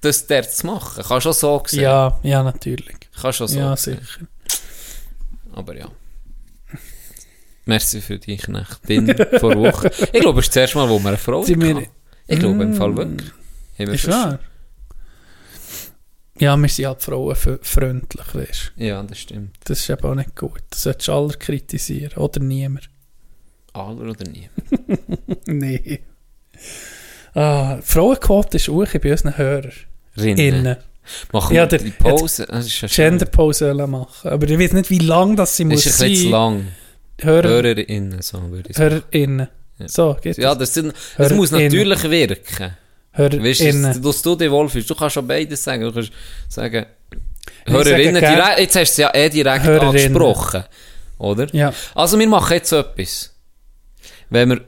[0.00, 1.02] das dort zu machen.
[1.02, 1.80] Kann schon so sehen.
[1.82, 2.96] ja, ja, natürlich.
[3.20, 3.98] Kann schon so ja, sehen.
[4.00, 4.26] sicher.
[5.52, 5.86] Aber ja.
[7.64, 9.90] Merci für die Knechtin vor Woche.
[10.12, 11.86] Ich glaube, es ist das erste Mal, wo wir eine Frau hatten.
[12.26, 12.74] Ich glaube, im Mm.
[12.74, 13.28] Fall wirklich.
[13.78, 14.38] Haben wir Ist wahr?
[16.40, 18.72] Ja, wir sind halt frauenfreundlich, weißt.
[18.76, 19.56] Ja, das stimmt.
[19.64, 20.60] Das ist eben auch nicht gut.
[20.70, 22.12] Das solltest du alle kritisieren.
[22.16, 22.88] Oder niemand.
[23.72, 24.48] Aller oder nie.
[25.46, 26.00] Nee.
[27.34, 29.72] Ah, Frauenquote ist auch bei unseren Hörern.
[30.16, 30.38] Rinnen.
[30.38, 30.76] Innen.
[31.32, 32.46] Machen Ja, wir der- die Pause.
[32.94, 34.28] Genderpause machen.
[34.30, 36.30] Aber ich weiß nicht, wie lang das sie muss Ist ein bisschen sein.
[36.32, 36.66] lang.
[37.20, 38.90] Hörer, HörerInnen, so würde ich sagen.
[38.94, 39.48] HörerInnen.
[39.78, 39.88] Ja.
[39.88, 40.74] So, geht Ja, das?
[40.74, 42.76] sind, das muss natürlich wirken.
[43.18, 43.60] Weißt
[43.96, 44.88] du, dass du dich wohlfühlst.
[44.88, 45.82] Du kannst schon beides sagen.
[45.82, 46.12] Du kannst
[46.48, 46.86] sagen,
[47.66, 49.96] Hörerinnen, direkt, jetzt hast du es ja eh direkt Hörerinnen.
[50.16, 50.64] angesprochen.
[51.18, 51.52] Oder?
[51.54, 51.72] Ja.
[51.94, 53.34] Also, wir machen jetzt etwas.
[54.30, 54.60] Wenn wir,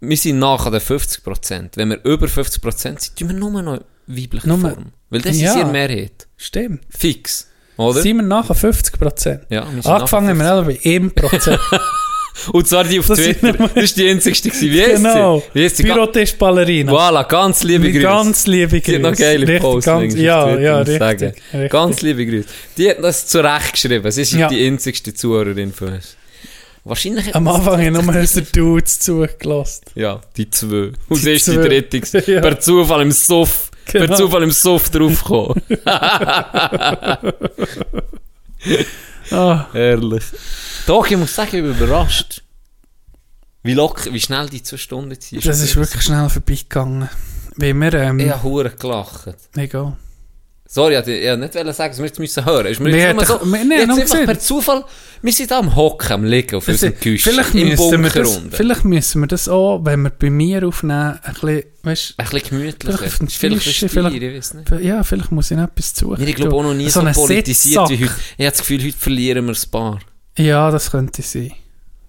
[0.00, 1.70] wir sind nachher den 50%.
[1.76, 4.92] Wenn wir über 50% sind, tun wir nur noch weibliche Nur- Form.
[5.10, 5.52] Weil das Ja.
[5.52, 6.26] ist ihre Mehrheit.
[6.36, 6.82] Stimmt.
[6.90, 7.48] Fix.
[7.76, 8.00] Oder?
[8.02, 9.42] Sind wir nachher 50 Prozent?
[9.50, 11.60] Ja, wir Angefangen haben wir bei 1 Prozent.
[11.60, 11.80] 50.
[12.52, 13.58] Und zwar die auf Das Twitter.
[13.58, 14.70] wir- Das ist die einzigste gewesen.
[14.72, 15.38] Wie heisst genau.
[15.38, 15.44] sie?
[15.58, 15.82] Wie heisst sie?
[15.84, 16.92] Pyrotisch Ballerina.
[16.92, 18.00] Voilà, ganz liebe Grüße.
[18.02, 19.22] ganz liebe Sie hat noch Grüße.
[19.22, 21.70] geile Richtig, Posts ganz- ja, Twitter, ja, richtig, richtig.
[21.70, 22.48] Ganz liebe Grüße.
[22.76, 24.10] Die hat das zurechtgeschrieben.
[24.10, 24.48] Sie ist Ja.
[24.48, 26.16] die einzigste Zuhörerin von uns.
[26.86, 29.84] Wahrscheinlich Am Anfang haben nur unsere Dudes zugelassen.
[29.94, 30.90] Ja, die zwei.
[31.08, 32.22] Und sie Die ist die dritte.
[32.30, 32.40] Ja.
[32.40, 33.70] Per Zufall im Suff.
[33.90, 34.06] Genau.
[34.06, 35.62] Per Zufall im Suff draufgekommen.
[39.30, 40.24] Ah, Herrlich.
[40.86, 42.42] Doch, ich muss sagen, ich bin überrascht.
[43.62, 45.40] Wie locker, wie schnell die zwei Stunden ziehen.
[45.42, 47.08] das ist wirklich schnell vorbeigegangen.
[47.56, 49.28] Wie wir, ähm, Ich habe gelacht.
[49.56, 49.96] egal.
[50.74, 52.66] Sorry, ich wollte ich wollte nicht sagen, dass wir jetzt müssen hören.
[52.80, 54.26] Mir Wir jetzt so, nee, jetzt einfach gesehen.
[54.26, 54.84] per Zufall,
[55.22, 57.30] wir sind da am Hocken, am Liegen auf unserem Küche.
[57.30, 61.20] vielleicht, im müssen Bunker das, vielleicht müssen wir das auch, wenn wir bei mir aufnehmen,
[61.22, 62.98] ein bisschen, weißt Ein bisschen gemütlicher.
[62.98, 64.70] Vielleicht Vielleicht Stier, vielleicht- nicht.
[64.70, 66.18] du, ja, vielleicht muss ich noch etwas suchen.
[66.18, 68.14] Wir, ich glaube auch noch nie so, einen politisiert wie heute.
[68.36, 70.00] Ich habe das Gefühl, heute verlieren wir ein paar.
[70.36, 71.52] Ja, das könnte sein.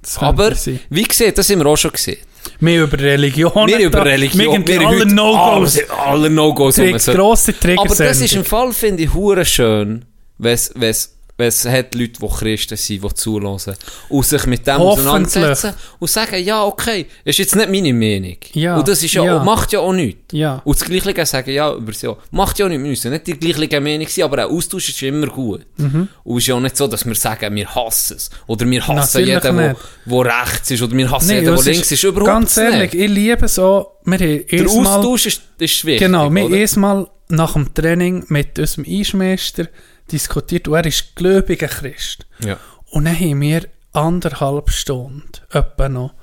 [0.01, 0.79] Das könnte Aber, sein.
[0.89, 2.17] wie gesagt, das haben wir auch schon gesehen.
[2.59, 3.67] Wir über Religion.
[3.67, 4.67] Wir über Religion.
[4.67, 5.79] Wir alle No-Gos.
[5.89, 6.75] Alle, No-Gos.
[6.75, 10.05] Trick, grosse Trigger Aber das ist im Fall, finde ich, hure schön,
[10.37, 13.75] wenn es, es, hat Leute, die Christen sind, die zulassen
[14.07, 18.37] und sich mit dem auseinandersetzen und sagen, ja, okay, ist jetzt nicht meine Meinung.
[18.53, 19.39] Ja, Und das ist ja, ja.
[19.39, 20.21] Auch, macht ja auch nichts.
[20.31, 20.61] Ja.
[20.63, 23.37] Und das Gleiche sagen, ja, über so, macht ja auch nichts, wir müssen nicht die
[23.37, 25.65] gleiche Meinung sein, aber ein Austausch ist immer gut.
[25.75, 26.07] Mhm.
[26.23, 28.29] Und es ist ja auch nicht so, dass wir sagen, wir hassen es.
[28.47, 29.75] Oder wir hassen Natürlich jeden, der
[30.05, 30.81] wo rechts ist.
[30.81, 32.03] Oder wir hassen Nee, jeden, der links ist.
[32.03, 33.03] Überhaupt Ganz ehrlich, nicht.
[33.03, 35.99] ich liebe so, wir haben Der Austausch ist, ist wichtig.
[35.99, 39.67] Genau, wir erstmal nach dem Training mit unserem Eischmeister
[40.11, 42.25] diskutiert und er ist gläubiger Christ.
[42.39, 42.57] Ja.
[42.91, 46.13] Und dann haben wir anderthalb Stunden etwa noch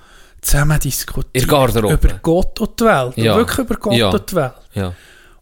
[0.40, 1.44] zusammen diskutiert.
[1.44, 3.16] Über Gott und die Welt.
[3.16, 3.36] Ja.
[3.36, 4.10] Wirklich über Gott Ja.
[4.10, 4.52] und die Welt.
[4.74, 4.94] Ja.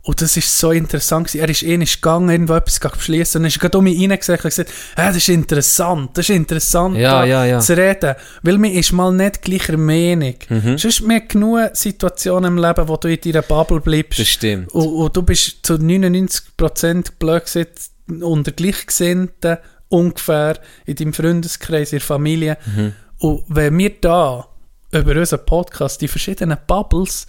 [0.03, 1.43] Und das ist so interessant gewesen.
[1.43, 3.39] Er ist eh nicht gegangen, irgendwo etwas beschließen.
[3.39, 6.29] Und dann ist er gerade um mich reingesagt und gesagt, hey, das ist interessant, das
[6.29, 7.59] ist interessant, Ja, da ja, ja.
[7.61, 8.15] zu reden.
[8.43, 10.35] Weil man ist mal nicht gleicher Meinung.
[10.49, 10.79] Mhm.
[10.79, 14.19] Sonst mehr genug Situationen im Leben, wo du in deiner Bubble bleibst.
[14.21, 14.73] Das stimmt.
[14.73, 17.79] Und, und du bist zu 99% blöd gesagt,
[18.23, 19.59] unter Gleichgesinnten
[19.89, 22.59] ungefähr in deinem Freundeskreis, in der Familie.
[22.66, 22.93] Mhm.
[23.19, 24.49] Und wenn wir da
[24.93, 27.27] über unseren Podcast die verschiedenen Bubbles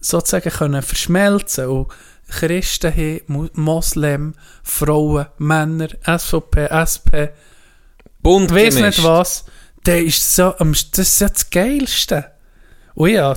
[0.00, 1.88] sozusagen können verschmelzen und
[2.28, 7.30] Christen haben, Moslem, Frauen, Männer, SVP, SP,
[8.20, 9.44] Bunt weiss nicht was,
[9.84, 12.32] der ist so, das ist ja das Geilste.
[12.94, 13.36] Und ja,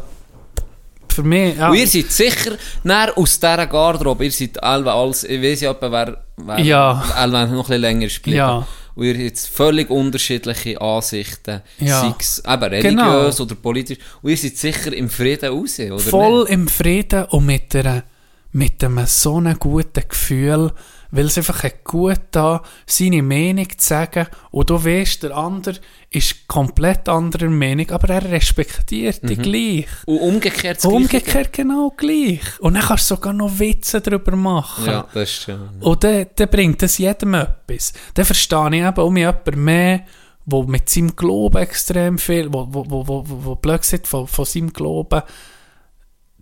[1.13, 2.51] für mich, ja, Und ihr seid sicher,
[2.83, 7.03] näher aus dieser Garderobe, ihr seid alle als, ich weiß ja, wer, wer, Ja.
[7.27, 8.37] noch ein bisschen länger spielen.
[8.37, 8.67] Ja.
[8.95, 12.01] Und ihr habt jetzt völlig unterschiedliche Ansichten, Ja.
[12.01, 13.43] sei es eben religiös Genau.
[13.45, 13.97] oder politisch.
[14.21, 16.51] Und ihr seid sicher im Frieden raus, oder voll nicht?
[16.51, 18.03] im Frieden und mit, einer,
[18.51, 20.71] mit einem so einem guten Gefühl,
[21.11, 25.79] weil es einfach gut da seine Meinung zu sagen und du weißt, der andere
[26.11, 29.87] ist komplett anderer Meinung, aber er respektiert dich gleich.
[30.05, 31.17] Und umgekehrt das Und Gleiche.
[31.17, 32.41] umgekehrt genau gleich.
[32.59, 34.85] Und dann kannst du sogar noch Witze darüber machen.
[34.85, 35.69] Ja, das ist schön.
[35.79, 37.93] Und dann, dann bringt das jedem etwas.
[38.13, 40.01] Dann verstehe ich eben um jemanden mehr,
[40.45, 44.73] der mit seinem Glauben extrem viel, wo, wo, wo, wo, wo, blöd von, von seinem
[44.73, 45.21] Glauben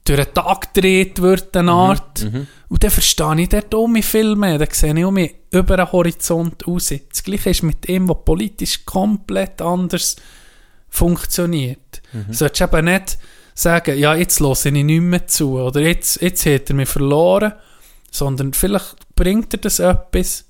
[0.08, 2.24] durch den Tag gedreht wird, eine Art.
[2.70, 4.58] Und dann verstehe ich dort um mich viel mehr.
[4.58, 6.94] Dann sehe ich um mich über den Horizont raus.
[7.10, 10.16] Das Gleiche ist mit ihm, der politisch komplett anders
[10.90, 12.02] funktioniert.
[12.14, 12.26] Mhm.
[12.28, 13.18] Du solltest eben nicht
[13.54, 17.54] sagen, ja, jetzt höre ich nicht mehr zu oder jetzt, jetzt hat er mich verloren,
[18.12, 20.46] sondern vielleicht bringt er das etwas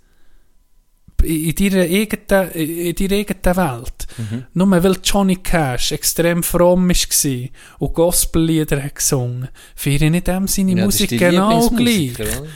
[1.24, 4.08] in deiner eigenen, in deiner eigenen Welt.
[4.18, 4.46] Mhm.
[4.54, 7.50] Nur weil Johnny Cash extrem fromm war
[7.80, 12.14] und Gospellieder hat gesungen, finde ich nicht dem seine Ja, Musik genau gleich.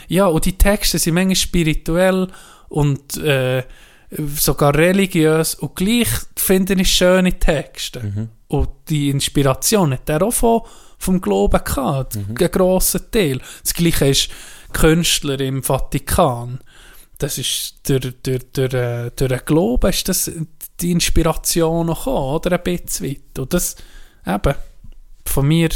[0.07, 2.27] Ja, und die Texte sind manchmal spirituell
[2.69, 3.63] und äh,
[4.35, 8.01] sogar religiös und gleich finde ich schöne Texte.
[8.03, 8.29] Mhm.
[8.47, 10.61] Und die Inspiration hat er auch von,
[10.97, 12.35] vom Glauben gehabt, Mhm.
[12.37, 13.39] einen grossen Teil.
[13.63, 14.29] Das gleiche ist
[14.73, 16.59] Künstler im Vatikan.
[17.21, 20.31] Das ist durch, durch, durch, äh, durch den Glauben ist das
[20.79, 22.53] die Inspiration noch oder?
[22.53, 23.37] Ein bisschen weit.
[23.37, 23.75] Und das,
[24.25, 24.55] eben,
[25.27, 25.69] von mir,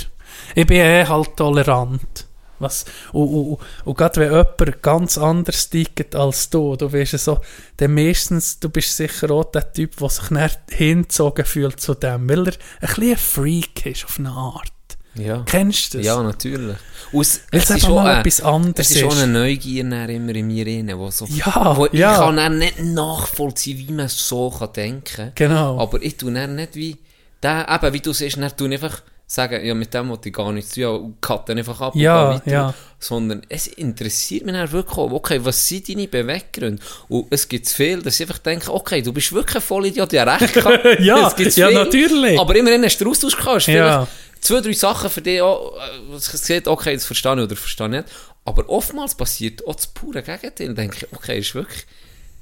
[0.55, 2.25] ich bin eh halt tolerant.
[2.57, 7.39] Was, und, und, und gerade wenn jemand ganz anders tickt als du, du ja so,
[7.77, 12.27] dann meistens, du bist sicher auch der Typ, der sich nicht hingezogen fühlt zu dem,
[12.27, 14.74] weil er ein bisschen ein Freak ist auf eine Art.
[15.17, 15.43] Ja.
[15.45, 16.07] Kennst du das?
[16.07, 16.75] Ja, natürlich.
[17.11, 19.21] Und es, ist auch ein- etwas anderes Es ist auch ist.
[19.23, 22.15] eine Neugier immer in mir rein, wo so, Ja, wo ich ja.
[22.17, 25.79] kann dann nicht nachvollziehen, wie man so kann denken Genau.
[25.79, 26.97] Aber ich tue dann nicht wie,
[27.41, 30.35] der, eben, wie du siehst, dann tue ich einfach sagen, ja, mit dem wollte ich
[30.35, 32.51] gar nichts zu tun, und cut dann einfach ab Ja, und weiter.
[32.51, 32.73] ja.
[32.99, 36.81] Sondern es interessiert mich dann wirklich auch, okay, was sind deine Beweggründe?
[37.09, 40.23] Und es gibt viel, dass ich einfach denke, okay, du bist wirklich ein Vollidiot, ja
[40.23, 40.79] recht gehabt.
[40.99, 41.77] Ja, Es gibt's ja, viel.
[41.77, 42.39] natürlich.
[42.39, 44.07] Aber immerhin hast du Austausch gehabt, Ja.
[44.45, 47.55] Zwei, drei Sachen für dich auch, äh, was ich sehe, okay, das verstehe ich oder
[47.55, 48.05] verstehe ich nicht.
[48.45, 50.67] Aber oftmals passiert auch das pure Gegenteil.
[50.67, 51.85] Dann denke ich, okay, ist wirklich,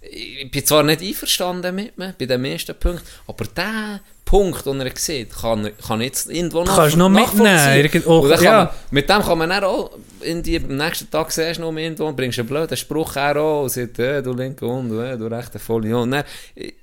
[0.01, 4.81] ich bin zwar nicht einverstanden mit mir, bei den meisten Punkten, aber der Punkt, den
[4.81, 7.57] er sieht, kann, kann jetzt irgendwo noch Kannst noch mitnehmen,
[8.05, 8.65] auch- Und ja.
[8.65, 11.77] man, mit dem kann man dann auch, in die, am nächsten Tag siehst du noch
[11.77, 15.59] irgendwo, bringst einen blöden Spruch her und sagst, äh, du linke Hund, äh, du rechte
[15.59, 15.97] Folie.
[15.97, 16.23] Und dann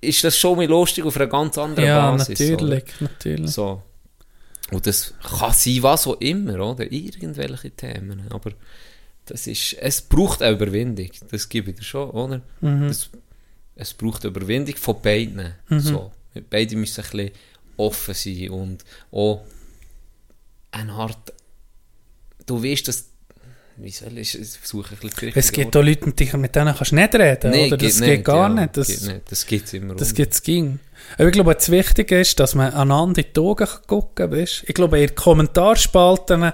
[0.00, 2.40] ist das schon mal lustig auf einer ganz anderen ja, Basis.
[2.40, 2.50] oder?
[2.52, 3.50] natürlich, natürlich.
[3.50, 3.82] So.
[4.72, 6.90] Und das kann sein, was auch immer, oder?
[6.90, 8.22] Irgendwelche Themen.
[8.30, 8.52] Aber
[9.26, 11.10] das ist, es braucht eine Überwindung.
[11.30, 12.40] Das gebe ich dir schon, oder?
[12.60, 12.88] Mhm.
[12.88, 13.10] Das,
[13.76, 15.54] es braucht eine Überwindung von beiden.
[15.68, 16.12] So.
[16.48, 17.30] Beide müssen ein bisschen
[17.76, 19.42] offen sein und auch
[20.72, 21.32] eine Art,
[22.46, 23.06] du weißt, dass,
[23.76, 26.74] wie soll ich, ich versuche ein bisschen Es gibt auch Leute, mit denen mit denen
[26.74, 27.76] kannst du nicht reden, Nee, oder?
[27.78, 28.76] geht Das geht gar ja, nicht.
[28.76, 29.20] Das, geht nicht.
[29.30, 29.94] Das gibt es immer.
[29.94, 30.78] Das gibt es ging.
[31.14, 34.38] Aber ich glaube, das Wichtige ist, dass man einander in die Augen gucken kann.
[34.40, 36.52] Ich glaube, in Kommentarspalten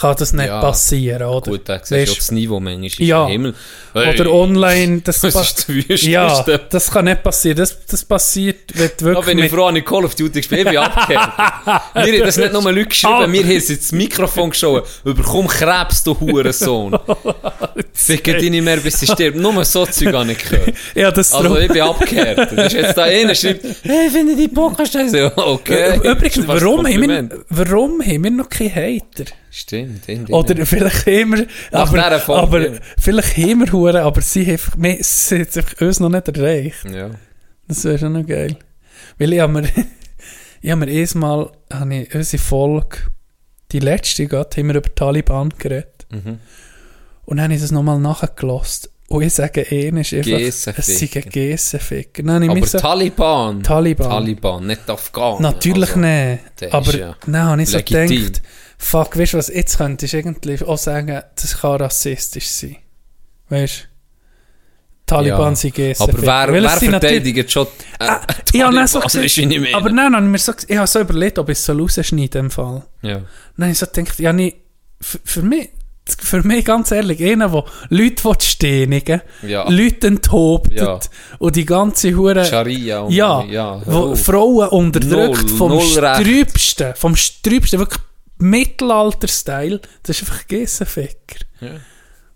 [0.00, 1.50] kann das nicht Ja, passieren, oder?
[1.50, 3.24] Gut, da siehst du das Niveau manchmal ist Ja.
[3.26, 3.54] im Himmel.
[3.94, 6.02] Oder online, das, Das ist das.
[6.02, 7.56] Ja, das kann nicht passieren.
[7.56, 10.60] Das, das passiert, wenn du wirklich bin ich mit, froh, an Call of Duty gespielt
[10.66, 11.28] ich bin abgehängt.
[11.94, 13.26] Mir haben das nicht nur Leute geschrieben, Ah.
[13.26, 14.84] mir haben ins Mikrofon geschaut.
[15.04, 16.98] Überkomm Krebs, du Hurensohn.
[17.92, 19.36] Ficke dich nicht mehr, bis sie stirbt.
[19.38, 20.74] Nur so Zeug habe ich gehört.
[20.94, 22.50] ja, das Also ich bin abgehärtet.
[22.58, 25.18] Das ist jetzt da einer, schreibt, hey, finde die Podcast scheiße.
[25.18, 25.96] Ja, okay.
[26.02, 29.24] Übrigens, Das warum haben, wir, warum haben wir noch keine Hater?
[29.58, 32.78] Stimmt, in Oder vielleicht dieser aber, Folge, aber ja.
[32.98, 36.84] vielleicht wir Huren, aber sie haben wir- sie haben einfach uns noch nicht erreicht.
[36.92, 37.10] Ja.
[37.66, 38.56] Das wäre schon noch geil.
[39.18, 39.62] Weil ich habe mir,
[40.60, 42.98] ich habe mir erstmal, habe ich unsere Folge,
[43.72, 46.06] die letzte gerade, haben wir über Taliban geredet.
[46.10, 46.38] Mhm.
[47.24, 48.90] Und dann habe ich das nochmal nachgelost.
[49.08, 50.66] Und ich sage, einer ist einfach, es
[51.16, 52.22] ein Gessenficker.
[52.50, 53.62] Aber so, Taliban.
[53.62, 54.08] Taliban.
[54.10, 55.40] Taliban, nicht Afghanen.
[55.42, 56.74] Natürlich Also, nicht.
[56.74, 58.42] Aber ja dann habe ich so gedacht,
[58.78, 62.76] fuck, weißt du was, jetzt könntest du irgendwie auch sagen, das kann rassistisch sein.
[63.48, 63.96] Weißt du?
[65.06, 65.54] Taliban Ja.
[65.54, 66.32] sind Gessenficker.
[66.32, 67.66] Aber wer, Weil wer verteidigt schon
[68.00, 68.06] äh,
[68.52, 69.48] ich habe dann so Taliban?
[69.48, 69.76] nicht mehr.
[69.76, 72.38] aber nein, habe ich mir so, ich habe so überlegt, ob ich es so rausschneide
[72.40, 72.82] im Fall.
[73.02, 73.20] ja.
[73.58, 74.54] Habe ich so gedacht, ja, nee,
[75.00, 75.68] für, für mich,
[76.20, 79.68] für mich ganz ehrlich, einer, der Leute steinigen Ja.
[79.70, 80.98] Leute enthauptet Ja.
[81.38, 84.16] und die ganze Hure, Scharia und ja, ja wo.
[84.16, 86.20] Frauen unterdrückt Null, vom Recht.
[86.20, 88.00] Strübsten, vom Strübsten, wirklich
[88.38, 91.44] Mittelalter-Style, das ist einfach ein Gessenficker.
[91.60, 91.70] Ja.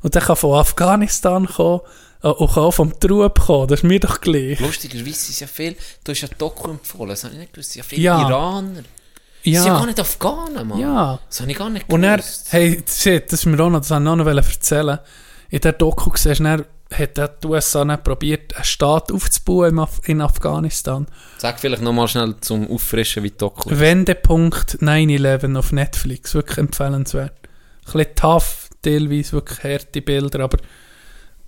[0.03, 1.81] Und der kann von Afghanistan kommen
[2.23, 4.59] äh, und kann auch vom Trub kommen, das ist mir doch gleich.
[4.61, 7.83] Lustigerweise es ja viel, du hast ja Doku empfohlen, das habe ich nicht gewusst, ja
[7.83, 8.27] viele Ja.
[8.29, 8.83] Iraner.
[9.43, 10.79] Sie sind ja gar Ja, nicht Afghanen, Mann.
[10.79, 11.19] ja.
[11.29, 12.49] Das habe ich gar nicht Und er, gewusst.
[12.51, 14.99] hey, shit, das ist mir auch noch, das wollte ich noch erzählen.
[15.49, 20.01] In der Doku siehst du, hat die USA dann probiert, einen Staat aufzubauen in, Af
[20.05, 21.07] in Afghanistan.
[21.39, 23.70] Sag vielleicht nochmal schnell zum Auffrischen, wie Doku.
[23.70, 27.33] Wendepunkt 9-11 auf Netflix, wirklich empfehlenswert.
[27.86, 30.59] Ein bisschen tough, teilweise wirklich harte Bilder, aber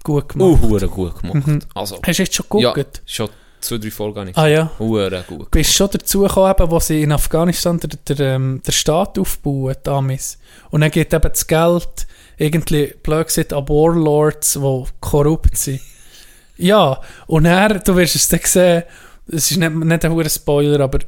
[0.03, 0.63] gut gemacht.
[0.63, 1.47] Uh, gut gemacht.
[1.47, 1.59] Mhm.
[1.75, 3.03] Also, Hast du jetzt schon ja, geguckt?
[3.07, 3.29] schon
[3.61, 4.71] zwei, drei Folgen habe ich Ah ja.
[4.79, 5.51] Hure gut.
[5.51, 9.77] Bist schon dazu gekommen, eben, wo sie in Afghanistan der, der, ähm, der Staat aufbauen,
[9.87, 10.39] Amis.
[10.71, 12.07] Und dann geht eben das Geld
[12.43, 15.81] irgendwie, blöd gesagt, an Warlords, die korrupt sind.
[16.57, 18.83] ja, und er, du wirst es dann sehen,
[19.29, 20.99] es ist nicht, nicht ein hoher Spoiler, aber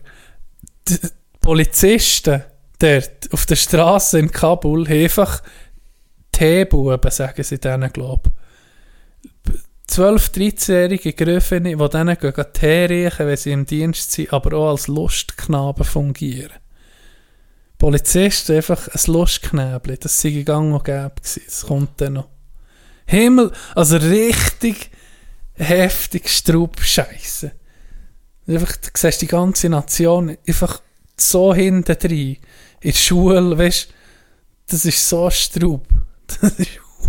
[0.89, 0.99] die
[1.41, 2.45] Polizisten
[2.79, 5.43] dort auf der Straße in Kabul haben einfach
[6.31, 9.61] Teebuben, sagen sie denen, glaube ich.
[9.91, 14.71] 12-, 13-jährige Gröfene, die denen gehen Tee riechen, wenn sie im Dienst sind, aber auch
[14.71, 16.64] als Lustknaben fungieren.
[17.85, 21.43] Polizisten einfach ein Lustknäbli, das sei gang und gäbe gewesen.
[21.45, 22.29] Das kommt dann noch.
[23.05, 24.91] Himmel, also richtig
[25.53, 27.53] heftig Straub-Scheiße.
[28.49, 30.81] Einfach, du siehst die ganze Nation einfach
[31.19, 32.39] so hinten drin.
[32.81, 33.89] In der Schule, weißt
[34.69, 35.87] das ist so Straub.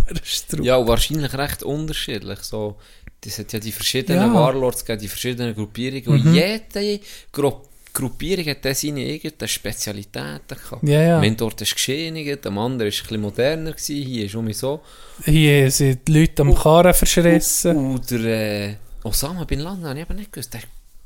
[0.08, 0.62] Das ist Straub.
[0.62, 2.40] Ja, und wahrscheinlich recht unterschiedlich.
[2.40, 2.76] So,
[3.22, 4.26] das hat ja die verschiedenen Ja.
[4.26, 4.34] Mhm.
[4.34, 6.20] Warlords, gegeben, die verschiedenen Gruppierungen.
[6.26, 7.00] Und jede
[7.32, 7.62] Gru
[7.96, 10.82] Gruppierung hat seine eigenen Spezialitäten gehabt.
[10.82, 11.22] Ja, ja.
[11.22, 14.82] Wenn dort ist geschenigt, am anderen ist ein bisschen moderner gewesen, hier ist um so.
[15.24, 17.76] Hier sind die Leute am Karren verschrissen.
[17.94, 20.60] Oder äh, Osama Bin Laden, habe ich aber nicht gewusst, der,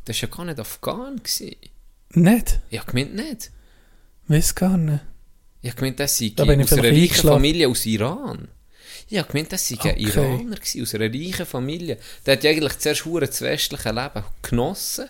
[0.07, 1.55] der ist ja gar nicht Afghan gewesen.
[2.15, 2.59] Nicht?
[2.71, 3.51] Ich habe gemeint nicht.
[4.27, 5.01] Weiß gar nicht.
[5.63, 7.29] Ich habe gemeint, das sei Da aus einer reichen.
[7.29, 8.49] Familie aus Iran.
[9.09, 10.03] Ich habe gemeint, das sei ein Okay.
[10.03, 11.99] Iraner gewesen, aus einer reichen Familie.
[12.25, 15.07] Der hat ja eigentlich zuerst das westliche Leben genossen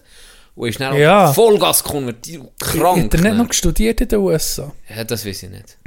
[0.60, 1.32] und ist dann Ja.
[1.32, 3.04] Vollgas konvertiert und krank.
[3.04, 3.44] Hat er nicht ne?
[3.44, 4.72] noch studiert in den USA?
[4.94, 5.78] Ja, das weiß ich nicht.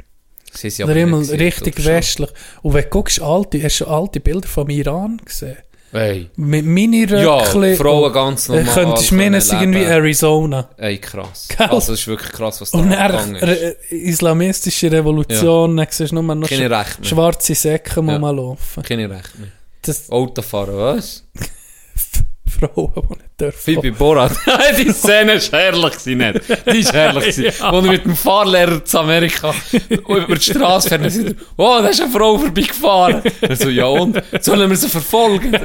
[0.52, 2.30] Sie sind Oder immer richtig ich glaub westlich.
[2.62, 5.56] Und wenn du guckst, alte, hast du alte Bilder vom Iran gesehen?
[5.90, 6.28] Hey.
[6.34, 7.62] Mit Mini-Röckchen.
[7.62, 8.64] Ja, Frauen ganz normal.
[8.74, 9.84] Könntest du meinen, es irgendwie.
[9.84, 10.68] Arizona.
[10.76, 11.46] Ey, krass.
[11.48, 11.66] Gell?
[11.68, 13.92] Also, das ist wirklich krass, was da Und dann ist.
[13.92, 18.16] islamistische Revolution, dann siehst du nur noch Keine sch Recht schwarze Säcke Ja.
[18.16, 18.82] rumlaufen.
[18.82, 19.50] Keine Recht mehr.
[19.82, 21.24] Das Autofahren, was?
[22.46, 24.32] Frauen, bei Borat.
[24.78, 26.40] die Szene ist herrlich nicht?
[26.72, 27.52] Die ist herrlich gewesen.
[27.70, 29.52] Wo er mit dem Fahrlehrer zu Amerika
[29.90, 33.22] über die Straße fährt und sagt, oh, da ist eine Frau vorbeigefahren.
[33.40, 34.22] Er so, ja und?
[34.40, 35.52] Sollen wir sie verfolgen?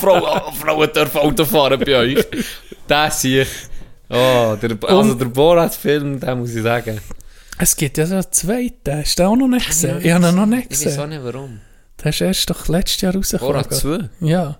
[0.00, 2.26] Frau, Frauen dürfen Auto fahren bei euch.
[2.86, 3.48] Das sehe ich.
[4.10, 7.00] Oh, der, also der Borat-Film, den muss ich sagen.
[7.58, 9.00] Es gibt ja so einen zweiten.
[9.00, 10.00] Hast du den auch noch nicht gesehen?
[10.02, 11.24] Ich habe ihn noch nicht Ich weiß auch gesehen.
[11.24, 11.60] nicht warum.
[12.02, 13.52] Der ist erst doch letztes Jahr rausgekommen.
[13.52, 14.08] Borat 2?
[14.20, 14.58] Ja.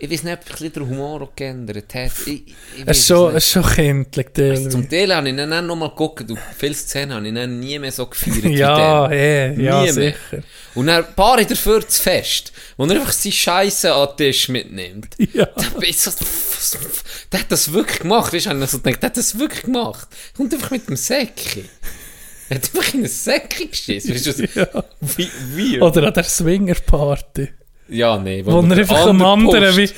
[0.00, 2.12] Ich weiß nicht, ob ein bisschen der Humor auch geändert hat.
[2.26, 2.54] Ich, ich
[2.86, 4.26] Es ist schon, es ist schon kindlich.
[4.32, 4.68] teilweise.
[4.68, 7.58] Zum Teil habe ich ihn dann noch mal geguckt und viele Szenen habe ich dann
[7.58, 9.92] nie mehr so gefeiert wie Ja, eh, ja, mehr.
[9.92, 10.42] sicher.
[10.76, 15.16] Und dann paar dafür zu fest, wo er einfach seine Scheiße an den Tisch mitnimmt.
[15.34, 15.46] Ja.
[15.46, 16.12] Da bin ich so,
[17.32, 20.06] der hat das wirklich gemacht, weißt du, ich so gedacht, der hat das wirklich gemacht.
[20.36, 21.68] Kommt einfach mit dem Säckchen.
[22.48, 24.84] Er hat einfach in ein Säckchen geschissen, weißt du, Ja.
[25.00, 25.80] wie, wie?
[25.80, 27.48] Oder an der Swinger-Party.
[27.88, 28.44] Ja, nee.
[28.44, 29.90] Wo er der einfach andere anderen, wie,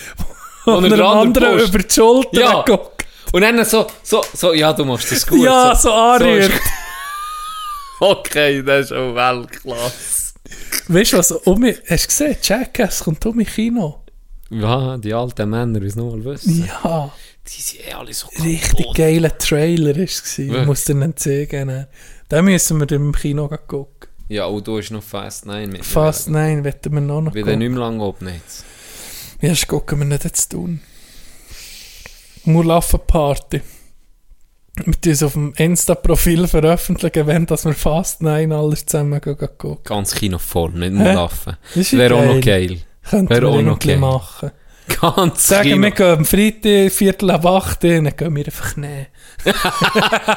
[0.65, 2.62] wo Wo er er den dem anderen über die Schulter Ja.
[2.62, 3.05] guckt.
[3.33, 5.44] Und dann so, so, so, ja, du machst das gut.
[5.44, 6.51] Ja, so anrührt.
[6.51, 6.60] ist-
[8.01, 10.35] okay, das ist auch Weltklasse.
[10.89, 14.02] Weißt du was, um hast du gesehen, Jackass kommt um im Kino.
[14.51, 16.67] Ja, die alten Männer, wie es noch mal wissen.
[16.83, 17.10] Ja,
[17.47, 18.97] Die sind eh alle so richtig kaputt.
[18.97, 20.39] geiler Trailer war es.
[20.39, 21.86] Ich muss dir nicht zeigen.
[22.31, 24.09] Den müssen wir im Kino gucken.
[24.31, 25.84] Ja, und du hast noch Fast 9 mit.
[25.84, 27.59] Fast nein, wollen wir noch noch gucken.
[27.59, 28.41] nicht mehr lange abnimmt.
[29.41, 30.81] Erst gucken wir nicht jetzt tun.
[32.44, 33.60] Murlaffen-Party.
[34.84, 39.78] Wir tun es auf dem Insta-Profil veröffentlichen, wenn dass wir Fast nein alles zusammen gucken.
[39.83, 42.78] Ganz Kino voll, nicht ja Wäre auch noch geil.
[43.10, 44.52] Wäre wir auch noch machen.
[45.01, 45.83] Ganz Sagen Kino.
[45.83, 49.07] wir gehen am Freitag, Viertel ab 8 Uhr, dann gehen wir einfach nehmen.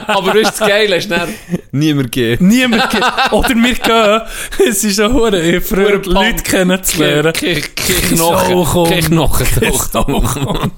[0.07, 1.29] Aber weißt du, das Geile ist dann,
[1.71, 2.39] niemand geht.
[2.41, 3.01] Niemand geht.
[3.31, 4.21] Oder wir gehen.
[4.69, 6.43] Es ist hure ich freue Hure Leute Punk.
[6.45, 7.33] kennenzulernen.
[7.33, 8.89] Knochen.
[8.89, 9.47] Kein Knochen.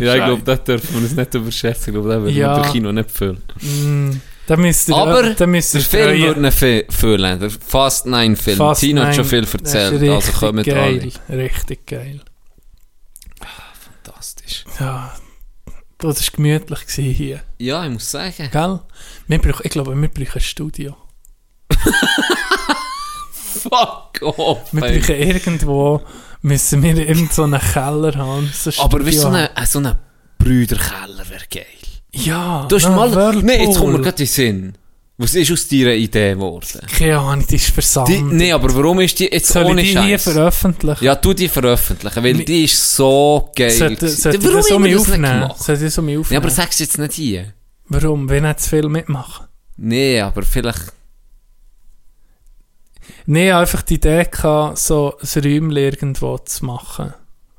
[0.00, 1.88] Ja, ich glaube, das dürfen wir uns nicht überschätzen.
[1.88, 2.60] Ich glaube, das würde Ja.
[2.60, 3.42] der Kino nicht füllen.
[3.60, 4.10] Mm,
[4.50, 6.22] Da müsst ihr, Aber da müsst der ihr Film freuen.
[6.22, 7.38] würde ihn fe- füllen.
[7.38, 8.56] Der Fast 9 Film.
[8.56, 10.02] Fast Tino hat schon viel erzählt.
[10.10, 11.12] Also kommen geil.
[11.28, 11.38] alle.
[11.44, 12.20] Richtig geil.
[14.02, 14.64] Fantastisch.
[14.80, 15.14] Ja,
[15.98, 17.42] das war gemütlich hier.
[17.58, 18.48] Ja, ich muss sagen.
[18.50, 18.80] Gell?
[19.28, 20.96] Wir brauchen, ich glaube, wir brauchen ein Studio.
[23.32, 24.72] Fuck off.
[24.72, 26.02] Wir brauchen irgendwo,
[26.42, 28.50] müssen wir irgend so einen Keller haben.
[28.52, 29.98] So ein Aber weißt du, so Studio ein so eine
[30.38, 31.66] Brüderkeller wäre geil.
[32.12, 33.14] Ja, Du hast na, mal.
[33.14, 33.42] Whirlpool.
[33.42, 34.72] Nein, jetzt kommt mir gerade in den Sinn.
[35.18, 36.80] Was ist aus deiner Idee geworden?
[36.98, 38.32] Keine Ahnung, die ist versandt.
[38.32, 40.32] nee, aber warum ist die jetzt Soll ohne ich die hier Scheiß?
[40.32, 41.04] veröffentlichen?
[41.04, 43.70] Ja, tu die veröffentlichen, weil Mi- die ist so geil.
[43.70, 45.50] Sollte, sollte ich Warum das um mich aufnehmen?
[45.58, 46.42] Sollte ich das um mich Ja, aufnehmen?
[46.42, 47.52] aber sag's jetzt nicht hier.
[47.88, 48.28] Warum?
[48.30, 49.46] Wenn nicht zu viel mitmachen?
[49.76, 50.92] Nee, aber vielleicht.
[53.26, 57.12] Nee, einfach die Idee gehabt, so ein Räumchen irgendwo zu machen.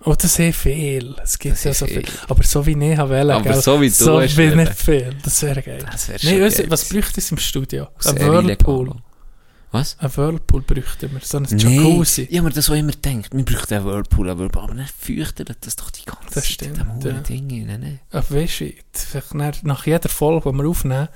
[0.03, 1.15] Oh, das ist eh viel.
[1.23, 2.05] Es gibt Das ja so viel.
[2.05, 2.13] viel.
[2.27, 3.61] Aber so wie ich wollte, Aber gell?
[3.61, 4.57] so wie du so wie wollen.
[4.57, 5.15] nicht viel.
[5.23, 5.85] Das wäre geil.
[5.91, 6.89] Das wäre nee, was gewesen.
[6.89, 7.87] bräuchte es im Studio?
[8.05, 8.95] Ein Whirlpool.
[9.73, 9.95] Was?
[9.99, 12.21] Ein Whirlpool bräuchten wir, so ein Jacuzzi.
[12.23, 13.29] Nee, habe mir das auch immer gedacht.
[13.33, 14.63] Wir bräuchten einen Whirlpool, einen Whirlpool.
[14.63, 16.45] Aber nicht fürchtet das doch die ganze Das Zeit.
[16.45, 17.21] stimmt, diesem ja.
[17.21, 17.69] Ding.
[17.69, 17.99] rein, ne?
[18.11, 18.65] Aber weißt du,
[19.63, 21.07] nach- jeder Folge, die wir aufnehmen,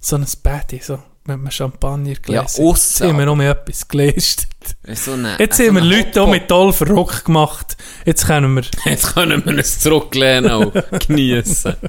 [0.00, 2.42] so ein Patty, so mit einem Champagner Ja, gelesen.
[2.42, 3.08] Jetzt aussen.
[3.08, 4.48] haben wir noch mal etwas gelistet.
[4.94, 7.76] So eine, Jetzt so haben wir Leute auch mit toll verrückt gemacht.
[8.04, 8.62] Jetzt können wir...
[8.84, 10.74] Jetzt können wir es zurücklehnen und
[11.06, 11.76] genießen.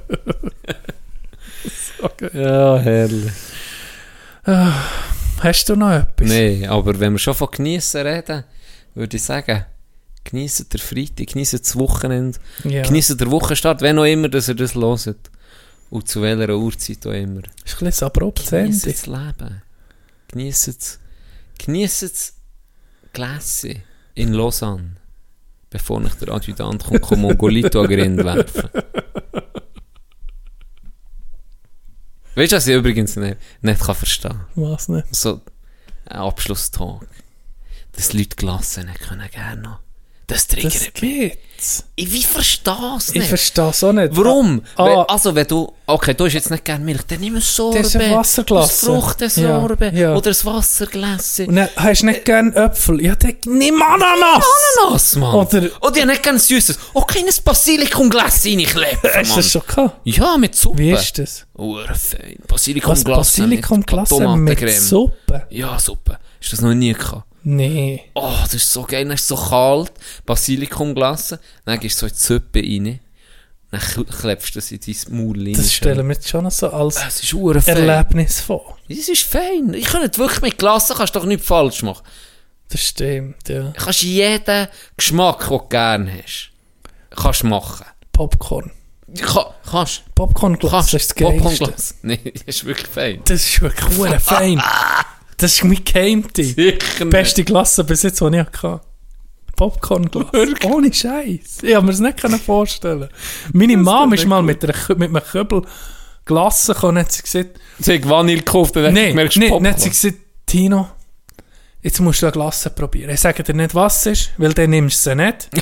[2.33, 3.32] Ja, herrlich.
[4.45, 6.27] Hast du noch etwas?
[6.30, 8.43] Nein, aber wenn wir schon von genießen reden,
[8.95, 9.66] würde ich sagen,
[10.24, 12.83] genießen der Freitag, genießen das Wochenende, Ja.
[12.83, 15.32] genießen den Wochenstart, wenn auch immer, dass ihr das hört.
[15.90, 17.40] Und zu welcher Uhrzeit auch immer.
[17.40, 18.91] ist ein bisschen das abrupt Genießen Ende.
[18.91, 19.61] das Leben.
[20.27, 20.99] Genießen es.
[21.59, 22.33] Genießen das
[23.14, 23.83] Gläschen
[24.16, 24.98] in Lausanne.
[25.69, 28.69] Bevor nicht der Adjutant kommt, kann Mongolito an Grind werfen.
[32.35, 35.14] Weißt du, was ich übrigens nicht, nicht kann verstehen Was nicht?
[35.16, 35.41] So
[36.06, 37.07] ein Abschlusstag.
[37.93, 39.80] Dass Leute gelassen haben können, gerne noch.
[40.27, 41.01] Das Das triggert
[41.58, 41.84] geht's.
[41.95, 43.27] Ich wie verstehe es Ich nicht.
[43.27, 44.16] verstehe es auch nicht.
[44.16, 44.61] Warum?
[44.76, 47.42] Ah, Wenn, also wenn du, okay, du hast jetzt nicht gerne Milch, dann nimm ein
[47.42, 47.80] Sorbet.
[47.82, 48.84] Das ist ein Wasserglas.
[48.84, 49.94] Ein Fruchtensorbet.
[49.94, 50.16] Ja, ja.
[50.16, 51.40] Oder ein Wasserglas.
[51.40, 53.02] Und dann hast du nicht gern Äpfel.
[53.03, 54.45] Ja, dann nimm Ananas!
[54.84, 55.36] Ananas, Mann.
[55.36, 56.77] Oder- Oder ich habe nicht gerne Süßes.
[56.94, 60.00] Oh, kleines Basilikumglas reinkleppen, Hast du das schon gehabt?
[60.03, 60.77] Ja, mit Suppe.
[60.77, 61.45] Wie ist das?
[61.56, 62.38] Urfein.
[62.48, 63.03] Basilikumglas.
[63.03, 64.80] Basilikumglas mit Tomatencreme.
[64.80, 65.48] Suppe?
[65.50, 66.19] Ja, Suppe.
[66.42, 67.24] Du das noch nie gehabt?
[67.50, 68.03] Nee.
[68.14, 69.06] Oh, das ist so geil.
[69.06, 69.93] Dann ist es so kalt.
[70.26, 71.38] Basilikumglas.
[71.64, 73.00] Dann gehst du so in die Suppe rein.
[73.72, 75.53] Dann kl- klebst du das in dein Maul rein.
[75.53, 77.67] Das stellen wir jetzt schon so als Das ist.
[77.67, 78.77] Erlebnis vor.
[78.90, 79.74] Das ist fein.
[79.74, 82.03] Ich kann nicht wirklich mit Glas, kannst du doch nichts falsch machen.
[82.69, 83.61] Das stimmt, ja.
[83.64, 84.67] Du kannst jeden
[84.98, 86.50] Geschmack, den du gerne hast,
[87.11, 87.85] kannst machen.
[88.11, 88.72] Popcorn.
[89.22, 90.03] Ka kannst.
[90.16, 91.16] Popcornglas ist das.
[91.16, 91.95] Popcornglas.
[92.01, 93.22] Nein, das ist wirklich fein.
[93.24, 94.61] Das ist wirklich fein.
[95.38, 96.56] Das ist mein Geheimtipp.
[96.56, 97.09] Sicher nicht.
[97.11, 98.82] Beste Klasse bis jetzt, die ich hatte.
[99.56, 100.27] Popcornglas.
[100.66, 101.57] Ohne Scheiß.
[101.64, 103.09] Ich habe mir das nicht können vorstellen
[103.53, 105.64] Meine Mom ist mal mit, einer, mit einem Kübel
[106.25, 109.40] Glasse gekommen und hat sie gesagt, Sie hat Vanille gekauft und dann nein, merkst du
[109.40, 109.64] nein, Popcorn.
[109.64, 110.90] dann hat sie gesagt, Tino,
[111.82, 113.09] jetzt musst du eine Glasse probieren.
[113.11, 115.49] Ich sage dir nicht, was es ist, weil dann nimmst du sie nicht.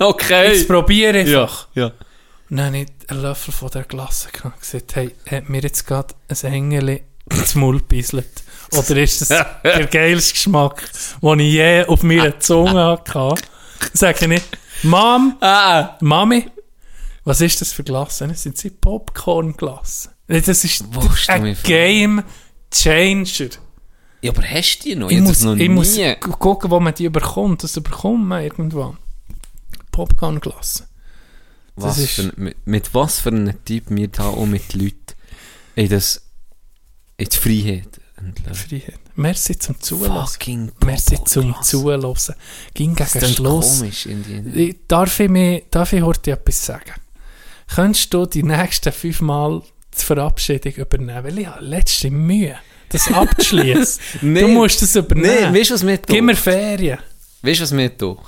[0.00, 0.52] Okay.
[0.52, 1.66] Jetzt probiere einfach.
[1.74, 1.86] ja.
[2.50, 5.60] Und dann habe ich einen Löffel von der Glasse genommen und gesagt, hey, hat mir
[5.60, 7.00] jetzt gerade ein Engel
[7.32, 8.28] ins Maul gebisselt?
[8.76, 10.90] Oder ist das der geilste Geschmack,
[11.22, 13.34] den ich je auf meiner Zunge hatte?
[13.94, 14.42] Sage ich,
[14.82, 16.46] Mom, Ah, Mami,
[17.24, 18.28] was ist das für Glasse?
[18.28, 20.10] Das sind sie Popcorn-Glasse.
[20.26, 22.22] Das ist du ein Game
[22.72, 23.48] Changer.
[24.20, 25.10] ja, aber hast du die noch?
[25.10, 25.96] Ich hab muss, noch ich muss
[26.38, 27.62] gucken, wo man die überkommt.
[27.64, 28.98] Das bekommt man irgendwann.
[29.92, 30.86] Popcorn-Glasse.
[31.76, 34.96] Was das ist- für, mit, mit was für einem Typ wir da auch mit Leuten
[35.76, 36.27] in das
[37.18, 38.00] in die Freiheit.
[38.52, 38.98] Freiheit.
[39.16, 40.26] Merci zum Zuhören.
[40.26, 41.54] Fucking Merci zum.
[41.62, 42.14] Zuhören.
[42.74, 43.78] Ging gegen Schluss.
[43.80, 44.68] komisch irgendwie.
[44.70, 46.92] Ich- Darf ich, mir, darf ich heute etwas sagen?
[47.74, 49.62] Könntest du die nächsten fünf Mal
[49.98, 51.24] die Verabschiedung übernehmen?
[51.24, 52.56] Weil ich habe letzte Mühe,
[52.88, 54.00] das abzuschließen.
[54.22, 54.40] Nee.
[54.40, 55.52] Du musst das übernehmen.
[55.52, 56.36] Nee, weißt du, was mir Gib mir?
[56.36, 56.98] Ferien.
[57.42, 58.18] Weißt du, was mir tut?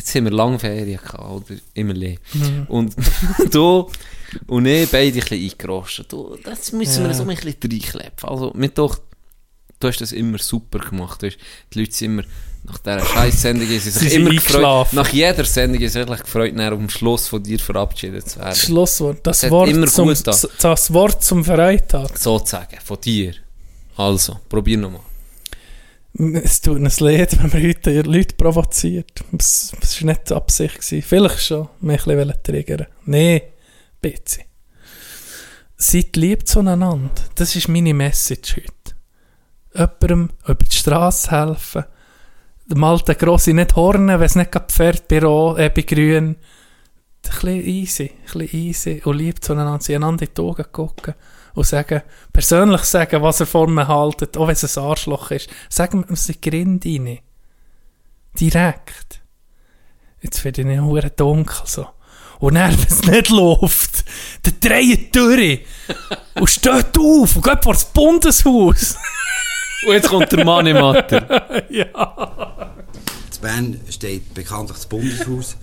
[0.00, 1.18] Jetzt haben wir lange Ferien gehabt,
[1.50, 1.60] oder?
[1.74, 2.18] Immer Leben.
[2.32, 2.64] Mhm.
[2.68, 2.94] Und
[3.52, 3.90] du
[4.46, 6.10] und ich beide ein bisschen eingerostet.
[6.10, 7.14] Du, das müssen wir Ja.
[7.14, 8.26] so ein bisschen reinkleppen.
[8.28, 8.98] Also, mir doch,
[9.78, 11.22] du hast das immer super gemacht.
[11.22, 11.36] Hast,
[11.74, 12.22] die Leute sind immer,
[12.64, 14.92] nach dieser Scheiß-Sendung, sie Sie sich immer gefreut.
[14.94, 18.54] Nach jeder Sendung ist wirklich gefreut, dann am Schluss von dir verabschiedet zu werden.
[18.54, 19.18] Schlusswort.
[19.26, 22.16] Das, Das Wort immer zum, das Wort zum Freitag.
[22.16, 23.34] Sozusagen, von dir.
[23.96, 25.02] Also, probier nochmal.
[26.12, 29.24] Es tut uns leid, wenn wir heute Leute provoziert.
[29.38, 30.76] Es war nicht die Absicht.
[30.76, 31.02] Gewesen.
[31.02, 31.68] Vielleicht schon.
[31.80, 32.86] Mich ein bisschen triggern.
[33.04, 33.42] Nein,
[34.00, 34.40] bitte.
[35.76, 37.10] Seid lieb zueinander.
[37.36, 38.70] Das ist meine Message heute.
[39.72, 41.84] Jemandem über die Straße helfen.
[42.66, 46.28] Dem alten Grossi nicht hornen, wenn es nicht gerade Pferd bei, Ro äh, bei Grün.
[46.28, 46.36] Ein
[47.22, 51.14] bisschen easy, ein bisschen easy und lieb zueinander, sie einander in die Augen gucken
[51.54, 55.48] und sagen, persönlich sagen, was er von mir haltet, auch wenn es ein Arschloch ist.
[55.68, 57.18] Sagen wir in die Grinde rein.
[58.38, 59.20] Direkt.
[60.20, 61.86] Jetzt werde ich nicht hure dunkel so.
[62.38, 64.04] Und dann, wenn es nicht läuft,
[64.42, 65.64] dann dreht durch
[66.34, 68.96] und steht auf und geht vor das Bundeshaus.
[69.86, 71.70] Und jetzt kommt der Mann im Matter.
[71.70, 71.86] In
[73.40, 75.56] Bern steht bekanntlich das Bundeshaus.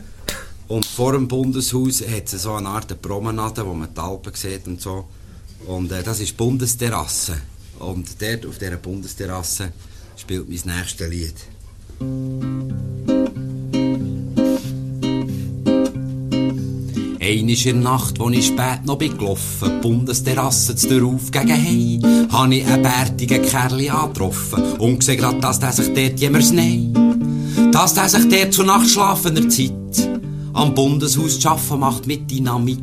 [0.67, 4.65] Und vor dem Bundeshaus hat es so eine Art Promenade, wo man die Alpen sieht
[4.65, 5.07] und so.
[5.67, 7.37] Und äh, das ist die Bundesterrasse.
[7.79, 9.71] Und dort auf dieser Bundesterrasse
[10.15, 11.35] spielt mein nächstes Lied.
[17.47, 21.49] Ist in Nacht, wo ich spät noch bin gelaufen, die Bundesterrasse zu der Auf gegen
[21.49, 26.51] Hei, habe ich einen bärtigen Kerl angetroffen und gesehen grad, dass der sich dort jemals
[26.51, 26.93] nein,
[27.71, 30.09] dass der sich dort zu nachtschlafender Zeit
[30.53, 32.79] am Bundeshaus zu arbeiten macht mit Dynamit.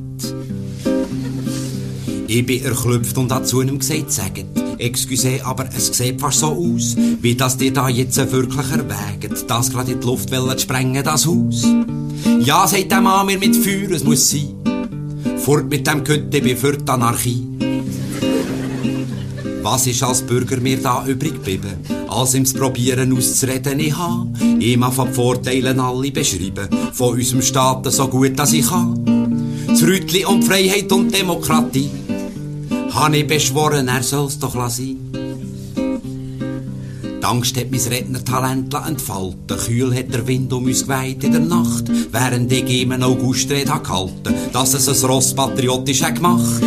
[2.27, 4.45] Ich bin erklüpft und hat zu ihm gesagt, sagt,
[4.79, 9.71] excuse, aber es sieht fast so aus, wie dass dir da jetzt wirklich erwägt, das
[9.71, 11.67] grad in die Luft wollen sprengen, das Haus.
[12.41, 14.55] Ja, sagt der Mann mir mit Feuer, es muss sein.
[15.39, 17.47] Fort mit dem Kötte, ich bin für die Anarchie.
[19.63, 21.77] Was ist als Bürger mir da übrig geblieben?
[22.09, 24.27] Als zu probieren auszureden, ich ha.
[24.59, 26.69] Ihm von die Vorteile alle beschreiben.
[26.93, 29.67] Von unserem Staat so gut, dass ich kann.
[29.67, 31.91] Das Rütli und Freiheit und Demokratie.
[32.95, 35.11] Han ich beschworen, er soll's doch lassen.
[37.05, 39.59] Die Angst hat mein Rednertalent entfalten.
[39.67, 43.73] Kühl hat der Wind um uns geweiht in der Nacht, während ich ihm einen Augustrede
[43.83, 46.63] gehalten, dass es ein Ross patriotisch hat gemacht.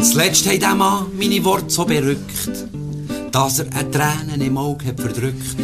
[0.00, 2.68] Zuletzt hat der Mann meine Worte so berückt,
[3.32, 5.56] dass er eine Tränen im Auge hat verdrückt.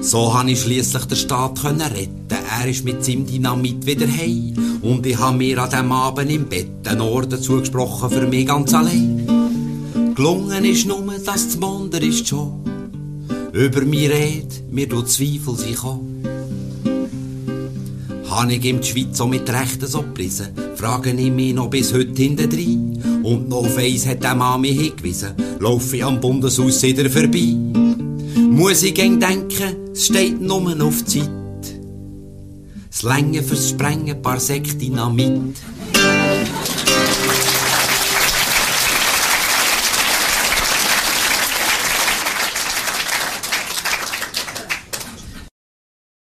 [0.00, 2.28] So han ich schließlich den Staat können retten.
[2.60, 4.54] Er ist mit seinem Dynamit wieder heim.
[4.82, 8.72] Und ich han mir an dem Abend im Bett einen Orden zugesprochen für mich ganz
[8.72, 9.26] allein.
[10.14, 12.52] Gelungen ist nur, dass das Wunder ist schon.
[13.52, 16.22] Über mich red, mir du Zweifel sich kommen.
[18.30, 21.92] Han ich ihm die Schweiz so mit Rechten so gepriesen, frage ich mich noch bis
[21.92, 23.20] heute hintendrein.
[23.24, 27.56] Und noch auf eins hat der Mann mich hingewiesen, lauf ich am Bundeshaus wieder vorbei.
[28.36, 31.28] Muss ich denken, es steht nur auf Zeit.
[32.88, 35.56] Das Länge fürs Sprengen, paar Sekt Dynamit.